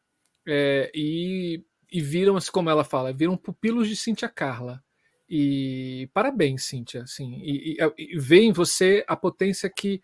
É, 0.48 0.92
e, 0.94 1.64
e 1.92 2.02
viram, 2.02 2.36
assim, 2.36 2.52
como 2.52 2.70
ela 2.70 2.84
fala, 2.84 3.14
viram 3.14 3.38
pupilos 3.38 3.88
de 3.88 3.96
Cíntia 3.96 4.30
Carla. 4.30 4.84
E 5.30 6.10
parabéns, 6.14 6.66
Cíntia. 6.66 7.04
Assim, 7.04 7.40
e, 7.42 7.74
e, 7.74 7.94
e 7.98 8.20
vê 8.20 8.42
em 8.42 8.52
você 8.52 9.04
a 9.08 9.16
potência 9.16 9.70
que 9.70 10.02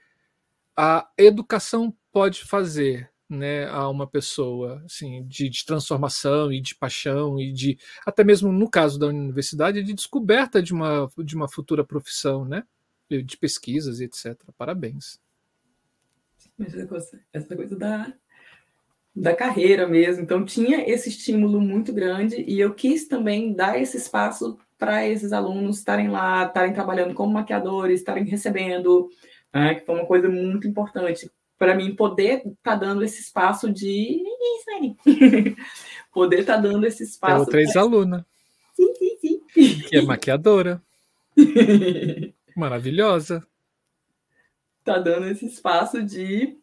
a 0.75 1.09
educação 1.17 1.95
pode 2.11 2.43
fazer 2.45 3.11
né, 3.29 3.67
a 3.67 3.87
uma 3.87 4.07
pessoa 4.07 4.81
assim, 4.85 5.23
de, 5.27 5.49
de, 5.49 5.65
transformação 5.65 6.51
e 6.51 6.59
de 6.59 6.73
paixão 6.73 7.39
e 7.39 7.51
de 7.51 7.77
até 8.05 8.23
mesmo 8.23 8.51
no 8.51 8.67
caso 8.67 8.97
da 8.97 9.05
universidade 9.05 9.83
de 9.83 9.93
descoberta 9.93 10.63
de 10.63 10.73
uma, 10.73 11.07
de 11.19 11.35
uma 11.35 11.47
futura 11.47 11.83
profissão, 11.83 12.43
né? 12.43 12.63
De 13.10 13.38
pesquisas 13.38 13.99
e 13.99 14.06
etc. 14.06 14.38
Parabéns. 14.57 15.19
Essa 16.60 16.86
coisa, 16.86 17.19
essa 17.34 17.56
coisa 17.56 17.76
da, 17.76 18.14
da 19.15 19.36
carreira 19.36 19.88
mesmo. 19.88 20.23
Então, 20.23 20.45
tinha 20.45 20.88
esse 20.90 21.10
estímulo 21.10 21.60
muito 21.60 21.91
grande 21.94 22.44
e 22.48 22.60
eu 22.60 22.73
quis 22.73 23.07
também 23.07 23.53
dar 23.53 23.80
esse 23.81 23.98
espaço 23.98 24.57
para 24.77 25.07
esses 25.07 25.34
alunos 25.34 25.80
estarem 25.80 26.10
lá, 26.10 26.45
estarem 26.45 26.73
trabalhando 26.73 27.14
como 27.14 27.34
maquiadores, 27.34 27.99
estarem 27.99 28.23
recebendo, 28.23 29.10
né, 29.53 29.76
que 29.76 29.86
foi 29.86 29.95
uma 29.95 30.06
coisa 30.06 30.30
muito 30.30 30.68
importante 30.68 31.30
para 31.57 31.76
mim 31.76 31.94
poder 31.94 32.38
estar 32.38 32.56
tá 32.64 32.76
dando 32.76 33.03
esse 33.03 33.19
espaço 33.19 33.69
de 33.72 34.23
aí. 34.69 34.95
poder 36.14 36.40
estar 36.40 36.56
tá 36.56 36.61
dando 36.61 36.86
esse 36.86 37.03
espaço. 37.03 37.45
Tem 37.45 37.52
três 37.52 37.73
pra... 37.73 37.81
aluna. 37.81 38.26
Sim, 38.73 38.94
sim, 38.95 39.18
sim. 39.19 39.41
Que 39.81 39.98
é 39.98 40.02
maquiadora. 40.02 40.81
Maravilhosa. 42.60 43.48
Tá 44.84 44.99
dando 44.99 45.27
esse 45.27 45.45
espaço 45.45 46.03
de, 46.03 46.57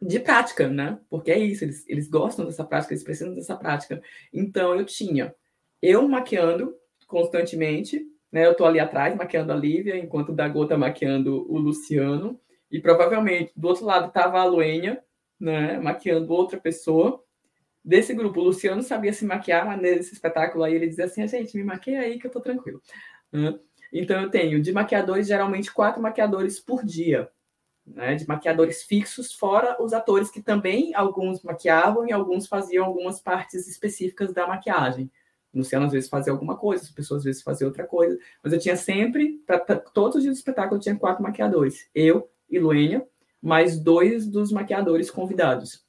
de 0.00 0.18
prática, 0.18 0.66
né? 0.66 0.98
Porque 1.10 1.30
é 1.30 1.38
isso, 1.38 1.62
eles, 1.62 1.84
eles 1.86 2.08
gostam 2.08 2.46
dessa 2.46 2.64
prática, 2.64 2.94
eles 2.94 3.04
precisam 3.04 3.34
dessa 3.34 3.54
prática. 3.54 4.02
Então, 4.32 4.74
eu 4.74 4.84
tinha 4.86 5.34
eu 5.82 6.08
maquiando 6.08 6.74
constantemente, 7.06 8.02
né? 8.32 8.46
Eu 8.46 8.54
tô 8.54 8.64
ali 8.64 8.80
atrás 8.80 9.14
maquiando 9.14 9.52
a 9.52 9.56
Lívia, 9.56 9.98
enquanto 9.98 10.30
o 10.30 10.34
Dago 10.34 10.66
tá 10.66 10.78
maquiando 10.78 11.44
o 11.52 11.58
Luciano. 11.58 12.40
E 12.70 12.80
provavelmente 12.80 13.52
do 13.54 13.68
outro 13.68 13.84
lado 13.84 14.10
tava 14.10 14.40
a 14.40 14.44
Luênia, 14.44 15.04
né? 15.38 15.78
Maquiando 15.78 16.32
outra 16.32 16.58
pessoa. 16.58 17.22
Desse 17.84 18.14
grupo, 18.14 18.40
o 18.40 18.44
Luciano 18.44 18.82
sabia 18.82 19.12
se 19.12 19.26
maquiar, 19.26 19.66
mas 19.66 19.80
nesse 19.82 20.14
espetáculo 20.14 20.64
aí 20.64 20.74
ele 20.74 20.88
dizia 20.88 21.04
assim: 21.04 21.28
gente, 21.28 21.54
me 21.58 21.64
maquia 21.64 22.00
aí 22.00 22.18
que 22.18 22.26
eu 22.26 22.30
tô 22.30 22.40
tranquilo. 22.40 22.80
Né? 23.30 23.58
Então, 23.92 24.20
eu 24.22 24.30
tenho 24.30 24.60
de 24.60 24.72
maquiadores, 24.72 25.26
geralmente 25.26 25.72
quatro 25.72 26.00
maquiadores 26.00 26.60
por 26.60 26.84
dia, 26.84 27.30
né, 27.86 28.14
de 28.14 28.26
maquiadores 28.26 28.82
fixos, 28.82 29.32
fora 29.32 29.82
os 29.82 29.92
atores 29.92 30.30
que 30.30 30.42
também 30.42 30.94
alguns 30.94 31.42
maquiavam 31.42 32.06
e 32.06 32.12
alguns 32.12 32.46
faziam 32.46 32.84
algumas 32.84 33.20
partes 33.20 33.66
específicas 33.66 34.32
da 34.32 34.46
maquiagem. 34.46 35.10
Luciano 35.52 35.86
às 35.86 35.92
vezes 35.92 36.08
fazia 36.08 36.32
alguma 36.32 36.56
coisa, 36.56 36.84
as 36.84 36.90
pessoas 36.90 37.18
às 37.18 37.24
vezes 37.24 37.42
faziam 37.42 37.68
outra 37.68 37.84
coisa, 37.84 38.16
mas 38.42 38.52
eu 38.52 38.58
tinha 38.58 38.76
sempre, 38.76 39.42
para 39.46 39.58
todos 39.76 40.16
os 40.16 40.22
dias 40.22 40.36
do 40.36 40.38
espetáculo, 40.38 40.76
eu 40.76 40.80
tinha 40.80 40.96
quatro 40.96 41.22
maquiadores, 41.22 41.88
eu 41.94 42.30
e 42.48 42.58
Luênia, 42.58 43.06
mais 43.42 43.78
dois 43.80 44.28
dos 44.28 44.52
maquiadores 44.52 45.10
convidados. 45.10 45.84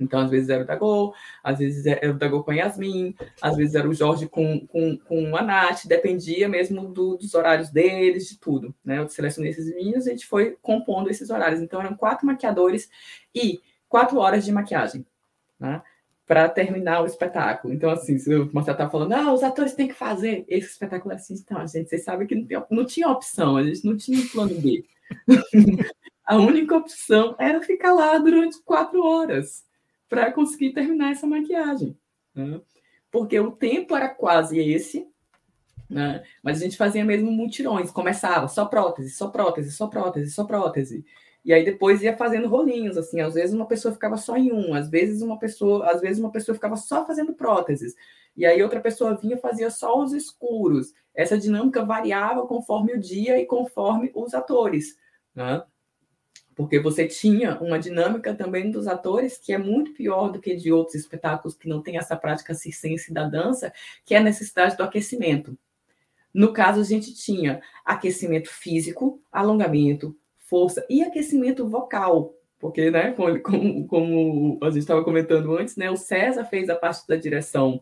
Então, 0.00 0.20
às 0.20 0.30
vezes 0.30 0.48
era 0.48 0.62
o 0.62 0.66
Dagô, 0.66 1.14
às 1.42 1.58
vezes 1.58 1.86
era 1.86 2.10
o 2.10 2.18
Dagô 2.18 2.42
com 2.42 2.50
a 2.50 2.54
Yasmin, 2.54 3.14
às 3.40 3.56
vezes 3.56 3.74
era 3.74 3.88
o 3.88 3.94
Jorge 3.94 4.28
com, 4.28 4.66
com, 4.66 4.96
com 4.96 5.36
a 5.36 5.42
Nath, 5.42 5.86
dependia 5.86 6.48
mesmo 6.48 6.88
do, 6.88 7.16
dos 7.16 7.34
horários 7.34 7.70
deles, 7.70 8.28
de 8.28 8.38
tudo. 8.38 8.74
Né? 8.84 8.98
Eu 8.98 9.08
selecionei 9.08 9.50
esses 9.50 9.72
meninos 9.74 10.06
e 10.06 10.10
a 10.10 10.12
gente 10.12 10.26
foi 10.26 10.56
compondo 10.62 11.10
esses 11.10 11.30
horários. 11.30 11.60
Então, 11.60 11.80
eram 11.80 11.96
quatro 11.96 12.26
maquiadores 12.26 12.88
e 13.34 13.60
quatro 13.88 14.18
horas 14.18 14.44
de 14.44 14.52
maquiagem. 14.52 15.06
Né? 15.58 15.82
para 16.30 16.48
terminar 16.48 17.02
o 17.02 17.06
espetáculo. 17.06 17.74
Então, 17.74 17.90
assim, 17.90 18.16
se 18.16 18.32
o 18.32 18.48
Marcelo 18.52 18.78
tá 18.78 18.88
falando, 18.88 19.14
ah, 19.14 19.32
os 19.34 19.42
atores 19.42 19.74
têm 19.74 19.88
que 19.88 19.94
fazer 19.94 20.44
esse 20.46 20.68
espetáculo 20.68 21.12
é 21.12 21.16
assim, 21.16 21.34
então, 21.34 21.66
gente, 21.66 21.88
vocês 21.88 22.04
sabem 22.04 22.24
que 22.24 22.36
não, 22.36 22.46
tem, 22.46 22.62
não 22.70 22.86
tinha 22.86 23.08
opção, 23.08 23.56
a 23.56 23.64
gente 23.64 23.84
não 23.84 23.96
tinha 23.96 24.16
um 24.16 24.28
plano 24.28 24.54
B. 24.60 24.84
a 26.24 26.36
única 26.36 26.76
opção 26.76 27.34
era 27.36 27.60
ficar 27.60 27.92
lá 27.92 28.16
durante 28.16 28.62
quatro 28.62 29.04
horas 29.04 29.64
para 30.10 30.32
conseguir 30.32 30.72
terminar 30.72 31.12
essa 31.12 31.26
maquiagem. 31.26 31.96
Né? 32.34 32.60
Porque 33.10 33.38
o 33.38 33.52
tempo 33.52 33.96
era 33.96 34.08
quase 34.08 34.58
esse, 34.58 35.08
né? 35.88 36.22
mas 36.42 36.58
a 36.58 36.64
gente 36.64 36.76
fazia 36.76 37.04
mesmo 37.04 37.30
mutirões, 37.30 37.90
começava 37.92 38.48
só 38.48 38.66
prótese, 38.66 39.10
só 39.10 39.28
prótese, 39.28 39.70
só 39.70 39.86
prótese, 39.86 40.32
só 40.32 40.44
prótese. 40.44 41.04
E 41.44 41.52
aí 41.54 41.64
depois 41.64 42.02
ia 42.02 42.16
fazendo 42.16 42.48
rolinhos, 42.48 42.98
assim, 42.98 43.20
às 43.20 43.34
vezes 43.34 43.54
uma 43.54 43.66
pessoa 43.66 43.94
ficava 43.94 44.16
só 44.16 44.36
em 44.36 44.52
um, 44.52 44.74
às 44.74 44.90
vezes 44.90 45.22
uma 45.22 45.38
pessoa, 45.38 45.90
às 45.90 46.00
vezes 46.00 46.18
uma 46.18 46.30
pessoa 46.30 46.54
ficava 46.54 46.76
só 46.76 47.06
fazendo 47.06 47.32
próteses. 47.32 47.94
E 48.36 48.44
aí 48.44 48.62
outra 48.62 48.80
pessoa 48.80 49.16
vinha 49.16 49.36
e 49.36 49.40
fazia 49.40 49.70
só 49.70 50.02
os 50.02 50.12
escuros. 50.12 50.92
Essa 51.14 51.38
dinâmica 51.38 51.84
variava 51.84 52.46
conforme 52.46 52.92
o 52.92 53.00
dia 53.00 53.40
e 53.40 53.46
conforme 53.46 54.10
os 54.14 54.34
atores, 54.34 54.96
né? 55.34 55.62
Porque 56.60 56.78
você 56.78 57.08
tinha 57.08 57.58
uma 57.58 57.78
dinâmica 57.78 58.34
também 58.34 58.70
dos 58.70 58.86
atores 58.86 59.38
que 59.38 59.50
é 59.50 59.56
muito 59.56 59.94
pior 59.94 60.30
do 60.30 60.38
que 60.38 60.54
de 60.54 60.70
outros 60.70 60.94
espetáculos 60.94 61.56
que 61.56 61.66
não 61.66 61.80
tem 61.80 61.96
essa 61.96 62.14
prática 62.14 62.52
circense 62.52 63.14
da 63.14 63.26
dança, 63.26 63.72
que 64.04 64.14
é 64.14 64.18
a 64.18 64.22
necessidade 64.22 64.76
do 64.76 64.82
aquecimento. 64.82 65.56
No 66.34 66.52
caso, 66.52 66.78
a 66.78 66.84
gente 66.84 67.14
tinha 67.14 67.62
aquecimento 67.82 68.50
físico, 68.50 69.22
alongamento, 69.32 70.14
força 70.36 70.84
e 70.90 71.02
aquecimento 71.02 71.66
vocal, 71.66 72.34
porque, 72.58 72.90
né, 72.90 73.12
como, 73.12 73.86
como 73.88 74.58
a 74.62 74.66
gente 74.66 74.80
estava 74.80 75.02
comentando 75.02 75.56
antes, 75.56 75.76
né, 75.76 75.90
o 75.90 75.96
César 75.96 76.44
fez 76.44 76.68
a 76.68 76.76
parte 76.76 77.08
da 77.08 77.16
direção 77.16 77.80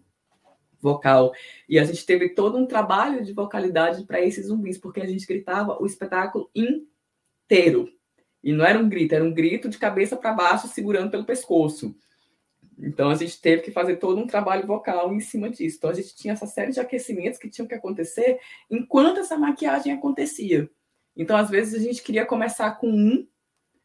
vocal 0.81 1.33
e 1.69 1.81
a 1.81 1.85
gente 1.85 2.07
teve 2.07 2.29
todo 2.29 2.57
um 2.57 2.65
trabalho 2.65 3.25
de 3.25 3.33
vocalidade 3.33 4.05
para 4.05 4.21
esses 4.21 4.47
zumbis, 4.47 4.79
porque 4.79 5.01
a 5.01 5.07
gente 5.07 5.27
gritava 5.27 5.83
o 5.83 5.85
espetáculo 5.85 6.49
inteiro. 6.55 7.98
E 8.43 8.53
não 8.53 8.65
era 8.65 8.79
um 8.79 8.89
grito, 8.89 9.15
era 9.15 9.25
um 9.25 9.33
grito 9.33 9.69
de 9.69 9.79
cabeça 9.79 10.17
para 10.17 10.33
baixo, 10.33 10.69
segurando 10.69 11.11
pelo 11.11 11.25
pescoço. 11.25 11.95
Então 12.79 13.11
a 13.11 13.15
gente 13.15 13.41
teve 13.41 13.63
que 13.63 13.73
fazer 13.73 13.97
todo 13.97 14.21
um 14.21 14.27
trabalho 14.27 14.67
vocal 14.67 15.13
em 15.13 15.21
cima 15.21 15.51
disso. 15.51 15.77
Então 15.79 15.91
a 15.91 15.95
gente 15.95 16.15
tinha 16.15 16.35
essa 16.35 16.47
série 16.47 16.71
de 16.71 16.79
aquecimentos 16.79 17.39
que 17.39 17.51
tinham 17.51 17.67
que 17.67 17.75
acontecer 17.75 18.39
enquanto 18.71 19.19
essa 19.19 19.37
maquiagem 19.37 19.93
acontecia. 19.93 20.71
Então, 21.17 21.37
às 21.37 21.51
vezes, 21.51 21.75
a 21.75 21.85
gente 21.85 22.01
queria 22.01 22.25
começar 22.25 22.71
com 22.77 22.89
um, 22.89 23.27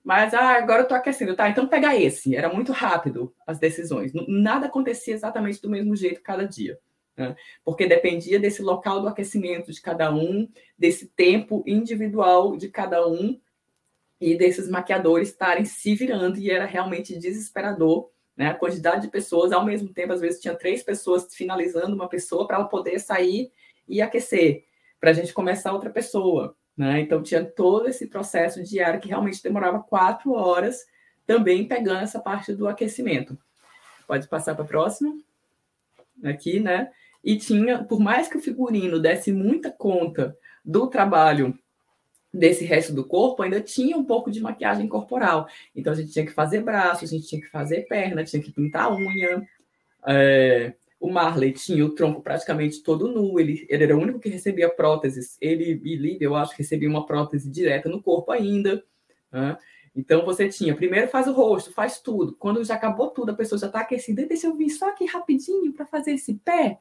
mas 0.04 0.34
ah, 0.36 0.58
agora 0.58 0.82
eu 0.82 0.84
estou 0.84 0.98
aquecendo, 0.98 1.36
tá? 1.36 1.50
Então 1.50 1.68
pega 1.68 1.96
esse. 1.96 2.36
Era 2.36 2.54
muito 2.54 2.72
rápido 2.72 3.34
as 3.48 3.58
decisões. 3.58 4.12
Nada 4.28 4.68
acontecia 4.68 5.14
exatamente 5.14 5.62
do 5.62 5.70
mesmo 5.70 5.96
jeito 5.96 6.22
cada 6.22 6.46
dia. 6.46 6.78
Né? 7.18 7.36
Porque 7.64 7.88
dependia 7.88 8.40
desse 8.40 8.62
local 8.62 9.02
do 9.02 9.08
aquecimento 9.08 9.72
de 9.72 9.82
cada 9.82 10.14
um, 10.14 10.48
desse 10.78 11.08
tempo 11.08 11.64
individual 11.66 12.58
de 12.58 12.70
cada 12.70 13.08
um 13.08 13.40
e 14.20 14.38
desses 14.38 14.70
maquiadores 14.70 15.30
estarem 15.30 15.66
se 15.66 15.96
virando, 15.96 16.38
e 16.38 16.50
era 16.50 16.66
realmente 16.66 17.18
desesperador. 17.18 18.10
Né? 18.36 18.48
A 18.48 18.54
quantidade 18.54 19.04
de 19.04 19.08
pessoas, 19.10 19.52
ao 19.52 19.66
mesmo 19.66 19.94
tempo, 19.94 20.14
às 20.14 20.22
vezes 20.22 20.42
tinha 20.42 20.56
três 20.56 20.82
pessoas 20.84 21.28
finalizando 21.34 21.96
uma 21.96 22.10
pessoa 22.10 22.48
para 22.48 22.58
ela 22.58 22.66
poder 22.66 23.00
sair 23.00 23.52
e 23.88 24.02
aquecer, 24.02 24.64
para 25.00 25.12
a 25.12 25.14
gente 25.14 25.34
começar 25.34 25.74
outra 25.74 25.90
pessoa. 25.90 26.56
Né? 26.76 27.02
Então, 27.02 27.22
tinha 27.22 27.44
todo 27.44 27.88
esse 27.88 28.08
processo 28.08 28.64
diário 28.64 29.00
que 29.00 29.10
realmente 29.10 29.44
demorava 29.44 29.84
quatro 29.84 30.34
horas, 30.34 30.86
também 31.26 31.68
pegando 31.68 32.02
essa 32.02 32.20
parte 32.20 32.54
do 32.54 32.68
aquecimento. 32.68 33.38
Pode 34.08 34.28
passar 34.28 34.56
para 34.56 34.64
a 34.64 34.68
próxima. 34.68 35.16
Aqui, 36.24 36.60
né? 36.60 36.90
E 37.24 37.38
tinha, 37.38 37.84
por 37.84 38.00
mais 38.00 38.28
que 38.28 38.38
o 38.38 38.42
figurino 38.42 39.00
desse 39.00 39.32
muita 39.32 39.72
conta 39.72 40.38
do 40.64 40.88
trabalho 40.88 41.58
desse 42.34 42.66
resto 42.66 42.94
do 42.94 43.06
corpo, 43.06 43.44
ainda 43.44 43.62
tinha 43.62 43.96
um 43.96 44.04
pouco 44.04 44.32
de 44.32 44.42
maquiagem 44.42 44.88
corporal. 44.88 45.48
Então, 45.76 45.94
a 45.94 45.96
gente 45.96 46.12
tinha 46.12 46.26
que 46.26 46.32
fazer 46.32 46.62
braço, 46.62 47.06
a 47.06 47.08
gente 47.08 47.28
tinha 47.28 47.40
que 47.40 47.50
fazer 47.50 47.82
perna, 47.88 48.24
tinha 48.24 48.42
que 48.42 48.52
pintar 48.52 48.92
unha. 48.92 49.48
É, 50.08 50.74
o 51.00 51.12
Marley 51.12 51.52
tinha 51.52 51.86
o 51.86 51.90
tronco 51.90 52.22
praticamente 52.22 52.82
todo 52.82 53.10
nu, 53.10 53.38
ele, 53.38 53.66
ele 53.70 53.84
era 53.84 53.96
o 53.96 54.00
único 54.00 54.20
que 54.20 54.30
recebia 54.30 54.70
próteses. 54.70 55.38
Ele 55.42 55.80
e 55.84 55.96
Lívia, 55.96 56.26
eu 56.26 56.36
acho, 56.36 56.56
recebiam 56.58 56.92
uma 56.92 57.06
prótese 57.06 57.52
direta 57.52 57.90
no 57.90 58.02
corpo 58.02 58.32
ainda. 58.32 58.82
Né? 59.30 59.58
Então 59.94 60.26
você 60.26 60.48
tinha, 60.48 60.74
primeiro 60.74 61.10
faz 61.10 61.28
o 61.28 61.34
rosto, 61.34 61.74
faz 61.74 62.00
tudo. 62.00 62.36
Quando 62.40 62.64
já 62.64 62.76
acabou 62.76 63.10
tudo, 63.10 63.32
a 63.32 63.36
pessoa 63.36 63.60
já 63.60 63.68
está 63.68 63.82
aquecida, 63.82 64.26
deixa 64.26 64.48
eu 64.48 64.56
vir 64.56 64.70
só 64.70 64.90
aqui 64.90 65.06
rapidinho 65.06 65.74
para 65.74 65.86
fazer 65.86 66.14
esse 66.14 66.36
pé. 66.36 66.80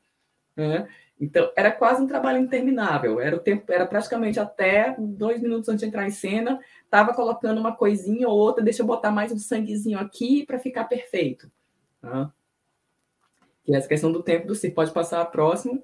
Né? 0.57 0.89
Então 1.21 1.51
era 1.57 1.71
quase 1.71 2.03
um 2.03 2.07
trabalho 2.07 2.39
interminável. 2.39 3.21
Era 3.21 3.37
o 3.37 3.41
tempo, 3.41 3.71
era 3.73 3.87
praticamente 3.87 4.41
até 4.41 4.95
dois 4.99 5.41
minutos 5.41 5.69
antes 5.69 5.81
de 5.81 5.87
entrar 5.87 6.07
em 6.07 6.11
cena, 6.11 6.59
estava 6.85 7.15
colocando 7.15 7.59
uma 7.59 7.77
coisinha 7.77 8.29
ou 8.29 8.37
outra, 8.37 8.65
deixa 8.65 8.83
eu 8.83 8.87
botar 8.87 9.11
mais 9.11 9.33
um 9.33 9.39
sanguezinho 9.39 9.99
aqui 9.99 10.45
para 10.45 10.59
ficar 10.59 10.85
perfeito. 10.85 11.51
Né? 12.03 12.31
que 13.65 13.75
é 13.75 13.79
essa 13.79 13.89
questão 13.89 14.13
do 14.13 14.23
tempo 14.23 14.47
do 14.47 14.55
circo. 14.55 14.77
Pode 14.77 14.93
passar 14.93 15.21
a 15.21 15.25
próxima, 15.25 15.81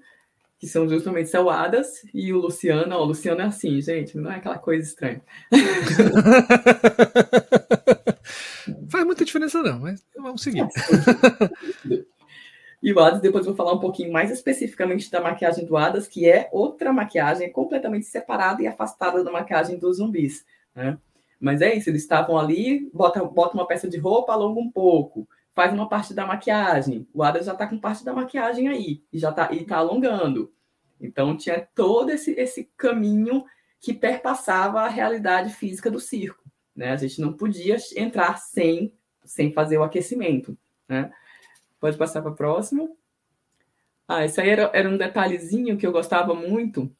que 0.58 0.66
são 0.66 0.88
justamente 0.88 1.30
seu 1.30 1.48
Adas 1.48 2.02
e 2.12 2.32
o 2.32 2.38
Luciano. 2.38 2.96
Ó, 2.96 3.02
o 3.02 3.06
Luciano 3.06 3.40
é 3.40 3.44
assim, 3.44 3.80
gente, 3.80 4.16
não 4.16 4.30
é 4.30 4.36
aquela 4.36 4.58
coisa 4.58 4.86
estranha. 4.86 5.22
Faz 8.90 9.04
muita 9.04 9.24
diferença, 9.24 9.62
não, 9.62 9.80
mas 9.80 10.04
vamos 10.16 10.42
seguir. 10.42 10.66
E 12.82 12.92
o 12.92 13.00
Adas, 13.00 13.20
depois 13.20 13.44
vou 13.44 13.54
falar 13.54 13.72
um 13.72 13.80
pouquinho 13.80 14.12
mais 14.12 14.30
especificamente 14.30 15.10
da 15.10 15.20
maquiagem 15.20 15.64
do 15.64 15.76
Adas, 15.76 16.06
que 16.06 16.28
é 16.28 16.48
outra 16.52 16.92
maquiagem 16.92 17.50
completamente 17.50 18.06
separada 18.06 18.62
e 18.62 18.66
afastada 18.66 19.24
da 19.24 19.32
maquiagem 19.32 19.78
dos 19.78 19.96
zumbis. 19.96 20.46
Né? 20.74 20.96
Mas 21.40 21.60
é 21.60 21.74
isso, 21.74 21.90
eles 21.90 22.02
estavam 22.02 22.38
ali, 22.38 22.88
bota, 22.94 23.24
bota 23.24 23.54
uma 23.54 23.66
peça 23.66 23.88
de 23.88 23.98
roupa, 23.98 24.32
alonga 24.32 24.60
um 24.60 24.70
pouco 24.70 25.28
faz 25.58 25.72
uma 25.72 25.88
parte 25.88 26.14
da 26.14 26.24
maquiagem. 26.24 27.04
O 27.12 27.20
Ada 27.20 27.42
já 27.42 27.50
está 27.50 27.66
com 27.66 27.80
parte 27.80 28.04
da 28.04 28.12
maquiagem 28.12 28.68
aí 28.68 29.02
e 29.12 29.18
já 29.18 29.30
está 29.30 29.48
tá 29.66 29.76
alongando. 29.76 30.52
Então 31.00 31.36
tinha 31.36 31.68
todo 31.74 32.10
esse, 32.10 32.30
esse 32.38 32.70
caminho 32.76 33.44
que 33.80 33.92
perpassava 33.92 34.82
a 34.82 34.88
realidade 34.88 35.52
física 35.52 35.90
do 35.90 35.98
circo. 35.98 36.48
Né? 36.76 36.92
A 36.92 36.96
gente 36.96 37.20
não 37.20 37.32
podia 37.32 37.76
entrar 37.96 38.38
sem, 38.38 38.92
sem 39.24 39.52
fazer 39.52 39.78
o 39.78 39.82
aquecimento. 39.82 40.56
Né? 40.88 41.10
Pode 41.80 41.96
passar 41.96 42.22
para 42.22 42.30
a 42.30 42.34
próxima. 42.34 42.88
Ah, 44.06 44.24
isso 44.24 44.40
aí 44.40 44.48
era, 44.48 44.70
era 44.72 44.88
um 44.88 44.96
detalhezinho 44.96 45.76
que 45.76 45.86
eu 45.86 45.92
gostava 45.92 46.34
muito, 46.34 46.90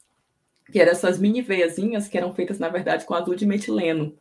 que 0.71 0.79
eram 0.79 0.91
essas 0.91 1.19
mini 1.19 1.41
veiazinhas 1.41 2.07
que 2.07 2.17
eram 2.17 2.33
feitas, 2.33 2.59
na 2.59 2.69
verdade, 2.69 3.05
com 3.05 3.15
azul 3.15 3.35
de 3.35 3.45
metileno, 3.45 4.15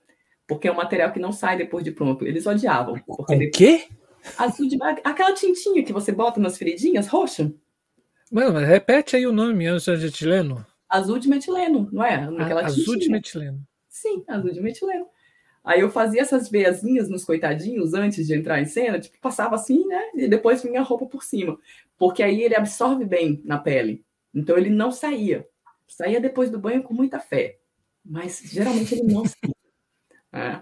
porque 0.47 0.69
é 0.69 0.73
um 0.73 0.77
material 0.77 1.13
que 1.13 1.21
não 1.21 1.31
sai 1.31 1.59
depois 1.59 1.85
de 1.85 1.93
pronto. 1.93 2.27
Eles 2.27 2.47
odiavam. 2.47 2.99
Porque 3.07 3.35
o 3.35 3.51
quê? 3.51 3.89
Azul 4.37 4.69
de 4.69 4.79
aquela 5.05 5.33
tintinha 5.33 5.85
que 5.85 5.93
você 5.93 6.11
bota 6.11 6.41
nas 6.41 6.59
feridinhas, 6.59 7.07
roxa. 7.07 7.53
Mano, 8.33 8.55
mas 8.55 8.69
repete 8.69 9.17
aí 9.17 9.27
o 9.27 9.33
nome 9.33 9.67
antes 9.67 9.85
de 9.85 10.07
metileno. 10.07 10.67
Azul 10.89 11.19
de 11.19 11.29
metileno, 11.29 11.89
não 11.93 12.05
é? 12.05 12.15
Aquela 12.15 12.65
azul 12.65 12.85
tintinha. 12.85 12.99
de 12.99 13.11
metileno. 13.11 13.69
Sim, 13.89 14.25
azul 14.27 14.53
de 14.53 14.61
metileno. 14.61 15.07
Aí 15.65 15.81
eu 15.81 15.91
fazia 15.91 16.23
essas 16.23 16.49
veiazinhas 16.49 17.09
nos 17.09 17.25
coitadinhos 17.25 17.95
antes 17.95 18.27
de 18.27 18.35
entrar 18.35 18.61
em 18.61 18.65
cena, 18.65 18.99
tipo, 18.99 19.19
passava 19.21 19.55
assim, 19.55 19.87
né? 19.87 20.03
E 20.15 20.29
depois 20.29 20.63
vinha 20.63 20.81
a 20.81 20.85
roupa 20.85 21.07
por 21.07 21.23
cima. 21.23 21.59
Porque 21.99 22.23
aí 22.23 22.43
ele 22.43 22.57
absorve 22.57 23.05
bem 23.05 23.43
na 23.45 23.59
pele. 23.59 24.05
Então 24.35 24.57
ele 24.57 24.71
não 24.71 24.91
saía. 24.91 25.47
Saía 25.87 26.21
depois 26.21 26.51
do 26.51 26.59
banho 26.59 26.83
com 26.83 26.95
muita 26.95 27.19
fé. 27.19 27.59
Mas 28.05 28.41
geralmente 28.45 28.95
ele 28.95 29.13
não 29.13 29.25
saía. 29.25 29.55
É. 30.31 30.61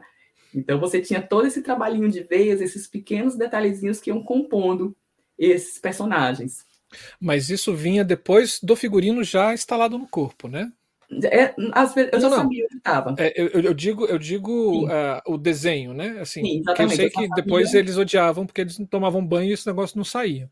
Então 0.55 0.78
você 0.78 1.02
tinha 1.02 1.20
todo 1.20 1.44
esse 1.44 1.60
trabalhinho 1.60 2.09
de 2.09 2.23
veias, 2.23 2.60
esses 2.60 2.86
pequenos 2.86 3.36
detalhezinhos 3.36 4.01
que 4.01 4.10
iam 4.10 4.23
compondo 4.23 4.97
esses 5.36 5.77
personagens. 5.77 6.64
Mas 7.20 7.51
isso 7.51 7.74
vinha 7.74 8.05
depois 8.05 8.60
do 8.62 8.77
figurino 8.77 9.24
já 9.24 9.52
instalado 9.52 9.98
no 9.98 10.06
corpo, 10.06 10.47
né? 10.47 10.73
É, 11.24 11.54
às 11.72 11.94
vezes, 11.94 12.12
eu 12.12 12.20
não, 12.20 12.30
já 12.30 12.36
sabia 12.36 12.64
onde 12.64 12.76
estava. 12.76 13.14
É, 13.18 13.32
eu, 13.40 13.48
eu, 13.62 13.74
digo, 13.74 14.06
eu 14.06 14.18
digo 14.18 14.86
uh, 14.86 15.20
o 15.26 15.38
desenho, 15.38 15.94
né? 15.94 16.18
Assim, 16.20 16.42
Sim, 16.42 16.62
eu 16.78 16.88
sei 16.88 17.10
que 17.10 17.28
depois 17.28 17.74
eles 17.74 17.96
odiavam 17.96 18.44
porque 18.44 18.62
eles 18.62 18.76
tomavam 18.90 19.24
banho 19.24 19.50
e 19.50 19.52
esse 19.52 19.66
negócio 19.66 19.96
não 19.96 20.04
saía. 20.04 20.50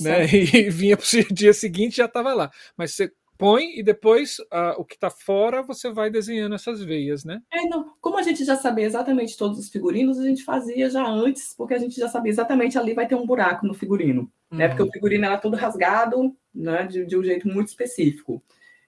Né? 0.00 0.26
E 0.52 0.70
vinha 0.70 0.96
para 0.96 1.04
o 1.04 1.08
dia 1.34 1.52
seguinte 1.52 1.96
já 1.96 2.06
estava 2.06 2.34
lá. 2.34 2.50
Mas 2.76 2.94
você 2.94 3.12
põe 3.38 3.78
e 3.78 3.82
depois 3.82 4.38
uh, 4.38 4.78
o 4.78 4.84
que 4.84 4.94
está 4.94 5.10
fora 5.10 5.62
você 5.62 5.90
vai 5.90 6.10
desenhando 6.10 6.54
essas 6.54 6.82
veias, 6.82 7.24
né? 7.24 7.40
É, 7.52 7.62
não. 7.66 7.94
Como 8.00 8.18
a 8.18 8.22
gente 8.22 8.44
já 8.44 8.56
sabia 8.56 8.84
exatamente 8.84 9.36
todos 9.36 9.58
os 9.58 9.68
figurinos, 9.68 10.18
a 10.18 10.24
gente 10.24 10.44
fazia 10.44 10.90
já 10.90 11.04
antes, 11.06 11.54
porque 11.56 11.74
a 11.74 11.78
gente 11.78 11.96
já 11.96 12.08
sabia 12.08 12.30
exatamente 12.30 12.78
ali 12.78 12.94
vai 12.94 13.06
ter 13.06 13.14
um 13.14 13.26
buraco 13.26 13.66
no 13.66 13.74
figurino, 13.74 14.30
uhum. 14.50 14.58
né? 14.58 14.68
Porque 14.68 14.82
o 14.82 14.92
figurino 14.92 15.24
era 15.24 15.38
todo 15.38 15.56
rasgado, 15.56 16.34
né? 16.54 16.86
De, 16.86 17.04
de 17.06 17.16
um 17.16 17.24
jeito 17.24 17.48
muito 17.48 17.68
específico. 17.68 18.42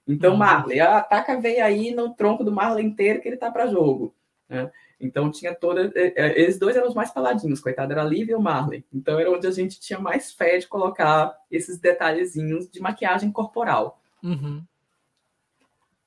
Então, 0.06 0.32
uhum. 0.32 0.38
Marley, 0.38 0.80
ataca 0.80 1.32
a 1.32 1.40
veia 1.40 1.64
aí 1.64 1.94
no 1.94 2.14
tronco 2.14 2.44
do 2.44 2.52
Marley 2.52 2.84
inteiro 2.84 3.20
que 3.20 3.28
ele 3.28 3.36
tá 3.36 3.50
para 3.50 3.66
jogo, 3.66 4.14
né? 4.48 4.70
Então 5.00 5.30
tinha 5.30 5.54
toda. 5.54 5.92
É, 5.94 6.12
é, 6.16 6.40
eles 6.40 6.58
dois 6.58 6.76
eram 6.76 6.88
os 6.88 6.94
mais 6.94 7.10
faladinhos, 7.10 7.60
coitado, 7.60 7.92
era 7.92 8.02
a 8.02 8.06
Liv 8.06 8.30
e 8.30 8.34
o 8.34 8.40
Marley. 8.40 8.84
Então 8.92 9.18
era 9.18 9.30
onde 9.30 9.46
a 9.46 9.50
gente 9.50 9.80
tinha 9.80 9.98
mais 9.98 10.32
fé 10.32 10.58
de 10.58 10.66
colocar 10.66 11.36
esses 11.50 11.78
detalhezinhos 11.78 12.68
de 12.70 12.80
maquiagem 12.80 13.30
corporal. 13.30 14.00
Uhum. 14.22 14.62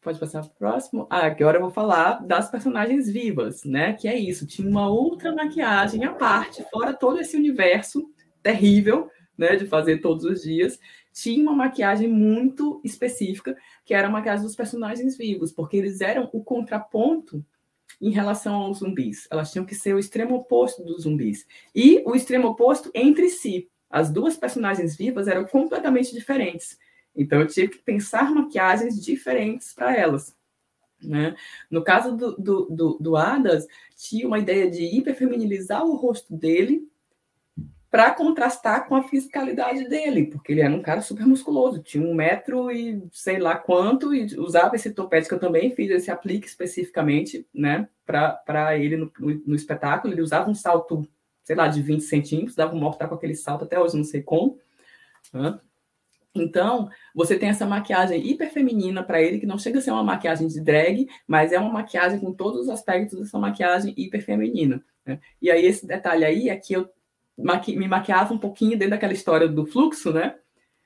Pode 0.02 0.20
passar 0.20 0.42
para 0.42 0.50
o 0.50 0.56
próximo? 0.56 1.08
Ah, 1.10 1.26
agora 1.26 1.58
eu 1.58 1.62
vou 1.62 1.70
falar 1.70 2.26
das 2.26 2.50
personagens 2.50 3.10
vivas, 3.10 3.64
né? 3.64 3.94
Que 3.94 4.08
é 4.08 4.18
isso, 4.18 4.48
tinha 4.48 4.68
uma 4.68 4.90
outra 4.90 5.34
maquiagem 5.34 6.06
à 6.06 6.14
parte, 6.14 6.64
fora 6.72 6.94
todo 6.94 7.20
esse 7.20 7.36
universo 7.36 8.10
terrível, 8.42 9.10
né? 9.38 9.56
De 9.56 9.68
fazer 9.68 9.98
todos 9.98 10.24
os 10.24 10.42
dias. 10.42 10.80
Tinha 11.20 11.42
uma 11.42 11.56
maquiagem 11.56 12.08
muito 12.08 12.80
específica, 12.84 13.58
que 13.84 13.96
era 13.96 14.08
a 14.08 14.12
maquiagem 14.12 14.46
dos 14.46 14.56
personagens 14.56 15.18
vivos, 15.18 15.52
porque 15.52 15.76
eles 15.76 16.00
eram 16.00 16.30
o 16.32 16.44
contraponto 16.44 17.44
em 18.00 18.12
relação 18.12 18.54
aos 18.54 18.78
zumbis. 18.78 19.28
Elas 19.32 19.52
tinham 19.52 19.66
que 19.66 19.74
ser 19.74 19.96
o 19.96 20.00
extremo 20.00 20.36
oposto 20.36 20.84
dos 20.84 21.04
zumbis. 21.04 21.48
E 21.74 22.04
o 22.06 22.16
extremo 22.16 22.50
oposto 22.50 22.92
entre 22.94 23.30
si. 23.30 23.68
As 23.90 24.12
duas 24.12 24.38
personagens 24.38 24.96
vivas 24.96 25.28
eram 25.28 25.46
completamente 25.46 26.14
diferentes. 26.14 26.78
Então 27.16 27.42
eu 27.42 27.48
tive 27.48 27.70
que 27.70 27.80
pensar 27.80 28.30
maquiagens 28.30 29.04
diferentes 29.04 29.74
para 29.74 29.98
elas. 29.98 30.38
Né? 31.02 31.36
No 31.68 31.84
caso 31.84 32.16
do, 32.16 32.36
do, 32.36 32.66
do, 32.70 32.98
do 33.02 33.18
Adas, 33.18 33.66
tinha 33.96 34.28
uma 34.28 34.38
ideia 34.38 34.70
de 34.70 34.84
hiperfeminilizar 34.84 35.84
o 35.84 35.96
rosto 35.96 36.36
dele 36.36 36.88
para 37.90 38.12
contrastar 38.12 38.88
com 38.88 38.96
a 38.96 39.04
fisicalidade 39.04 39.88
dele, 39.88 40.26
porque 40.26 40.52
ele 40.52 40.62
era 40.62 40.74
um 40.74 40.82
cara 40.82 41.02
super 41.02 41.26
musculoso, 41.26 41.82
tinha 41.82 42.06
um 42.06 42.14
metro 42.14 42.70
e 42.70 43.02
sei 43.12 43.40
lá 43.40 43.56
quanto, 43.56 44.14
e 44.14 44.26
usava 44.38 44.76
esse 44.76 44.92
topete 44.92 45.28
que 45.28 45.34
eu 45.34 45.40
também 45.40 45.74
fiz, 45.74 45.90
esse 45.90 46.12
aplique 46.12 46.48
especificamente, 46.48 47.48
né, 47.54 47.88
para 48.06 48.78
ele 48.78 48.98
no, 48.98 49.12
no, 49.20 49.42
no, 49.48 49.56
espetáculo. 49.56 50.14
Ele 50.14 50.22
usava 50.22 50.50
um 50.50 50.56
salto, 50.56 51.08
sei 51.44 51.56
lá, 51.56 51.68
de 51.68 51.82
20 51.82 52.02
centímetros, 52.02 52.56
dava 52.56 52.76
um 52.76 52.80
mortal 52.80 53.08
com 53.08 53.16
aquele 53.16 53.36
salto, 53.36 53.64
até 53.64 53.80
hoje 53.80 53.96
não 53.96 54.04
sei 54.04 54.22
como. 54.22 54.60
Né? 55.34 55.58
Então, 56.36 56.90
você 57.16 57.38
tem 57.38 57.50
essa 57.50 57.66
maquiagem 57.66 58.26
hiper 58.30 58.52
feminina 58.52 59.02
para 59.02 59.22
ele, 59.22 59.40
que 59.40 59.46
não 59.46 59.58
chega 59.58 59.80
a 59.80 59.82
ser 59.82 59.92
uma 59.92 60.04
maquiagem 60.04 60.48
de 60.48 60.60
drag, 60.60 61.08
mas 61.26 61.54
é 61.54 61.60
uma 61.60 61.72
maquiagem 61.72 62.20
com 62.20 62.34
todos 62.34 62.64
os 62.64 62.70
aspectos 62.70 63.18
dessa 63.18 63.40
maquiagem 63.40 63.94
hiper 63.98 64.24
feminina. 64.24 64.84
Né? 65.06 65.20
E 65.42 65.50
aí, 65.50 65.66
esse 65.66 65.88
detalhe 65.88 66.26
aí 66.26 66.50
é 66.50 66.56
que 66.58 66.74
eu 66.74 66.90
maqui 67.38 67.76
me 67.76 67.88
maquiava 67.88 68.34
um 68.34 68.38
pouquinho 68.38 68.78
dentro 68.78 68.92
daquela 68.92 69.14
história 69.14 69.48
do 69.48 69.66
fluxo, 69.66 70.12
né? 70.12 70.36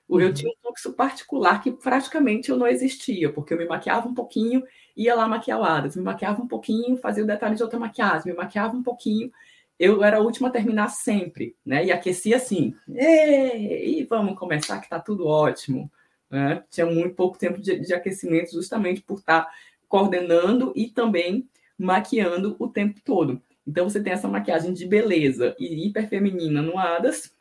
Eu 0.09 0.17
uhum. 0.17 0.33
tinha 0.33 0.51
um 0.51 0.55
fluxo 0.61 0.93
particular 0.93 1.61
que 1.61 1.71
praticamente 1.71 2.49
eu 2.49 2.57
não 2.57 2.67
existia, 2.67 3.31
porque 3.31 3.53
eu 3.53 3.57
me 3.57 3.65
maquiava 3.65 4.09
um 4.09 4.13
pouquinho, 4.13 4.61
ia 4.95 5.15
lá 5.15 5.25
maquiar 5.25 5.59
o 5.59 5.63
Adas, 5.63 5.95
me 5.95 6.03
maquiava 6.03 6.41
um 6.41 6.47
pouquinho, 6.47 6.97
fazia 6.97 7.23
o 7.23 7.27
detalhe 7.27 7.55
de 7.55 7.63
outra 7.63 7.79
maquiagem, 7.79 8.31
me 8.31 8.37
maquiava 8.37 8.75
um 8.75 8.83
pouquinho, 8.83 9.31
eu 9.79 10.03
era 10.03 10.17
a 10.17 10.19
última 10.19 10.49
a 10.49 10.51
terminar 10.51 10.89
sempre, 10.89 11.55
né? 11.65 11.85
E 11.85 11.91
aquecia 11.91 12.35
assim, 12.35 12.75
e 12.87 14.05
vamos 14.09 14.37
começar 14.37 14.79
que 14.79 14.89
tá 14.89 14.99
tudo 14.99 15.25
ótimo. 15.25 15.89
Né? 16.29 16.63
Tinha 16.69 16.85
muito 16.85 17.15
pouco 17.15 17.37
tempo 17.37 17.59
de, 17.59 17.79
de 17.79 17.93
aquecimento, 17.93 18.51
justamente 18.51 19.01
por 19.01 19.19
estar 19.19 19.45
tá 19.45 19.51
coordenando 19.87 20.71
e 20.75 20.87
também 20.87 21.49
maquiando 21.77 22.55
o 22.59 22.67
tempo 22.67 23.01
todo. 23.03 23.41
Então 23.65 23.89
você 23.89 24.01
tem 24.01 24.13
essa 24.13 24.27
maquiagem 24.27 24.73
de 24.73 24.85
beleza 24.85 25.55
e 25.59 25.87
hiperfeminina 25.87 26.61
no 26.61 26.77
Adas. 26.77 27.33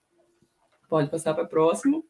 Pode 0.89 1.11
passar 1.11 1.35
para 1.35 1.45
o 1.45 1.49
próximo. 1.49 2.05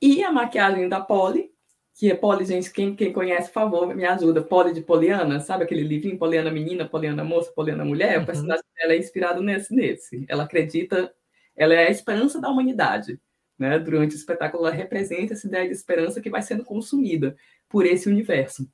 E 0.00 0.22
a 0.22 0.30
maquiagem 0.30 0.88
da 0.88 1.00
Polly, 1.00 1.50
que 1.94 2.10
é 2.10 2.14
Polly, 2.14 2.44
gente, 2.44 2.72
quem, 2.72 2.94
quem 2.94 3.12
conhece, 3.12 3.48
por 3.48 3.54
favor, 3.54 3.94
me 3.94 4.04
ajuda. 4.04 4.40
Polly 4.40 4.72
de 4.72 4.80
Poliana, 4.80 5.40
sabe 5.40 5.64
aquele 5.64 5.82
livrinho 5.82 6.16
Poliana 6.16 6.50
menina, 6.50 6.88
Poliana 6.88 7.24
moça, 7.24 7.50
Poliana 7.50 7.84
mulher? 7.84 8.16
Uhum. 8.18 8.22
O 8.22 8.26
personagem 8.26 8.64
dela 8.76 8.92
é 8.92 8.98
inspirado 8.98 9.42
nesse, 9.42 9.74
nesse. 9.74 10.24
Ela 10.28 10.44
acredita, 10.44 11.12
ela 11.56 11.74
é 11.74 11.88
a 11.88 11.90
esperança 11.90 12.40
da 12.40 12.48
humanidade. 12.48 13.20
Né? 13.58 13.76
Durante 13.80 14.14
o 14.14 14.16
espetáculo, 14.16 14.64
ela 14.64 14.74
representa 14.74 15.32
essa 15.32 15.48
ideia 15.48 15.66
de 15.66 15.74
esperança 15.74 16.20
que 16.20 16.30
vai 16.30 16.40
sendo 16.40 16.64
consumida 16.64 17.36
por 17.68 17.84
esse 17.84 18.08
universo, 18.08 18.70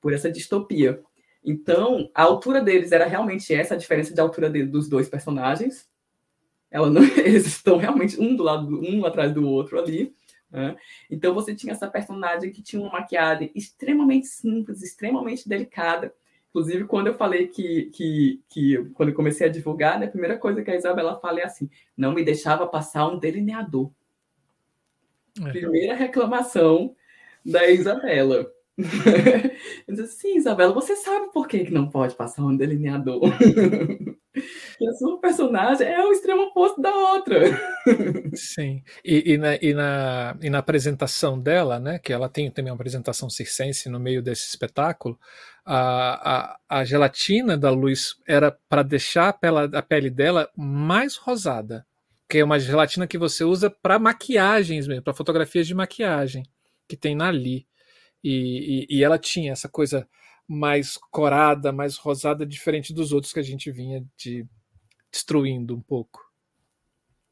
por 0.00 0.12
essa 0.12 0.30
distopia. 0.30 1.02
Então, 1.44 2.10
a 2.14 2.22
altura 2.22 2.60
deles 2.60 2.92
era 2.92 3.06
realmente 3.06 3.52
essa, 3.54 3.74
a 3.74 3.78
diferença 3.78 4.14
de 4.14 4.20
altura 4.20 4.50
de, 4.50 4.64
dos 4.64 4.88
dois 4.88 5.08
personagens. 5.08 5.88
Não, 6.70 7.02
eles 7.18 7.46
estão 7.46 7.78
realmente 7.78 8.20
um 8.20 8.36
do 8.36 8.42
lado, 8.42 8.80
um 8.80 9.04
atrás 9.04 9.32
do 9.32 9.46
outro 9.46 9.78
ali. 9.78 10.14
Né? 10.50 10.76
Então 11.08 11.32
você 11.32 11.54
tinha 11.54 11.72
essa 11.72 11.88
personagem 11.88 12.50
que 12.50 12.62
tinha 12.62 12.82
uma 12.82 12.90
maquiagem 12.90 13.50
extremamente 13.54 14.26
simples, 14.26 14.82
extremamente 14.82 15.48
delicada. 15.48 16.12
Inclusive, 16.50 16.84
quando 16.84 17.06
eu 17.06 17.14
falei 17.14 17.46
que, 17.46 17.84
que, 17.92 18.40
que 18.48 18.84
quando 18.94 19.10
eu 19.10 19.14
comecei 19.14 19.46
a 19.46 19.50
divulgar, 19.50 19.98
né, 20.00 20.06
a 20.06 20.10
primeira 20.10 20.36
coisa 20.36 20.62
que 20.62 20.70
a 20.70 20.76
Isabela 20.76 21.18
fala 21.20 21.40
é 21.40 21.44
assim: 21.44 21.70
não 21.96 22.12
me 22.12 22.24
deixava 22.24 22.66
passar 22.66 23.06
um 23.06 23.18
delineador. 23.18 23.90
É. 25.40 25.50
Primeira 25.50 25.94
reclamação 25.94 26.94
da 27.46 27.68
Isabela. 27.70 28.50
eu 29.86 29.94
disse, 29.94 30.20
sim, 30.20 30.36
Isabela, 30.36 30.72
você 30.72 30.96
sabe 30.96 31.30
por 31.32 31.46
que, 31.46 31.64
que 31.64 31.72
não 31.72 31.88
pode 31.88 32.14
passar 32.14 32.42
um 32.44 32.56
delineador? 32.56 33.20
que 34.32 34.88
a 34.88 34.92
sua 34.94 35.20
personagem 35.20 35.86
é 35.86 36.02
o 36.04 36.12
extremo 36.12 36.42
oposto 36.42 36.80
da 36.80 36.94
outra. 36.94 37.40
Sim. 38.34 38.82
E, 39.04 39.34
e, 39.34 39.38
na, 39.38 39.56
e, 39.56 39.74
na, 39.74 40.36
e 40.40 40.50
na 40.50 40.58
apresentação 40.58 41.38
dela, 41.38 41.78
né, 41.78 41.98
que 41.98 42.12
ela 42.12 42.28
tem 42.28 42.50
também 42.50 42.70
uma 42.70 42.76
apresentação 42.76 43.28
circense 43.28 43.88
no 43.88 44.00
meio 44.00 44.22
desse 44.22 44.48
espetáculo, 44.48 45.18
a, 45.64 46.56
a, 46.68 46.80
a 46.80 46.84
gelatina 46.84 47.56
da 47.56 47.70
luz 47.70 48.16
era 48.26 48.56
para 48.68 48.82
deixar 48.82 49.28
a 49.28 49.32
pele, 49.32 49.76
a 49.76 49.82
pele 49.82 50.10
dela 50.10 50.48
mais 50.56 51.16
rosada. 51.16 51.86
Que 52.28 52.38
é 52.38 52.44
uma 52.44 52.60
gelatina 52.60 53.08
que 53.08 53.18
você 53.18 53.42
usa 53.42 53.68
para 53.68 53.98
maquiagens 53.98 54.86
mesmo, 54.86 55.02
para 55.02 55.12
fotografias 55.12 55.66
de 55.66 55.74
maquiagem, 55.74 56.44
que 56.88 56.96
tem 56.96 57.14
na 57.14 57.30
Li. 57.30 57.66
E, 58.22 58.86
e, 58.90 58.98
e, 58.98 59.04
ela 59.04 59.18
tinha 59.18 59.52
essa 59.52 59.68
coisa 59.68 60.06
mais 60.46 60.98
corada, 61.10 61.72
mais 61.72 61.96
rosada, 61.96 62.44
diferente 62.44 62.92
dos 62.92 63.12
outros 63.12 63.32
que 63.32 63.40
a 63.40 63.42
gente 63.42 63.70
vinha 63.70 64.04
de 64.16 64.46
destruindo 65.10 65.74
um 65.74 65.80
pouco. 65.80 66.20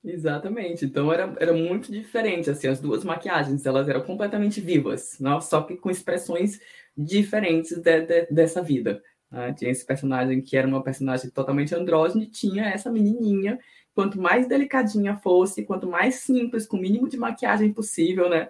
Exatamente. 0.02 0.84
Então 0.84 1.12
era, 1.12 1.34
era 1.38 1.52
muito 1.52 1.90
diferente, 1.90 2.50
assim, 2.50 2.68
as 2.68 2.80
duas 2.80 3.04
maquiagens, 3.04 3.66
elas 3.66 3.88
eram 3.88 4.02
completamente 4.02 4.60
vivas, 4.60 5.18
não? 5.18 5.40
só 5.40 5.62
que 5.62 5.76
com 5.76 5.90
expressões 5.90 6.60
diferentes 6.96 7.76
de, 7.76 8.00
de, 8.02 8.26
dessa 8.26 8.62
vida. 8.62 9.02
Né? 9.30 9.52
Tinha 9.52 9.70
esse 9.70 9.84
personagem 9.84 10.40
que 10.40 10.56
era 10.56 10.66
uma 10.66 10.82
personagem 10.82 11.30
totalmente 11.30 11.74
andrógena 11.74 12.24
e 12.24 12.30
tinha 12.30 12.66
essa 12.66 12.90
menininha, 12.90 13.58
quanto 13.94 14.20
mais 14.20 14.46
delicadinha 14.46 15.16
fosse, 15.16 15.64
quanto 15.64 15.88
mais 15.88 16.16
simples, 16.16 16.66
com 16.66 16.76
o 16.76 16.80
mínimo 16.80 17.08
de 17.08 17.16
maquiagem 17.16 17.72
possível, 17.72 18.28
né? 18.30 18.48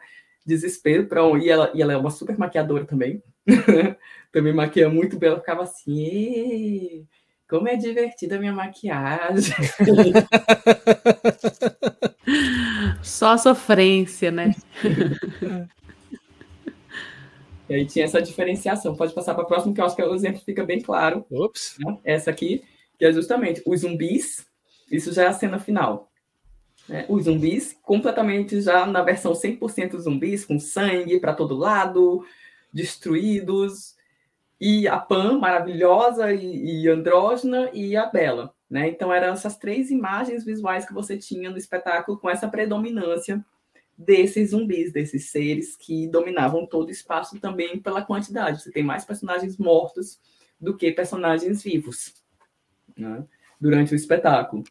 Desespero 0.48 1.06
para 1.06 1.24
um, 1.24 1.36
e 1.36 1.50
ela 1.50 1.70
e 1.74 1.82
ela 1.82 1.92
é 1.92 1.96
uma 1.96 2.10
super 2.10 2.38
maquiadora 2.38 2.84
também. 2.84 3.22
Também 4.32 4.52
maquia 4.52 4.90
muito 4.90 5.18
bem 5.18 5.30
ela 5.30 5.40
ficava 5.40 5.62
assim 5.62 7.06
como 7.48 7.66
é 7.66 7.76
divertida 7.76 8.36
a 8.36 8.38
minha 8.38 8.52
maquiagem. 8.52 9.54
Só 13.02 13.36
sofrência 13.36 14.30
né? 14.30 14.54
E 17.70 17.74
aí 17.74 17.84
tinha 17.84 18.06
essa 18.06 18.22
diferenciação. 18.22 18.96
Pode 18.96 19.12
passar 19.12 19.34
para 19.34 19.42
a 19.42 19.46
próxima 19.46 19.74
que 19.74 19.80
eu 19.82 19.84
acho 19.84 19.94
que 19.94 20.02
o 20.02 20.14
exemplo 20.14 20.40
fica 20.40 20.64
bem 20.64 20.80
claro 20.80 21.26
Ops. 21.30 21.76
Né? 21.78 21.98
essa 22.02 22.30
aqui 22.30 22.64
que 22.98 23.04
é 23.04 23.12
justamente 23.12 23.62
os 23.66 23.80
zumbis. 23.80 24.46
Isso 24.90 25.12
já 25.12 25.24
é 25.24 25.26
a 25.26 25.34
cena 25.34 25.58
final 25.58 26.07
né? 26.88 27.04
Os 27.08 27.24
zumbis, 27.24 27.76
completamente 27.82 28.60
já 28.60 28.86
na 28.86 29.02
versão 29.02 29.32
100% 29.32 29.98
zumbis, 29.98 30.44
com 30.44 30.58
sangue 30.58 31.20
para 31.20 31.34
todo 31.34 31.56
lado, 31.56 32.24
destruídos. 32.72 33.96
E 34.60 34.88
a 34.88 34.98
Pan, 34.98 35.38
maravilhosa 35.38 36.32
e, 36.32 36.82
e 36.82 36.88
andrógena, 36.88 37.70
e 37.72 37.96
a 37.96 38.06
Bela. 38.06 38.52
Né? 38.68 38.88
Então, 38.88 39.12
eram 39.12 39.32
essas 39.32 39.56
três 39.56 39.90
imagens 39.90 40.44
visuais 40.44 40.84
que 40.84 40.92
você 40.92 41.16
tinha 41.16 41.50
no 41.50 41.56
espetáculo, 41.56 42.18
com 42.18 42.28
essa 42.28 42.48
predominância 42.48 43.44
desses 43.96 44.50
zumbis, 44.50 44.92
desses 44.92 45.30
seres 45.30 45.76
que 45.76 46.06
dominavam 46.08 46.66
todo 46.66 46.88
o 46.88 46.92
espaço 46.92 47.38
também 47.40 47.80
pela 47.80 48.02
quantidade. 48.02 48.62
Você 48.62 48.70
tem 48.70 48.82
mais 48.82 49.04
personagens 49.04 49.56
mortos 49.56 50.20
do 50.60 50.76
que 50.76 50.92
personagens 50.92 51.62
vivos 51.62 52.14
né? 52.96 53.24
durante 53.60 53.92
o 53.92 53.96
espetáculo. 53.96 54.64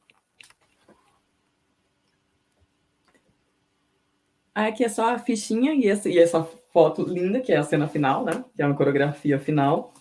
Aqui 4.57 4.83
é 4.83 4.89
só 4.89 5.13
a 5.13 5.19
fichinha 5.19 5.75
e 5.75 5.87
essa, 5.87 6.09
e 6.09 6.17
essa 6.17 6.43
foto 6.73 7.03
linda, 7.03 7.39
que 7.39 7.51
é 7.51 7.57
a 7.57 7.63
cena 7.63 7.87
final, 7.87 8.25
né? 8.25 8.43
Que 8.55 8.63
é 8.63 8.65
uma 8.65 8.75
coreografia 8.75 9.37
final. 9.37 9.93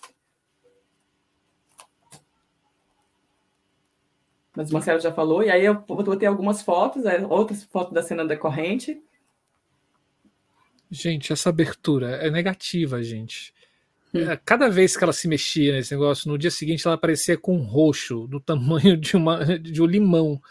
Mas 4.55 4.71
o 4.71 4.73
Marcelo 4.73 4.99
já 4.99 5.13
falou, 5.13 5.43
e 5.43 5.51
aí 5.51 5.63
eu 5.63 5.83
vou 5.87 6.17
ter 6.17 6.25
algumas 6.25 6.63
fotos, 6.63 7.03
outras 7.29 7.63
fotos 7.65 7.93
da 7.93 8.01
cena 8.01 8.25
decorrente. 8.25 8.99
Gente, 10.89 11.31
essa 11.31 11.49
abertura 11.49 12.15
é 12.15 12.31
negativa, 12.31 13.03
gente. 13.03 13.53
Hum. 14.11 14.27
É, 14.27 14.35
cada 14.43 14.69
vez 14.69 14.97
que 14.97 15.03
ela 15.03 15.13
se 15.13 15.27
mexia 15.27 15.73
nesse 15.73 15.93
negócio, 15.93 16.31
no 16.31 16.37
dia 16.37 16.49
seguinte 16.49 16.87
ela 16.87 16.95
aparecia 16.95 17.37
com 17.37 17.55
um 17.55 17.63
roxo 17.63 18.25
do 18.25 18.39
tamanho 18.39 18.97
de, 18.97 19.15
uma, 19.15 19.45
de 19.59 19.79
um 19.83 19.85
limão 19.85 20.41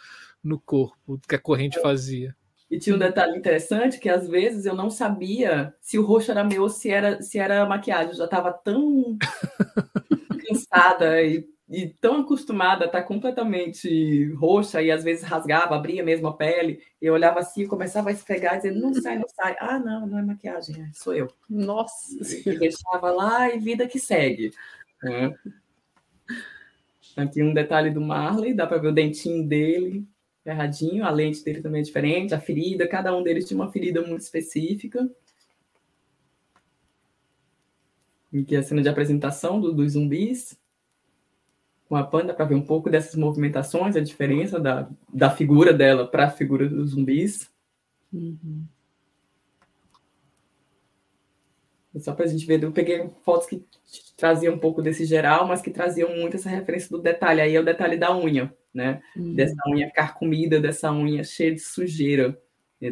no 0.45 0.61
corpo 0.61 1.21
que 1.29 1.35
a 1.35 1.41
corrente 1.41 1.81
fazia. 1.81 2.37
E 2.71 2.79
tinha 2.79 2.97
um 2.97 2.99
detalhe 2.99 3.39
interessante 3.39 4.01
que 4.01 4.09
às 4.09 4.29
vezes 4.29 4.67
eu 4.67 4.75
não 4.75 4.91
sabia 4.91 5.73
se 5.81 5.99
o 5.99 6.05
roxo 6.05 6.33
era 6.33 6.43
meu 6.43 6.63
ou 6.63 6.69
se 6.69 6.91
era, 6.91 7.23
se 7.23 7.39
era 7.39 7.65
maquiagem. 7.65 8.09
Eu 8.09 8.17
já 8.17 8.25
estava 8.25 8.53
tão 8.53 9.17
cansada 10.49 11.23
e, 11.23 11.49
e, 11.69 11.89
tão 12.01 12.23
acostumada 12.23 12.85
a 12.85 12.87
estar 12.87 13.05
completamente 13.05 14.33
roxa 14.35 14.83
e 14.83 14.91
às 14.91 15.05
vezes 15.05 15.23
rasgava, 15.23 15.77
abria 15.77 16.03
mesmo 16.03 16.27
a 16.27 16.37
pele. 16.37 16.83
Eu 17.01 17.15
olhava 17.15 17.39
assim 17.39 17.63
e 17.63 17.69
começava 17.69 18.09
a 18.09 18.13
esfregar, 18.13 18.57
dizendo: 18.57 18.81
não 18.81 18.93
sai, 18.95 19.17
não 19.17 19.29
sai. 19.29 19.57
Ah, 19.61 19.79
não, 19.79 20.05
não 20.05 20.19
é 20.19 20.23
maquiagem, 20.23 20.83
é, 20.83 20.91
sou 20.93 21.15
eu. 21.15 21.29
Nossa! 21.49 22.17
E 22.45 22.59
deixava 22.59 23.13
lá 23.13 23.49
e 23.55 23.61
vida 23.61 23.87
que 23.87 24.01
segue. 24.01 24.53
É. 25.05 25.33
Aqui 27.17 27.45
um 27.45 27.55
detalhe 27.55 27.91
do 27.91 28.01
Marley, 28.01 28.53
dá 28.53 28.67
para 28.67 28.79
ver 28.79 28.89
o 28.89 28.95
dentinho 28.95 29.47
dele 29.47 30.05
erradinho, 30.53 31.05
a 31.05 31.11
lente 31.11 31.45
dele 31.45 31.61
também 31.61 31.81
é 31.81 31.85
diferente, 31.85 32.35
a 32.35 32.41
ferida, 32.41 32.87
cada 32.89 33.17
um 33.17 33.23
deles 33.23 33.47
tinha 33.47 33.59
uma 33.61 33.71
ferida 33.71 34.03
muito 34.03 34.23
específica. 34.23 35.09
Aqui 38.35 38.55
é 38.55 38.59
a 38.59 38.63
cena 38.63 38.83
de 38.83 38.89
apresentação 38.89 39.61
do, 39.61 39.73
dos 39.73 39.93
zumbis. 39.93 40.59
Com 41.89 41.97
a 41.97 42.05
panda 42.05 42.35
para 42.35 42.45
ver 42.45 42.57
um 42.57 42.63
pouco 42.63 42.91
dessas 42.91 43.15
movimentações, 43.15 43.95
a 43.95 44.01
diferença 44.01 44.59
da, 44.59 44.89
da 45.13 45.31
figura 45.31 45.73
dela 45.73 46.07
para 46.07 46.27
a 46.27 46.31
figura 46.31 46.69
dos 46.69 46.91
zumbis. 46.91 47.49
Uhum. 48.13 48.67
Só 51.99 52.13
para 52.13 52.25
a 52.25 52.29
gente 52.29 52.45
ver, 52.45 52.63
eu 52.63 52.73
peguei 52.73 53.09
fotos 53.25 53.47
que 53.47 53.65
traziam 54.17 54.55
um 54.55 54.59
pouco 54.59 54.83
desse 54.83 55.05
geral, 55.05 55.47
mas 55.47 55.63
que 55.63 55.71
traziam 55.71 56.15
muito 56.15 56.37
essa 56.37 56.51
referência 56.51 56.91
do 56.91 57.01
detalhe. 57.01 57.41
Aí 57.41 57.55
é 57.55 57.61
o 57.61 57.65
detalhe 57.65 57.97
da 57.97 58.15
unha, 58.15 58.55
né? 58.77 59.03
Hum. 59.17 59.35
Dessa 59.35 59.57
unha 59.67 59.91
carcomida, 59.91 60.61
dessa 60.61 60.93
unha 60.93 61.25
cheia 61.25 61.55
de 61.55 61.61
sujeira, 61.61 62.39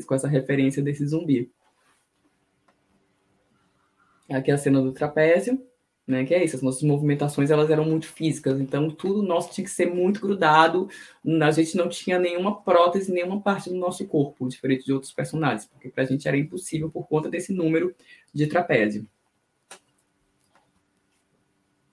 com 0.06 0.14
essa 0.14 0.26
referência 0.26 0.82
desse 0.82 1.06
zumbi. 1.06 1.52
Aqui 4.30 4.50
é 4.50 4.54
a 4.54 4.58
cena 4.58 4.80
do 4.80 4.92
trapézio, 4.92 5.62
né? 6.06 6.24
Que 6.24 6.34
é 6.34 6.42
isso, 6.42 6.56
as 6.56 6.62
nossas 6.62 6.82
movimentações 6.82 7.50
elas 7.50 7.68
eram 7.70 7.84
muito 7.84 8.06
físicas, 8.06 8.58
então 8.58 8.90
tudo 8.90 9.22
nosso 9.22 9.52
tinha 9.52 9.64
que 9.64 9.70
ser 9.70 9.86
muito 9.86 10.20
grudado. 10.20 10.88
A 11.42 11.50
gente 11.50 11.76
não 11.76 11.88
tinha 11.90 12.18
nenhuma 12.18 12.62
prótese, 12.62 13.12
nenhuma 13.12 13.42
parte 13.42 13.68
do 13.68 13.76
nosso 13.76 14.06
corpo, 14.06 14.48
diferente 14.48 14.86
de 14.86 14.92
outros 14.92 15.12
personagens, 15.12 15.66
porque 15.66 15.90
para 15.90 16.04
a 16.04 16.06
gente 16.06 16.26
era 16.26 16.36
impossível 16.36 16.90
por 16.90 17.06
conta 17.06 17.28
desse 17.28 17.52
número 17.52 17.94
de 18.32 18.46
trapézio. 18.46 19.06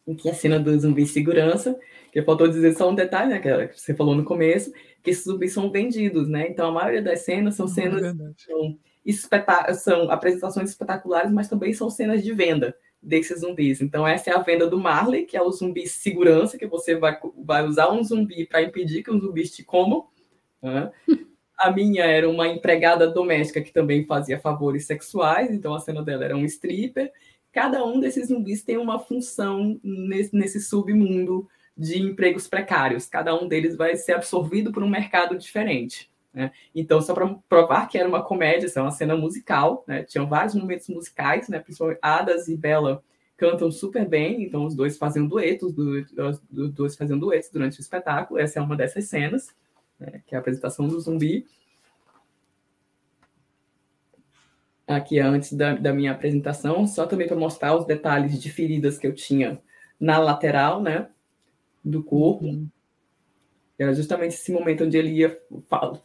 Aqui 0.10 0.30
é 0.30 0.32
a 0.32 0.36
cena 0.36 0.60
do 0.60 0.78
zumbi 0.80 1.06
segurança, 1.06 1.78
que 2.12 2.22
faltou 2.22 2.48
dizer 2.48 2.76
só 2.76 2.90
um 2.90 2.96
detalhe, 2.96 3.30
né, 3.30 3.40
que 3.40 3.80
você 3.80 3.94
falou 3.94 4.16
no 4.16 4.26
começo, 4.26 4.72
que 5.02 5.12
esses 5.12 5.24
zumbis 5.24 5.54
são 5.54 5.72
vendidos, 5.72 6.28
né? 6.28 6.48
Então 6.50 6.68
a 6.68 6.72
maioria 6.72 7.02
das 7.02 7.22
cenas 7.22 7.56
são 7.56 7.66
ah, 7.66 7.70
cenas 7.70 8.04
é 8.04 9.14
são, 9.14 9.74
são 9.76 10.12
apresentações 10.12 10.70
espetaculares, 10.70 11.32
mas 11.32 11.48
também 11.48 11.74
são 11.74 11.90
cenas 11.90 12.24
de 12.24 12.34
venda 12.34 12.76
desses 13.02 13.40
zumbis. 13.40 13.82
Então 13.82 14.06
essa 14.06 14.30
é 14.30 14.36
a 14.36 14.42
venda 14.42 14.68
do 14.68 14.80
Marley, 14.80 15.26
que 15.26 15.36
é 15.36 15.42
o 15.42 15.52
zumbi 15.52 15.88
segurança, 15.88 16.58
que 16.58 16.68
você 16.68 16.96
vai, 16.96 17.18
vai 17.38 17.66
usar 17.66 17.92
um 17.92 18.04
zumbi 18.04 18.46
para 18.46 18.62
impedir 18.62 19.04
que 19.04 19.12
os 19.12 19.22
zumbis 19.22 19.52
te 19.52 19.64
comam. 19.64 20.06
Né? 20.62 20.92
A 21.58 21.72
minha 21.72 22.04
era 22.06 22.30
uma 22.30 22.48
empregada 22.48 23.08
doméstica 23.08 23.62
que 23.62 23.72
também 23.72 24.06
fazia 24.06 24.40
favores 24.40 24.86
sexuais, 24.86 25.52
então 25.52 25.74
a 25.74 25.80
cena 25.80 26.04
dela 26.04 26.26
era 26.26 26.38
um 26.38 26.46
stripper. 26.46 27.12
Cada 27.52 27.84
um 27.86 28.00
desses 28.00 28.28
zumbis 28.28 28.64
tem 28.64 28.78
uma 28.78 29.00
função 29.00 29.80
nesse, 29.84 30.36
nesse 30.36 30.60
submundo 30.60 31.48
de 31.82 32.00
empregos 32.00 32.48
precários. 32.48 33.08
Cada 33.08 33.34
um 33.34 33.48
deles 33.48 33.76
vai 33.76 33.96
ser 33.96 34.14
absorvido 34.14 34.72
por 34.72 34.84
um 34.84 34.90
mercado 34.90 35.36
diferente. 35.36 36.12
Né? 36.32 36.52
Então, 36.76 37.02
só 37.02 37.14
para 37.14 37.28
provar 37.50 37.88
que 37.88 37.98
era 37.98 38.08
uma 38.08 38.24
comédia, 38.24 38.68
isso 38.68 38.78
é 38.78 38.82
uma 38.82 38.92
cena 38.92 39.18
musical, 39.18 39.84
né? 39.88 40.04
tinham 40.04 40.28
vários 40.28 40.54
momentos 40.54 40.88
musicais, 40.88 41.50
né? 41.50 41.60
principalmente 41.60 41.98
Adas 42.00 42.48
e 42.48 42.56
Bela 42.56 43.04
cantam 43.36 43.72
super 43.72 44.08
bem, 44.08 44.44
então 44.44 44.64
os 44.66 44.76
dois 44.76 45.00
fazem 45.00 45.28
duetos, 45.28 45.74
os 45.76 46.72
dois 46.72 46.96
fazem 46.96 47.18
duetos 47.18 47.50
durante 47.50 47.80
o 47.80 47.82
espetáculo. 47.82 48.40
Essa 48.40 48.60
é 48.60 48.62
uma 48.62 48.76
dessas 48.78 49.06
cenas, 49.06 49.48
né? 50.00 50.22
que 50.28 50.36
é 50.36 50.38
a 50.38 50.42
apresentação 50.42 50.88
do 50.88 51.00
zumbi. 51.00 51.48
Aqui 54.88 55.20
antes 55.20 55.54
da, 55.54 55.74
da 55.74 55.92
minha 55.92 56.12
apresentação, 56.12 56.86
só 56.86 57.08
também 57.08 57.28
para 57.28 57.36
mostrar 57.36 57.76
os 57.76 57.86
detalhes 57.86 58.40
de 58.40 58.52
feridas 58.52 59.00
que 59.00 59.08
eu 59.08 59.16
tinha 59.16 59.60
na 60.00 60.20
lateral, 60.20 60.82
né? 60.82 61.08
Do 61.84 62.04
corpo. 62.04 62.46
Uhum. 62.46 62.70
Era 63.78 63.94
justamente 63.94 64.36
esse 64.36 64.52
momento 64.52 64.84
onde 64.84 64.98
ele 64.98 65.10
ia 65.10 65.38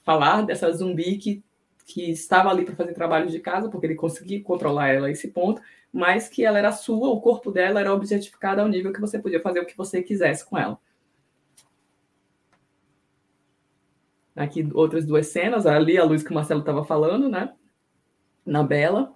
falar 0.03 0.43
dessa 0.43 0.73
zumbi 0.73 1.19
que, 1.19 1.45
que 1.85 2.11
estava 2.11 2.49
ali 2.49 2.65
para 2.65 2.75
fazer 2.75 2.95
trabalho 2.95 3.29
de 3.29 3.39
casa, 3.39 3.69
porque 3.69 3.87
ele 3.87 3.95
conseguia 3.95 4.43
controlar 4.43 4.89
ela 4.89 5.09
a 5.09 5.11
esse 5.11 5.29
ponto, 5.29 5.61
mas 5.93 6.29
que 6.29 6.45
ela 6.45 6.59
era 6.59 6.73
sua, 6.73 7.11
o 7.11 7.21
corpo 7.21 7.51
dela 7.51 7.81
era 7.81 7.93
objetificado 7.93 8.61
ao 8.61 8.69
nível 8.69 8.93
que 8.93 9.01
você 9.01 9.19
podia 9.19 9.41
fazer 9.41 9.61
o 9.61 9.67
que 9.67 9.77
você 9.77 10.03
quisesse 10.03 10.45
com 10.49 10.57
ela. 10.57 10.79
Aqui 14.35 14.69
outras 14.75 15.07
duas 15.07 15.27
cenas, 15.29 15.67
ali 15.67 15.97
a 15.97 16.05
luz 16.05 16.23
que 16.23 16.31
o 16.31 16.35
Marcelo 16.35 16.61
estava 16.61 16.85
falando, 16.85 17.29
né? 17.29 17.55
Na 18.45 18.63
Bela, 18.63 19.15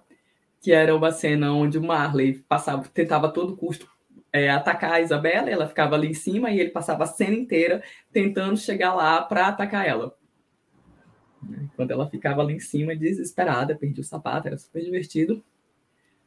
que 0.59 0.71
era 0.71 0.95
uma 0.95 1.11
cena 1.11 1.51
onde 1.51 1.77
o 1.77 1.83
Marley 1.83 2.39
passava, 2.47 2.83
tentava 2.89 3.27
a 3.27 3.31
todo 3.31 3.57
custo 3.57 3.89
é, 4.33 4.49
atacar 4.49 4.93
a 4.93 5.01
Isabela, 5.01 5.49
ela 5.49 5.67
ficava 5.67 5.95
ali 5.95 6.07
em 6.07 6.13
cima 6.13 6.51
e 6.51 6.59
ele 6.59 6.69
passava 6.69 7.03
a 7.03 7.07
cena 7.07 7.35
inteira 7.35 7.83
tentando 8.11 8.57
chegar 8.57 8.93
lá 8.93 9.21
para 9.21 9.47
atacar 9.47 9.85
ela. 9.85 10.15
Quando 11.75 11.91
ela 11.91 12.09
ficava 12.09 12.41
ali 12.41 12.53
em 12.53 12.59
cima, 12.59 12.95
desesperada, 12.95 13.75
perdia 13.75 14.01
o 14.01 14.05
sapato, 14.05 14.47
era 14.47 14.57
super 14.57 14.83
divertido. 14.83 15.43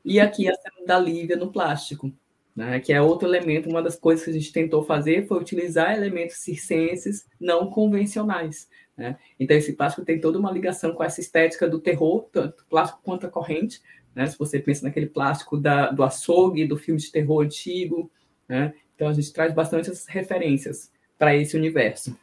E 0.04 0.20
aqui 0.20 0.48
a 0.48 0.54
cena 0.54 0.86
da 0.86 0.98
Lívia 0.98 1.36
no 1.36 1.50
plástico, 1.50 2.12
né, 2.54 2.78
que 2.78 2.92
é 2.92 3.00
outro 3.00 3.26
elemento, 3.26 3.68
uma 3.68 3.82
das 3.82 3.96
coisas 3.96 4.24
que 4.24 4.30
a 4.30 4.34
gente 4.34 4.52
tentou 4.52 4.82
fazer 4.82 5.26
foi 5.26 5.40
utilizar 5.40 5.96
elementos 5.96 6.36
circenses 6.36 7.26
não 7.40 7.70
convencionais. 7.70 8.68
Né? 8.96 9.16
Então, 9.40 9.56
esse 9.56 9.72
plástico 9.72 10.04
tem 10.04 10.20
toda 10.20 10.38
uma 10.38 10.52
ligação 10.52 10.92
com 10.92 11.02
essa 11.02 11.20
estética 11.20 11.68
do 11.68 11.80
terror, 11.80 12.28
tanto 12.32 12.64
plástico 12.68 13.00
quanto 13.02 13.26
a 13.26 13.30
corrente, 13.30 13.80
né? 14.14 14.26
Se 14.26 14.38
você 14.38 14.58
pensa 14.58 14.84
naquele 14.84 15.06
plástico 15.06 15.56
da, 15.56 15.90
do 15.90 16.02
açougue, 16.02 16.66
do 16.66 16.76
filme 16.76 17.00
de 17.00 17.10
terror 17.10 17.42
antigo, 17.42 18.10
né? 18.48 18.74
Então 18.94 19.08
a 19.08 19.12
gente 19.12 19.32
traz 19.32 19.52
bastante 19.52 19.90
essas 19.90 20.06
referências 20.06 20.92
para 21.18 21.34
esse 21.36 21.56
universo. 21.56 22.16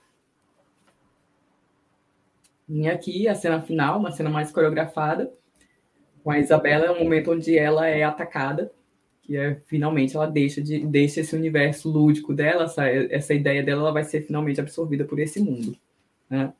E 2.67 2.87
aqui 2.87 3.27
a 3.27 3.35
cena 3.35 3.61
final, 3.61 3.99
uma 3.99 4.11
cena 4.11 4.29
mais 4.29 4.51
coreografada, 4.51 5.31
com 6.23 6.31
a 6.31 6.39
Isabela, 6.39 6.85
é 6.85 6.91
um 6.91 7.03
momento 7.03 7.31
onde 7.31 7.57
ela 7.57 7.87
é 7.87 8.03
atacada, 8.03 8.71
que 9.23 9.35
é 9.35 9.55
finalmente 9.67 10.15
ela 10.15 10.27
deixa 10.27 10.61
de 10.61 10.85
deixa 10.85 11.19
esse 11.19 11.35
universo 11.35 11.89
lúdico 11.89 12.33
dela, 12.33 12.65
essa, 12.65 12.87
essa 12.87 13.33
ideia 13.33 13.61
dela, 13.63 13.81
ela 13.81 13.91
vai 13.91 14.03
ser 14.03 14.21
finalmente 14.21 14.61
absorvida 14.61 15.03
por 15.03 15.19
esse 15.19 15.39
mundo, 15.39 15.75
né? 16.29 16.53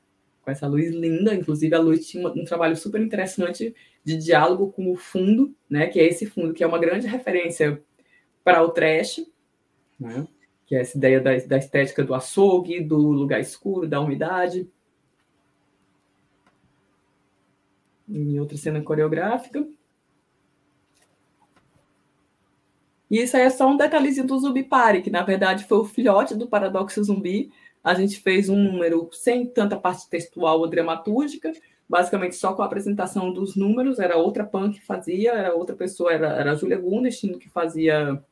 Com 0.52 0.54
essa 0.54 0.68
luz 0.68 0.92
linda, 0.92 1.34
inclusive 1.34 1.74
a 1.74 1.80
luz 1.80 2.06
tinha 2.06 2.28
um, 2.28 2.44
trabalho 2.44 2.76
super 2.76 3.00
interessante 3.00 3.74
de 4.04 4.18
diálogo 4.18 4.70
com 4.74 4.92
o 4.92 4.98
fundo, 4.98 5.56
né, 5.70 5.88
que 5.88 5.98
é 5.98 6.06
esse 6.06 6.26
fundo 6.26 6.54
que 6.54 6.62
é 6.62 6.68
uma 6.68 6.78
grande 6.78 7.08
referência 7.08 7.82
para 8.44 8.62
o 8.62 8.70
trash, 8.70 9.26
né, 9.98 10.28
que 10.66 10.76
é 10.76 10.82
essa 10.82 10.98
ideia 10.98 11.22
da, 11.22 11.38
da 11.38 11.58
estética 11.58 12.04
do 12.04 12.14
açougue, 12.14 12.82
do 12.82 12.98
lugar 12.98 13.40
escuro, 13.40 13.88
da 13.88 14.02
umidade. 14.02 14.70
Em 18.10 18.38
outra 18.38 18.58
cena 18.58 18.82
coreográfica. 18.82 19.66
E 23.10 23.22
isso 23.22 23.38
aí 23.38 23.44
é 23.44 23.50
só 23.50 23.70
um 23.70 23.78
detalhezinho 23.78 24.28
do 24.28 24.38
Zumbi 24.38 24.64
Party, 24.64 25.02
que 25.02 25.10
na 25.10 25.24
verdade 25.24 25.64
foi 25.64 25.78
o 25.78 25.86
filhote 25.86 26.36
do 26.36 26.48
Paradoxo 26.48 27.02
Zumbi. 27.02 27.50
A 27.84 27.94
gente 27.94 28.20
fez 28.20 28.50
um 28.50 28.56
número 28.56 29.10
sem 29.12 29.48
tanta 29.48 29.76
parte 29.76 30.10
textual 30.10 30.60
ou 30.60 30.68
dramatúrgica, 30.68 31.52
basicamente 31.90 32.36
só 32.36 32.54
com 32.54 32.62
a 32.62 32.66
apresentação 32.66 33.34
dos 33.34 33.56
números, 33.56 34.00
era 34.00 34.18
outra 34.18 34.46
pan 34.46 34.72
que 34.72 34.82
fazia, 34.82 35.34
era 35.34 35.54
outra 35.54 35.76
pessoa, 35.76 36.14
era, 36.14 36.28
era 36.28 36.52
a 36.52 36.56
Julia 36.56 36.78
Gundestino 36.78 37.38
que 37.38 37.50
fazia 37.50 38.24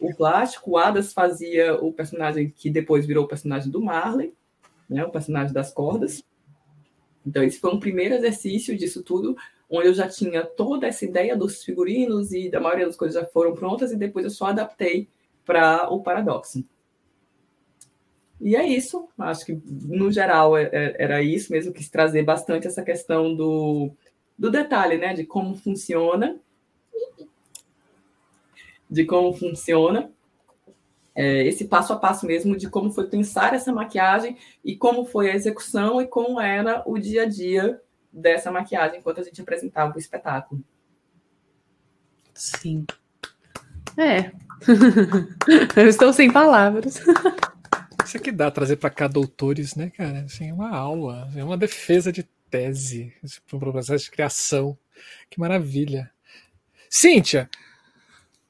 o 0.00 0.14
plástico, 0.14 0.72
o 0.72 0.78
Adas 0.78 1.12
fazia 1.12 1.74
o 1.74 1.92
personagem 1.92 2.50
que 2.50 2.70
depois 2.70 3.06
virou 3.06 3.24
o 3.24 3.28
personagem 3.28 3.70
do 3.70 3.82
Marley, 3.82 4.34
né, 4.88 5.04
o 5.04 5.10
personagem 5.10 5.52
das 5.52 5.72
cordas. 5.72 6.24
Então, 7.24 7.42
esse 7.44 7.60
foi 7.60 7.70
um 7.70 7.78
primeiro 7.78 8.14
exercício 8.14 8.76
disso 8.76 9.02
tudo, 9.02 9.36
onde 9.68 9.86
eu 9.86 9.94
já 9.94 10.08
tinha 10.08 10.44
toda 10.44 10.86
essa 10.86 11.04
ideia 11.04 11.36
dos 11.36 11.62
figurinos 11.62 12.32
e 12.32 12.50
da 12.50 12.58
maioria 12.58 12.86
das 12.86 12.96
coisas 12.96 13.20
já 13.20 13.28
foram 13.28 13.54
prontas, 13.54 13.92
e 13.92 13.96
depois 13.96 14.24
eu 14.24 14.30
só 14.30 14.46
adaptei 14.46 15.08
para 15.44 15.88
o 15.90 16.02
paradoxo. 16.02 16.64
E 18.40 18.56
é 18.56 18.66
isso, 18.66 19.06
acho 19.18 19.44
que 19.44 19.60
no 19.66 20.10
geral 20.10 20.56
é, 20.56 20.70
é, 20.72 20.96
era 20.98 21.22
isso 21.22 21.52
mesmo, 21.52 21.74
quis 21.74 21.90
trazer 21.90 22.22
bastante 22.22 22.66
essa 22.66 22.82
questão 22.82 23.34
do, 23.34 23.90
do 24.38 24.50
detalhe, 24.50 24.96
né, 24.96 25.12
de 25.12 25.26
como 25.26 25.54
funciona, 25.54 26.38
de 28.88 29.04
como 29.04 29.34
funciona, 29.34 30.10
é, 31.14 31.46
esse 31.46 31.66
passo 31.66 31.92
a 31.92 31.96
passo 31.96 32.24
mesmo 32.24 32.56
de 32.56 32.70
como 32.70 32.90
foi 32.90 33.06
pensar 33.06 33.52
essa 33.52 33.70
maquiagem 33.72 34.38
e 34.64 34.74
como 34.74 35.04
foi 35.04 35.30
a 35.30 35.34
execução 35.34 36.00
e 36.00 36.06
como 36.06 36.40
era 36.40 36.82
o 36.86 36.98
dia 36.98 37.24
a 37.24 37.26
dia 37.26 37.78
dessa 38.10 38.50
maquiagem 38.50 39.00
enquanto 39.00 39.20
a 39.20 39.24
gente 39.24 39.40
apresentava 39.40 39.94
o 39.94 39.98
espetáculo. 39.98 40.62
Sim. 42.32 42.86
É. 43.98 44.32
Eu 45.76 45.88
estou 45.88 46.10
sem 46.12 46.32
palavras. 46.32 47.02
Isso 48.10 48.16
aqui 48.16 48.32
dá 48.32 48.50
trazer 48.50 48.74
para 48.74 48.90
cá 48.90 49.06
doutores, 49.06 49.76
né, 49.76 49.88
cara? 49.88 50.22
Assim, 50.22 50.48
é 50.48 50.52
uma 50.52 50.76
aula, 50.76 51.30
é 51.36 51.44
uma 51.44 51.56
defesa 51.56 52.10
de 52.10 52.24
tese 52.50 53.14
para 53.46 53.56
um 53.56 53.60
processo 53.60 54.06
de 54.06 54.10
criação. 54.10 54.76
Que 55.30 55.38
maravilha. 55.38 56.10
Cíntia, 56.88 57.48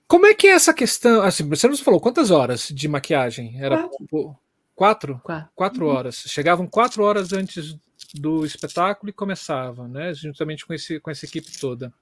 como 0.08 0.24
é 0.24 0.32
que 0.32 0.46
é 0.46 0.52
essa 0.52 0.72
questão? 0.72 1.20
Assim, 1.20 1.46
você 1.46 1.68
nos 1.68 1.80
falou 1.80 2.00
quantas 2.00 2.30
horas 2.30 2.68
de 2.68 2.88
maquiagem? 2.88 3.62
Era 3.62 3.86
quatro? 3.86 4.38
Quatro, 4.74 5.20
quatro. 5.22 5.50
quatro 5.54 5.84
uhum. 5.84 5.92
horas. 5.92 6.24
Chegavam 6.26 6.66
quatro 6.66 7.04
horas 7.04 7.34
antes 7.34 7.76
do 8.14 8.46
espetáculo 8.46 9.10
e 9.10 9.12
começavam, 9.12 9.86
né? 9.86 10.14
Juntamente 10.14 10.64
com, 10.64 10.72
esse, 10.72 10.98
com 11.00 11.10
essa 11.10 11.26
equipe 11.26 11.52
toda. 11.60 11.92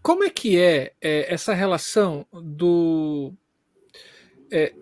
Como 0.00 0.24
é 0.24 0.30
que 0.30 0.58
é, 0.58 0.94
é 0.98 1.30
essa 1.34 1.52
relação 1.52 2.24
do 2.32 3.34
é, 4.50 4.74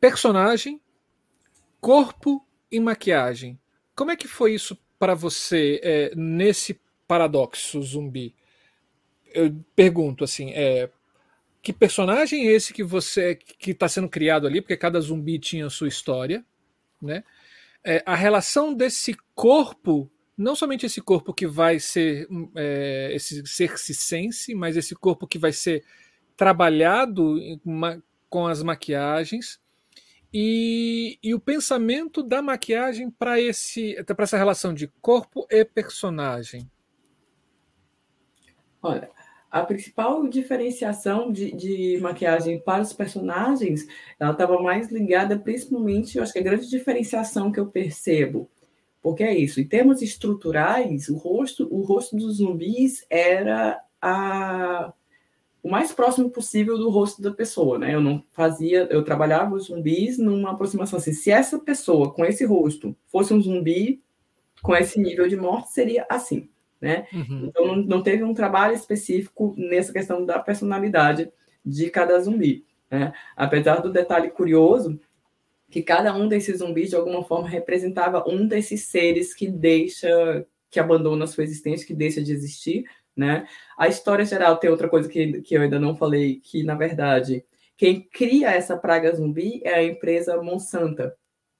personagem, 0.00 0.80
corpo 1.80 2.44
e 2.70 2.78
maquiagem? 2.80 3.58
Como 3.94 4.10
é 4.10 4.16
que 4.16 4.28
foi 4.28 4.54
isso 4.54 4.78
para 4.98 5.14
você 5.14 5.80
é, 5.82 6.12
nesse 6.14 6.80
paradoxo 7.06 7.82
zumbi? 7.82 8.34
Eu 9.32 9.54
pergunto 9.74 10.24
assim, 10.24 10.50
é, 10.52 10.90
que 11.62 11.72
personagem 11.72 12.48
é 12.48 12.52
esse 12.52 12.72
que 12.72 12.82
você 12.82 13.34
que 13.34 13.72
está 13.72 13.88
sendo 13.88 14.08
criado 14.08 14.46
ali? 14.46 14.60
Porque 14.60 14.76
cada 14.76 15.00
zumbi 15.00 15.38
tinha 15.38 15.68
sua 15.68 15.88
história, 15.88 16.44
né? 17.02 17.24
É, 17.84 18.02
a 18.06 18.14
relação 18.14 18.74
desse 18.74 19.16
corpo, 19.34 20.10
não 20.36 20.54
somente 20.54 20.86
esse 20.86 21.00
corpo 21.00 21.32
que 21.32 21.46
vai 21.46 21.78
ser 21.78 22.28
é, 22.54 23.10
esse 23.12 23.46
ser 23.46 23.78
sense, 23.78 24.54
mas 24.54 24.76
esse 24.76 24.94
corpo 24.94 25.26
que 25.26 25.38
vai 25.38 25.52
ser 25.52 25.84
trabalhado 26.38 27.36
com 28.30 28.46
as 28.46 28.62
maquiagens 28.62 29.60
e, 30.32 31.18
e 31.20 31.34
o 31.34 31.40
pensamento 31.40 32.22
da 32.22 32.40
maquiagem 32.40 33.10
para 33.10 33.40
esse 33.40 34.00
para 34.04 34.22
essa 34.22 34.38
relação 34.38 34.72
de 34.72 34.86
corpo 35.02 35.48
e 35.50 35.64
personagem. 35.64 36.70
Olha, 38.80 39.10
a 39.50 39.64
principal 39.64 40.28
diferenciação 40.28 41.32
de, 41.32 41.50
de, 41.50 41.98
maquiagem 42.00 42.60
para 42.60 42.82
os 42.82 42.92
personagens, 42.92 43.88
ela 44.20 44.30
estava 44.30 44.62
mais 44.62 44.92
ligada 44.92 45.36
principalmente, 45.36 46.16
eu 46.16 46.22
acho 46.22 46.32
que 46.32 46.38
a 46.38 46.42
grande 46.42 46.70
diferenciação 46.70 47.50
que 47.50 47.58
eu 47.58 47.66
percebo, 47.66 48.48
porque 49.02 49.24
é 49.24 49.36
isso, 49.36 49.60
em 49.60 49.66
termos 49.66 50.02
estruturais, 50.02 51.08
o 51.08 51.16
rosto, 51.16 51.66
o 51.74 51.80
rosto 51.80 52.14
dos 52.14 52.36
zumbis 52.36 53.04
era 53.10 53.82
a, 54.00 54.92
o 55.62 55.70
mais 55.70 55.92
próximo 55.92 56.30
possível 56.30 56.78
do 56.78 56.88
rosto 56.88 57.20
da 57.20 57.32
pessoa, 57.32 57.78
né? 57.78 57.94
Eu 57.94 58.00
não 58.00 58.22
fazia, 58.30 58.86
eu 58.90 59.04
trabalhava 59.04 59.54
os 59.54 59.66
zumbis 59.66 60.18
numa 60.18 60.52
aproximação 60.52 60.98
assim, 60.98 61.12
se 61.12 61.30
essa 61.30 61.58
pessoa 61.58 62.12
com 62.12 62.24
esse 62.24 62.44
rosto 62.44 62.96
fosse 63.06 63.34
um 63.34 63.40
zumbi 63.40 64.02
com 64.62 64.74
esse 64.74 65.00
nível 65.00 65.28
de 65.28 65.36
morte, 65.36 65.70
seria 65.70 66.06
assim 66.08 66.48
né? 66.80 67.06
Uhum. 67.12 67.46
Então 67.46 67.66
não, 67.66 67.76
não, 67.76 68.02
teve 68.02 68.22
um 68.22 68.34
trabalho 68.34 68.74
específico 68.74 69.54
nessa 69.56 69.92
questão 69.92 70.24
da 70.24 70.38
personalidade 70.38 71.30
de 71.64 71.90
cada 71.90 72.18
zumbi, 72.20 72.64
né? 72.90 73.12
Apesar 73.36 73.80
do 73.80 73.92
detalhe 73.92 74.30
curioso 74.30 74.98
que 75.70 75.82
cada 75.82 76.14
um 76.14 76.28
desses 76.28 76.58
zumbis 76.58 76.90
de 76.90 76.96
alguma 76.96 77.22
forma 77.22 77.48
representava 77.48 78.24
um 78.26 78.46
desses 78.46 78.84
seres 78.84 79.34
que 79.34 79.46
deixa, 79.46 80.46
que 80.70 80.80
abandona 80.80 81.24
a 81.24 81.26
sua 81.26 81.44
existência, 81.44 81.86
que 81.86 81.94
deixa 81.94 82.22
de 82.22 82.32
existir, 82.32 82.84
né? 83.18 83.46
A 83.76 83.88
história 83.88 84.24
geral 84.24 84.56
tem 84.56 84.70
outra 84.70 84.88
coisa 84.88 85.08
que, 85.08 85.42
que 85.42 85.54
eu 85.54 85.62
ainda 85.62 85.78
não 85.78 85.96
falei, 85.96 86.40
que 86.40 86.62
na 86.62 86.76
verdade 86.76 87.44
quem 87.76 88.00
cria 88.00 88.50
essa 88.50 88.76
praga 88.76 89.14
zumbi 89.14 89.60
é 89.64 89.74
a 89.74 89.84
empresa 89.84 90.40
Monsanto, 90.42 91.12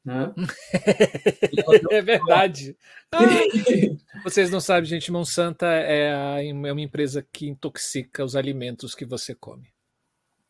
né? 0.05 0.33
é 1.91 2.01
verdade. 2.01 2.77
Ah, 3.13 3.19
vocês 4.25 4.51
não 4.51 4.61
sabem, 4.61 4.85
gente, 4.89 5.13
Monsanto 5.13 5.65
é, 5.65 6.13
a, 6.13 6.45
é 6.45 6.53
uma 6.53 6.81
empresa 6.81 7.27
que 7.33 7.49
intoxica 7.49 8.25
os 8.25 8.37
alimentos 8.37 8.95
que 8.95 9.05
você 9.05 9.35
come. 9.35 9.69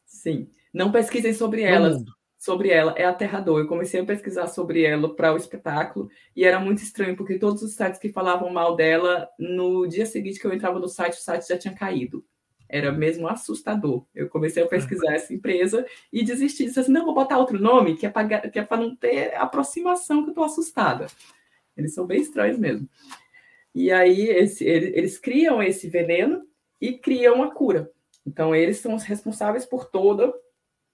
Sim. 0.06 0.50
Não 0.72 0.92
pesquisem 0.92 1.32
sobre 1.32 1.62
ela. 1.62 2.02
Sobre 2.38 2.70
ela 2.70 2.94
é 2.96 3.04
aterrador. 3.04 3.58
Eu 3.58 3.66
comecei 3.66 4.00
a 4.00 4.04
pesquisar 4.04 4.46
sobre 4.46 4.84
ela 4.84 5.14
para 5.14 5.32
o 5.32 5.36
espetáculo 5.36 6.08
e 6.36 6.44
era 6.44 6.60
muito 6.60 6.82
estranho, 6.82 7.16
porque 7.16 7.38
todos 7.38 7.62
os 7.62 7.74
sites 7.74 7.98
que 7.98 8.12
falavam 8.12 8.52
mal 8.52 8.76
dela, 8.76 9.28
no 9.38 9.86
dia 9.86 10.06
seguinte 10.06 10.38
que 10.38 10.46
eu 10.46 10.52
entrava 10.52 10.78
no 10.78 10.88
site, 10.88 11.14
o 11.14 11.22
site 11.22 11.48
já 11.48 11.58
tinha 11.58 11.74
caído 11.74 12.24
era 12.68 12.92
mesmo 12.92 13.26
assustador. 13.26 14.04
Eu 14.14 14.28
comecei 14.28 14.62
a 14.62 14.66
pesquisar 14.66 15.14
essa 15.14 15.32
empresa 15.32 15.86
e 16.12 16.22
desisti. 16.22 16.66
Disse 16.66 16.80
assim, 16.80 16.92
não, 16.92 17.06
vou 17.06 17.14
botar 17.14 17.38
outro 17.38 17.58
nome, 17.58 17.96
que 17.96 18.06
é 18.06 18.10
para 18.10 18.28
é 18.34 18.76
não 18.76 18.94
ter 18.94 19.34
aproximação, 19.36 20.22
que 20.22 20.28
eu 20.28 20.32
estou 20.32 20.44
assustada. 20.44 21.06
Eles 21.76 21.94
são 21.94 22.06
bem 22.06 22.20
estranhos 22.20 22.58
mesmo. 22.58 22.88
E 23.74 23.90
aí 23.90 24.28
esse, 24.28 24.64
eles, 24.64 24.94
eles 24.94 25.18
criam 25.18 25.62
esse 25.62 25.88
veneno 25.88 26.42
e 26.80 26.92
criam 26.98 27.42
a 27.42 27.54
cura. 27.54 27.90
Então, 28.26 28.54
eles 28.54 28.78
são 28.78 28.94
os 28.94 29.04
responsáveis 29.04 29.64
por 29.64 29.86
toda 29.86 30.32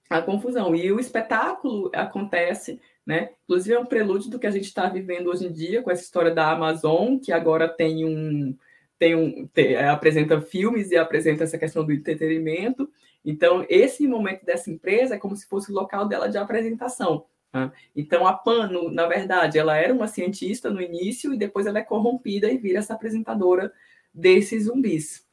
a 0.08 0.20
confusão. 0.20 0.74
E 0.74 0.90
o 0.92 1.00
espetáculo 1.00 1.90
acontece, 1.94 2.80
né? 3.06 3.30
Inclusive, 3.44 3.74
é 3.74 3.78
um 3.78 3.86
prelúdio 3.86 4.30
do 4.30 4.38
que 4.38 4.46
a 4.46 4.50
gente 4.50 4.66
está 4.66 4.88
vivendo 4.88 5.28
hoje 5.28 5.46
em 5.46 5.52
dia, 5.52 5.82
com 5.82 5.90
essa 5.90 6.02
história 6.02 6.30
da 6.34 6.50
Amazon, 6.50 7.18
que 7.18 7.32
agora 7.32 7.68
tem 7.68 8.04
um, 8.04 8.56
tem 8.98 9.14
um, 9.14 9.46
tem, 9.48 9.74
é, 9.74 9.88
apresenta 9.88 10.40
filmes 10.40 10.90
e 10.90 10.96
apresenta 10.96 11.44
essa 11.44 11.58
questão 11.58 11.84
do 11.84 11.92
entretenimento. 11.92 12.88
Então, 13.24 13.64
esse 13.68 14.06
momento 14.06 14.44
dessa 14.44 14.70
empresa 14.70 15.14
é 15.14 15.18
como 15.18 15.34
se 15.34 15.46
fosse 15.46 15.70
o 15.70 15.74
local 15.74 16.06
dela 16.06 16.28
de 16.28 16.36
apresentação. 16.36 17.24
Tá? 17.50 17.72
Então, 17.96 18.26
a 18.26 18.32
Pano, 18.32 18.90
na 18.90 19.06
verdade, 19.06 19.58
ela 19.58 19.76
era 19.76 19.94
uma 19.94 20.06
cientista 20.06 20.70
no 20.70 20.82
início 20.82 21.32
e 21.32 21.38
depois 21.38 21.66
ela 21.66 21.78
é 21.78 21.82
corrompida 21.82 22.50
e 22.50 22.58
vira 22.58 22.80
essa 22.80 22.94
apresentadora 22.94 23.72
desses 24.12 24.64
zumbis. 24.64 25.24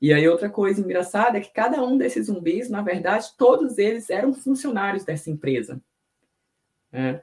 E 0.00 0.12
aí, 0.12 0.28
outra 0.28 0.48
coisa 0.48 0.80
engraçada 0.80 1.38
é 1.38 1.40
que 1.40 1.52
cada 1.52 1.82
um 1.82 1.98
desses 1.98 2.26
zumbis, 2.26 2.70
na 2.70 2.82
verdade, 2.82 3.28
todos 3.36 3.78
eles 3.78 4.08
eram 4.10 4.32
funcionários 4.32 5.04
dessa 5.04 5.28
empresa. 5.28 5.80
Né? 6.92 7.20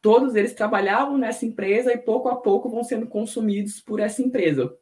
Todos 0.00 0.34
eles 0.34 0.54
trabalhavam 0.54 1.18
nessa 1.18 1.44
empresa 1.44 1.92
e 1.92 1.98
pouco 1.98 2.28
a 2.28 2.36
pouco 2.36 2.70
vão 2.70 2.82
sendo 2.82 3.06
consumidos 3.06 3.80
por 3.80 4.00
essa 4.00 4.22
empresa. 4.22 4.74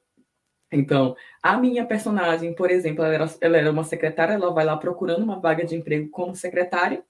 Então, 0.70 1.16
a 1.42 1.56
minha 1.56 1.84
personagem, 1.86 2.54
por 2.54 2.70
exemplo, 2.70 3.04
ela 3.04 3.14
era, 3.14 3.30
ela 3.40 3.56
era, 3.56 3.70
uma 3.70 3.84
secretária, 3.84 4.34
ela 4.34 4.52
vai 4.52 4.64
lá 4.64 4.76
procurando 4.76 5.22
uma 5.22 5.38
vaga 5.38 5.64
de 5.64 5.76
emprego 5.76 6.10
como 6.10 6.34
secretária, 6.34 7.04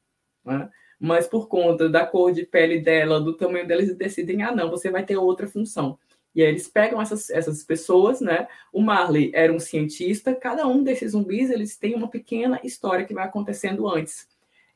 né? 0.45 0.71
mas 0.99 1.27
por 1.27 1.49
conta 1.49 1.89
da 1.89 2.07
cor 2.07 2.33
de 2.33 2.45
pele 2.45 2.81
dela, 2.81 3.21
do 3.21 3.37
tamanho 3.37 3.67
dela, 3.67 3.83
eles 3.83 3.97
decidem, 3.97 4.43
ah, 4.43 4.55
não, 4.55 4.71
você 4.71 4.91
vai 4.91 5.05
ter 5.05 5.17
outra 5.17 5.47
função. 5.47 5.99
E 6.35 6.43
aí 6.43 6.49
eles 6.49 6.67
pegam 6.67 7.01
essas, 7.01 7.31
essas 7.31 7.63
pessoas, 7.63 8.21
né? 8.21 8.49
O 8.73 8.83
Marley 8.83 9.31
era 9.35 9.53
um 9.53 9.61
cientista, 9.61 10.35
cada 10.35 10.67
um 10.67 10.83
desses 10.83 11.13
zumbis, 11.13 11.51
eles 11.51 11.77
têm 11.77 11.95
uma 11.95 12.09
pequena 12.09 12.61
história 12.65 13.05
que 13.05 13.15
vai 13.15 13.25
acontecendo 13.25 13.89
antes. 13.89 14.27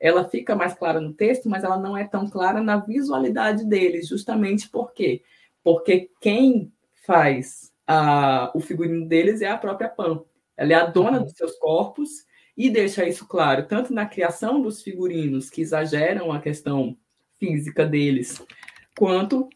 Ela 0.01 0.29
fica 0.29 0.55
mais 0.55 0.75
clara 0.75 1.01
no 1.01 1.13
texto, 1.13 1.49
mas 1.49 1.65
ela 1.65 1.77
não 1.77 1.97
é 1.97 2.05
tão 2.05 2.31
clara 2.31 2.63
na 2.63 2.77
visualidade 2.77 3.65
deles, 3.65 4.07
justamente 4.07 4.69
por 4.69 4.93
quê? 4.93 5.23
Porque 5.65 6.11
quem 6.21 6.73
faz 7.05 7.73
a, 7.87 8.53
o 8.55 8.61
figurino 8.61 9.07
deles 9.07 9.43
é 9.43 9.49
a 9.49 9.59
própria 9.59 9.89
Pan. 9.89 10.23
Ela 10.57 10.73
é 10.73 10.77
a 10.77 10.87
dona 10.87 11.19
dos 11.19 11.33
seus 11.33 11.57
corpos 11.59 12.27
e 12.57 12.71
deixa 12.71 13.09
isso 13.09 13.27
claro, 13.27 13.67
tanto 13.67 13.93
na 13.93 14.07
criação 14.07 14.61
dos 14.61 14.83
figurinos, 14.83 15.51
que 15.51 15.61
exageram 15.61 16.33
a 16.33 16.41
questão 16.41 16.97
física 17.39 17.87
deles, 17.87 18.43
quanto 18.97 19.49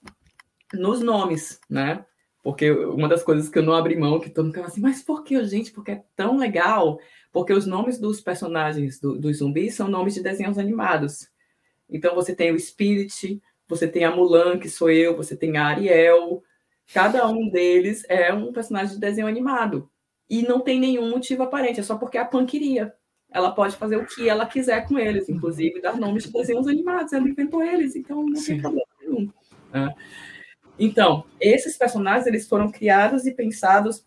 nos 0.72 1.00
nomes, 1.00 1.60
né? 1.68 2.04
Porque 2.42 2.70
uma 2.70 3.08
das 3.08 3.22
coisas 3.22 3.48
que 3.48 3.58
eu 3.58 3.62
não 3.62 3.72
abri 3.72 3.96
mão, 3.96 4.18
que 4.18 4.28
todo 4.28 4.46
mundo 4.46 4.54
fala 4.54 4.66
assim, 4.66 4.80
mas 4.80 5.02
por 5.02 5.22
que, 5.22 5.42
gente? 5.44 5.70
Porque 5.70 5.92
é 5.92 6.04
tão 6.16 6.36
legal. 6.36 6.98
Porque 7.32 7.52
os 7.52 7.66
nomes 7.66 7.98
dos 7.98 8.20
personagens 8.20 8.98
do, 9.00 9.16
dos 9.16 9.38
zumbis 9.38 9.74
são 9.74 9.88
nomes 9.88 10.14
de 10.14 10.22
desenhos 10.22 10.58
animados. 10.58 11.28
Então 11.88 12.14
você 12.14 12.34
tem 12.34 12.52
o 12.52 12.58
Spirit, 12.58 13.40
você 13.68 13.86
tem 13.86 14.04
a 14.04 14.10
Mulan, 14.10 14.58
que 14.58 14.68
sou 14.68 14.90
eu, 14.90 15.16
você 15.16 15.36
tem 15.36 15.56
a 15.56 15.66
Ariel, 15.66 16.42
Cada 16.92 17.26
um 17.28 17.48
deles 17.48 18.04
é 18.08 18.32
um 18.32 18.52
personagem 18.52 18.94
de 18.94 19.00
desenho 19.00 19.26
animado. 19.26 19.90
E 20.28 20.42
não 20.42 20.60
tem 20.60 20.78
nenhum 20.78 21.10
motivo 21.10 21.42
aparente, 21.42 21.80
é 21.80 21.82
só 21.82 21.96
porque 21.96 22.18
a 22.18 22.24
Pan 22.24 22.44
queria. 22.44 22.94
Ela 23.30 23.50
pode 23.50 23.76
fazer 23.76 23.96
o 23.96 24.06
que 24.06 24.28
ela 24.28 24.44
quiser 24.44 24.86
com 24.86 24.98
eles, 24.98 25.28
inclusive 25.28 25.80
dar 25.80 25.96
nomes 25.96 26.24
de 26.24 26.32
desenhos 26.32 26.68
animados. 26.68 27.12
Ela 27.12 27.28
inventou 27.28 27.62
eles, 27.62 27.96
então 27.96 28.22
não 28.24 28.36
Sim. 28.36 28.54
tem 28.54 28.60
problema 28.60 28.86
nenhum. 29.00 29.30
Né? 29.72 29.94
Então, 30.84 31.24
esses 31.40 31.76
personagens 31.76 32.26
eles 32.26 32.48
foram 32.48 32.68
criados 32.68 33.24
e 33.24 33.30
pensados, 33.30 34.04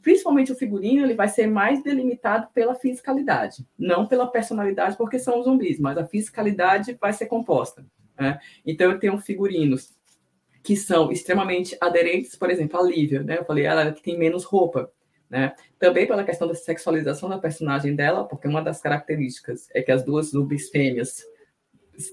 principalmente 0.00 0.52
o 0.52 0.54
figurino, 0.54 1.04
ele 1.04 1.16
vai 1.16 1.26
ser 1.26 1.48
mais 1.48 1.82
delimitado 1.82 2.46
pela 2.54 2.76
fisicalidade, 2.76 3.66
não 3.76 4.06
pela 4.06 4.28
personalidade, 4.28 4.96
porque 4.96 5.18
são 5.18 5.42
zumbis, 5.42 5.80
mas 5.80 5.98
a 5.98 6.06
fisicalidade 6.06 6.96
vai 7.00 7.12
ser 7.12 7.26
composta. 7.26 7.84
Né? 8.16 8.38
Então, 8.64 8.92
eu 8.92 9.00
tenho 9.00 9.18
figurinos 9.18 9.96
que 10.62 10.76
são 10.76 11.10
extremamente 11.10 11.76
aderentes, 11.80 12.36
por 12.36 12.50
exemplo, 12.50 12.78
a 12.78 12.84
Lívia, 12.84 13.24
né? 13.24 13.38
Eu 13.38 13.44
falei, 13.44 13.64
ela 13.64 13.82
é 13.82 13.90
que 13.90 14.00
tem 14.00 14.16
menos 14.16 14.44
roupa, 14.44 14.92
né? 15.28 15.52
Também 15.76 16.06
pela 16.06 16.22
questão 16.22 16.46
da 16.46 16.54
sexualização 16.54 17.28
da 17.28 17.36
personagem 17.36 17.96
dela, 17.96 18.22
porque 18.22 18.46
uma 18.46 18.62
das 18.62 18.80
características 18.80 19.66
é 19.74 19.82
que 19.82 19.90
as 19.90 20.04
duas 20.04 20.28
zubis 20.28 20.70
fêmeas 20.70 21.24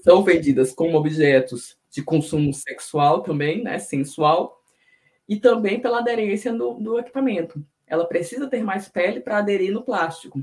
são 0.02 0.24
vendidas 0.24 0.72
como 0.72 0.98
objetos 0.98 1.78
de 1.90 2.02
consumo 2.02 2.52
sexual 2.52 3.22
também, 3.22 3.62
né? 3.62 3.78
Sensual, 3.78 4.62
e 5.28 5.36
também 5.36 5.80
pela 5.80 5.98
aderência 5.98 6.52
do, 6.52 6.74
do 6.74 6.98
equipamento. 6.98 7.64
Ela 7.86 8.04
precisa 8.04 8.48
ter 8.48 8.62
mais 8.62 8.88
pele 8.88 9.20
para 9.20 9.38
aderir 9.38 9.72
no 9.72 9.82
plástico. 9.82 10.42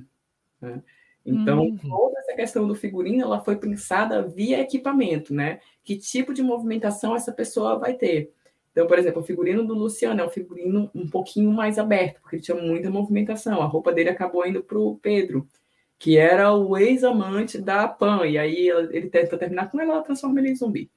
Né? 0.62 0.82
Então, 1.26 1.60
uhum. 1.60 1.78
toda 1.78 2.20
essa 2.20 2.34
questão 2.34 2.66
do 2.66 2.74
figurino, 2.74 3.22
ela 3.22 3.42
foi 3.42 3.58
pensada 3.58 4.22
via 4.22 4.62
equipamento, 4.62 5.34
né? 5.34 5.60
Que 5.84 5.98
tipo 5.98 6.34
de 6.34 6.42
movimentação 6.42 7.16
essa 7.16 7.34
pessoa 7.34 7.78
vai 7.78 7.96
ter. 7.96 8.32
Então, 8.72 8.88
por 8.88 8.98
exemplo, 8.98 9.22
o 9.22 9.26
figurino 9.26 9.66
do 9.66 9.74
Luciano 9.74 10.22
é 10.22 10.26
um 10.26 10.30
figurino 10.30 10.90
um 10.96 11.10
pouquinho 11.10 11.52
mais 11.52 11.78
aberto, 11.78 12.22
porque 12.22 12.38
ele 12.38 12.44
tinha 12.44 12.56
muita 12.56 12.90
movimentação. 12.90 13.62
A 13.62 13.66
roupa 13.66 13.92
dele 13.92 14.10
acabou 14.10 14.48
indo 14.48 14.64
para 14.64 14.78
o 14.78 14.98
Pedro, 14.98 15.48
que 16.00 16.18
era 16.18 16.54
o 16.54 16.78
ex-amante 16.78 17.60
da 17.60 17.88
Pan. 17.88 18.26
E 18.26 18.38
aí 18.38 18.70
ele 18.70 19.10
tenta 19.10 19.38
terminar 19.38 19.70
com 19.70 19.82
ela, 19.82 19.96
ela 19.96 20.04
transforma 20.04 20.40
ele 20.40 20.52
em 20.52 20.56
zumbi. 20.56 20.90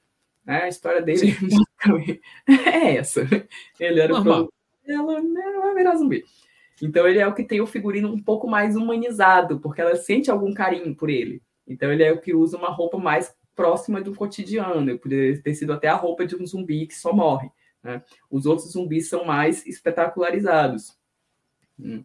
Né? 0.50 0.64
A 0.64 0.68
história 0.68 1.00
dele 1.00 1.36
é 2.48 2.96
essa. 2.96 3.20
Ele 3.78 4.00
era 4.00 4.12
Normal. 4.12 4.46
o 4.46 4.90
ela 4.90 5.22
vai 5.62 5.74
virar 5.76 5.94
zumbi. 5.94 6.24
Então 6.82 7.06
ele 7.06 7.20
é 7.20 7.26
o 7.28 7.32
que 7.32 7.44
tem 7.44 7.60
o 7.60 7.66
figurino 7.68 8.12
um 8.12 8.20
pouco 8.20 8.48
mais 8.48 8.74
humanizado, 8.74 9.60
porque 9.60 9.80
ela 9.80 9.94
sente 9.94 10.28
algum 10.28 10.52
carinho 10.52 10.92
por 10.92 11.08
ele. 11.08 11.40
Então 11.68 11.92
ele 11.92 12.02
é 12.02 12.10
o 12.10 12.20
que 12.20 12.34
usa 12.34 12.58
uma 12.58 12.70
roupa 12.70 12.98
mais 12.98 13.32
próxima 13.54 14.00
do 14.00 14.12
cotidiano. 14.12 14.98
Poderia 14.98 15.40
ter 15.40 15.54
sido 15.54 15.72
até 15.72 15.86
a 15.86 15.94
roupa 15.94 16.26
de 16.26 16.34
um 16.34 16.44
zumbi 16.44 16.84
que 16.88 16.96
só 16.96 17.12
morre. 17.12 17.48
Né? 17.80 18.02
Os 18.28 18.44
outros 18.44 18.72
zumbis 18.72 19.08
são 19.08 19.24
mais 19.24 19.64
espetacularizados. 19.64 20.98
Hum. 21.78 22.02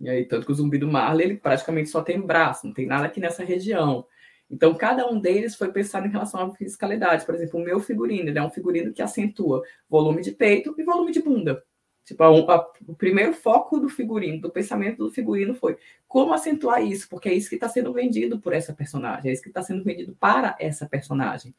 E 0.00 0.08
aí, 0.08 0.24
tanto 0.24 0.46
que 0.46 0.52
o 0.52 0.54
zumbi 0.54 0.78
do 0.78 0.86
Marley, 0.86 1.26
ele 1.26 1.36
praticamente 1.36 1.88
só 1.88 2.00
tem 2.00 2.20
braço, 2.20 2.64
não 2.64 2.72
tem 2.72 2.86
nada 2.86 3.06
aqui 3.06 3.18
nessa 3.18 3.42
região. 3.42 4.06
Então, 4.50 4.74
cada 4.74 5.08
um 5.10 5.20
deles 5.20 5.54
foi 5.54 5.70
pensado 5.70 6.06
em 6.06 6.10
relação 6.10 6.40
à 6.40 6.54
fiscalidade. 6.54 7.26
Por 7.26 7.34
exemplo, 7.34 7.60
o 7.60 7.62
meu 7.62 7.80
figurino, 7.80 8.28
ele 8.28 8.38
é 8.38 8.42
um 8.42 8.50
figurino 8.50 8.92
que 8.92 9.02
acentua 9.02 9.62
volume 9.88 10.22
de 10.22 10.32
peito 10.32 10.74
e 10.78 10.82
volume 10.82 11.12
de 11.12 11.20
bunda. 11.20 11.62
Tipo, 12.08 12.22
a, 12.22 12.54
a, 12.54 12.72
o 12.86 12.94
primeiro 12.94 13.34
foco 13.34 13.78
do 13.78 13.90
figurino, 13.90 14.40
do 14.40 14.50
pensamento 14.50 15.04
do 15.04 15.10
figurino 15.10 15.54
foi 15.54 15.76
como 16.06 16.32
acentuar 16.32 16.82
isso, 16.82 17.06
porque 17.06 17.28
é 17.28 17.34
isso 17.34 17.50
que 17.50 17.56
está 17.56 17.68
sendo 17.68 17.92
vendido 17.92 18.40
por 18.40 18.54
essa 18.54 18.72
personagem, 18.72 19.30
é 19.30 19.34
isso 19.34 19.42
que 19.42 19.50
está 19.50 19.62
sendo 19.62 19.84
vendido 19.84 20.16
para 20.18 20.56
essa 20.58 20.88
personagem. 20.88 21.54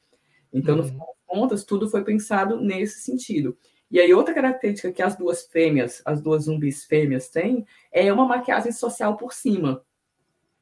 Então, 0.52 0.76
no 0.76 0.82
uhum. 0.82 0.90
final 0.90 1.06
das 1.06 1.26
contas, 1.28 1.64
tudo 1.64 1.88
foi 1.88 2.04
pensado 2.04 2.60
nesse 2.60 3.02
sentido. 3.02 3.56
E 3.92 4.00
aí, 4.00 4.12
outra 4.12 4.34
característica 4.34 4.92
que 4.92 5.04
as 5.04 5.16
duas 5.16 5.44
fêmeas, 5.44 6.02
as 6.04 6.20
duas 6.20 6.46
zumbis 6.46 6.84
fêmeas 6.84 7.30
têm, 7.30 7.64
é 7.92 8.12
uma 8.12 8.26
maquiagem 8.26 8.72
social 8.72 9.18
por 9.18 9.34
cima, 9.34 9.84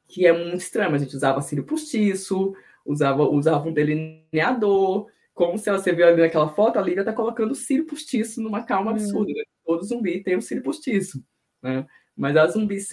que 0.08 0.26
é 0.26 0.32
muito 0.32 0.56
estranho. 0.56 0.94
A 0.94 0.98
gente 0.98 1.14
usava 1.14 1.40
cílio 1.42 1.64
postiço, 1.64 2.54
usava, 2.84 3.22
usava 3.22 3.68
um 3.68 3.72
delineador, 3.72 5.06
como 5.34 5.56
se 5.56 5.70
você 5.70 5.92
viu 5.92 6.06
ali 6.06 6.20
naquela 6.20 6.48
foto, 6.48 6.78
a 6.78 6.82
Lívia 6.82 7.02
está 7.02 7.12
colocando 7.12 7.54
cílio 7.54 7.86
postiço 7.86 8.42
numa 8.42 8.64
calma 8.64 8.90
absurda. 8.90 9.32
Né? 9.32 9.44
todo 9.68 9.84
zumbi 9.84 10.22
tem 10.22 10.34
o 10.34 10.40
cílio 10.40 10.62
postiço, 10.62 11.22
né? 11.62 11.86
Mas 12.16 12.36
as 12.36 12.54
zumbis 12.54 12.88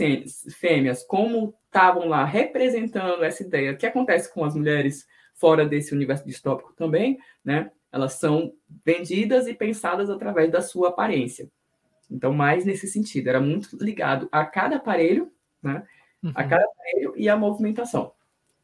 fêmeas, 0.59 1.03
como 1.03 1.55
estavam 1.65 2.07
lá 2.07 2.25
representando 2.25 3.23
essa 3.23 3.41
ideia, 3.41 3.71
o 3.71 3.77
que 3.77 3.85
acontece 3.85 4.31
com 4.31 4.43
as 4.43 4.53
mulheres 4.53 5.07
fora 5.33 5.65
desse 5.65 5.95
universo 5.95 6.25
distópico 6.25 6.73
também, 6.73 7.17
né? 7.43 7.71
Elas 7.91 8.13
são 8.13 8.53
vendidas 8.85 9.47
e 9.47 9.53
pensadas 9.53 10.09
através 10.09 10.51
da 10.51 10.61
sua 10.61 10.89
aparência. 10.89 11.49
Então, 12.11 12.33
mais 12.33 12.65
nesse 12.65 12.87
sentido, 12.87 13.29
era 13.29 13.39
muito 13.39 13.77
ligado 13.81 14.27
a 14.31 14.45
cada 14.45 14.75
aparelho, 14.75 15.31
né? 15.63 15.83
Uhum. 16.25 16.31
A 16.33 16.43
cada 16.43 16.65
aparelho 16.65 17.13
e 17.15 17.29
a 17.29 17.37
movimentação. 17.37 18.11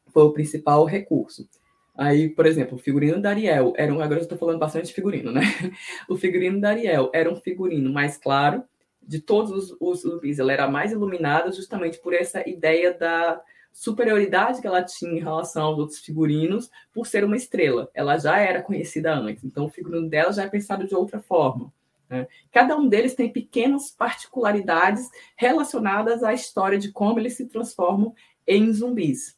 Foi 0.08 0.24
o 0.24 0.32
principal 0.32 0.84
recurso. 0.84 1.48
Aí, 1.96 2.28
por 2.28 2.44
exemplo, 2.44 2.76
o 2.76 2.80
figurino 2.80 3.20
da 3.20 3.30
Ariel 3.30 3.72
era 3.76 3.92
um. 3.92 4.00
Agora 4.00 4.18
eu 4.18 4.24
estou 4.24 4.36
falando 4.36 4.58
bastante 4.58 4.86
de 4.86 4.94
figurino, 4.94 5.30
né? 5.30 5.42
O 6.08 6.16
figurino 6.16 6.60
da 6.60 6.70
Ariel 6.70 7.10
era 7.14 7.30
um 7.30 7.36
figurino 7.36 7.92
mais 7.92 8.16
claro, 8.16 8.64
de 9.00 9.20
todos 9.20 9.52
os, 9.52 9.76
os 9.78 10.00
zumbis. 10.00 10.38
Ela 10.38 10.52
era 10.52 10.68
mais 10.68 10.90
iluminada 10.90 11.52
justamente 11.52 11.98
por 11.98 12.14
essa 12.14 12.46
ideia 12.48 12.92
da 12.92 13.40
superioridade 13.72 14.60
que 14.60 14.66
ela 14.66 14.82
tinha 14.82 15.12
em 15.12 15.22
relação 15.22 15.64
aos 15.64 15.78
outros 15.78 15.98
figurinos, 16.00 16.70
por 16.92 17.06
ser 17.06 17.24
uma 17.24 17.36
estrela. 17.36 17.88
Ela 17.94 18.18
já 18.18 18.38
era 18.38 18.62
conhecida 18.62 19.14
antes, 19.14 19.44
então 19.44 19.66
o 19.66 19.70
figurino 19.70 20.08
dela 20.08 20.32
já 20.32 20.42
é 20.42 20.48
pensado 20.48 20.86
de 20.86 20.94
outra 20.94 21.20
forma. 21.20 21.72
Né? 22.12 22.28
Cada 22.52 22.76
um 22.76 22.86
deles 22.86 23.14
tem 23.14 23.32
pequenas 23.32 23.90
particularidades 23.90 25.08
relacionadas 25.34 26.22
à 26.22 26.34
história 26.34 26.78
de 26.78 26.92
como 26.92 27.18
eles 27.18 27.38
se 27.38 27.46
transformam 27.46 28.14
em 28.46 28.70
zumbis. 28.70 29.34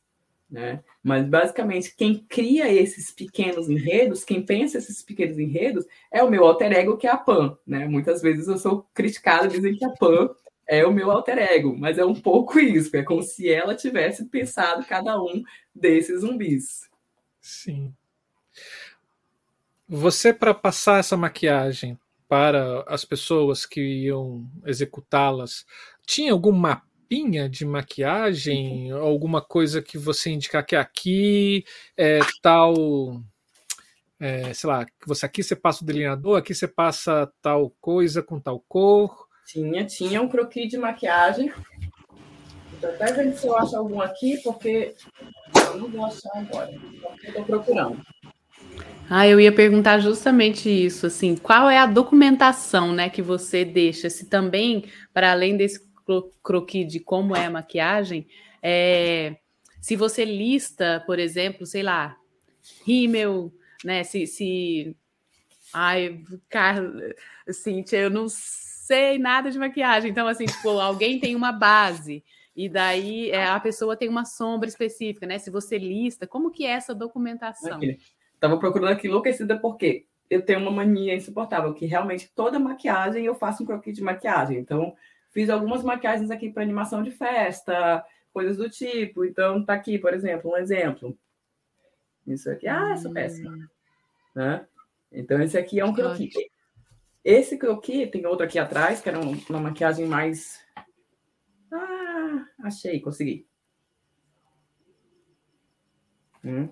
Né? 0.51 0.83
Mas 1.01 1.25
basicamente 1.25 1.95
quem 1.97 2.19
cria 2.29 2.71
esses 2.71 3.13
pequenos 3.13 3.71
enredos, 3.71 4.25
quem 4.25 4.45
pensa 4.45 4.79
esses 4.79 5.03
pequenos 5.03 5.39
enredos, 5.39 5.87
é 6.11 6.21
o 6.21 6.29
meu 6.29 6.45
alter 6.45 6.73
ego, 6.73 6.97
que 6.97 7.07
é 7.07 7.11
a 7.11 7.17
Pan. 7.17 7.57
Né? 7.65 7.87
Muitas 7.87 8.21
vezes 8.21 8.49
eu 8.49 8.59
sou 8.59 8.85
criticada, 8.93 9.47
dizem 9.47 9.77
que 9.77 9.85
a 9.85 9.91
Pan 9.91 10.35
é 10.67 10.85
o 10.85 10.93
meu 10.93 11.13
alter 11.13 11.39
ego, 11.39 11.77
mas 11.79 11.97
é 11.97 12.05
um 12.05 12.15
pouco 12.15 12.59
isso, 12.59 12.97
é 12.97 13.05
como 13.05 13.23
se 13.23 13.49
ela 13.49 13.77
tivesse 13.77 14.25
pensado 14.25 14.85
cada 14.85 15.23
um 15.23 15.45
desses 15.73 16.23
zumbis. 16.23 16.91
Sim. 17.41 17.95
Você, 19.89 20.33
para 20.33 20.55
passar 20.55 20.99
essa 20.99 21.17
maquiagem 21.17 21.97
para 22.35 22.83
as 22.89 23.05
pessoas 23.05 23.65
que 23.65 23.81
iam 23.81 24.45
executá-las, 24.67 25.65
tinha 26.05 26.33
algum 26.33 26.51
mapa? 26.51 26.85
capinha 27.05 27.49
de 27.49 27.65
maquiagem, 27.65 28.91
alguma 28.91 29.41
coisa 29.41 29.81
que 29.81 29.97
você 29.97 30.31
indicar 30.31 30.65
que 30.65 30.75
aqui 30.75 31.65
é 31.97 32.19
tal, 32.43 32.75
é, 34.19 34.53
sei 34.53 34.69
lá, 34.69 34.87
você 35.07 35.27
aqui 35.27 35.43
você 35.43 35.55
passa 35.55 35.85
o 35.85 35.87
delineador, 35.87 36.39
aqui 36.39 36.53
você 36.55 36.67
passa 36.67 37.31
tal 37.41 37.71
coisa 37.81 38.21
com 38.23 38.41
tal 38.41 38.59
cor. 38.67 39.29
Tinha, 39.47 39.85
tinha 39.85 40.21
um 40.21 40.29
croquis 40.29 40.69
de 40.69 40.79
maquiagem. 40.79 41.53
Estou 42.73 42.91
até 42.91 43.13
vendo 43.13 43.37
se 43.37 43.47
eu 43.47 43.57
acho 43.59 43.77
algum 43.77 44.01
aqui, 44.01 44.39
porque 44.43 44.95
eu 45.69 45.79
não 45.79 45.89
vou 45.89 46.07
achar 46.07 46.33
agora. 46.35 46.73
Estou 47.23 47.45
procurando. 47.45 48.01
Ah, 49.09 49.29
eu 49.29 49.39
ia 49.39 49.53
perguntar 49.53 49.99
justamente 49.99 50.69
isso, 50.69 51.07
assim, 51.07 51.37
qual 51.37 51.69
é 51.69 51.79
a 51.79 51.87
documentação, 51.87 52.93
né, 52.93 53.11
que 53.11 53.21
você 53.21 53.65
deixa? 53.65 54.09
Se 54.09 54.27
também, 54.27 54.85
para 55.13 55.33
além 55.33 55.57
desse 55.57 55.81
croquis 56.43 56.91
de 56.91 57.01
como 57.01 57.37
é 57.37 57.47
a 57.47 57.51
maquiagem, 57.51 58.27
é, 58.63 59.37
se 59.81 59.97
você 59.97 60.25
lista, 60.25 61.03
por 61.07 61.19
exemplo, 61.19 61.67
sei 61.67 61.83
lá, 61.83 62.17
rímel, 62.87 63.53
né? 63.85 64.03
Se, 64.03 64.27
se 64.27 64.97
ai, 65.73 66.21
Carla, 66.49 67.15
Cíntia, 67.51 67.99
eu 67.99 68.11
não 68.11 68.27
sei 68.29 69.19
nada 69.19 69.51
de 69.51 69.59
maquiagem. 69.59 70.11
Então, 70.11 70.27
assim, 70.27 70.47
tipo, 70.47 70.71
alguém 70.71 71.21
tem 71.21 71.37
uma 71.37 71.53
base 71.53 72.25
e 72.57 72.69
daí 72.69 73.31
é, 73.31 73.47
a 73.47 73.61
pessoa 73.61 73.97
tem 73.97 74.09
uma 74.09 74.25
sombra 74.25 74.69
específica, 74.69 75.27
né? 75.27 75.39
Se 75.39 75.51
você 75.51 75.77
lista, 75.77 76.27
como 76.27 76.51
que 76.51 76.65
é 76.65 76.71
essa 76.71 76.95
documentação? 76.95 77.79
Estava 78.45 78.59
procurando 78.59 78.93
aqui 78.93 79.09
enlouquecida 79.09 79.59
porque 79.59 80.07
eu 80.29 80.43
tenho 80.43 80.61
uma 80.61 80.71
mania 80.71 81.15
insuportável, 81.15 81.73
que 81.75 81.87
realmente 81.87 82.31
toda 82.35 82.59
maquiagem 82.59 83.25
eu 83.25 83.35
faço 83.35 83.63
um 83.63 83.67
croquis 83.67 83.97
de 83.97 84.03
maquiagem. 84.03 84.59
Então, 84.59 84.95
Fiz 85.35 85.51
algumas 85.51 85.83
maquiagens 85.83 86.31
aqui 86.31 86.49
para 86.49 86.63
animação 86.63 87.03
de 87.03 87.11
festa, 87.11 88.07
coisas 88.33 88.57
do 88.57 88.71
tipo. 88.71 89.25
Então, 89.25 89.65
tá 89.65 89.75
aqui, 89.75 89.99
por 89.99 90.15
exemplo, 90.15 90.53
um 90.53 90.57
exemplo. 90.57 91.19
Isso 92.25 92.49
aqui, 92.49 92.69
ah, 92.69 92.93
essa 92.93 93.11
péssima. 93.11 93.51
Hum. 93.51 93.67
Né? 94.37 94.65
Então, 95.11 95.43
esse 95.43 95.59
aqui 95.59 95.81
é 95.81 95.85
um 95.85 95.93
croquis. 95.93 96.33
Esse 97.25 97.59
croquis, 97.59 98.09
tem 98.13 98.25
outro 98.27 98.47
aqui 98.47 98.61
atrás, 98.61 99.01
que 99.01 99.09
era 99.09 99.19
uma 99.19 99.61
maquiagem 99.61 100.07
mais. 100.07 100.65
Ah, 101.73 102.47
achei, 102.63 103.01
consegui. 103.01 103.45
Hum. 106.45 106.69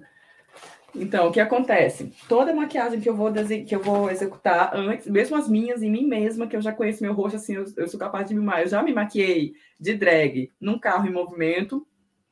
Então, 0.94 1.28
o 1.28 1.32
que 1.32 1.40
acontece? 1.40 2.12
Toda 2.28 2.55
maquiagem 2.55 3.01
que 3.01 3.09
eu 3.09 3.16
vou 3.16 3.32
que 3.66 3.74
eu 3.74 3.81
vou 3.81 4.10
executar 4.10 4.77
antes, 4.77 5.06
mesmo 5.06 5.36
as 5.36 5.48
minhas 5.48 5.82
em 5.82 5.90
mim 5.90 6.06
mesma, 6.06 6.47
que 6.47 6.55
eu 6.55 6.60
já 6.60 6.73
conheço 6.73 7.02
meu 7.02 7.14
rosto, 7.14 7.36
assim, 7.36 7.55
eu, 7.55 7.64
eu 7.77 7.89
sou 7.89 7.98
capaz 7.98 8.28
de 8.28 8.35
me. 8.35 8.60
Eu 8.60 8.69
já 8.69 8.82
me 8.82 8.93
maquiei 8.93 9.55
de 9.81 9.94
drag 9.94 10.52
num 10.60 10.78
carro 10.78 11.06
em 11.06 11.12
movimento, 11.12 11.86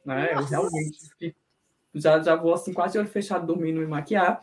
né? 0.04 0.34
Eu 0.34 0.44
realmente 0.44 1.34
já, 1.94 2.20
já 2.22 2.36
vou 2.36 2.52
assim, 2.52 2.72
quase 2.72 2.92
de 2.92 2.98
olho 2.98 3.08
fechado 3.08 3.46
dormindo 3.46 3.80
me 3.80 3.86
maquiar. 3.86 4.42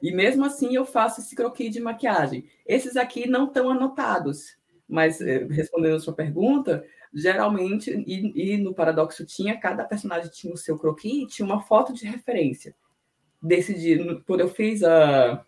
E 0.00 0.12
mesmo 0.12 0.44
assim 0.44 0.74
eu 0.74 0.84
faço 0.84 1.20
esse 1.20 1.34
croquis 1.34 1.72
de 1.72 1.80
maquiagem. 1.80 2.46
Esses 2.64 2.96
aqui 2.96 3.28
não 3.28 3.46
estão 3.46 3.70
anotados, 3.70 4.56
mas 4.88 5.20
eh, 5.20 5.46
respondendo 5.50 5.96
a 5.96 6.00
sua 6.00 6.14
pergunta, 6.14 6.84
geralmente, 7.12 7.90
e, 8.06 8.54
e, 8.54 8.56
no 8.58 8.74
Paradoxo 8.74 9.24
tinha, 9.24 9.58
cada 9.58 9.84
personagem 9.84 10.30
tinha 10.30 10.52
o 10.52 10.58
seu 10.58 10.78
croquis 10.78 11.24
e 11.24 11.26
tinha 11.26 11.46
uma 11.46 11.62
foto 11.62 11.92
de 11.92 12.06
referência 12.06 12.74
decidi, 13.44 14.22
quando 14.26 14.40
eu 14.40 14.48
fiz 14.48 14.82
a, 14.82 15.44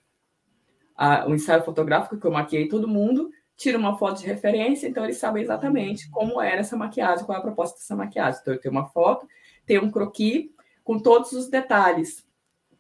a, 0.94 1.26
o 1.26 1.34
ensaio 1.34 1.64
fotográfico 1.64 2.18
que 2.18 2.26
eu 2.26 2.30
maquiei 2.30 2.68
todo 2.68 2.86
mundo, 2.86 3.30
tiro 3.56 3.78
uma 3.78 3.96
foto 3.96 4.20
de 4.20 4.26
referência, 4.26 4.86
então 4.86 5.02
eles 5.04 5.16
sabem 5.16 5.42
exatamente 5.42 6.10
como 6.10 6.40
era 6.40 6.60
essa 6.60 6.76
maquiagem, 6.76 7.24
qual 7.24 7.36
é 7.36 7.38
a 7.38 7.42
proposta 7.42 7.78
dessa 7.78 7.96
maquiagem. 7.96 8.40
Então 8.40 8.54
eu 8.54 8.60
tenho 8.60 8.72
uma 8.72 8.86
foto, 8.86 9.26
tenho 9.64 9.82
um 9.82 9.90
croquis 9.90 10.50
com 10.84 10.98
todos 10.98 11.32
os 11.32 11.48
detalhes, 11.48 12.24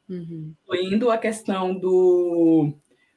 uhum. 0.08 0.54
incluindo 0.62 1.10
a 1.10 1.16
questão 1.16 1.74
do 1.74 2.72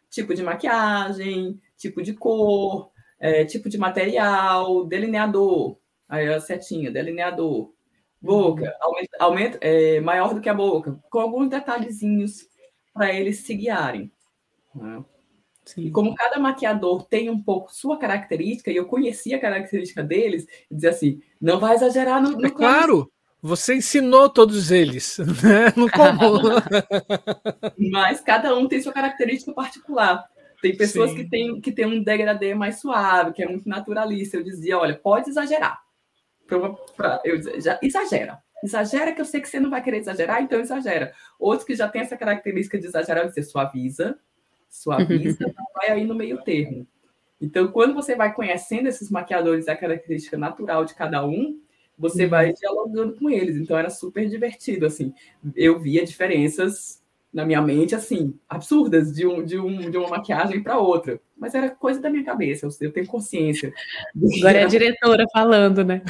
tipo 0.10 0.34
de 0.34 0.42
maquiagem, 0.42 1.60
tipo 1.78 2.02
de 2.02 2.14
cor, 2.14 2.90
é, 3.20 3.44
tipo 3.44 3.68
de 3.68 3.78
material, 3.78 4.86
delineador, 4.86 5.78
aí 6.08 6.28
a 6.34 6.40
setinha, 6.40 6.90
delineador, 6.90 7.72
boca, 8.22 8.76
aumenta, 8.80 9.18
aumenta 9.20 9.58
é, 9.62 10.00
maior 10.02 10.34
do 10.34 10.42
que 10.42 10.50
a 10.50 10.54
boca, 10.54 11.00
com 11.10 11.20
alguns 11.20 11.50
detalhezinhos 11.50 12.48
para 12.94 13.14
eles 13.14 13.40
se 13.40 13.54
guiarem. 13.56 14.12
Né? 14.76 15.04
E 15.78 15.92
como 15.92 16.16
cada 16.16 16.40
maquiador 16.40 17.06
tem 17.06 17.30
um 17.30 17.42
pouco 17.42 17.74
sua 17.74 17.98
característica, 17.98 18.72
e 18.72 18.76
eu 18.76 18.86
conhecia 18.86 19.38
a 19.38 19.40
característica 19.40 20.04
deles, 20.04 20.48
eu 20.70 20.76
dizia 20.76 20.90
assim: 20.90 21.22
não 21.40 21.60
vai 21.60 21.76
exagerar 21.76 22.22
no. 22.22 22.32
no 22.32 22.46
é 22.46 22.50
claro! 22.50 23.12
Você 23.42 23.76
ensinou 23.76 24.30
todos 24.30 24.70
eles, 24.70 25.18
né? 25.44 25.72
No 25.76 25.90
comum. 25.90 26.42
Mas 27.92 28.20
cada 28.20 28.54
um 28.58 28.68
tem 28.68 28.82
sua 28.82 28.92
característica 28.92 29.54
particular. 29.54 30.26
Tem 30.62 30.76
pessoas 30.76 31.14
que 31.14 31.24
têm, 31.24 31.62
que 31.62 31.72
têm 31.72 31.86
um 31.86 32.04
degradê 32.04 32.54
mais 32.54 32.82
suave, 32.82 33.32
que 33.32 33.42
é 33.42 33.48
muito 33.48 33.70
naturalista. 33.70 34.36
Eu 34.36 34.44
dizia, 34.44 34.78
olha, 34.78 34.94
pode 34.94 35.30
exagerar. 35.30 35.80
Pra, 36.50 36.70
pra, 36.98 37.22
eu 37.24 37.62
já, 37.62 37.80
exagera. 37.82 38.40
Exagera 38.64 39.14
que 39.14 39.22
eu 39.22 39.26
sei 39.26 39.40
que 39.40 39.48
você 39.48 39.60
não 39.60 39.70
vai 39.70 39.82
querer 39.82 40.00
exagerar, 40.00 40.42
então 40.42 40.60
exagera. 40.60 41.14
Outros 41.40 41.66
que 41.66 41.76
já 41.76 41.88
têm 41.88 42.02
essa 42.02 42.18
característica 42.18 42.78
de 42.78 42.88
exagerar, 42.88 43.28
dizer, 43.28 43.44
suaviza, 43.44 44.20
suaviza, 44.70 45.38
vai 45.74 45.92
aí 45.92 46.06
no 46.06 46.16
meio 46.16 46.42
termo. 46.44 46.86
Então, 47.40 47.70
quando 47.70 47.94
você 47.94 48.16
vai 48.16 48.34
conhecendo 48.34 48.90
esses 48.90 49.10
maquiadores, 49.10 49.70
a 49.70 49.76
característica 49.76 50.38
natural 50.38 50.84
de 50.84 50.94
cada 50.94 51.26
um, 51.26 51.58
você 51.98 52.24
uhum. 52.24 52.30
vai 52.30 52.54
dialogando 52.54 53.16
com 53.16 53.30
eles. 53.30 53.56
Então 53.58 53.78
era 53.78 53.90
super 53.90 54.28
divertido, 54.28 54.86
assim. 54.86 55.14
Eu 55.56 55.80
via 55.80 56.06
diferenças 56.06 56.99
na 57.32 57.46
minha 57.46 57.62
mente, 57.62 57.94
assim, 57.94 58.34
absurdas 58.48 59.14
de, 59.14 59.26
um, 59.26 59.44
de, 59.44 59.58
um, 59.60 59.90
de 59.90 59.98
uma 59.98 60.10
maquiagem 60.10 60.64
para 60.64 60.80
outra. 60.80 61.20
Mas 61.38 61.54
era 61.54 61.70
coisa 61.70 62.02
da 62.02 62.10
minha 62.10 62.24
cabeça, 62.24 62.66
eu, 62.66 62.72
eu 62.82 62.92
tenho 62.92 63.06
consciência. 63.08 63.72
Agora 64.40 64.58
é 64.58 64.64
a 64.64 64.68
diretora 64.68 65.26
falando, 65.32 65.84
né? 65.84 66.02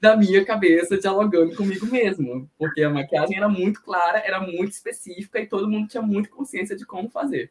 da 0.00 0.16
minha 0.16 0.44
cabeça 0.44 0.96
dialogando 0.96 1.56
comigo 1.56 1.84
mesmo, 1.86 2.48
porque 2.56 2.82
a 2.82 2.90
maquiagem 2.90 3.36
era 3.36 3.48
muito 3.48 3.82
clara, 3.82 4.22
era 4.24 4.40
muito 4.40 4.70
específica 4.70 5.40
e 5.40 5.46
todo 5.46 5.68
mundo 5.68 5.88
tinha 5.88 6.02
muita 6.02 6.28
consciência 6.28 6.76
de 6.76 6.86
como 6.86 7.10
fazer. 7.10 7.50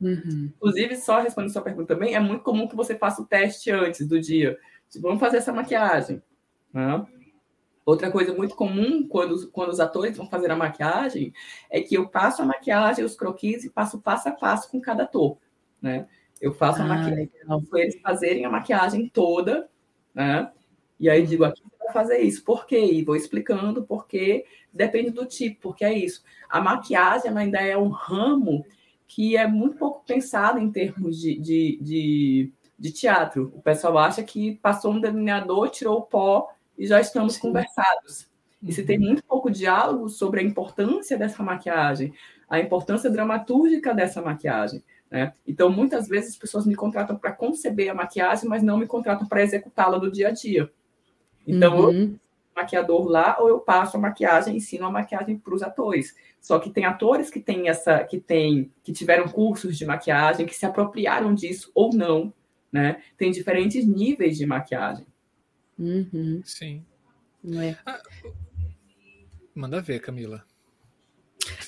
Uhum. 0.00 0.50
Inclusive, 0.56 0.96
só 0.96 1.20
respondendo 1.20 1.52
sua 1.52 1.62
pergunta 1.62 1.94
também, 1.94 2.14
é 2.14 2.20
muito 2.20 2.42
comum 2.42 2.66
que 2.66 2.74
você 2.74 2.96
faça 2.96 3.22
o 3.22 3.26
teste 3.26 3.70
antes 3.70 4.06
do 4.06 4.20
dia 4.20 4.58
vamos 5.00 5.20
fazer 5.20 5.38
essa 5.38 5.52
maquiagem. 5.52 6.22
Né? 6.72 7.06
Outra 7.86 8.10
coisa 8.10 8.34
muito 8.34 8.56
comum 8.56 9.06
quando, 9.06 9.48
quando 9.52 9.70
os 9.70 9.78
atores 9.78 10.16
vão 10.16 10.28
fazer 10.28 10.50
a 10.50 10.56
maquiagem 10.56 11.32
é 11.70 11.80
que 11.80 11.96
eu 11.96 12.08
passo 12.08 12.42
a 12.42 12.44
maquiagem, 12.44 13.04
os 13.04 13.14
croquis 13.14 13.64
e 13.64 13.70
passo 13.70 14.00
passo 14.00 14.28
a 14.28 14.32
passo 14.32 14.68
com 14.68 14.80
cada 14.80 15.04
ator. 15.04 15.38
Né? 15.80 16.08
Eu 16.40 16.52
faço 16.52 16.82
ah, 16.82 16.84
a 16.84 16.88
maquiagem 16.88 17.30
para 17.70 17.80
eles 17.80 18.00
fazerem 18.00 18.44
a 18.44 18.50
maquiagem 18.50 19.08
toda, 19.08 19.70
né? 20.12 20.50
E 20.98 21.08
aí 21.08 21.24
digo, 21.24 21.44
aqui 21.44 21.62
você 21.62 21.84
vai 21.84 21.92
fazer 21.92 22.18
isso, 22.18 22.42
por 22.42 22.66
quê? 22.66 22.78
E 22.78 23.04
vou 23.04 23.14
explicando 23.14 23.84
porque 23.84 24.44
depende 24.72 25.10
do 25.10 25.24
tipo, 25.24 25.60
porque 25.60 25.84
é 25.84 25.92
isso. 25.92 26.24
A 26.48 26.60
maquiagem 26.60 27.30
ainda 27.36 27.60
é 27.60 27.78
um 27.78 27.88
ramo 27.88 28.66
que 29.06 29.36
é 29.36 29.46
muito 29.46 29.76
pouco 29.76 30.04
pensado 30.04 30.58
em 30.58 30.72
termos 30.72 31.20
de, 31.20 31.38
de, 31.38 31.78
de 31.80 32.52
de 32.78 32.92
teatro. 32.92 33.52
O 33.54 33.62
pessoal 33.62 33.96
acha 33.98 34.22
que 34.22 34.56
passou 34.56 34.92
um 34.92 35.00
delineador, 35.00 35.70
tirou 35.70 35.98
o 35.98 36.02
pó 36.02 36.48
e 36.78 36.86
já 36.86 37.00
estamos 37.00 37.34
Sim. 37.34 37.40
conversados. 37.40 38.28
E 38.62 38.72
se 38.72 38.84
tem 38.84 38.98
uhum. 38.98 39.06
muito 39.06 39.24
pouco 39.24 39.50
diálogo 39.50 40.08
sobre 40.08 40.40
a 40.40 40.42
importância 40.42 41.16
dessa 41.16 41.42
maquiagem, 41.42 42.12
a 42.48 42.58
importância 42.58 43.10
dramatúrgica 43.10 43.94
dessa 43.94 44.20
maquiagem. 44.22 44.82
Né? 45.10 45.32
Então, 45.46 45.70
muitas 45.70 46.08
vezes 46.08 46.30
as 46.30 46.36
pessoas 46.36 46.66
me 46.66 46.74
contratam 46.74 47.16
para 47.16 47.32
conceber 47.32 47.90
a 47.90 47.94
maquiagem, 47.94 48.48
mas 48.48 48.62
não 48.62 48.76
me 48.76 48.86
contratam 48.86 49.26
para 49.26 49.42
executá-la 49.42 49.98
no 49.98 50.10
dia 50.10 50.28
a 50.28 50.30
dia. 50.32 50.70
Então, 51.46 51.78
uhum. 51.78 51.92
eu 51.92 52.18
maquiador 52.56 53.06
lá, 53.06 53.36
ou 53.38 53.48
eu 53.48 53.60
passo 53.60 53.98
a 53.98 54.00
maquiagem, 54.00 54.56
ensino 54.56 54.86
a 54.86 54.90
maquiagem 54.90 55.36
para 55.36 55.54
os 55.54 55.62
atores. 55.62 56.16
Só 56.40 56.58
que 56.58 56.70
tem 56.70 56.86
atores 56.86 57.28
que 57.28 57.38
têm 57.38 57.68
essa, 57.68 58.02
que 58.02 58.18
têm, 58.18 58.72
que 58.82 58.92
tiveram 58.92 59.28
cursos 59.28 59.76
de 59.76 59.84
maquiagem, 59.84 60.46
que 60.46 60.54
se 60.54 60.64
apropriaram 60.64 61.34
disso 61.34 61.70
ou 61.74 61.92
não, 61.92 62.32
né? 62.72 63.02
Tem 63.18 63.30
diferentes 63.30 63.86
níveis 63.86 64.38
de 64.38 64.46
maquiagem. 64.46 65.06
Uhum. 65.78 66.42
Sim. 66.44 66.84
É. 67.54 67.76
Ah, 67.84 68.02
manda 69.54 69.80
ver, 69.80 70.00
Camila. 70.00 70.44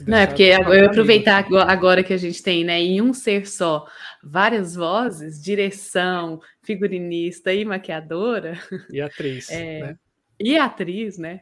Não, 0.06 0.18
é 0.18 0.26
porque 0.26 0.44
eu 0.44 0.86
aproveitar 0.86 1.47
agora 1.68 2.02
que 2.02 2.12
a 2.12 2.16
gente 2.16 2.43
tem, 2.43 2.64
né, 2.64 2.80
em 2.80 3.01
um 3.01 3.12
ser 3.12 3.47
só, 3.47 3.86
várias 4.22 4.74
vozes, 4.74 5.43
direção, 5.43 6.40
figurinista 6.62 7.52
e 7.52 7.64
maquiadora. 7.64 8.59
E 8.90 9.01
atriz, 9.01 9.48
é, 9.51 9.80
né? 9.80 9.98
E 10.40 10.56
atriz, 10.56 11.18
né? 11.18 11.40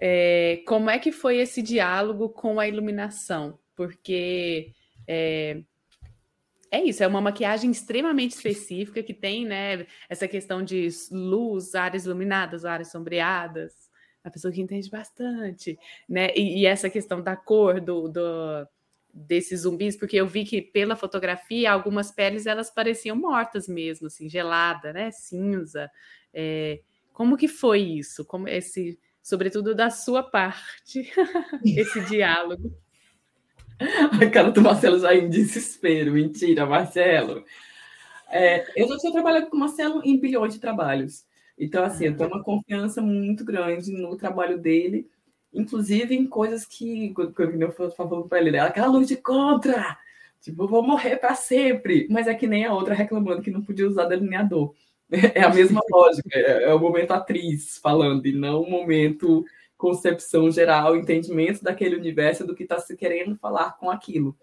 É, 0.00 0.62
como 0.66 0.90
é 0.90 0.98
que 0.98 1.10
foi 1.10 1.38
esse 1.38 1.62
diálogo 1.62 2.28
com 2.28 2.60
a 2.60 2.68
iluminação? 2.68 3.58
Porque 3.74 4.72
é, 5.06 5.62
é 6.70 6.82
isso, 6.82 7.02
é 7.02 7.06
uma 7.06 7.20
maquiagem 7.20 7.70
extremamente 7.70 8.32
específica 8.32 9.02
que 9.02 9.14
tem, 9.14 9.44
né, 9.44 9.86
essa 10.08 10.26
questão 10.26 10.62
de 10.62 10.88
luz, 11.10 11.74
áreas 11.74 12.06
iluminadas, 12.06 12.64
áreas 12.64 12.90
sombreadas, 12.90 13.72
a 14.24 14.30
pessoa 14.30 14.52
que 14.52 14.60
entende 14.60 14.90
bastante, 14.90 15.78
né, 16.08 16.28
e, 16.34 16.60
e 16.60 16.66
essa 16.66 16.90
questão 16.90 17.22
da 17.22 17.36
cor 17.36 17.80
do, 17.80 18.08
do, 18.08 18.68
desses 19.12 19.60
zumbis, 19.60 19.96
porque 19.96 20.16
eu 20.16 20.26
vi 20.26 20.44
que 20.44 20.60
pela 20.60 20.96
fotografia 20.96 21.72
algumas 21.72 22.10
peles 22.10 22.46
elas 22.46 22.70
pareciam 22.70 23.16
mortas 23.16 23.68
mesmo, 23.68 24.08
assim, 24.08 24.28
gelada, 24.28 24.92
né, 24.92 25.10
cinza. 25.10 25.90
É, 26.34 26.80
como 27.12 27.36
que 27.36 27.48
foi 27.48 27.80
isso? 27.80 28.24
Como 28.24 28.46
esse, 28.46 28.98
sobretudo 29.22 29.74
da 29.74 29.88
sua 29.88 30.22
parte, 30.22 31.10
esse 31.64 32.00
diálogo? 32.04 32.76
A 34.20 34.30
cara 34.30 34.50
do 34.50 34.62
Marcelo 34.62 34.98
já 34.98 35.14
em 35.14 35.28
desespero. 35.28 36.12
Mentira, 36.12 36.66
Marcelo. 36.66 37.44
É, 38.30 38.66
eu 38.74 38.88
já 38.88 38.96
tinha 38.98 39.12
trabalhado 39.12 39.48
com 39.48 39.56
o 39.56 39.60
Marcelo 39.60 40.02
em 40.04 40.18
bilhões 40.18 40.54
de 40.54 40.60
trabalhos. 40.60 41.24
Então, 41.58 41.84
assim, 41.84 42.06
eu 42.06 42.16
tenho 42.16 42.30
uma 42.30 42.42
confiança 42.42 43.00
muito 43.00 43.44
grande 43.44 43.92
no 43.92 44.16
trabalho 44.16 44.58
dele, 44.58 45.08
inclusive 45.52 46.14
em 46.14 46.26
coisas 46.26 46.66
que, 46.66 47.14
quando 47.14 47.62
eu 47.62 47.72
falando 47.92 48.28
para 48.28 48.40
ele, 48.40 48.50
né, 48.50 48.60
aquela 48.60 48.88
luz 48.88 49.08
de 49.08 49.16
contra, 49.16 49.96
tipo, 50.40 50.66
vou 50.66 50.82
morrer 50.82 51.16
para 51.16 51.34
sempre. 51.34 52.06
Mas 52.10 52.26
é 52.26 52.34
que 52.34 52.46
nem 52.46 52.64
a 52.64 52.74
outra 52.74 52.94
reclamando 52.94 53.42
que 53.42 53.50
não 53.50 53.62
podia 53.62 53.88
usar 53.88 54.06
delineador. 54.06 54.74
É 55.36 55.42
a 55.44 55.54
mesma 55.54 55.80
lógica, 55.88 56.28
é, 56.32 56.64
é 56.64 56.74
o 56.74 56.80
momento 56.80 57.12
atriz 57.12 57.78
falando, 57.78 58.26
e 58.26 58.32
não 58.32 58.62
o 58.62 58.68
momento 58.68 59.44
concepção 59.76 60.50
geral, 60.50 60.96
entendimento 60.96 61.62
daquele 61.62 61.96
universo, 61.96 62.46
do 62.46 62.54
que 62.54 62.62
está 62.62 62.78
se 62.78 62.96
querendo 62.96 63.36
falar 63.36 63.76
com 63.78 63.90
aquilo. 63.90 64.36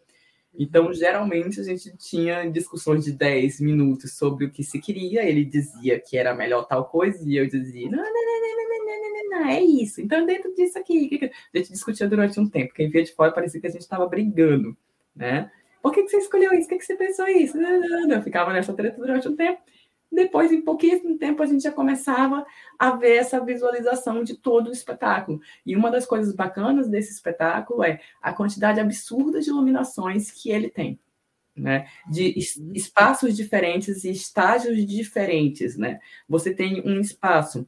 Então, 0.55 0.93
geralmente, 0.93 1.59
a 1.59 1.63
gente 1.63 1.95
tinha 1.97 2.45
discussões 2.45 3.03
de 3.03 3.11
10 3.11 3.59
minutos 3.59 4.15
sobre 4.15 4.45
o 4.45 4.51
que 4.51 4.63
se 4.63 4.79
queria, 4.79 5.23
ele 5.23 5.43
dizia 5.43 5.99
que 5.99 6.15
era 6.15 6.35
melhor 6.35 6.67
tal 6.67 6.85
coisa, 6.85 7.27
e 7.27 7.35
eu 7.35 7.47
dizia, 7.47 7.89
não, 7.89 7.97
não, 7.97 8.03
não, 8.03 8.13
não, 8.13 8.69
não, 8.69 8.85
não, 8.85 9.13
não, 9.13 9.39
não 9.39 9.49
é 9.49 9.61
isso. 9.61 9.99
Então, 9.99 10.25
dentro 10.25 10.53
disso 10.53 10.77
aqui, 10.77 11.31
a 11.53 11.57
gente 11.57 11.71
discutia 11.71 12.07
durante 12.07 12.39
um 12.39 12.47
tempo, 12.47 12.73
quem 12.73 12.89
via 12.89 13.03
de 13.03 13.13
fora 13.13 13.31
parecia 13.31 13.59
que 13.59 13.67
a 13.67 13.71
gente 13.71 13.81
estava 13.81 14.07
brigando, 14.07 14.77
né? 15.15 15.49
Por 15.81 15.91
que, 15.91 16.03
que 16.03 16.09
você 16.09 16.17
escolheu 16.17 16.53
isso? 16.53 16.67
O 16.67 16.69
que, 16.69 16.77
que 16.77 16.85
você 16.85 16.95
pensou 16.95 17.27
isso? 17.27 17.57
Não, 17.57 18.07
não, 18.07 18.15
Eu 18.15 18.21
ficava 18.21 18.53
nessa 18.53 18.73
treta 18.73 18.95
durante 18.95 19.27
um 19.27 19.35
tempo. 19.35 19.59
Depois, 20.13 20.51
em 20.51 20.61
pouquíssimo 20.61 21.17
tempo, 21.17 21.41
a 21.41 21.45
gente 21.45 21.63
já 21.63 21.71
começava 21.71 22.45
a 22.77 22.91
ver 22.91 23.15
essa 23.15 23.43
visualização 23.43 24.23
de 24.23 24.37
todo 24.37 24.67
o 24.67 24.71
espetáculo. 24.71 25.41
E 25.65 25.75
uma 25.75 25.89
das 25.89 26.05
coisas 26.05 26.35
bacanas 26.35 26.87
desse 26.87 27.11
espetáculo 27.11 27.83
é 27.83 27.99
a 28.21 28.31
quantidade 28.31 28.79
absurda 28.79 29.41
de 29.41 29.49
iluminações 29.49 30.31
que 30.31 30.51
ele 30.51 30.69
tem. 30.69 30.99
Né, 31.55 31.87
de 32.09 32.33
uhum. 32.57 32.73
espaços 32.73 33.35
diferentes 33.35 34.03
e 34.03 34.09
estágios 34.09 34.83
diferentes, 34.87 35.77
né? 35.77 35.99
Você 36.27 36.51
tem 36.51 36.81
um 36.83 36.99
espaço 36.99 37.67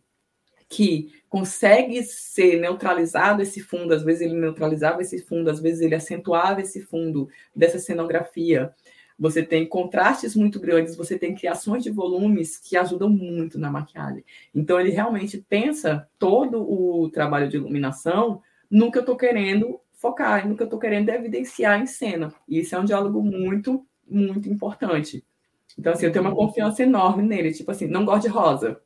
que 0.67 1.13
consegue 1.30 2.01
ser 2.01 2.59
neutralizado 2.59 3.43
esse 3.43 3.59
fundo, 3.59 3.93
às 3.93 4.01
vezes 4.01 4.22
ele 4.22 4.34
neutralizava 4.34 5.03
esse 5.03 5.22
fundo, 5.22 5.51
às 5.51 5.59
vezes 5.59 5.81
ele 5.81 5.93
acentuava 5.93 6.61
esse 6.61 6.81
fundo 6.81 7.30
dessa 7.55 7.77
cenografia 7.77 8.73
você 9.17 9.41
tem 9.41 9.65
contrastes 9.65 10.35
muito 10.35 10.59
grandes, 10.59 10.95
você 10.95 11.17
tem 11.17 11.33
criações 11.33 11.83
de 11.83 11.89
volumes 11.89 12.57
que 12.57 12.75
ajudam 12.75 13.09
muito 13.09 13.57
na 13.57 13.71
maquiagem. 13.71 14.23
Então, 14.53 14.79
ele 14.79 14.91
realmente 14.91 15.43
pensa 15.47 16.07
todo 16.19 16.61
o 16.61 17.09
trabalho 17.09 17.47
de 17.47 17.57
iluminação 17.57 18.41
no 18.69 18.91
que 18.91 18.97
eu 18.97 19.01
estou 19.01 19.15
querendo 19.15 19.79
focar 20.05 20.47
no 20.47 20.55
que 20.55 20.61
eu 20.61 20.65
estou 20.65 20.79
querendo 20.79 21.09
evidenciar 21.09 21.79
em 21.81 21.87
cena. 21.87 22.33
E 22.47 22.59
isso 22.59 22.75
é 22.75 22.79
um 22.79 22.85
diálogo 22.85 23.23
muito, 23.23 23.85
muito 24.07 24.47
importante. 24.49 25.25
Então, 25.77 25.93
assim, 25.93 26.05
eu 26.05 26.11
tenho 26.11 26.23
uma 26.23 26.35
confiança 26.35 26.83
enorme 26.83 27.23
nele. 27.23 27.51
Tipo 27.51 27.71
assim, 27.71 27.87
não 27.87 28.05
gosto 28.05 28.23
de 28.23 28.27
rosa. 28.27 28.79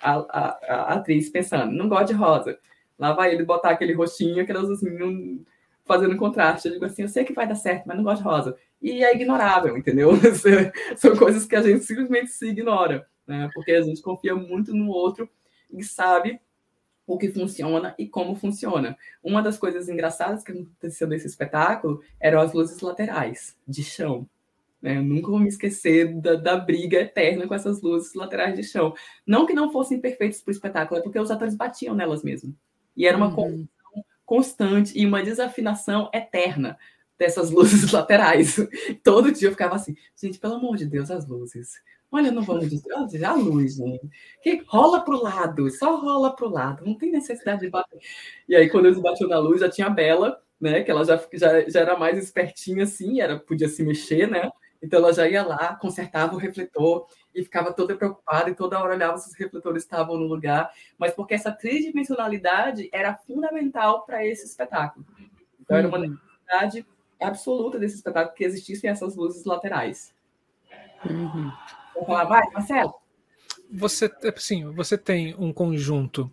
A, 0.00 0.12
a, 0.12 0.48
a 0.68 0.94
atriz 0.94 1.28
pensando, 1.28 1.72
não 1.72 1.88
gosto 1.88 2.08
de 2.08 2.14
rosa. 2.14 2.58
Lá 2.98 3.12
vai 3.12 3.34
ele 3.34 3.44
botar 3.44 3.70
aquele 3.70 3.92
rostinho, 3.92 4.40
aquele 4.40 4.58
azulzinho 4.58 5.44
fazendo 5.84 6.16
contraste. 6.16 6.68
Eu 6.68 6.74
digo 6.74 6.84
assim, 6.84 7.02
eu 7.02 7.08
sei 7.08 7.24
que 7.24 7.32
vai 7.32 7.46
dar 7.46 7.54
certo, 7.54 7.84
mas 7.86 7.96
não 7.96 8.04
gosto 8.04 8.22
de 8.22 8.28
rosa. 8.28 8.56
E 8.80 9.04
é 9.04 9.14
ignorável, 9.14 9.76
entendeu? 9.76 10.10
São 10.96 11.16
coisas 11.16 11.46
que 11.46 11.56
a 11.56 11.62
gente 11.62 11.84
simplesmente 11.84 12.30
se 12.30 12.48
ignora, 12.48 13.06
né? 13.26 13.48
Porque 13.54 13.72
a 13.72 13.82
gente 13.82 14.02
confia 14.02 14.34
muito 14.34 14.74
no 14.74 14.88
outro 14.88 15.28
e 15.70 15.82
sabe 15.82 16.40
o 17.06 17.18
que 17.18 17.30
funciona 17.30 17.94
e 17.98 18.06
como 18.06 18.34
funciona. 18.34 18.96
Uma 19.22 19.42
das 19.42 19.58
coisas 19.58 19.88
engraçadas 19.88 20.42
que 20.42 20.52
aconteceu 20.52 21.06
nesse 21.06 21.26
espetáculo 21.26 22.00
eram 22.20 22.40
as 22.40 22.52
luzes 22.52 22.80
laterais 22.80 23.56
de 23.66 23.82
chão. 23.82 24.28
Né? 24.80 24.96
Eu 24.96 25.02
nunca 25.02 25.30
vou 25.30 25.38
me 25.38 25.48
esquecer 25.48 26.12
da, 26.20 26.34
da, 26.34 26.56
briga 26.56 27.00
eterna 27.00 27.46
com 27.46 27.54
essas 27.54 27.80
luzes 27.80 28.14
laterais 28.14 28.56
de 28.56 28.64
chão. 28.64 28.94
Não 29.26 29.46
que 29.46 29.54
não 29.54 29.70
fossem 29.70 30.00
perfeitas 30.00 30.40
para 30.40 30.50
o 30.50 30.54
espetáculo, 30.54 31.00
é 31.00 31.02
porque 31.02 31.18
os 31.18 31.30
atores 31.30 31.54
batiam 31.54 31.94
nelas 31.94 32.22
mesmo. 32.22 32.54
E 32.96 33.06
era 33.06 33.16
uma 33.16 33.28
uhum. 33.28 33.66
Constante 34.32 34.98
e 34.98 35.04
uma 35.04 35.22
desafinação 35.22 36.08
eterna 36.10 36.78
dessas 37.18 37.50
luzes 37.50 37.92
laterais. 37.92 38.56
Todo 39.04 39.30
dia 39.30 39.48
eu 39.48 39.52
ficava 39.52 39.74
assim, 39.74 39.94
gente, 40.16 40.38
pelo 40.38 40.54
amor 40.54 40.78
de 40.78 40.86
Deus, 40.86 41.10
as 41.10 41.28
luzes. 41.28 41.74
Olha, 42.10 42.32
não 42.32 42.40
vamos 42.40 42.70
dizer, 42.70 43.24
a 43.24 43.34
luz, 43.34 43.74
gente. 43.74 44.08
Que 44.42 44.62
rola 44.66 45.04
para 45.04 45.14
o 45.14 45.22
lado, 45.22 45.70
só 45.70 45.96
rola 46.00 46.34
para 46.34 46.46
o 46.46 46.50
lado, 46.50 46.82
não 46.82 46.96
tem 46.96 47.12
necessidade 47.12 47.60
de 47.60 47.68
bater. 47.68 47.98
E 48.48 48.56
aí, 48.56 48.70
quando 48.70 48.86
eles 48.86 48.98
batiam 48.98 49.28
na 49.28 49.38
luz, 49.38 49.60
já 49.60 49.68
tinha 49.68 49.88
a 49.88 49.90
Bela, 49.90 50.40
né? 50.58 50.82
Que 50.82 50.90
ela 50.90 51.04
já, 51.04 51.22
já, 51.34 51.68
já 51.68 51.80
era 51.80 51.98
mais 51.98 52.16
espertinha 52.16 52.84
assim, 52.84 53.20
era, 53.20 53.38
podia 53.38 53.68
se 53.68 53.82
mexer, 53.82 54.30
né? 54.30 54.50
Então 54.82 54.98
ela 54.98 55.12
já 55.12 55.28
ia 55.28 55.46
lá, 55.46 55.76
consertava 55.76 56.34
o 56.34 56.38
refletor 56.38 57.06
e 57.34 57.42
ficava 57.44 57.72
toda 57.72 57.96
preocupada 57.96 58.50
e 58.50 58.54
toda 58.54 58.78
hora 58.80 58.94
olhava 58.94 59.16
se 59.16 59.28
os 59.28 59.36
refletores 59.36 59.84
estavam 59.84 60.16
no 60.16 60.26
lugar, 60.26 60.70
mas 60.98 61.14
porque 61.14 61.34
essa 61.34 61.52
tridimensionalidade 61.52 62.88
era 62.92 63.14
fundamental 63.14 64.04
para 64.04 64.26
esse 64.26 64.44
espetáculo. 64.44 65.06
Então 65.60 65.76
era 65.76 65.88
uma 65.88 65.98
uhum. 65.98 66.10
necessidade 66.10 66.86
absoluta 67.20 67.78
desse 67.78 67.94
espetáculo 67.94 68.34
que 68.34 68.44
existissem 68.44 68.90
essas 68.90 69.14
luzes 69.14 69.44
laterais. 69.44 70.12
Uhum. 71.08 71.52
Vou 71.94 72.04
falar, 72.04 72.24
vai, 72.24 72.50
Marcelo. 72.50 72.94
Você, 73.74 74.10
assim, 74.36 74.70
você 74.72 74.98
tem 74.98 75.34
um 75.38 75.50
conjunto 75.52 76.30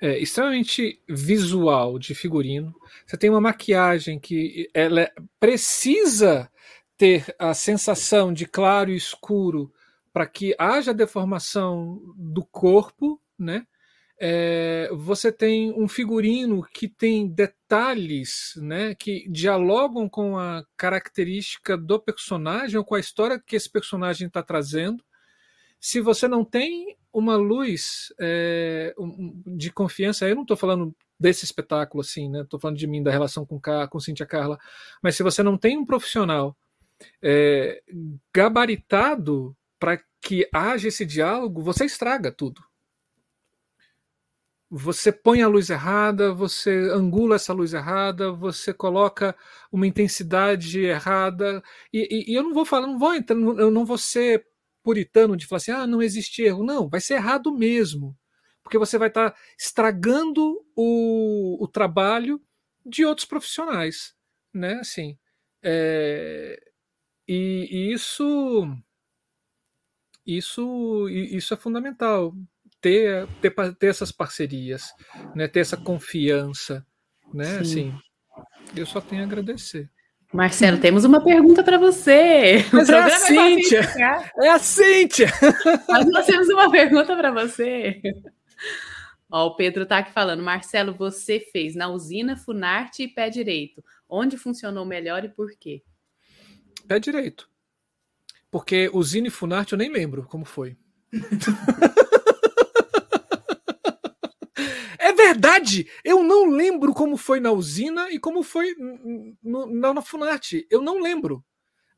é, 0.00 0.18
extremamente 0.18 1.00
visual 1.08 1.98
de 1.98 2.14
figurino. 2.14 2.74
Você 3.06 3.16
tem 3.16 3.30
uma 3.30 3.40
maquiagem 3.40 4.18
que 4.18 4.68
ela 4.74 5.02
é, 5.02 5.12
precisa 5.40 6.50
ter 7.02 7.34
a 7.36 7.52
sensação 7.52 8.32
de 8.32 8.46
claro 8.46 8.88
e 8.88 8.94
escuro 8.94 9.72
para 10.12 10.24
que 10.24 10.54
haja 10.56 10.94
deformação 10.94 12.00
do 12.16 12.44
corpo, 12.44 13.20
né? 13.36 13.66
É, 14.20 14.88
você 14.92 15.32
tem 15.32 15.72
um 15.72 15.88
figurino 15.88 16.62
que 16.72 16.86
tem 16.86 17.26
detalhes 17.26 18.52
né, 18.56 18.94
que 18.94 19.28
dialogam 19.28 20.08
com 20.08 20.38
a 20.38 20.64
característica 20.76 21.76
do 21.76 21.98
personagem 21.98 22.78
ou 22.78 22.84
com 22.84 22.94
a 22.94 23.00
história 23.00 23.42
que 23.44 23.56
esse 23.56 23.68
personagem 23.68 24.28
está 24.28 24.40
trazendo. 24.40 25.02
Se 25.80 26.00
você 26.00 26.28
não 26.28 26.44
tem 26.44 26.96
uma 27.12 27.34
luz 27.34 28.12
é, 28.20 28.94
de 29.44 29.72
confiança, 29.72 30.28
eu 30.28 30.36
não 30.36 30.42
estou 30.42 30.56
falando 30.56 30.94
desse 31.18 31.44
espetáculo 31.44 32.00
assim, 32.00 32.28
né? 32.28 32.42
Estou 32.42 32.60
falando 32.60 32.78
de 32.78 32.86
mim, 32.86 33.02
da 33.02 33.10
relação 33.10 33.44
com, 33.44 33.60
com 33.90 33.98
Cintia 33.98 34.24
Carla, 34.24 34.56
mas 35.02 35.16
se 35.16 35.24
você 35.24 35.42
não 35.42 35.58
tem 35.58 35.76
um 35.76 35.84
profissional 35.84 36.56
é, 37.22 37.82
gabaritado 38.34 39.56
para 39.78 40.00
que 40.20 40.48
haja 40.52 40.88
esse 40.88 41.04
diálogo, 41.04 41.62
você 41.62 41.84
estraga 41.84 42.30
tudo. 42.30 42.62
Você 44.70 45.12
põe 45.12 45.42
a 45.42 45.48
luz 45.48 45.68
errada, 45.68 46.32
você 46.32 46.70
angula 46.92 47.36
essa 47.36 47.52
luz 47.52 47.74
errada, 47.74 48.32
você 48.32 48.72
coloca 48.72 49.36
uma 49.70 49.86
intensidade 49.86 50.80
errada. 50.80 51.62
E, 51.92 52.08
e, 52.10 52.32
e 52.32 52.34
eu 52.34 52.42
não 52.42 52.54
vou 52.54 52.64
falar, 52.64 52.86
não 52.86 52.98
vou 52.98 53.14
entrar, 53.14 53.36
eu 53.36 53.70
não 53.70 53.84
vou 53.84 53.98
ser 53.98 54.46
puritano 54.82 55.36
de 55.36 55.46
falar 55.46 55.58
assim, 55.58 55.72
ah, 55.72 55.86
não 55.86 56.00
existe 56.00 56.42
erro. 56.42 56.64
Não, 56.64 56.88
vai 56.88 57.00
ser 57.00 57.14
errado 57.14 57.52
mesmo. 57.52 58.16
Porque 58.62 58.78
você 58.78 58.96
vai 58.96 59.08
estar 59.08 59.32
tá 59.32 59.38
estragando 59.58 60.64
o, 60.74 61.62
o 61.62 61.68
trabalho 61.68 62.40
de 62.84 63.04
outros 63.04 63.26
profissionais. 63.26 64.14
Né? 64.54 64.74
Assim, 64.74 65.18
é, 65.62 66.58
e, 67.26 67.68
e 67.70 67.92
isso, 67.92 68.76
isso, 70.26 71.08
isso 71.08 71.54
é 71.54 71.56
fundamental 71.56 72.34
ter, 72.80 73.26
ter, 73.40 73.54
ter 73.76 73.86
essas 73.86 74.10
parcerias, 74.10 74.92
né? 75.34 75.46
ter 75.46 75.60
essa 75.60 75.76
confiança, 75.76 76.84
né? 77.32 77.58
Assim, 77.58 77.94
eu 78.76 78.84
só 78.84 79.00
tenho 79.00 79.22
a 79.22 79.24
agradecer. 79.24 79.88
Marcelo, 80.32 80.78
temos 80.78 81.04
uma 81.04 81.22
pergunta 81.22 81.62
para 81.62 81.76
você. 81.76 82.64
Mas 82.72 82.88
é 82.88 82.98
a 82.98 83.10
Cíntia. 83.10 83.80
É 84.40 84.48
a 84.48 84.58
Cíntia. 84.58 85.28
Mas 85.88 86.10
nós 86.10 86.24
temos 86.24 86.48
uma 86.48 86.70
pergunta 86.70 87.14
para 87.14 87.30
você. 87.30 88.00
Ó, 89.30 89.48
o 89.48 89.56
Pedro 89.56 89.82
está 89.82 89.98
aqui 89.98 90.10
falando. 90.10 90.42
Marcelo, 90.42 90.94
você 90.94 91.38
fez 91.38 91.74
na 91.74 91.88
usina, 91.88 92.34
Funarte 92.34 93.02
e 93.02 93.08
Pé 93.08 93.28
Direito. 93.28 93.84
Onde 94.08 94.38
funcionou 94.38 94.86
melhor 94.86 95.22
e 95.22 95.28
por 95.28 95.50
quê? 95.58 95.82
Pé 96.86 96.98
direito. 96.98 97.48
Porque 98.50 98.90
o 98.92 99.02
Zine 99.02 99.30
Funarte 99.30 99.72
eu 99.72 99.78
nem 99.78 99.90
lembro 99.90 100.24
como 100.24 100.44
foi. 100.44 100.76
é 104.98 105.12
verdade! 105.12 105.88
Eu 106.04 106.22
não 106.22 106.50
lembro 106.50 106.92
como 106.92 107.16
foi 107.16 107.40
na 107.40 107.50
usina 107.50 108.10
e 108.10 108.18
como 108.18 108.42
foi 108.42 108.74
no, 109.42 109.66
na, 109.66 109.94
na 109.94 110.02
Funarte. 110.02 110.66
Eu 110.70 110.82
não 110.82 111.00
lembro. 111.00 111.42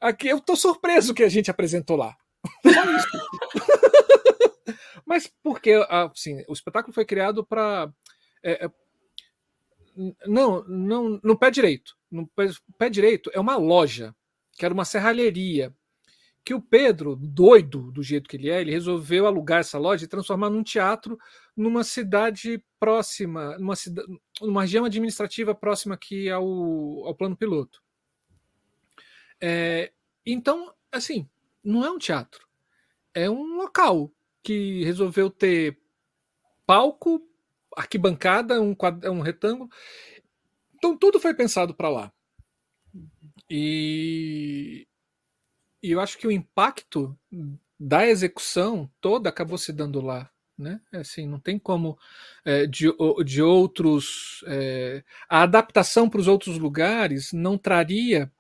Aqui 0.01 0.29
eu 0.29 0.41
tô 0.41 0.55
surpreso 0.55 1.13
que 1.13 1.25
a 1.25 1.29
gente 1.29 1.51
apresentou 1.51 1.97
lá. 1.97 2.17
Mas 5.05 5.31
porque 5.43 5.73
assim, 5.89 6.45
o 6.49 6.53
espetáculo 6.53 6.95
foi 6.95 7.05
criado 7.05 7.45
para. 7.45 7.93
É, 8.43 8.67
é, 8.67 8.71
não, 10.27 10.65
não, 10.65 11.21
no 11.23 11.39
pé 11.39 11.51
direito. 11.51 11.95
No 12.11 12.27
pé, 12.29 12.49
pé 12.79 12.89
direito 12.89 13.31
é 13.35 13.41
uma 13.41 13.57
loja 13.57 14.15
que 14.57 14.65
era 14.65 14.75
uma 14.75 14.85
serralheria, 14.85 15.75
que 16.45 16.53
o 16.53 16.61
Pedro, 16.61 17.17
doido 17.17 17.91
do 17.91 18.03
jeito 18.03 18.29
que 18.29 18.37
ele 18.37 18.51
é, 18.51 18.61
ele 18.61 18.71
resolveu 18.71 19.27
alugar 19.27 19.61
essa 19.61 19.79
loja 19.79 20.05
e 20.05 20.09
transformar 20.09 20.51
num 20.51 20.63
teatro 20.63 21.19
numa 21.57 21.83
cidade 21.83 22.63
próxima, 22.79 23.57
numa, 23.59 23.75
cidade, 23.75 24.07
numa 24.43 24.63
região 24.63 24.85
administrativa 24.85 25.55
próxima 25.55 25.95
aqui 25.95 26.29
ao, 26.29 26.45
ao 27.07 27.15
plano 27.15 27.37
piloto. 27.37 27.83
É, 29.41 29.91
então, 30.27 30.75
assim, 30.93 31.29
não 31.63 31.85
é 31.85 31.91
um 31.91 31.99
teatro, 31.99 32.47
é 33.15 33.31
um 33.31 33.57
local 33.57 34.13
que 34.43 34.85
resolveu 34.85 35.31
ter 35.31 35.79
palco, 36.67 37.27
arquibancada, 37.75 38.61
um, 38.61 38.77
um 39.07 39.21
retângulo. 39.21 39.71
Então 40.75 40.97
tudo 40.97 41.19
foi 41.19 41.33
pensado 41.35 41.75
para 41.75 41.89
lá. 41.89 42.13
E, 43.49 44.87
e 45.83 45.91
eu 45.91 46.01
acho 46.01 46.19
que 46.19 46.27
o 46.27 46.33
impacto 46.33 47.17
da 47.79 48.07
execução 48.07 48.91
toda 49.01 49.29
acabou 49.29 49.59
se 49.59 49.73
dando 49.73 50.01
lá. 50.01 50.31
Né? 50.57 50.81
É 50.93 50.99
assim, 50.99 51.27
não 51.27 51.41
tem 51.41 51.59
como 51.59 51.99
é, 52.45 52.67
de, 52.67 52.87
de 53.25 53.43
outros. 53.43 54.45
É, 54.47 55.03
a 55.29 55.43
adaptação 55.43 56.09
para 56.09 56.21
os 56.21 56.29
outros 56.29 56.59
lugares 56.59 57.33
não 57.33 57.59
traria 57.59 58.31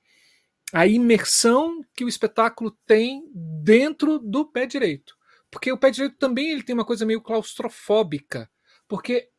a 0.72 0.86
imersão 0.86 1.84
que 1.94 2.04
o 2.04 2.08
espetáculo 2.08 2.70
tem 2.86 3.28
dentro 3.34 4.18
do 4.18 4.46
pé 4.46 4.66
direito. 4.66 5.16
Porque 5.50 5.70
o 5.70 5.78
pé 5.78 5.90
direito 5.90 6.16
também 6.16 6.50
ele 6.50 6.62
tem 6.62 6.74
uma 6.74 6.84
coisa 6.84 7.04
meio 7.04 7.20
claustrofóbica. 7.20 8.50
Porque 8.88 9.30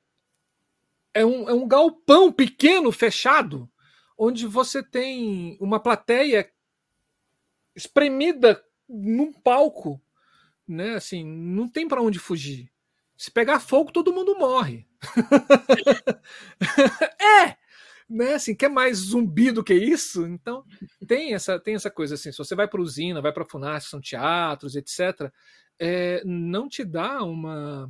é 1.14 1.26
um, 1.26 1.50
é 1.50 1.54
um 1.54 1.68
galpão 1.68 2.32
pequeno, 2.32 2.92
fechado, 2.92 3.70
onde 4.18 4.48
você 4.48 4.82
tem 4.82 5.58
uma 5.60 5.80
plateia 5.80 6.50
espremida 7.76 8.64
num 8.88 9.34
palco, 9.34 10.02
né? 10.68 10.96
Assim, 10.96 11.26
não 11.26 11.68
tem 11.68 11.88
para 11.88 12.02
onde 12.02 12.20
fugir. 12.20 12.72
Se 13.18 13.32
pegar 13.32 13.60
fogo, 13.60 13.92
todo 13.92 14.14
mundo 14.14 14.38
morre. 14.38 14.88
é, 17.22 17.58
né? 18.10 18.34
Assim, 18.34 18.56
quer 18.56 18.70
mais 18.70 18.98
zumbi 18.98 19.52
do 19.52 19.64
que 19.64 19.74
isso? 19.74 20.28
Então 20.28 20.66
tem 21.08 21.34
essa 21.34 21.60
tem 21.60 21.76
essa 21.76 21.90
coisa 21.90 22.16
assim. 22.16 22.32
Se 22.32 22.38
você 22.38 22.56
vai 22.56 22.68
para 22.68 22.82
usina, 22.82 23.22
vai 23.22 23.32
para 23.32 23.46
Funarte, 23.46 23.88
são 23.88 24.02
teatros, 24.02 24.76
etc. 24.76 25.32
É, 25.80 26.22
não 26.26 26.68
te 26.68 26.84
dá 26.84 27.24
uma 27.24 27.90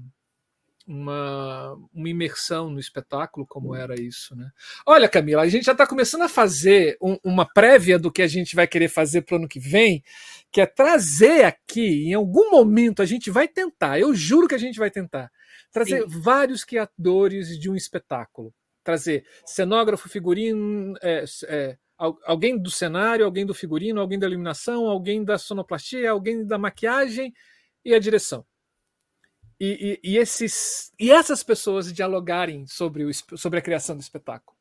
uma, 0.87 1.73
uma 1.93 2.09
imersão 2.09 2.69
no 2.69 2.79
espetáculo, 2.79 3.45
como 3.47 3.73
era 3.73 3.99
isso. 3.99 4.35
Né? 4.35 4.49
Olha, 4.85 5.09
Camila, 5.09 5.41
a 5.41 5.47
gente 5.47 5.65
já 5.65 5.71
está 5.71 5.87
começando 5.87 6.21
a 6.21 6.29
fazer 6.29 6.97
um, 7.01 7.17
uma 7.23 7.45
prévia 7.45 7.97
do 7.97 8.11
que 8.11 8.21
a 8.21 8.27
gente 8.27 8.55
vai 8.55 8.67
querer 8.67 8.87
fazer 8.87 9.23
para 9.23 9.35
o 9.35 9.37
ano 9.39 9.47
que 9.47 9.59
vem, 9.59 10.03
que 10.51 10.61
é 10.61 10.65
trazer 10.65 11.45
aqui, 11.45 12.07
em 12.07 12.13
algum 12.13 12.51
momento, 12.51 13.01
a 13.01 13.05
gente 13.05 13.31
vai 13.31 13.47
tentar, 13.47 13.99
eu 13.99 14.13
juro 14.13 14.47
que 14.47 14.55
a 14.55 14.59
gente 14.59 14.77
vai 14.77 14.91
tentar, 14.91 15.31
trazer 15.71 16.01
Sim. 16.03 16.21
vários 16.21 16.63
criadores 16.63 17.59
de 17.59 17.69
um 17.69 17.75
espetáculo. 17.75 18.53
Trazer 18.83 19.25
cenógrafo, 19.43 20.07
figurino, 20.07 20.93
é, 21.01 21.25
é, 21.47 21.75
alguém 21.97 22.55
do 22.55 22.69
cenário, 22.69 23.25
alguém 23.25 23.43
do 23.43 23.53
figurino, 23.53 23.99
alguém 23.99 24.19
da 24.19 24.27
iluminação, 24.27 24.85
alguém 24.85 25.23
da 25.23 25.39
sonoplastia, 25.39 26.11
alguém 26.11 26.45
da 26.45 26.59
maquiagem 26.59 27.33
e 27.83 27.95
a 27.95 27.99
direção 27.99 28.45
e, 29.59 29.99
e, 30.03 30.11
e, 30.11 30.17
esses, 30.17 30.91
e 30.99 31.11
essas 31.11 31.43
pessoas 31.43 31.91
dialogarem 31.91 32.65
sobre, 32.67 33.03
o, 33.05 33.11
sobre 33.37 33.59
a 33.59 33.61
criação 33.61 33.95
do 33.95 34.01
espetáculo. 34.01 34.55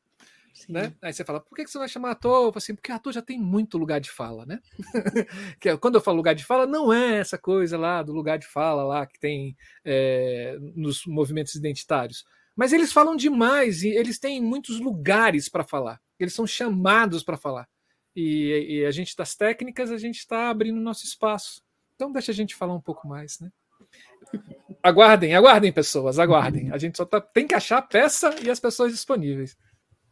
Né? 0.69 0.93
Aí 1.01 1.13
você 1.13 1.23
fala, 1.23 1.39
por 1.41 1.55
que 1.55 1.67
você 1.67 1.77
vai 1.77 1.87
chamar 1.87 2.11
ator? 2.11 2.51
Assim, 2.55 2.73
porque 2.73 2.91
ator 2.91 3.13
já 3.13 3.21
tem 3.21 3.39
muito 3.39 3.77
lugar 3.77 3.99
de 3.99 4.09
fala, 4.09 4.45
né? 4.45 4.59
que 5.59 5.69
é, 5.69 5.77
quando 5.77 5.95
eu 5.95 6.01
falo 6.01 6.17
lugar 6.17 6.33
de 6.33 6.45
fala, 6.45 6.65
não 6.65 6.91
é 6.91 7.17
essa 7.17 7.37
coisa 7.37 7.77
lá 7.77 8.01
do 8.01 8.13
lugar 8.13 8.39
de 8.39 8.47
fala 8.47 8.83
lá 8.83 9.05
que 9.05 9.19
tem 9.19 9.55
é, 9.83 10.57
nos 10.75 11.05
movimentos 11.05 11.55
identitários. 11.55 12.25
Mas 12.55 12.71
eles 12.71 12.93
falam 12.93 13.15
demais 13.15 13.83
e 13.83 13.89
eles 13.89 14.17
têm 14.17 14.41
muitos 14.41 14.79
lugares 14.79 15.49
para 15.49 15.63
falar. 15.63 16.01
Eles 16.17 16.33
são 16.33 16.47
chamados 16.47 17.21
para 17.21 17.37
falar. 17.37 17.67
E, 18.15 18.79
e, 18.79 18.85
a 18.85 18.91
gente 18.91 19.15
das 19.15 19.35
técnicas, 19.35 19.91
a 19.91 19.97
gente 19.97 20.19
está 20.19 20.49
abrindo 20.49 20.79
nosso 20.79 21.05
espaço. 21.05 21.61
Então 21.95 22.11
deixa 22.11 22.31
a 22.31 22.35
gente 22.35 22.55
falar 22.55 22.73
um 22.73 22.81
pouco 22.81 23.07
mais, 23.07 23.39
né? 23.41 23.51
Aguardem, 24.81 25.33
aguardem, 25.35 25.71
pessoas, 25.71 26.19
aguardem. 26.19 26.71
A 26.71 26.77
gente 26.77 26.97
só 26.97 27.05
tá, 27.05 27.19
tem 27.19 27.47
que 27.47 27.55
achar 27.55 27.79
a 27.79 27.81
peça 27.81 28.35
e 28.43 28.49
as 28.49 28.59
pessoas 28.59 28.91
disponíveis. 28.91 29.57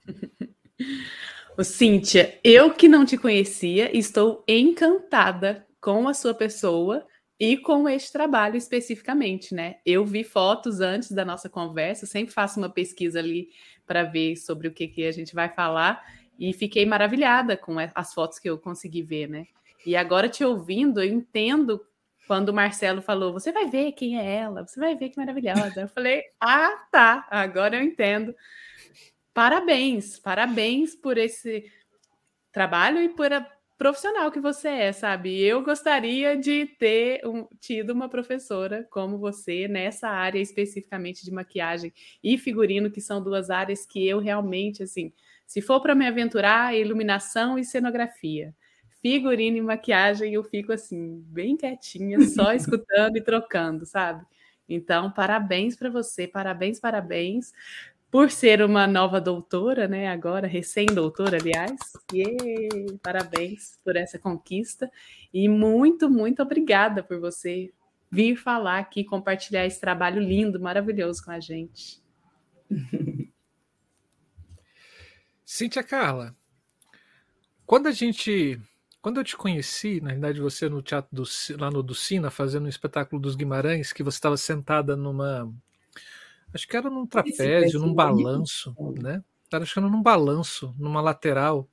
Ô, 1.57 1.63
Cíntia, 1.63 2.39
eu 2.43 2.73
que 2.73 2.87
não 2.87 3.05
te 3.05 3.15
conhecia, 3.15 3.95
estou 3.95 4.43
encantada 4.47 5.67
com 5.79 6.07
a 6.07 6.13
sua 6.13 6.33
pessoa 6.33 7.05
e 7.39 7.57
com 7.57 7.87
este 7.87 8.11
trabalho 8.11 8.55
especificamente, 8.55 9.53
né? 9.53 9.75
Eu 9.85 10.03
vi 10.05 10.23
fotos 10.23 10.81
antes 10.81 11.11
da 11.11 11.23
nossa 11.23 11.49
conversa, 11.49 12.07
sempre 12.07 12.33
faço 12.33 12.59
uma 12.59 12.69
pesquisa 12.69 13.19
ali 13.19 13.49
para 13.85 14.03
ver 14.03 14.35
sobre 14.37 14.67
o 14.67 14.71
que, 14.71 14.87
que 14.87 15.05
a 15.05 15.11
gente 15.11 15.35
vai 15.35 15.49
falar 15.49 16.03
e 16.39 16.53
fiquei 16.53 16.85
maravilhada 16.85 17.55
com 17.55 17.75
as 17.93 18.13
fotos 18.13 18.39
que 18.39 18.49
eu 18.49 18.57
consegui 18.57 19.03
ver, 19.03 19.29
né? 19.29 19.45
E 19.85 19.95
agora 19.95 20.29
te 20.29 20.43
ouvindo, 20.43 21.01
eu 21.01 21.07
entendo 21.07 21.81
quando 22.27 22.49
o 22.49 22.53
Marcelo 22.53 23.01
falou, 23.01 23.33
você 23.33 23.51
vai 23.51 23.67
ver 23.69 23.91
quem 23.93 24.19
é 24.19 24.35
ela, 24.35 24.65
você 24.65 24.79
vai 24.79 24.95
ver 24.95 25.09
que 25.09 25.17
maravilhosa. 25.17 25.81
Eu 25.81 25.87
falei, 25.87 26.23
ah, 26.39 26.87
tá, 26.91 27.27
agora 27.29 27.75
eu 27.75 27.83
entendo. 27.83 28.33
Parabéns, 29.33 30.19
parabéns 30.19 30.95
por 30.95 31.17
esse 31.17 31.71
trabalho 32.51 33.01
e 33.01 33.09
por 33.09 33.33
a 33.33 33.45
profissional 33.77 34.31
que 34.31 34.39
você 34.39 34.69
é, 34.69 34.93
sabe? 34.93 35.41
Eu 35.41 35.61
gostaria 35.61 36.37
de 36.37 36.67
ter 36.79 37.27
um, 37.27 37.45
tido 37.59 37.89
uma 37.89 38.07
professora 38.07 38.87
como 38.89 39.17
você 39.17 39.67
nessa 39.67 40.07
área 40.07 40.39
especificamente 40.39 41.25
de 41.25 41.31
maquiagem 41.31 41.91
e 42.23 42.37
figurino, 42.37 42.91
que 42.91 43.01
são 43.01 43.21
duas 43.21 43.49
áreas 43.49 43.85
que 43.85 44.07
eu 44.07 44.19
realmente, 44.19 44.83
assim, 44.83 45.11
se 45.45 45.61
for 45.61 45.81
para 45.81 45.95
me 45.95 46.07
aventurar, 46.07 46.73
iluminação 46.73 47.59
e 47.59 47.65
cenografia 47.65 48.55
figurino 49.03 49.57
e 49.57 49.61
maquiagem, 49.61 50.33
eu 50.33 50.43
fico 50.45 50.71
assim, 50.71 51.21
bem 51.27 51.57
quietinha, 51.57 52.21
só 52.21 52.53
escutando 52.55 53.17
e 53.17 53.21
trocando, 53.21 53.85
sabe? 53.85 54.25
Então, 54.67 55.11
parabéns 55.11 55.75
para 55.75 55.89
você, 55.89 56.25
parabéns, 56.25 56.79
parabéns 56.79 57.51
por 58.09 58.31
ser 58.31 58.61
uma 58.61 58.87
nova 58.87 59.19
doutora, 59.19 59.89
né? 59.89 60.07
Agora, 60.07 60.47
recém-doutora, 60.47 61.37
aliás. 61.37 61.77
Yeah! 62.13 62.97
Parabéns 63.03 63.77
por 63.83 63.97
essa 63.97 64.17
conquista 64.17 64.89
e 65.33 65.49
muito, 65.49 66.09
muito 66.09 66.41
obrigada 66.41 67.03
por 67.03 67.19
você 67.19 67.73
vir 68.09 68.37
falar 68.37 68.79
aqui, 68.79 69.03
compartilhar 69.03 69.65
esse 69.65 69.81
trabalho 69.81 70.21
lindo, 70.21 70.61
maravilhoso 70.61 71.25
com 71.25 71.31
a 71.31 71.41
gente. 71.41 72.01
Cíntia 75.43 75.83
Carla, 75.83 76.33
quando 77.65 77.87
a 77.87 77.91
gente 77.91 78.61
quando 79.03 79.17
eu 79.17 79.23
te 79.25 79.35
conheci, 79.35 79.99
na 79.99 80.11
verdade 80.11 80.39
você 80.39 80.69
no 80.69 80.81
teatro 80.81 81.09
do, 81.11 81.23
lá 81.59 81.69
no 81.69 81.83
Ducina, 81.83 82.31
fazendo 82.31 82.67
um 82.67 82.69
espetáculo 82.69 83.21
dos 83.21 83.35
Guimarães, 83.35 83.91
que 83.91 84.01
você 84.01 84.15
estava 84.15 84.37
sentada 84.37 84.95
numa. 84.95 85.53
Acho 86.53 86.65
que 86.65 86.77
era 86.77 86.89
num 86.89 87.05
trapézio, 87.05 87.81
num 87.81 87.93
balanço, 87.93 88.73
né? 89.01 89.21
Que 89.49 89.57
era 89.57 89.65
num 89.81 90.01
balanço, 90.01 90.73
numa 90.79 91.01
lateral. 91.01 91.67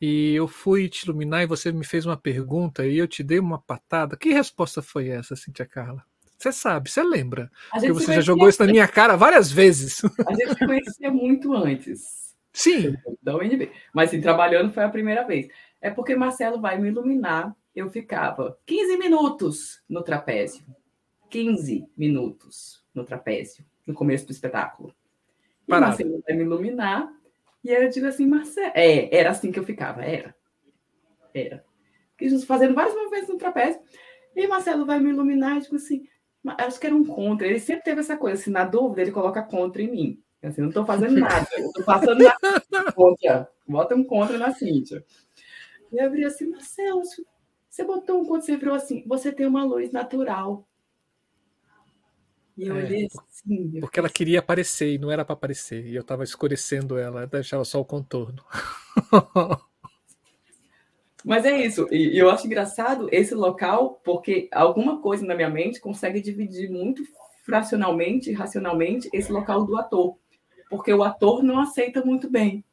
E 0.00 0.34
eu 0.34 0.48
fui 0.48 0.88
te 0.88 1.04
iluminar 1.04 1.44
e 1.44 1.46
você 1.46 1.70
me 1.70 1.84
fez 1.84 2.04
uma 2.04 2.16
pergunta 2.16 2.84
e 2.84 2.98
eu 2.98 3.06
te 3.06 3.22
dei 3.22 3.38
uma 3.38 3.60
patada. 3.60 4.16
Que 4.16 4.32
resposta 4.32 4.82
foi 4.82 5.08
essa, 5.08 5.36
Cintia 5.36 5.66
Carla? 5.66 6.02
Você 6.36 6.50
sabe, 6.50 6.90
você 6.90 7.02
lembra. 7.02 7.48
Porque 7.70 7.92
você 7.92 8.14
já 8.14 8.20
jogou 8.20 8.48
isso 8.48 8.62
na 8.66 8.70
minha 8.70 8.88
cara 8.88 9.16
várias 9.16 9.52
vezes. 9.52 10.02
A 10.26 10.34
gente 10.34 10.66
conhecia 10.66 11.12
muito 11.12 11.54
antes. 11.54 12.34
Sim. 12.52 12.96
Da 13.22 13.36
UNB. 13.36 13.70
Mas 13.94 14.08
assim, 14.08 14.20
trabalhando 14.20 14.72
foi 14.72 14.82
a 14.82 14.88
primeira 14.88 15.24
vez 15.24 15.48
é 15.86 15.90
porque 15.90 16.16
Marcelo 16.16 16.60
vai 16.60 16.78
me 16.78 16.88
iluminar. 16.88 17.54
Eu 17.74 17.88
ficava 17.88 18.58
15 18.66 18.96
minutos 18.96 19.82
no 19.88 20.02
trapézio. 20.02 20.64
15 21.30 21.86
minutos 21.96 22.84
no 22.92 23.04
trapézio, 23.04 23.64
no 23.86 23.94
começo 23.94 24.26
do 24.26 24.32
espetáculo. 24.32 24.92
E 25.62 25.70
Parado. 25.70 25.88
Marcelo 25.88 26.22
vai 26.26 26.36
me 26.36 26.42
iluminar. 26.42 27.08
E 27.62 27.70
eu 27.70 27.88
digo 27.88 28.06
assim, 28.06 28.26
Marcelo. 28.26 28.72
É, 28.74 29.14
era 29.16 29.30
assim 29.30 29.52
que 29.52 29.60
eu 29.60 29.64
ficava, 29.64 30.02
era. 30.04 30.34
Era. 31.32 31.64
Fazendo 32.46 32.74
vários 32.74 32.96
movimentos 32.96 33.28
no 33.28 33.38
trapézio. 33.38 33.80
E 34.34 34.46
Marcelo 34.48 34.84
vai 34.84 34.98
me 34.98 35.10
iluminar 35.10 35.58
e 35.58 35.60
digo 35.60 35.76
assim, 35.76 36.04
acho 36.58 36.80
que 36.80 36.86
era 36.86 36.96
um 36.96 37.04
contra. 37.04 37.46
Ele 37.46 37.60
sempre 37.60 37.84
teve 37.84 38.00
essa 38.00 38.16
coisa, 38.16 38.40
assim, 38.40 38.50
na 38.50 38.64
dúvida, 38.64 39.02
ele 39.02 39.12
coloca 39.12 39.42
contra 39.42 39.82
em 39.82 39.90
mim. 39.90 40.22
Assim, 40.42 40.60
não 40.60 40.68
estou 40.68 40.84
fazendo 40.84 41.18
nada, 41.18 41.46
eu 41.56 41.66
estou 41.66 41.84
passando 41.84 42.22
nada 42.22 42.92
contra. 42.94 43.48
Bota 43.66 43.94
um 43.94 44.04
contra 44.04 44.36
na 44.36 44.52
Cíntia. 44.52 45.04
E 45.92 45.98
eu 45.98 46.06
abri 46.06 46.24
assim, 46.24 46.48
Marcelo, 46.48 47.02
você 47.68 47.84
botou 47.84 48.20
um 48.20 48.24
quando 48.24 48.42
você 48.42 48.56
virou 48.56 48.74
assim, 48.74 49.04
você 49.06 49.32
tem 49.32 49.46
uma 49.46 49.64
luz 49.64 49.92
natural. 49.92 50.66
E 52.56 52.66
eu 52.66 52.76
é, 52.76 52.84
olhei 52.84 53.06
assim. 53.06 53.80
Porque 53.80 53.98
ela 53.98 54.08
queria 54.08 54.38
aparecer 54.38 54.94
e 54.94 54.98
não 54.98 55.10
era 55.10 55.24
para 55.24 55.34
aparecer. 55.34 55.86
E 55.86 55.94
eu 55.94 56.00
estava 56.00 56.24
escurecendo 56.24 56.96
ela, 56.96 57.26
deixava 57.26 57.64
só 57.64 57.80
o 57.80 57.84
contorno. 57.84 58.42
Mas 61.22 61.44
é 61.44 61.60
isso. 61.66 61.86
E 61.92 62.16
eu 62.16 62.30
acho 62.30 62.46
engraçado 62.46 63.08
esse 63.10 63.34
local, 63.34 64.00
porque 64.04 64.48
alguma 64.52 65.02
coisa 65.02 65.26
na 65.26 65.34
minha 65.34 65.50
mente 65.50 65.80
consegue 65.80 66.20
dividir 66.20 66.70
muito 66.70 67.02
fracionalmente, 67.44 68.32
racionalmente, 68.32 69.10
esse 69.12 69.30
local 69.30 69.66
do 69.66 69.76
ator. 69.76 70.16
Porque 70.70 70.92
o 70.92 71.02
ator 71.02 71.42
não 71.42 71.58
aceita 71.58 72.04
muito 72.04 72.30
bem 72.30 72.64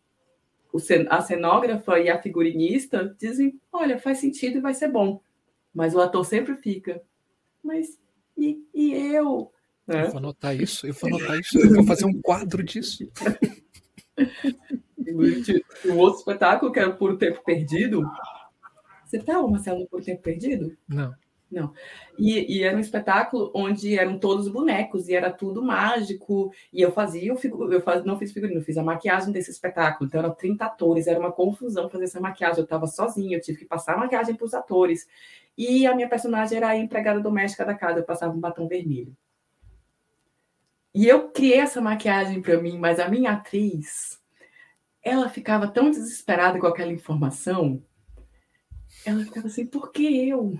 a 1.09 1.21
cenógrafa 1.21 1.99
e 1.99 2.09
a 2.09 2.21
figurinista 2.21 3.15
dizem: 3.19 3.59
olha, 3.71 3.99
faz 3.99 4.19
sentido 4.19 4.57
e 4.57 4.61
vai 4.61 4.73
ser 4.73 4.87
bom. 4.87 5.21
Mas 5.73 5.95
o 5.95 6.01
ator 6.01 6.25
sempre 6.25 6.55
fica, 6.55 7.01
mas 7.63 7.99
e, 8.37 8.63
e 8.73 8.93
eu? 8.93 9.51
Eu 9.87 10.07
vou 10.09 10.17
anotar 10.17 10.55
isso, 10.55 10.87
eu 10.87 10.93
vou 10.93 11.09
anotar 11.09 11.39
isso, 11.39 11.59
eu 11.59 11.75
vou 11.75 11.85
fazer 11.85 12.05
um 12.05 12.21
quadro 12.21 12.63
disso. 12.63 13.09
o 15.85 15.97
outro 15.97 16.19
espetáculo, 16.19 16.71
que 16.71 16.79
era 16.79 16.91
Por 16.91 17.17
Tempo 17.17 17.43
Perdido. 17.43 18.01
Você 19.05 19.17
estava, 19.17 19.47
Marcelo, 19.47 19.87
Por 19.87 20.01
Tempo 20.01 20.21
Perdido? 20.21 20.75
Não. 20.87 21.13
Não. 21.53 21.71
E, 22.17 22.57
e, 22.57 22.63
era 22.63 22.75
um 22.75 22.79
espetáculo 22.79 23.51
onde 23.53 23.95
eram 23.95 24.17
todos 24.17 24.47
bonecos 24.47 25.07
e 25.07 25.13
era 25.13 25.31
tudo 25.31 25.61
mágico. 25.61 26.51
E 26.71 26.81
eu 26.81 26.91
fazia, 26.91 27.31
eu, 27.31 27.71
eu 27.71 27.81
faz, 27.81 28.03
não 28.03 28.17
fiz 28.17 28.31
figurino, 28.31 28.61
fiz 28.61 28.75
a 28.77 28.83
maquiagem 28.83 29.31
desse 29.31 29.51
espetáculo. 29.51 30.07
Então 30.07 30.19
eram 30.19 30.33
30 30.33 30.65
atores, 30.65 31.05
era 31.05 31.19
uma 31.19 31.31
confusão 31.31 31.89
fazer 31.89 32.05
essa 32.05 32.19
maquiagem. 32.19 32.59
Eu 32.59 32.63
estava 32.63 32.87
sozinha, 32.87 33.37
eu 33.37 33.41
tive 33.41 33.59
que 33.59 33.65
passar 33.65 33.93
a 33.93 33.97
maquiagem 33.97 34.35
para 34.35 34.45
os 34.45 34.53
atores. 34.53 35.07
E 35.55 35.85
a 35.85 35.95
minha 35.95 36.09
personagem 36.09 36.57
era 36.57 36.69
a 36.69 36.77
empregada 36.77 37.19
doméstica 37.19 37.63
da 37.63 37.75
casa, 37.75 37.99
eu 37.99 38.03
passava 38.03 38.33
um 38.33 38.39
batom 38.39 38.67
vermelho. 38.67 39.15
E 40.95 41.07
eu 41.07 41.29
criei 41.29 41.59
essa 41.59 41.79
maquiagem 41.81 42.41
para 42.41 42.59
mim, 42.59 42.77
mas 42.79 42.99
a 42.99 43.07
minha 43.07 43.31
atriz, 43.31 44.19
ela 45.03 45.29
ficava 45.29 45.67
tão 45.67 45.91
desesperada 45.91 46.59
com 46.59 46.67
aquela 46.67 46.91
informação. 46.91 47.83
Ela 49.05 49.23
ficava 49.23 49.47
assim, 49.47 49.65
por 49.67 49.91
que 49.91 50.27
eu? 50.27 50.59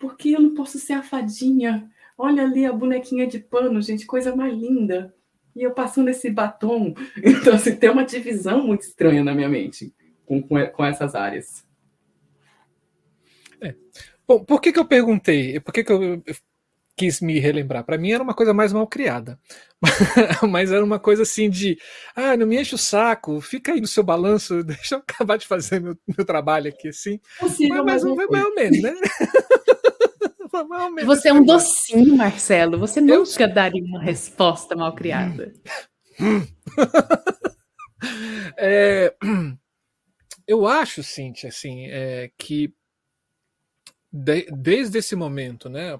Porque 0.00 0.30
eu 0.30 0.40
não 0.40 0.54
posso 0.54 0.78
ser 0.78 0.94
a 0.94 1.02
fadinha? 1.02 1.88
Olha 2.16 2.42
ali 2.42 2.64
a 2.64 2.72
bonequinha 2.72 3.26
de 3.26 3.38
pano, 3.38 3.80
gente, 3.82 4.06
coisa 4.06 4.34
mais 4.34 4.52
linda. 4.52 5.14
E 5.54 5.62
eu 5.62 5.72
passando 5.72 6.08
esse 6.08 6.30
batom. 6.30 6.94
Então, 7.22 7.54
assim, 7.54 7.76
tem 7.76 7.90
uma 7.90 8.04
divisão 8.04 8.66
muito 8.66 8.80
estranha 8.80 9.22
na 9.22 9.34
minha 9.34 9.48
mente 9.48 9.94
com, 10.24 10.42
com, 10.42 10.66
com 10.66 10.84
essas 10.84 11.14
áreas. 11.14 11.66
É. 13.60 13.74
Bom, 14.26 14.42
por 14.42 14.60
que, 14.60 14.72
que 14.72 14.78
eu 14.78 14.86
perguntei? 14.86 15.60
Por 15.60 15.72
que, 15.72 15.84
que 15.84 15.92
eu 15.92 16.22
quis 17.00 17.18
me 17.22 17.38
relembrar. 17.38 17.82
Para 17.82 17.96
mim 17.96 18.12
era 18.12 18.22
uma 18.22 18.34
coisa 18.34 18.52
mais 18.52 18.74
mal 18.74 18.86
criada, 18.86 19.40
mas 20.50 20.70
era 20.70 20.84
uma 20.84 20.98
coisa 20.98 21.22
assim 21.22 21.48
de, 21.48 21.78
ah, 22.14 22.36
não 22.36 22.46
me 22.46 22.60
enche 22.60 22.74
o 22.74 22.78
saco, 22.78 23.40
fica 23.40 23.72
aí 23.72 23.80
no 23.80 23.86
seu 23.86 24.02
balanço, 24.02 24.62
deixa 24.64 24.96
eu 24.96 24.98
acabar 24.98 25.38
de 25.38 25.46
fazer 25.46 25.80
meu, 25.80 25.96
meu 26.14 26.26
trabalho 26.26 26.68
aqui, 26.68 26.88
assim. 26.88 27.18
Possível, 27.38 27.82
mas, 27.86 28.04
mas, 28.04 28.28
mais 28.28 28.44
ou 28.44 28.54
menos, 28.54 28.82
né? 28.82 28.94
Você 31.04 31.28
é 31.28 31.32
um 31.32 31.44
docinho, 31.44 32.16
Marcelo. 32.16 32.78
Você 32.78 33.00
nunca 33.00 33.44
eu... 33.44 33.54
daria 33.54 33.84
uma 33.84 34.02
resposta 34.02 34.74
mal 34.74 34.94
criada. 34.94 35.52
é, 38.56 39.14
eu 40.46 40.66
acho, 40.66 41.02
Cintia, 41.02 41.48
assim, 41.48 41.86
é, 41.86 42.30
que 42.36 42.74
de, 44.12 44.46
desde 44.50 44.98
esse 44.98 45.14
momento, 45.14 45.68
né, 45.68 45.98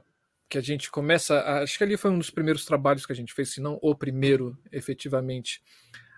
que 0.48 0.58
a 0.58 0.60
gente 0.60 0.90
começa, 0.90 1.40
acho 1.62 1.78
que 1.78 1.84
ali 1.84 1.96
foi 1.96 2.10
um 2.10 2.18
dos 2.18 2.30
primeiros 2.30 2.64
trabalhos 2.64 3.06
que 3.06 3.12
a 3.12 3.16
gente 3.16 3.32
fez, 3.32 3.50
se 3.50 3.60
não 3.60 3.78
o 3.80 3.94
primeiro, 3.94 4.58
efetivamente, 4.72 5.62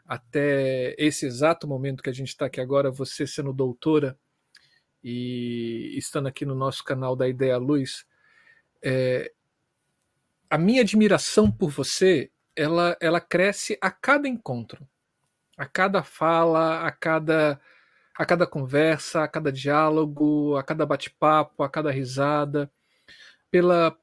até 0.06 0.94
esse 0.98 1.26
exato 1.26 1.68
momento 1.68 2.02
que 2.02 2.10
a 2.10 2.14
gente 2.14 2.28
está 2.28 2.46
aqui 2.46 2.60
agora, 2.60 2.90
você 2.90 3.26
sendo 3.26 3.52
doutora 3.52 4.18
e 5.04 5.94
estando 5.96 6.28
aqui 6.28 6.46
no 6.46 6.54
nosso 6.54 6.82
canal 6.82 7.14
da 7.14 7.28
Ideia 7.28 7.59
Luz, 7.59 8.06
é, 8.82 9.32
a 10.50 10.59
minha 10.59 10.82
admiração 10.82 11.50
por 11.50 11.70
você, 11.70 12.30
ela, 12.54 12.96
ela 13.00 13.20
cresce 13.20 13.78
a 13.80 13.90
cada 13.90 14.28
encontro, 14.28 14.86
a 15.56 15.66
cada 15.66 16.02
fala, 16.02 16.86
a 16.86 16.92
cada 16.92 17.60
a 18.14 18.26
cada 18.26 18.46
conversa, 18.46 19.24
a 19.24 19.28
cada 19.28 19.50
diálogo, 19.50 20.54
a 20.56 20.62
cada 20.62 20.84
bate-papo, 20.84 21.62
a 21.62 21.68
cada 21.68 21.90
risada, 21.90 22.70
pela 23.50 23.96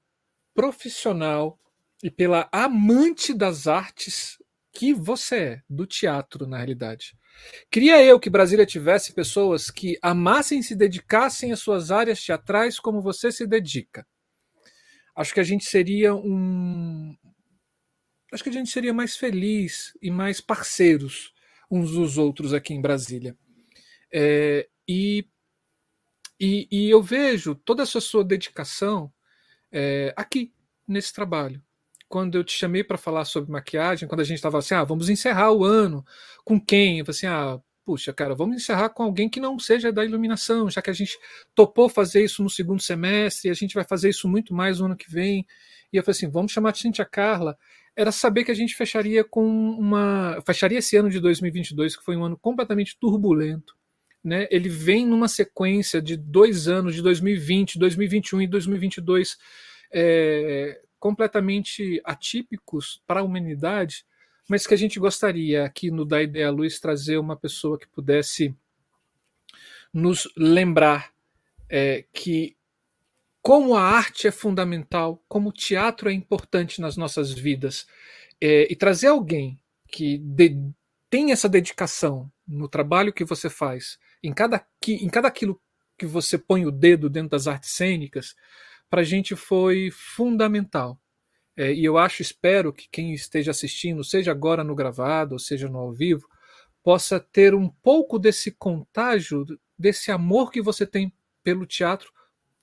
profissional 0.53 1.59
e 2.03 2.09
pela 2.09 2.49
amante 2.51 3.33
das 3.33 3.67
artes 3.67 4.41
que 4.71 4.93
você 4.93 5.35
é, 5.35 5.61
do 5.69 5.85
teatro, 5.85 6.47
na 6.47 6.57
realidade. 6.57 7.17
Queria 7.71 8.03
eu 8.03 8.19
que 8.19 8.29
Brasília 8.29 8.65
tivesse 8.65 9.13
pessoas 9.13 9.69
que 9.69 9.97
amassem 10.01 10.59
e 10.59 10.63
se 10.63 10.75
dedicassem 10.75 11.51
às 11.51 11.59
suas 11.59 11.91
áreas 11.91 12.23
teatrais 12.23 12.79
como 12.79 13.01
você 13.01 13.31
se 13.31 13.45
dedica. 13.47 14.05
Acho 15.19 15.33
que 15.33 15.41
a 15.41 15.43
gente 15.43 15.65
seria 15.65 16.15
um. 16.15 17.13
Acho 18.31 18.41
que 18.41 18.49
a 18.49 18.53
gente 18.53 18.69
seria 18.69 18.93
mais 18.93 19.17
feliz 19.17 19.91
e 20.01 20.09
mais 20.09 20.39
parceiros 20.39 21.33
uns 21.69 21.91
dos 21.91 22.17
outros 22.17 22.53
aqui 22.53 22.73
em 22.73 22.79
Brasília. 22.79 23.37
É, 24.13 24.69
e, 24.87 25.27
e, 26.39 26.69
e, 26.71 26.89
eu 26.89 27.03
vejo 27.03 27.53
toda 27.53 27.83
essa 27.83 27.99
sua 27.99 28.23
dedicação 28.23 29.11
é, 29.69 30.13
aqui, 30.15 30.53
nesse 30.87 31.11
trabalho. 31.11 31.61
Quando 32.07 32.35
eu 32.35 32.43
te 32.43 32.53
chamei 32.53 32.81
para 32.81 32.97
falar 32.97 33.25
sobre 33.25 33.51
maquiagem, 33.51 34.07
quando 34.07 34.21
a 34.21 34.23
gente 34.23 34.37
estava 34.37 34.59
assim, 34.59 34.73
ah, 34.73 34.85
vamos 34.85 35.09
encerrar 35.09 35.51
o 35.51 35.65
ano 35.65 36.01
com 36.45 36.57
quem? 36.57 36.99
Eu 36.99 37.05
falei 37.05 37.17
assim, 37.17 37.27
ah, 37.27 37.61
puxa, 37.89 38.13
cara, 38.13 38.35
vamos 38.35 38.57
encerrar 38.57 38.89
com 38.89 39.01
alguém 39.01 39.27
que 39.27 39.39
não 39.39 39.57
seja 39.57 39.91
da 39.91 40.05
iluminação, 40.05 40.69
já 40.69 40.79
que 40.79 40.91
a 40.91 40.93
gente 40.93 41.17
topou 41.55 41.89
fazer 41.89 42.23
isso 42.23 42.43
no 42.43 42.49
segundo 42.49 42.83
semestre, 42.83 43.47
e 43.47 43.51
a 43.51 43.55
gente 43.55 43.73
vai 43.73 43.83
fazer 43.83 44.09
isso 44.09 44.29
muito 44.29 44.53
mais 44.53 44.77
no 44.77 44.85
ano 44.85 44.95
que 44.95 45.09
vem. 45.09 45.43
E 45.91 45.97
eu 45.97 46.03
falei 46.03 46.15
assim, 46.15 46.29
vamos 46.29 46.51
chamar 46.51 46.69
a 46.69 46.75
Cintia 46.75 47.03
Carla. 47.03 47.57
Era 47.95 48.11
saber 48.11 48.43
que 48.43 48.51
a 48.51 48.53
gente 48.53 48.75
fecharia 48.75 49.23
com 49.23 49.43
uma. 49.43 50.39
Fecharia 50.45 50.77
esse 50.77 50.95
ano 50.97 51.09
de 51.09 51.19
2022, 51.19 51.97
que 51.97 52.05
foi 52.05 52.15
um 52.15 52.23
ano 52.23 52.37
completamente 52.37 52.95
turbulento, 52.99 53.75
né, 54.23 54.47
ele 54.51 54.69
vem 54.69 55.03
numa 55.03 55.27
sequência 55.27 55.99
de 55.99 56.15
dois 56.15 56.67
anos, 56.67 56.93
de 56.93 57.01
2020, 57.01 57.79
2021 57.79 58.43
e 58.43 58.47
2022, 58.47 59.35
é, 59.91 60.79
completamente 60.99 61.99
atípicos 62.05 63.01
para 63.07 63.21
a 63.21 63.23
humanidade, 63.23 64.05
mas 64.49 64.65
que 64.65 64.73
a 64.73 64.77
gente 64.77 64.99
gostaria 64.99 65.63
aqui 65.63 65.91
no 65.91 66.03
Da 66.03 66.23
Ideia 66.23 66.49
Luz 66.49 66.79
trazer 66.79 67.19
uma 67.19 67.35
pessoa 67.35 67.77
que 67.77 67.87
pudesse 67.87 68.53
nos 69.93 70.27
lembrar 70.35 71.13
é, 71.69 72.03
que 72.11 72.57
como 73.41 73.75
a 73.75 73.81
arte 73.81 74.27
é 74.27 74.31
fundamental, 74.31 75.23
como 75.27 75.49
o 75.49 75.53
teatro 75.53 76.09
é 76.09 76.13
importante 76.13 76.81
nas 76.81 76.97
nossas 76.97 77.31
vidas, 77.31 77.87
é, 78.41 78.71
e 78.71 78.75
trazer 78.75 79.07
alguém 79.07 79.59
que 79.87 80.17
de, 80.17 80.57
tem 81.09 81.31
essa 81.31 81.47
dedicação 81.47 82.31
no 82.47 82.67
trabalho 82.67 83.13
que 83.13 83.23
você 83.23 83.49
faz, 83.49 83.99
em 84.23 84.33
cada, 84.33 84.65
em 84.87 85.09
cada 85.09 85.27
aquilo 85.27 85.61
que 85.97 86.05
você 86.05 86.37
põe 86.37 86.65
o 86.65 86.71
dedo 86.71 87.09
dentro 87.09 87.29
das 87.29 87.47
artes 87.47 87.71
cênicas, 87.71 88.35
para 88.89 89.01
a 89.01 89.05
gente 89.05 89.35
foi 89.35 89.91
fundamental. 89.91 90.99
É, 91.59 91.73
e 91.73 91.83
eu 91.83 91.97
acho, 91.97 92.21
espero 92.21 92.71
que 92.71 92.87
quem 92.89 93.13
esteja 93.13 93.51
assistindo, 93.51 94.01
seja 94.01 94.31
agora 94.31 94.63
no 94.63 94.73
gravado, 94.73 95.33
ou 95.33 95.39
seja 95.39 95.67
no 95.67 95.77
ao 95.77 95.91
vivo, 95.91 96.25
possa 96.81 97.19
ter 97.19 97.53
um 97.53 97.67
pouco 97.67 98.17
desse 98.17 98.49
contágio, 98.49 99.45
desse 99.77 100.09
amor 100.09 100.51
que 100.53 100.61
você 100.61 100.87
tem 100.87 101.11
pelo 101.43 101.65
teatro, 101.65 102.13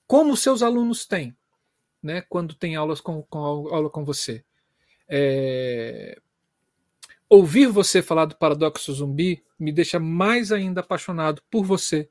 como 0.07 0.35
seus 0.35 0.63
alunos 0.63 1.05
têm, 1.05 1.37
né, 2.01 2.23
quando 2.27 2.55
tem 2.55 2.75
aulas 2.75 2.99
com, 2.99 3.21
com 3.21 3.37
aula 3.37 3.87
com 3.87 4.03
você. 4.03 4.43
É, 5.07 6.19
Ouvir 7.29 7.67
você 7.67 8.01
falar 8.01 8.25
do 8.25 8.35
paradoxo 8.35 8.91
zumbi 8.91 9.43
me 9.59 9.71
deixa 9.71 9.99
mais 9.99 10.51
ainda 10.51 10.81
apaixonado 10.81 11.43
por 11.51 11.63
você 11.63 12.09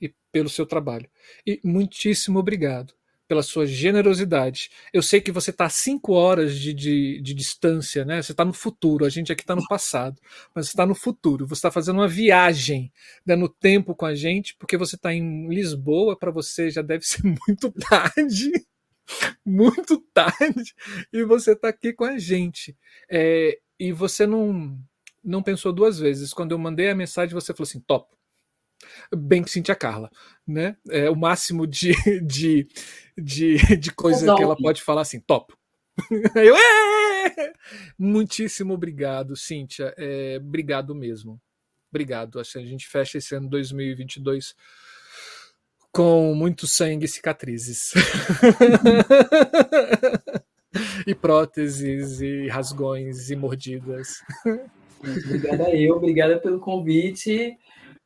e 0.00 0.12
pelo 0.32 0.48
seu 0.48 0.66
trabalho. 0.66 1.08
E 1.46 1.60
muitíssimo 1.62 2.40
obrigado 2.40 2.95
pela 3.26 3.42
sua 3.42 3.66
generosidade. 3.66 4.70
Eu 4.92 5.02
sei 5.02 5.20
que 5.20 5.32
você 5.32 5.50
está 5.50 5.66
a 5.66 5.70
cinco 5.70 6.12
horas 6.12 6.58
de, 6.58 6.72
de, 6.72 7.20
de, 7.20 7.34
distância, 7.34 8.04
né? 8.04 8.22
Você 8.22 8.32
está 8.32 8.44
no 8.44 8.52
futuro, 8.52 9.04
a 9.04 9.08
gente 9.08 9.32
aqui 9.32 9.42
está 9.42 9.56
no 9.56 9.66
passado, 9.66 10.20
mas 10.54 10.66
você 10.66 10.72
está 10.72 10.86
no 10.86 10.94
futuro. 10.94 11.46
Você 11.46 11.54
está 11.58 11.70
fazendo 11.70 11.96
uma 11.96 12.08
viagem 12.08 12.92
né, 13.24 13.36
no 13.36 13.48
tempo 13.48 13.94
com 13.94 14.06
a 14.06 14.14
gente, 14.14 14.56
porque 14.58 14.76
você 14.76 14.96
está 14.96 15.12
em 15.12 15.48
Lisboa, 15.48 16.16
para 16.16 16.30
você 16.30 16.70
já 16.70 16.82
deve 16.82 17.04
ser 17.04 17.22
muito 17.46 17.70
tarde. 17.72 18.52
Muito 19.44 19.98
tarde, 20.12 20.74
e 21.12 21.22
você 21.22 21.52
está 21.52 21.68
aqui 21.68 21.92
com 21.92 22.04
a 22.04 22.18
gente. 22.18 22.76
É, 23.08 23.56
e 23.78 23.92
você 23.92 24.26
não 24.26 24.76
não 25.22 25.42
pensou 25.42 25.72
duas 25.72 25.98
vezes. 25.98 26.32
Quando 26.32 26.52
eu 26.52 26.58
mandei 26.58 26.88
a 26.90 26.94
mensagem, 26.94 27.34
você 27.34 27.52
falou 27.52 27.68
assim: 27.68 27.80
top. 27.80 28.15
Bem 29.14 29.42
que 29.42 29.50
sentia 29.50 29.74
Carla, 29.74 30.10
né? 30.46 30.76
É 30.88 31.10
o 31.10 31.16
máximo 31.16 31.66
de, 31.66 31.92
de, 32.22 32.68
de, 33.16 33.76
de 33.76 33.92
coisa 33.92 34.34
que 34.34 34.42
ela 34.42 34.56
pode 34.56 34.82
falar 34.82 35.02
assim, 35.02 35.20
top. 35.20 35.54
eu, 36.36 36.56
é! 36.56 37.52
Muitíssimo 37.98 38.74
obrigado, 38.74 39.36
Cíntia. 39.36 39.94
É, 39.96 40.38
obrigado 40.40 40.94
mesmo. 40.94 41.40
Obrigado. 41.90 42.38
Acho 42.38 42.52
que 42.52 42.58
a 42.58 42.66
gente 42.66 42.86
fecha 42.86 43.18
esse 43.18 43.34
ano 43.34 43.48
2022 43.48 44.54
com 45.96 46.34
muito 46.34 46.66
sangue 46.66 47.06
e 47.06 47.08
cicatrizes. 47.08 47.92
e 51.06 51.14
próteses, 51.14 52.20
e 52.20 52.48
rasgões, 52.48 53.30
e 53.30 53.36
mordidas. 53.36 54.22
Obrigada 55.00 55.74
eu, 55.74 55.96
obrigada 55.96 56.38
pelo 56.38 56.60
convite. 56.60 57.56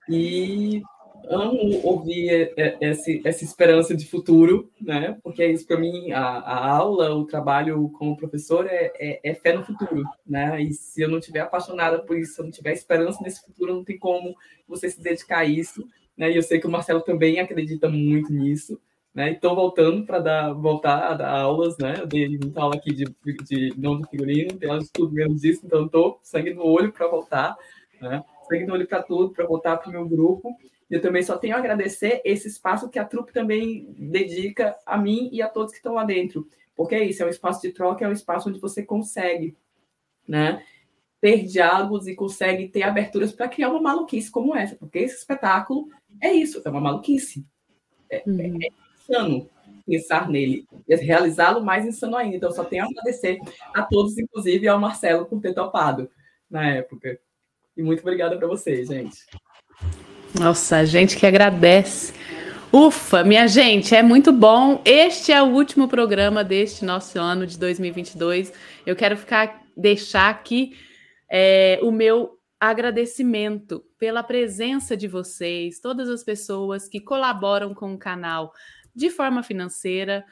E 0.08 0.82
amo 1.28 1.80
ouvir 1.84 2.52
essa, 2.80 3.10
essa 3.24 3.44
esperança 3.44 3.94
de 3.94 4.06
futuro, 4.06 4.70
né? 4.80 5.16
Porque 5.22 5.42
é 5.42 5.50
isso 5.50 5.66
para 5.66 5.78
mim, 5.78 6.10
a, 6.12 6.20
a, 6.20 6.68
aula, 6.68 7.14
o 7.14 7.24
trabalho 7.24 7.88
como 7.90 8.16
professor 8.16 8.66
é, 8.66 8.92
é, 8.98 9.20
é, 9.22 9.34
fé 9.34 9.52
no 9.52 9.64
futuro, 9.64 10.02
né? 10.26 10.60
E 10.60 10.72
se 10.72 11.02
eu 11.02 11.08
não 11.08 11.20
tiver 11.20 11.40
apaixonada 11.40 12.00
por 12.00 12.18
isso, 12.18 12.34
se 12.34 12.40
eu 12.40 12.44
não 12.44 12.52
tiver 12.52 12.72
esperança 12.72 13.22
nesse 13.22 13.42
futuro, 13.44 13.74
não 13.74 13.84
tem 13.84 13.98
como 13.98 14.34
você 14.66 14.90
se 14.90 15.00
dedicar 15.00 15.38
a 15.38 15.44
isso, 15.44 15.86
né? 16.16 16.30
E 16.30 16.36
eu 16.36 16.42
sei 16.42 16.58
que 16.58 16.66
o 16.66 16.70
Marcelo 16.70 17.00
também 17.00 17.38
acredita 17.38 17.88
muito 17.88 18.32
nisso. 18.32 18.80
Né? 19.12 19.32
Estou 19.32 19.56
voltando 19.56 20.06
para 20.06 20.20
dar, 20.20 20.52
voltar 20.52 21.08
a 21.08 21.14
dar 21.14 21.30
aulas, 21.30 21.76
né? 21.78 21.94
Eu 21.98 22.06
dei 22.06 22.28
muita 22.28 22.60
aula 22.60 22.76
aqui 22.76 22.92
de, 22.92 23.04
de 23.44 23.74
não 23.76 24.00
de 24.00 24.08
figurino, 24.08 24.56
tem 24.56 24.70
aulas 24.70 24.84
de 24.84 24.92
tudo 24.92 25.12
menos 25.12 25.40
disso, 25.40 25.62
então 25.64 25.86
estou 25.86 26.20
sangue 26.22 26.54
no 26.54 26.64
olho 26.64 26.92
para 26.92 27.08
voltar, 27.08 27.56
né? 28.00 28.22
No 28.66 28.74
olho 28.74 28.86
para 28.86 29.02
tudo, 29.02 29.30
para 29.30 29.46
voltar 29.46 29.76
para 29.76 29.88
o 29.88 29.92
meu 29.92 30.08
grupo. 30.08 30.56
Eu 30.90 31.00
também 31.00 31.22
só 31.22 31.38
tenho 31.38 31.54
a 31.54 31.58
agradecer 31.58 32.20
esse 32.24 32.48
espaço 32.48 32.88
que 32.88 32.98
a 32.98 33.04
trupe 33.04 33.32
também 33.32 33.94
dedica 33.96 34.76
a 34.84 34.98
mim 34.98 35.28
e 35.32 35.40
a 35.40 35.48
todos 35.48 35.72
que 35.72 35.78
estão 35.78 35.94
lá 35.94 36.04
dentro. 36.04 36.48
Porque 36.74 36.94
é 36.94 37.04
isso, 37.04 37.22
é 37.22 37.26
um 37.26 37.30
espaço 37.30 37.62
de 37.62 37.72
troca, 37.72 38.04
é 38.04 38.08
um 38.08 38.12
espaço 38.12 38.48
onde 38.48 38.58
você 38.58 38.82
consegue, 38.82 39.56
né? 40.26 40.64
Ter 41.20 41.44
diálogos 41.44 42.08
e 42.08 42.14
consegue 42.14 42.68
ter 42.68 42.82
aberturas 42.82 43.32
para 43.32 43.48
criar 43.48 43.68
uma 43.68 43.80
maluquice 43.80 44.30
como 44.30 44.56
essa, 44.56 44.74
porque 44.74 44.98
esse 44.98 45.16
espetáculo 45.16 45.88
é 46.20 46.32
isso, 46.32 46.60
é 46.64 46.70
uma 46.70 46.80
maluquice. 46.80 47.46
É, 48.08 48.22
uhum. 48.26 48.58
é, 48.60 48.68
insano 48.98 49.48
pensar 49.90 50.28
nele, 50.28 50.64
realizá-lo 50.88 51.64
mais 51.64 51.84
insano 51.84 52.16
ainda. 52.16 52.36
Então, 52.36 52.52
só 52.52 52.64
tenho 52.64 52.84
a 52.84 52.86
agradecer 52.86 53.38
a 53.74 53.82
todos, 53.82 54.16
inclusive 54.16 54.68
ao 54.68 54.78
Marcelo, 54.78 55.26
por 55.26 55.40
ter 55.40 55.52
topado 55.52 56.08
na 56.48 56.68
época. 56.68 57.18
E 57.76 57.82
muito 57.82 58.00
obrigada 58.00 58.36
para 58.36 58.46
vocês, 58.46 58.88
gente. 58.88 59.18
Nossa, 60.38 60.76
a 60.76 60.84
gente 60.84 61.16
que 61.16 61.26
agradece. 61.26 62.12
Ufa, 62.72 63.24
minha 63.24 63.48
gente, 63.48 63.94
é 63.94 64.02
muito 64.02 64.32
bom. 64.32 64.80
Este 64.84 65.32
é 65.32 65.42
o 65.42 65.46
último 65.46 65.88
programa 65.88 66.44
deste 66.44 66.84
nosso 66.84 67.18
ano 67.18 67.46
de 67.46 67.58
2022. 67.58 68.52
Eu 68.86 68.94
quero 68.94 69.16
ficar 69.16 69.60
deixar 69.76 70.28
aqui 70.30 70.76
é, 71.30 71.80
o 71.82 71.90
meu 71.90 72.38
agradecimento 72.60 73.82
pela 73.98 74.22
presença 74.22 74.96
de 74.96 75.08
vocês, 75.08 75.80
todas 75.80 76.08
as 76.08 76.22
pessoas 76.22 76.86
que 76.86 77.00
colaboram 77.00 77.74
com 77.74 77.94
o 77.94 77.98
canal 77.98 78.52
de 78.94 79.08
forma 79.08 79.42
financeira, 79.42 80.24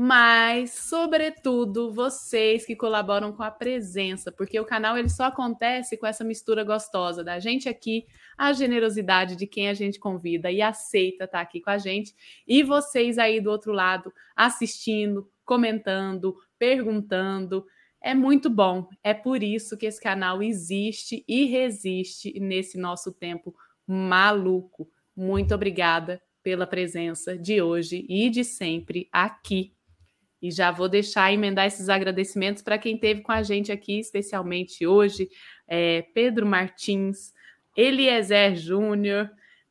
mas 0.00 0.74
sobretudo 0.74 1.92
vocês 1.92 2.64
que 2.64 2.76
colaboram 2.76 3.32
com 3.32 3.42
a 3.42 3.50
presença, 3.50 4.30
porque 4.30 4.60
o 4.60 4.64
canal 4.64 4.96
ele 4.96 5.08
só 5.08 5.24
acontece 5.24 5.96
com 5.96 6.06
essa 6.06 6.22
mistura 6.22 6.62
gostosa 6.62 7.24
da 7.24 7.40
gente 7.40 7.68
aqui, 7.68 8.06
a 8.36 8.52
generosidade 8.52 9.34
de 9.34 9.44
quem 9.44 9.68
a 9.68 9.74
gente 9.74 9.98
convida 9.98 10.52
e 10.52 10.62
aceita 10.62 11.24
estar 11.24 11.40
aqui 11.40 11.60
com 11.60 11.70
a 11.70 11.78
gente, 11.78 12.14
e 12.46 12.62
vocês 12.62 13.18
aí 13.18 13.40
do 13.40 13.50
outro 13.50 13.72
lado 13.72 14.14
assistindo, 14.36 15.28
comentando, 15.44 16.36
perguntando. 16.56 17.66
É 18.00 18.14
muito 18.14 18.48
bom. 18.48 18.88
É 19.02 19.12
por 19.12 19.42
isso 19.42 19.76
que 19.76 19.86
esse 19.86 20.00
canal 20.00 20.40
existe 20.40 21.24
e 21.26 21.46
resiste 21.46 22.38
nesse 22.38 22.78
nosso 22.78 23.12
tempo 23.12 23.52
maluco. 23.84 24.88
Muito 25.16 25.52
obrigada 25.56 26.22
pela 26.40 26.68
presença 26.68 27.36
de 27.36 27.60
hoje 27.60 28.06
e 28.08 28.30
de 28.30 28.44
sempre 28.44 29.08
aqui 29.10 29.76
e 30.40 30.50
já 30.50 30.70
vou 30.70 30.88
deixar 30.88 31.32
emendar 31.32 31.66
esses 31.66 31.88
agradecimentos 31.88 32.62
para 32.62 32.78
quem 32.78 32.94
esteve 32.94 33.22
com 33.22 33.32
a 33.32 33.42
gente 33.42 33.72
aqui, 33.72 33.98
especialmente 33.98 34.86
hoje, 34.86 35.28
é, 35.66 36.02
Pedro 36.14 36.46
Martins, 36.46 37.32
Eliezer 37.76 38.56
Júnior, 38.56 39.30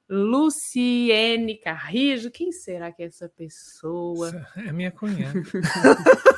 Luciene 0.09 1.57
Carrijo. 1.57 2.31
Quem 2.31 2.51
será 2.51 2.91
que 2.91 3.03
é 3.03 3.07
essa 3.07 3.29
pessoa? 3.29 4.45
É 4.55 4.71
minha 4.71 4.91
cunhada. 4.91 5.33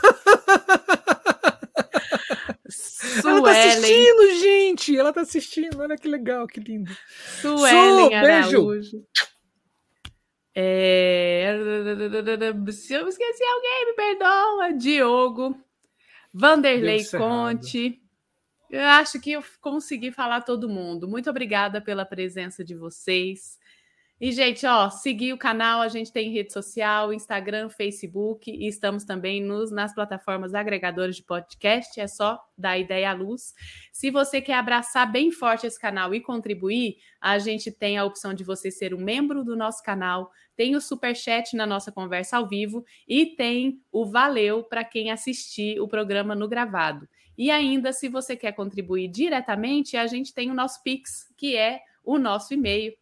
Ela 3.26 3.42
tá 3.44 3.52
assistindo, 3.52 4.40
gente! 4.40 4.98
Ela 4.98 5.14
tá 5.14 5.22
assistindo, 5.22 5.80
olha 5.80 5.98
que 5.98 6.08
legal, 6.08 6.48
que 6.48 6.60
lindo. 6.60 6.92
Suelen 7.42 8.10
Su, 8.10 8.16
Araújo. 8.16 9.06
É... 10.62 11.54
Se 12.72 12.94
eu 12.94 13.08
esqueci 13.08 13.44
alguém, 13.44 13.86
me 13.86 13.94
perdoa. 13.94 14.74
Diogo, 14.74 15.56
Vanderlei 16.34 17.06
Conte. 17.06 18.02
Eu 18.70 18.82
acho 18.82 19.20
que 19.20 19.32
eu 19.32 19.44
consegui 19.62 20.12
falar 20.12 20.42
todo 20.42 20.70
mundo. 20.70 21.08
Muito 21.08 21.30
obrigada 21.30 21.82
pela 21.82 22.06
presença 22.06 22.64
de 22.64 22.76
vocês. 22.76 23.59
E, 24.22 24.34
gente, 24.34 24.66
ó, 24.66 24.90
seguir 24.90 25.32
o 25.32 25.38
canal, 25.38 25.80
a 25.80 25.88
gente 25.88 26.12
tem 26.12 26.30
rede 26.30 26.52
social, 26.52 27.14
Instagram, 27.14 27.70
Facebook, 27.70 28.52
e 28.52 28.68
estamos 28.68 29.06
também 29.06 29.42
nos, 29.42 29.72
nas 29.72 29.96
plataformas 29.96 30.54
agregadoras 30.54 31.16
de 31.16 31.24
podcast, 31.24 31.98
é 31.98 32.06
só 32.06 32.38
dar 32.58 32.78
ideia 32.78 33.12
à 33.12 33.14
luz. 33.14 33.54
Se 33.94 34.12
você 34.12 34.42
quer 34.42 34.56
abraçar 34.56 35.10
bem 35.10 35.32
forte 35.32 35.66
esse 35.66 35.80
canal 35.80 36.14
e 36.14 36.20
contribuir, 36.20 36.98
a 37.22 37.40
gente 37.40 37.72
tem 37.72 37.98
a 37.98 38.04
opção 38.04 38.34
de 38.34 38.44
você 38.44 38.70
ser 38.70 38.94
um 38.94 39.02
membro 39.02 39.42
do 39.42 39.56
nosso 39.56 39.82
canal, 39.82 40.30
tem 40.54 40.76
o 40.76 40.82
super 40.82 41.16
chat 41.16 41.56
na 41.56 41.66
nossa 41.66 41.90
conversa 41.90 42.36
ao 42.36 42.46
vivo 42.46 42.84
e 43.08 43.26
tem 43.26 43.82
o 43.90 44.06
valeu 44.06 44.66
para 44.66 44.84
quem 44.84 45.12
assistir 45.12 45.80
o 45.80 45.88
programa 45.88 46.36
no 46.36 46.50
gravado. 46.50 47.08
E 47.38 47.50
ainda, 47.50 47.94
se 47.94 48.10
você 48.10 48.36
quer 48.36 48.52
contribuir 48.52 49.08
diretamente, 49.08 49.96
a 49.96 50.06
gente 50.08 50.34
tem 50.34 50.52
o 50.52 50.54
nosso 50.54 50.84
Pix, 50.84 51.34
que 51.38 51.56
é 51.56 51.80
o 52.04 52.18
nosso 52.18 52.54
e-mail 52.54 52.94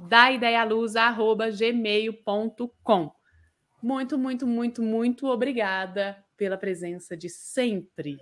da 0.00 0.32
ideialuz@gmail.com. 0.32 3.12
Muito, 3.82 4.16
muito, 4.18 4.46
muito, 4.46 4.82
muito 4.82 5.26
obrigada 5.26 6.24
pela 6.36 6.56
presença 6.56 7.16
de 7.16 7.28
sempre. 7.28 8.16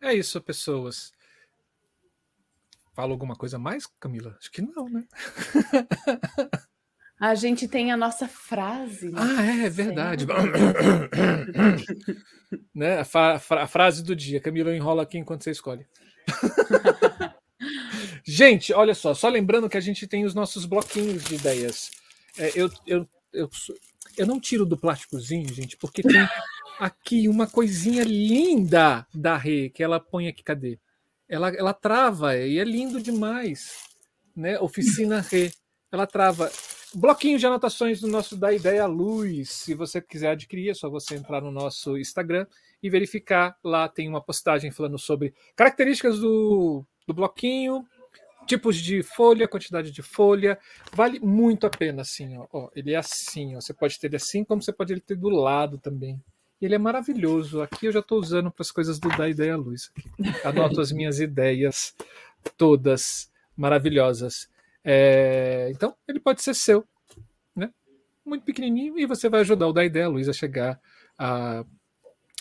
É 0.00 0.14
isso, 0.14 0.40
pessoas. 0.40 1.12
Fala 2.94 3.12
alguma 3.12 3.34
coisa 3.34 3.58
mais, 3.58 3.86
Camila? 3.86 4.36
Acho 4.38 4.52
que 4.52 4.62
não, 4.62 4.88
né? 4.88 5.04
A 7.18 7.34
gente 7.34 7.66
tem 7.66 7.90
a 7.90 7.96
nossa 7.96 8.28
frase. 8.28 9.10
Né? 9.10 9.20
Ah, 9.20 9.42
é, 9.42 9.66
é 9.66 9.70
verdade. 9.70 10.26
né? 12.74 13.00
A, 13.00 13.34
a, 13.34 13.66
frase 13.66 14.02
do 14.02 14.14
dia. 14.14 14.40
Camila 14.40 14.74
enrola 14.74 15.02
aqui 15.02 15.18
enquanto 15.18 15.42
você 15.42 15.50
escolhe. 15.50 15.86
Gente, 18.24 18.72
olha 18.72 18.94
só, 18.94 19.12
só 19.12 19.28
lembrando 19.28 19.68
que 19.68 19.76
a 19.76 19.80
gente 19.80 20.06
tem 20.06 20.24
os 20.24 20.34
nossos 20.34 20.64
bloquinhos 20.64 21.24
de 21.24 21.34
ideias. 21.34 21.90
É, 22.38 22.52
eu, 22.54 22.70
eu, 22.86 23.08
eu, 23.32 23.50
eu 24.16 24.26
não 24.26 24.40
tiro 24.40 24.64
do 24.64 24.78
plásticozinho, 24.78 25.52
gente, 25.52 25.76
porque 25.76 26.02
tem 26.02 26.12
aqui 26.80 27.28
uma 27.28 27.46
coisinha 27.46 28.02
linda 28.02 29.06
da 29.14 29.36
Rê, 29.36 29.68
que 29.68 29.82
ela 29.82 30.00
põe 30.00 30.26
aqui, 30.26 30.42
cadê? 30.42 30.78
Ela, 31.28 31.50
ela 31.50 31.74
trava, 31.74 32.36
e 32.36 32.58
é 32.58 32.64
lindo 32.64 33.00
demais. 33.00 33.84
Né? 34.34 34.58
Oficina 34.58 35.20
Rê. 35.20 35.52
Ela 35.92 36.06
trava. 36.06 36.50
Bloquinho 36.94 37.38
de 37.38 37.46
anotações 37.46 38.00
do 38.00 38.08
nosso 38.08 38.36
Da 38.36 38.52
Ideia 38.52 38.86
Luz. 38.86 39.50
Se 39.50 39.74
você 39.74 40.00
quiser 40.00 40.30
adquirir, 40.30 40.70
é 40.70 40.74
só 40.74 40.88
você 40.88 41.14
entrar 41.14 41.40
no 41.40 41.50
nosso 41.50 41.98
Instagram 41.98 42.46
e 42.82 42.88
verificar. 42.88 43.56
Lá 43.62 43.88
tem 43.88 44.08
uma 44.08 44.20
postagem 44.20 44.70
falando 44.70 44.98
sobre 44.98 45.34
características 45.56 46.18
do, 46.18 46.84
do 47.06 47.14
bloquinho, 47.14 47.84
tipos 48.46 48.76
de 48.76 49.02
folha, 49.02 49.48
quantidade 49.48 49.90
de 49.90 50.02
folha, 50.02 50.58
vale 50.92 51.20
muito 51.20 51.66
a 51.66 51.70
pena, 51.70 52.02
assim, 52.02 52.36
ó. 52.36 52.46
ó 52.52 52.70
ele 52.74 52.92
é 52.92 52.96
assim, 52.96 53.56
ó. 53.56 53.60
Você 53.60 53.72
pode 53.72 53.98
ter 53.98 54.08
ele 54.08 54.16
assim, 54.16 54.44
como 54.44 54.62
você 54.62 54.72
pode 54.72 54.98
ter 55.00 55.16
do 55.16 55.28
lado 55.28 55.78
também. 55.78 56.22
Ele 56.60 56.74
é 56.74 56.78
maravilhoso. 56.78 57.60
Aqui 57.60 57.86
eu 57.86 57.92
já 57.92 58.00
estou 58.00 58.18
usando 58.18 58.50
para 58.50 58.62
as 58.62 58.70
coisas 58.70 58.98
do 58.98 59.08
Da 59.08 59.28
Ideia 59.28 59.56
Luz. 59.56 59.90
Aqui. 59.96 60.46
Anoto 60.46 60.80
as 60.80 60.92
minhas 60.92 61.20
ideias 61.20 61.94
todas 62.56 63.30
maravilhosas. 63.56 64.48
É, 64.82 65.70
então, 65.70 65.94
ele 66.06 66.20
pode 66.20 66.42
ser 66.42 66.54
seu, 66.54 66.86
né? 67.54 67.70
Muito 68.24 68.44
pequenininho 68.44 68.98
e 68.98 69.06
você 69.06 69.28
vai 69.28 69.40
ajudar 69.40 69.66
o 69.66 69.72
Da 69.72 69.84
Ideia 69.84 70.08
Luz 70.08 70.28
a 70.28 70.32
chegar 70.32 70.80
a 71.18 71.64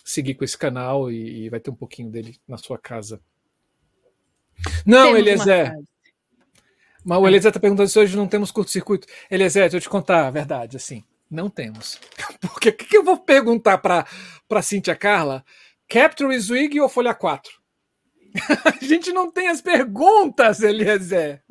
seguir 0.04 0.36
com 0.36 0.44
esse 0.44 0.58
canal 0.58 1.12
e, 1.12 1.46
e 1.46 1.50
vai 1.50 1.60
ter 1.60 1.72
um 1.72 1.76
pouquinho 1.76 2.10
dele 2.10 2.38
na 2.48 2.58
sua 2.58 2.78
casa. 2.78 3.22
Não, 4.86 5.14
Temos 5.14 5.20
Eliezer. 5.20 5.74
Mas 7.04 7.20
o 7.20 7.28
Eliezer 7.28 7.50
está 7.50 7.60
perguntando 7.60 7.90
se 7.90 8.00
hoje 8.00 8.16
não 8.16 8.28
temos 8.28 8.52
curto-circuito. 8.52 9.08
Eliezer, 9.30 9.64
deixa 9.64 9.78
eu 9.78 9.82
te 9.82 9.90
contar 9.90 10.28
a 10.28 10.32
verdade, 10.32 10.78
assim, 10.78 11.04
não 11.30 11.50
temos. 11.50 12.00
Porque 12.40 12.70
o 12.70 12.74
que, 12.74 12.86
que, 12.86 12.98
eu 12.98 13.04
vou 13.04 13.18
perguntar 13.18 13.78
para 13.78 14.06
a 14.50 14.62
Cíntia 14.62 14.96
Carla? 14.96 15.44
Capture 15.88 16.40
Swig 16.40 16.80
ou 16.80 16.88
Folha 16.88 17.14
4? 17.14 17.52
a 18.82 18.86
gente 18.86 19.12
não 19.12 19.30
tem 19.30 19.50
as 19.50 19.62
perguntas, 19.62 20.62
Eliezer. 20.62 21.44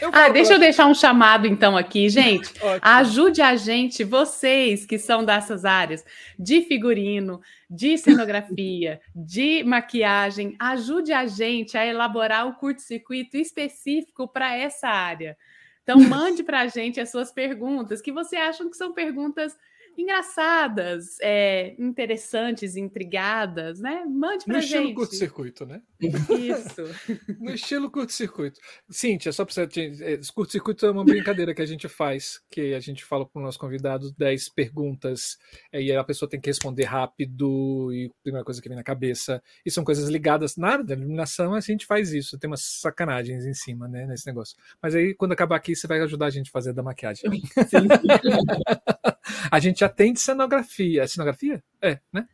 Eu 0.00 0.10
ah, 0.12 0.28
deixa 0.28 0.54
eu 0.54 0.58
deixar 0.58 0.86
um 0.86 0.94
chamado 0.94 1.46
então 1.46 1.76
aqui, 1.76 2.08
gente. 2.08 2.52
Ajude 2.80 3.42
a 3.42 3.54
gente, 3.56 4.02
vocês 4.04 4.86
que 4.86 4.98
são 4.98 5.24
dessas 5.24 5.64
áreas 5.64 6.04
de 6.38 6.62
figurino, 6.62 7.40
de 7.68 7.98
cenografia, 7.98 9.00
de 9.14 9.62
maquiagem, 9.62 10.56
ajude 10.58 11.12
a 11.12 11.26
gente 11.26 11.76
a 11.76 11.84
elaborar 11.84 12.48
o 12.48 12.54
curto-circuito 12.54 13.36
específico 13.36 14.26
para 14.26 14.56
essa 14.56 14.88
área. 14.88 15.36
Então, 15.82 16.00
mande 16.08 16.42
para 16.42 16.60
a 16.60 16.66
gente 16.66 17.00
as 17.00 17.10
suas 17.10 17.30
perguntas, 17.30 18.00
que 18.00 18.12
você 18.12 18.36
acham 18.36 18.70
que 18.70 18.76
são 18.76 18.92
perguntas 18.92 19.56
engraçadas, 19.96 21.16
é, 21.20 21.74
interessantes, 21.78 22.76
intrigadas, 22.76 23.80
né? 23.80 24.04
Mande 24.06 24.44
pra 24.44 24.54
no 24.54 24.60
gente. 24.60 24.72
No 24.72 24.80
estilo 24.80 24.94
curto-circuito, 24.94 25.66
né? 25.66 25.82
Isso. 26.00 26.82
no 27.40 27.50
estilo 27.52 27.90
curto-circuito. 27.90 28.60
Cíntia, 28.88 29.32
só 29.32 29.44
para 29.44 29.54
você... 29.54 29.92
É, 30.00 30.20
curto-circuito 30.34 30.86
é 30.86 30.90
uma 30.90 31.04
brincadeira 31.04 31.54
que 31.54 31.62
a 31.62 31.66
gente 31.66 31.88
faz, 31.88 32.40
que 32.50 32.74
a 32.74 32.80
gente 32.80 33.04
fala 33.04 33.26
para 33.26 33.40
o 33.40 33.44
nosso 33.44 33.58
convidado 33.58 34.12
10 34.16 34.48
perguntas, 34.50 35.38
e 35.72 35.92
a 35.92 36.04
pessoa 36.04 36.28
tem 36.28 36.40
que 36.40 36.48
responder 36.48 36.84
rápido, 36.84 37.92
e 37.92 38.06
a 38.06 38.22
primeira 38.22 38.44
coisa 38.44 38.60
que 38.60 38.68
vem 38.68 38.76
na 38.76 38.84
cabeça, 38.84 39.42
e 39.64 39.70
são 39.70 39.84
coisas 39.84 40.08
ligadas 40.08 40.56
na 40.56 40.68
área 40.68 40.84
da 40.84 40.94
iluminação, 40.94 41.54
a 41.54 41.60
gente 41.60 41.86
faz 41.86 42.12
isso, 42.12 42.38
tem 42.38 42.48
umas 42.48 42.62
sacanagens 42.62 43.44
em 43.44 43.54
cima, 43.54 43.88
né, 43.88 44.06
nesse 44.06 44.26
negócio. 44.26 44.56
Mas 44.82 44.94
aí, 44.94 45.14
quando 45.14 45.32
acabar 45.32 45.56
aqui, 45.56 45.74
você 45.74 45.86
vai 45.86 46.00
ajudar 46.00 46.26
a 46.26 46.30
gente 46.30 46.48
a 46.48 46.52
fazer 46.52 46.72
da 46.72 46.82
maquiagem. 46.82 47.30
Sim. 47.30 47.88
a 49.50 49.58
gente 49.58 49.79
já 49.80 49.88
tem 49.88 50.12
de 50.12 50.20
cenografia. 50.20 51.02
É 51.02 51.06
cenografia? 51.06 51.62
É, 51.80 51.98
né? 52.12 52.28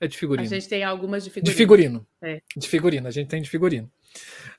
É 0.00 0.08
de 0.08 0.18
figurino. 0.18 0.44
A 0.44 0.50
gente 0.50 0.68
tem 0.68 0.82
algumas 0.82 1.22
de 1.22 1.30
figurino. 1.30 1.52
De 1.52 1.56
figurino. 1.56 2.06
É. 2.20 2.42
De 2.56 2.68
figurino, 2.68 3.08
a 3.08 3.10
gente 3.12 3.28
tem 3.28 3.40
de 3.40 3.48
figurino. 3.48 3.90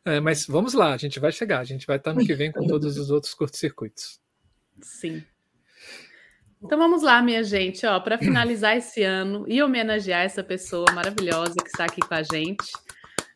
É, 0.05 0.21
mas 0.21 0.47
vamos 0.47 0.73
lá, 0.73 0.93
a 0.93 0.97
gente 0.97 1.19
vai 1.19 1.33
chegar, 1.33 1.59
a 1.59 1.65
gente 1.65 1.85
vai 1.85 1.97
estar 1.97 2.13
no 2.13 2.25
que 2.25 2.33
vem 2.33 2.51
com 2.51 2.65
todos 2.65 2.97
os 2.97 3.11
outros 3.11 3.33
curtos-circuitos. 3.33 4.21
Sim. 4.81 5.21
Então 6.63 6.77
vamos 6.77 7.03
lá, 7.03 7.21
minha 7.21 7.43
gente, 7.43 7.85
ó, 7.85 7.99
para 7.99 8.17
finalizar 8.17 8.77
esse 8.77 9.03
ano 9.03 9.43
e 9.49 9.61
homenagear 9.61 10.23
essa 10.23 10.41
pessoa 10.41 10.85
maravilhosa 10.93 11.55
que 11.55 11.67
está 11.67 11.83
aqui 11.83 11.99
com 11.99 12.13
a 12.13 12.23
gente. 12.23 12.71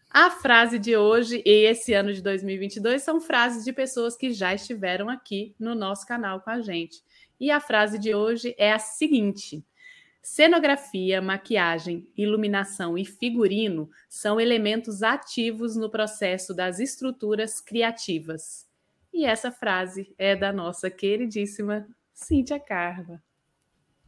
A 0.09 0.31
frase 0.31 0.79
de 0.79 0.95
hoje 0.95 1.43
e 1.45 1.65
esse 1.65 1.93
ano 1.93 2.13
de 2.13 2.21
2022 2.21 3.03
são 3.03 3.19
frases 3.19 3.65
de 3.65 3.73
pessoas 3.73 4.15
que 4.15 4.31
já 4.31 4.53
estiveram 4.53 5.09
aqui 5.09 5.53
no 5.59 5.75
nosso 5.75 6.07
canal 6.07 6.39
com 6.39 6.49
a 6.49 6.61
gente. 6.61 7.03
E 7.39 7.51
a 7.51 7.59
frase 7.59 7.99
de 7.99 8.15
hoje 8.15 8.55
é 8.57 8.71
a 8.71 8.79
seguinte: 8.79 9.63
Cenografia, 10.29 11.21
maquiagem, 11.21 12.05
iluminação 12.17 12.97
e 12.97 13.05
figurino 13.05 13.89
são 14.09 14.41
elementos 14.41 15.01
ativos 15.01 15.77
no 15.77 15.89
processo 15.89 16.53
das 16.53 16.79
estruturas 16.79 17.61
criativas. 17.61 18.67
E 19.13 19.25
essa 19.25 19.51
frase 19.51 20.13
é 20.17 20.35
da 20.35 20.51
nossa 20.51 20.89
queridíssima 20.89 21.87
Cíntia 22.13 22.59
Carva, 22.59 23.23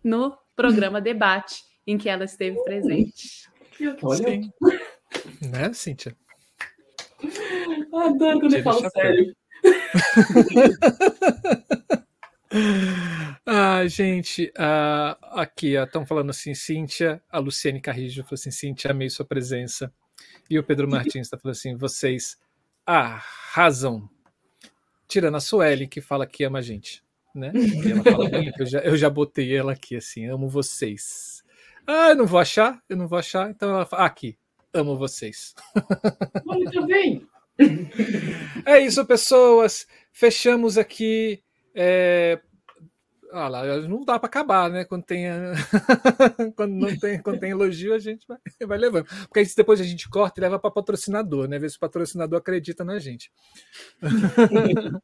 no 0.03 0.37
programa 0.55 0.99
Debate, 0.99 1.63
em 1.87 1.97
que 1.97 2.09
ela 2.09 2.25
esteve 2.25 2.61
presente. 2.63 3.49
Sim. 3.77 4.51
Né, 5.49 5.73
Cíntia? 5.73 6.17
Adoro 7.93 8.41
quando 8.41 8.55
eu 8.55 8.63
falo 8.63 8.89
sério. 8.89 9.33
ah, 13.45 13.85
gente, 13.87 14.51
uh, 14.57 15.39
aqui 15.39 15.75
estão 15.75 16.05
falando 16.05 16.31
assim, 16.31 16.53
Cíntia, 16.53 17.21
a 17.29 17.39
Luciane 17.39 17.79
Carrijo 17.79 18.23
falou 18.23 18.33
assim, 18.33 18.51
Cíntia, 18.51 18.91
amei 18.91 19.09
sua 19.09 19.25
presença. 19.25 19.91
E 20.49 20.57
o 20.57 20.63
Pedro 20.63 20.89
Martins 20.89 21.27
está 21.27 21.37
falando 21.37 21.55
assim, 21.55 21.75
vocês 21.75 22.37
arrasam. 22.85 24.09
Tirando 25.07 25.37
a 25.37 25.39
Sueli, 25.39 25.87
que 25.87 26.01
fala 26.01 26.25
que 26.25 26.43
ama 26.43 26.59
a 26.59 26.61
gente. 26.61 27.03
Né? 27.33 27.51
eu, 28.59 28.65
já, 28.65 28.79
eu 28.79 28.97
já 28.97 29.09
botei 29.09 29.55
ela 29.55 29.73
aqui 29.73 29.95
assim, 29.95 30.25
amo 30.25 30.49
vocês. 30.49 31.43
Ah, 31.85 32.09
eu 32.09 32.15
não 32.15 32.25
vou 32.25 32.39
achar, 32.39 32.81
eu 32.89 32.97
não 32.97 33.07
vou 33.07 33.17
achar. 33.17 33.49
Então 33.49 33.69
ela 33.69 33.85
fala, 33.85 34.03
ah, 34.03 34.05
aqui, 34.07 34.37
amo 34.73 34.97
vocês. 34.97 35.53
Muito 36.45 36.85
bem. 36.85 37.27
É 38.65 38.79
isso, 38.79 39.05
pessoas. 39.05 39.85
Fechamos 40.13 40.77
aqui 40.77 41.43
é... 41.75 42.39
Ah 43.31 43.47
lá, 43.47 43.63
não 43.81 44.03
dá 44.03 44.17
para 44.17 44.27
acabar, 44.27 44.71
né? 44.71 44.85
Quando 44.85 45.03
tem, 45.03 45.25
quando 46.55 46.73
não 46.73 46.97
tem, 46.97 47.21
quando 47.21 47.39
tem 47.39 47.51
elogio, 47.51 47.93
a 47.93 47.99
gente 47.99 48.25
vai, 48.27 48.39
vai 48.65 48.77
levando. 48.77 49.05
Porque 49.05 49.39
aí 49.39 49.47
depois 49.55 49.79
a 49.79 49.83
gente 49.83 50.09
corta 50.09 50.39
e 50.39 50.41
leva 50.41 50.57
para 50.57 50.71
patrocinador, 50.71 51.47
né? 51.47 51.59
Ver 51.59 51.69
se 51.69 51.77
o 51.77 51.79
patrocinador 51.79 52.39
acredita 52.39 52.83
na 52.83 52.97
gente. 52.97 53.31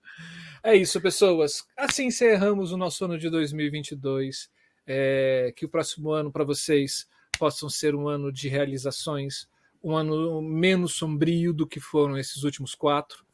é 0.64 0.76
isso, 0.76 1.00
pessoas. 1.00 1.64
Assim 1.78 2.08
encerramos 2.08 2.72
o 2.72 2.78
nosso 2.78 3.06
ano 3.06 3.18
de 3.18 3.30
2022. 3.30 4.50
É, 4.88 5.52
que 5.56 5.66
o 5.66 5.70
próximo 5.70 6.12
ano 6.12 6.32
para 6.32 6.44
vocês 6.44 7.08
possam 7.38 7.70
ser 7.70 7.96
um 7.96 8.08
ano 8.08 8.32
de 8.32 8.48
realizações, 8.48 9.48
um 9.84 9.96
ano 9.96 10.42
menos 10.42 10.96
sombrio 10.96 11.54
do 11.54 11.68
que 11.68 11.80
foram 11.80 12.18
esses 12.18 12.44
últimos 12.44 12.74
quatro, 12.74 13.26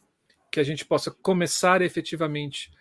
que 0.52 0.60
a 0.60 0.64
gente 0.64 0.86
possa 0.86 1.12
começar 1.12 1.82
efetivamente 1.82 2.72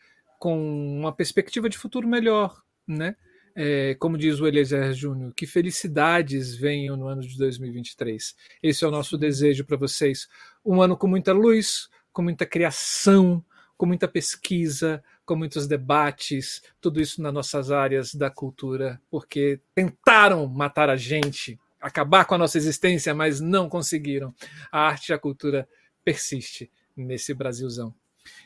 com 0.40 0.56
uma 0.98 1.12
perspectiva 1.12 1.68
de 1.68 1.76
futuro 1.76 2.08
melhor, 2.08 2.62
né? 2.88 3.14
É, 3.54 3.94
como 3.96 4.16
diz 4.16 4.40
o 4.40 4.46
Eliezer 4.46 4.94
Júnior, 4.94 5.34
que 5.36 5.46
felicidades 5.46 6.54
venham 6.56 6.96
no 6.96 7.06
ano 7.08 7.20
de 7.20 7.36
2023. 7.36 8.34
Esse 8.62 8.82
é 8.82 8.88
o 8.88 8.90
nosso 8.90 9.18
desejo 9.18 9.66
para 9.66 9.76
vocês. 9.76 10.28
Um 10.64 10.80
ano 10.80 10.96
com 10.96 11.06
muita 11.06 11.32
luz, 11.32 11.90
com 12.10 12.22
muita 12.22 12.46
criação, 12.46 13.44
com 13.76 13.84
muita 13.84 14.08
pesquisa, 14.08 15.04
com 15.26 15.36
muitos 15.36 15.66
debates, 15.66 16.62
tudo 16.80 17.02
isso 17.02 17.20
nas 17.20 17.34
nossas 17.34 17.70
áreas 17.70 18.14
da 18.14 18.30
cultura, 18.30 18.98
porque 19.10 19.60
tentaram 19.74 20.46
matar 20.46 20.88
a 20.88 20.96
gente, 20.96 21.58
acabar 21.78 22.24
com 22.24 22.34
a 22.34 22.38
nossa 22.38 22.56
existência, 22.56 23.14
mas 23.14 23.40
não 23.40 23.68
conseguiram. 23.68 24.34
A 24.72 24.80
arte 24.86 25.10
e 25.10 25.12
a 25.12 25.18
cultura 25.18 25.68
persiste 26.02 26.70
nesse 26.96 27.34
Brasilzão. 27.34 27.94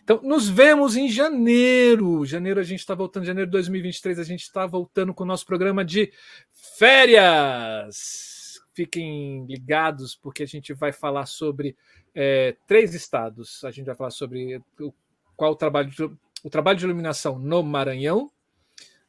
Então, 0.03 0.21
nos 0.23 0.49
vemos 0.49 0.97
em 0.97 1.09
janeiro. 1.09 2.25
Janeiro 2.25 2.61
a 2.61 2.63
gente 2.63 2.81
está 2.81 2.95
voltando, 2.95 3.25
janeiro 3.25 3.49
de 3.49 3.53
2023 3.53 4.19
a 4.19 4.25
gente 4.25 4.43
está 4.43 4.67
voltando 4.67 5.15
com 5.15 5.25
o 5.25 5.27
nosso 5.27 5.47
programa 5.47 5.85
de 5.85 6.13
férias. 6.53 8.61
Fiquem 8.75 9.47
ligados, 9.47 10.15
porque 10.15 10.43
a 10.43 10.47
gente 10.47 10.73
vai 10.75 10.93
falar 10.93 11.27
sobre 11.27 11.77
é, 12.15 12.57
três 12.67 12.95
estados. 12.95 13.65
A 13.65 13.71
gente 13.71 13.87
vai 13.87 13.95
falar 13.95 14.11
sobre 14.11 14.61
o, 14.79 14.93
qual 15.37 15.53
o 15.53 15.57
trabalho, 15.57 15.91
de, 15.91 16.03
o 16.03 16.51
trabalho 16.51 16.79
de 16.79 16.85
iluminação 16.85 17.39
no 17.39 17.63
Maranhão, 17.63 18.31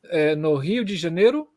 é, 0.03 0.35
no 0.35 0.55
Rio 0.55 0.85
de 0.85 0.95
Janeiro 0.95 1.49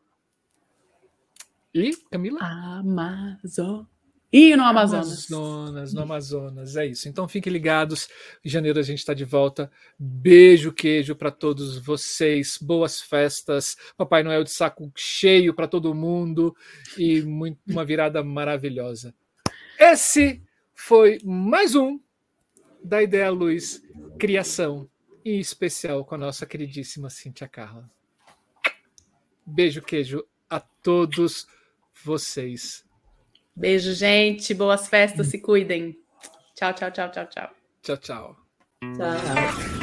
e, 1.73 1.95
Camila? 2.11 2.41
Amazônia. 2.43 3.87
E 4.31 4.55
no 4.55 4.63
Amazonas. 4.63 5.33
Amazonas. 5.33 5.95
No 5.95 6.03
Amazonas, 6.03 6.77
é 6.77 6.87
isso. 6.87 7.09
Então 7.09 7.27
fiquem 7.27 7.51
ligados. 7.51 8.09
Em 8.45 8.49
janeiro 8.49 8.79
a 8.79 8.83
gente 8.83 8.99
está 8.99 9.15
de 9.15 9.25
volta. 9.25 9.71
Beijo, 9.99 10.71
queijo 10.71 11.17
para 11.17 11.31
todos 11.31 11.79
vocês. 11.79 12.59
Boas 12.61 13.01
festas. 13.01 13.77
Papai 13.97 14.23
Noel 14.23 14.45
de 14.45 14.51
saco 14.51 14.93
cheio 14.95 15.55
para 15.55 15.67
todo 15.67 15.95
mundo. 15.95 16.55
E 16.99 17.23
muito, 17.23 17.59
uma 17.67 17.87
virada 17.87 18.23
maravilhosa. 18.23 19.15
Esse 19.79 20.43
foi 20.75 21.19
mais 21.25 21.75
um 21.75 21.99
da 22.85 23.03
Ideia 23.03 23.31
Luz 23.31 23.83
Criação. 24.19 24.91
Em 25.25 25.41
especial 25.41 26.05
com 26.05 26.15
a 26.15 26.19
nossa 26.19 26.45
queridíssima 26.45 27.09
Cíntia 27.09 27.49
Carla. 27.49 27.91
Beijo, 29.45 29.81
queijo 29.81 30.23
a 30.51 30.61
todos 30.61 31.47
vocês. 32.05 32.88
Beijo, 33.59 33.93
gente. 33.93 34.55
Boas 34.55 34.89
festas. 34.89 35.27
Se 35.27 35.39
cuidem. 35.39 35.97
Tchau, 36.55 36.73
tchau, 36.73 36.91
tchau, 36.91 37.11
tchau, 37.11 37.27
tchau. 37.27 37.51
Tchau, 37.83 37.97
tchau. 37.97 38.37
Tchau. 38.97 39.78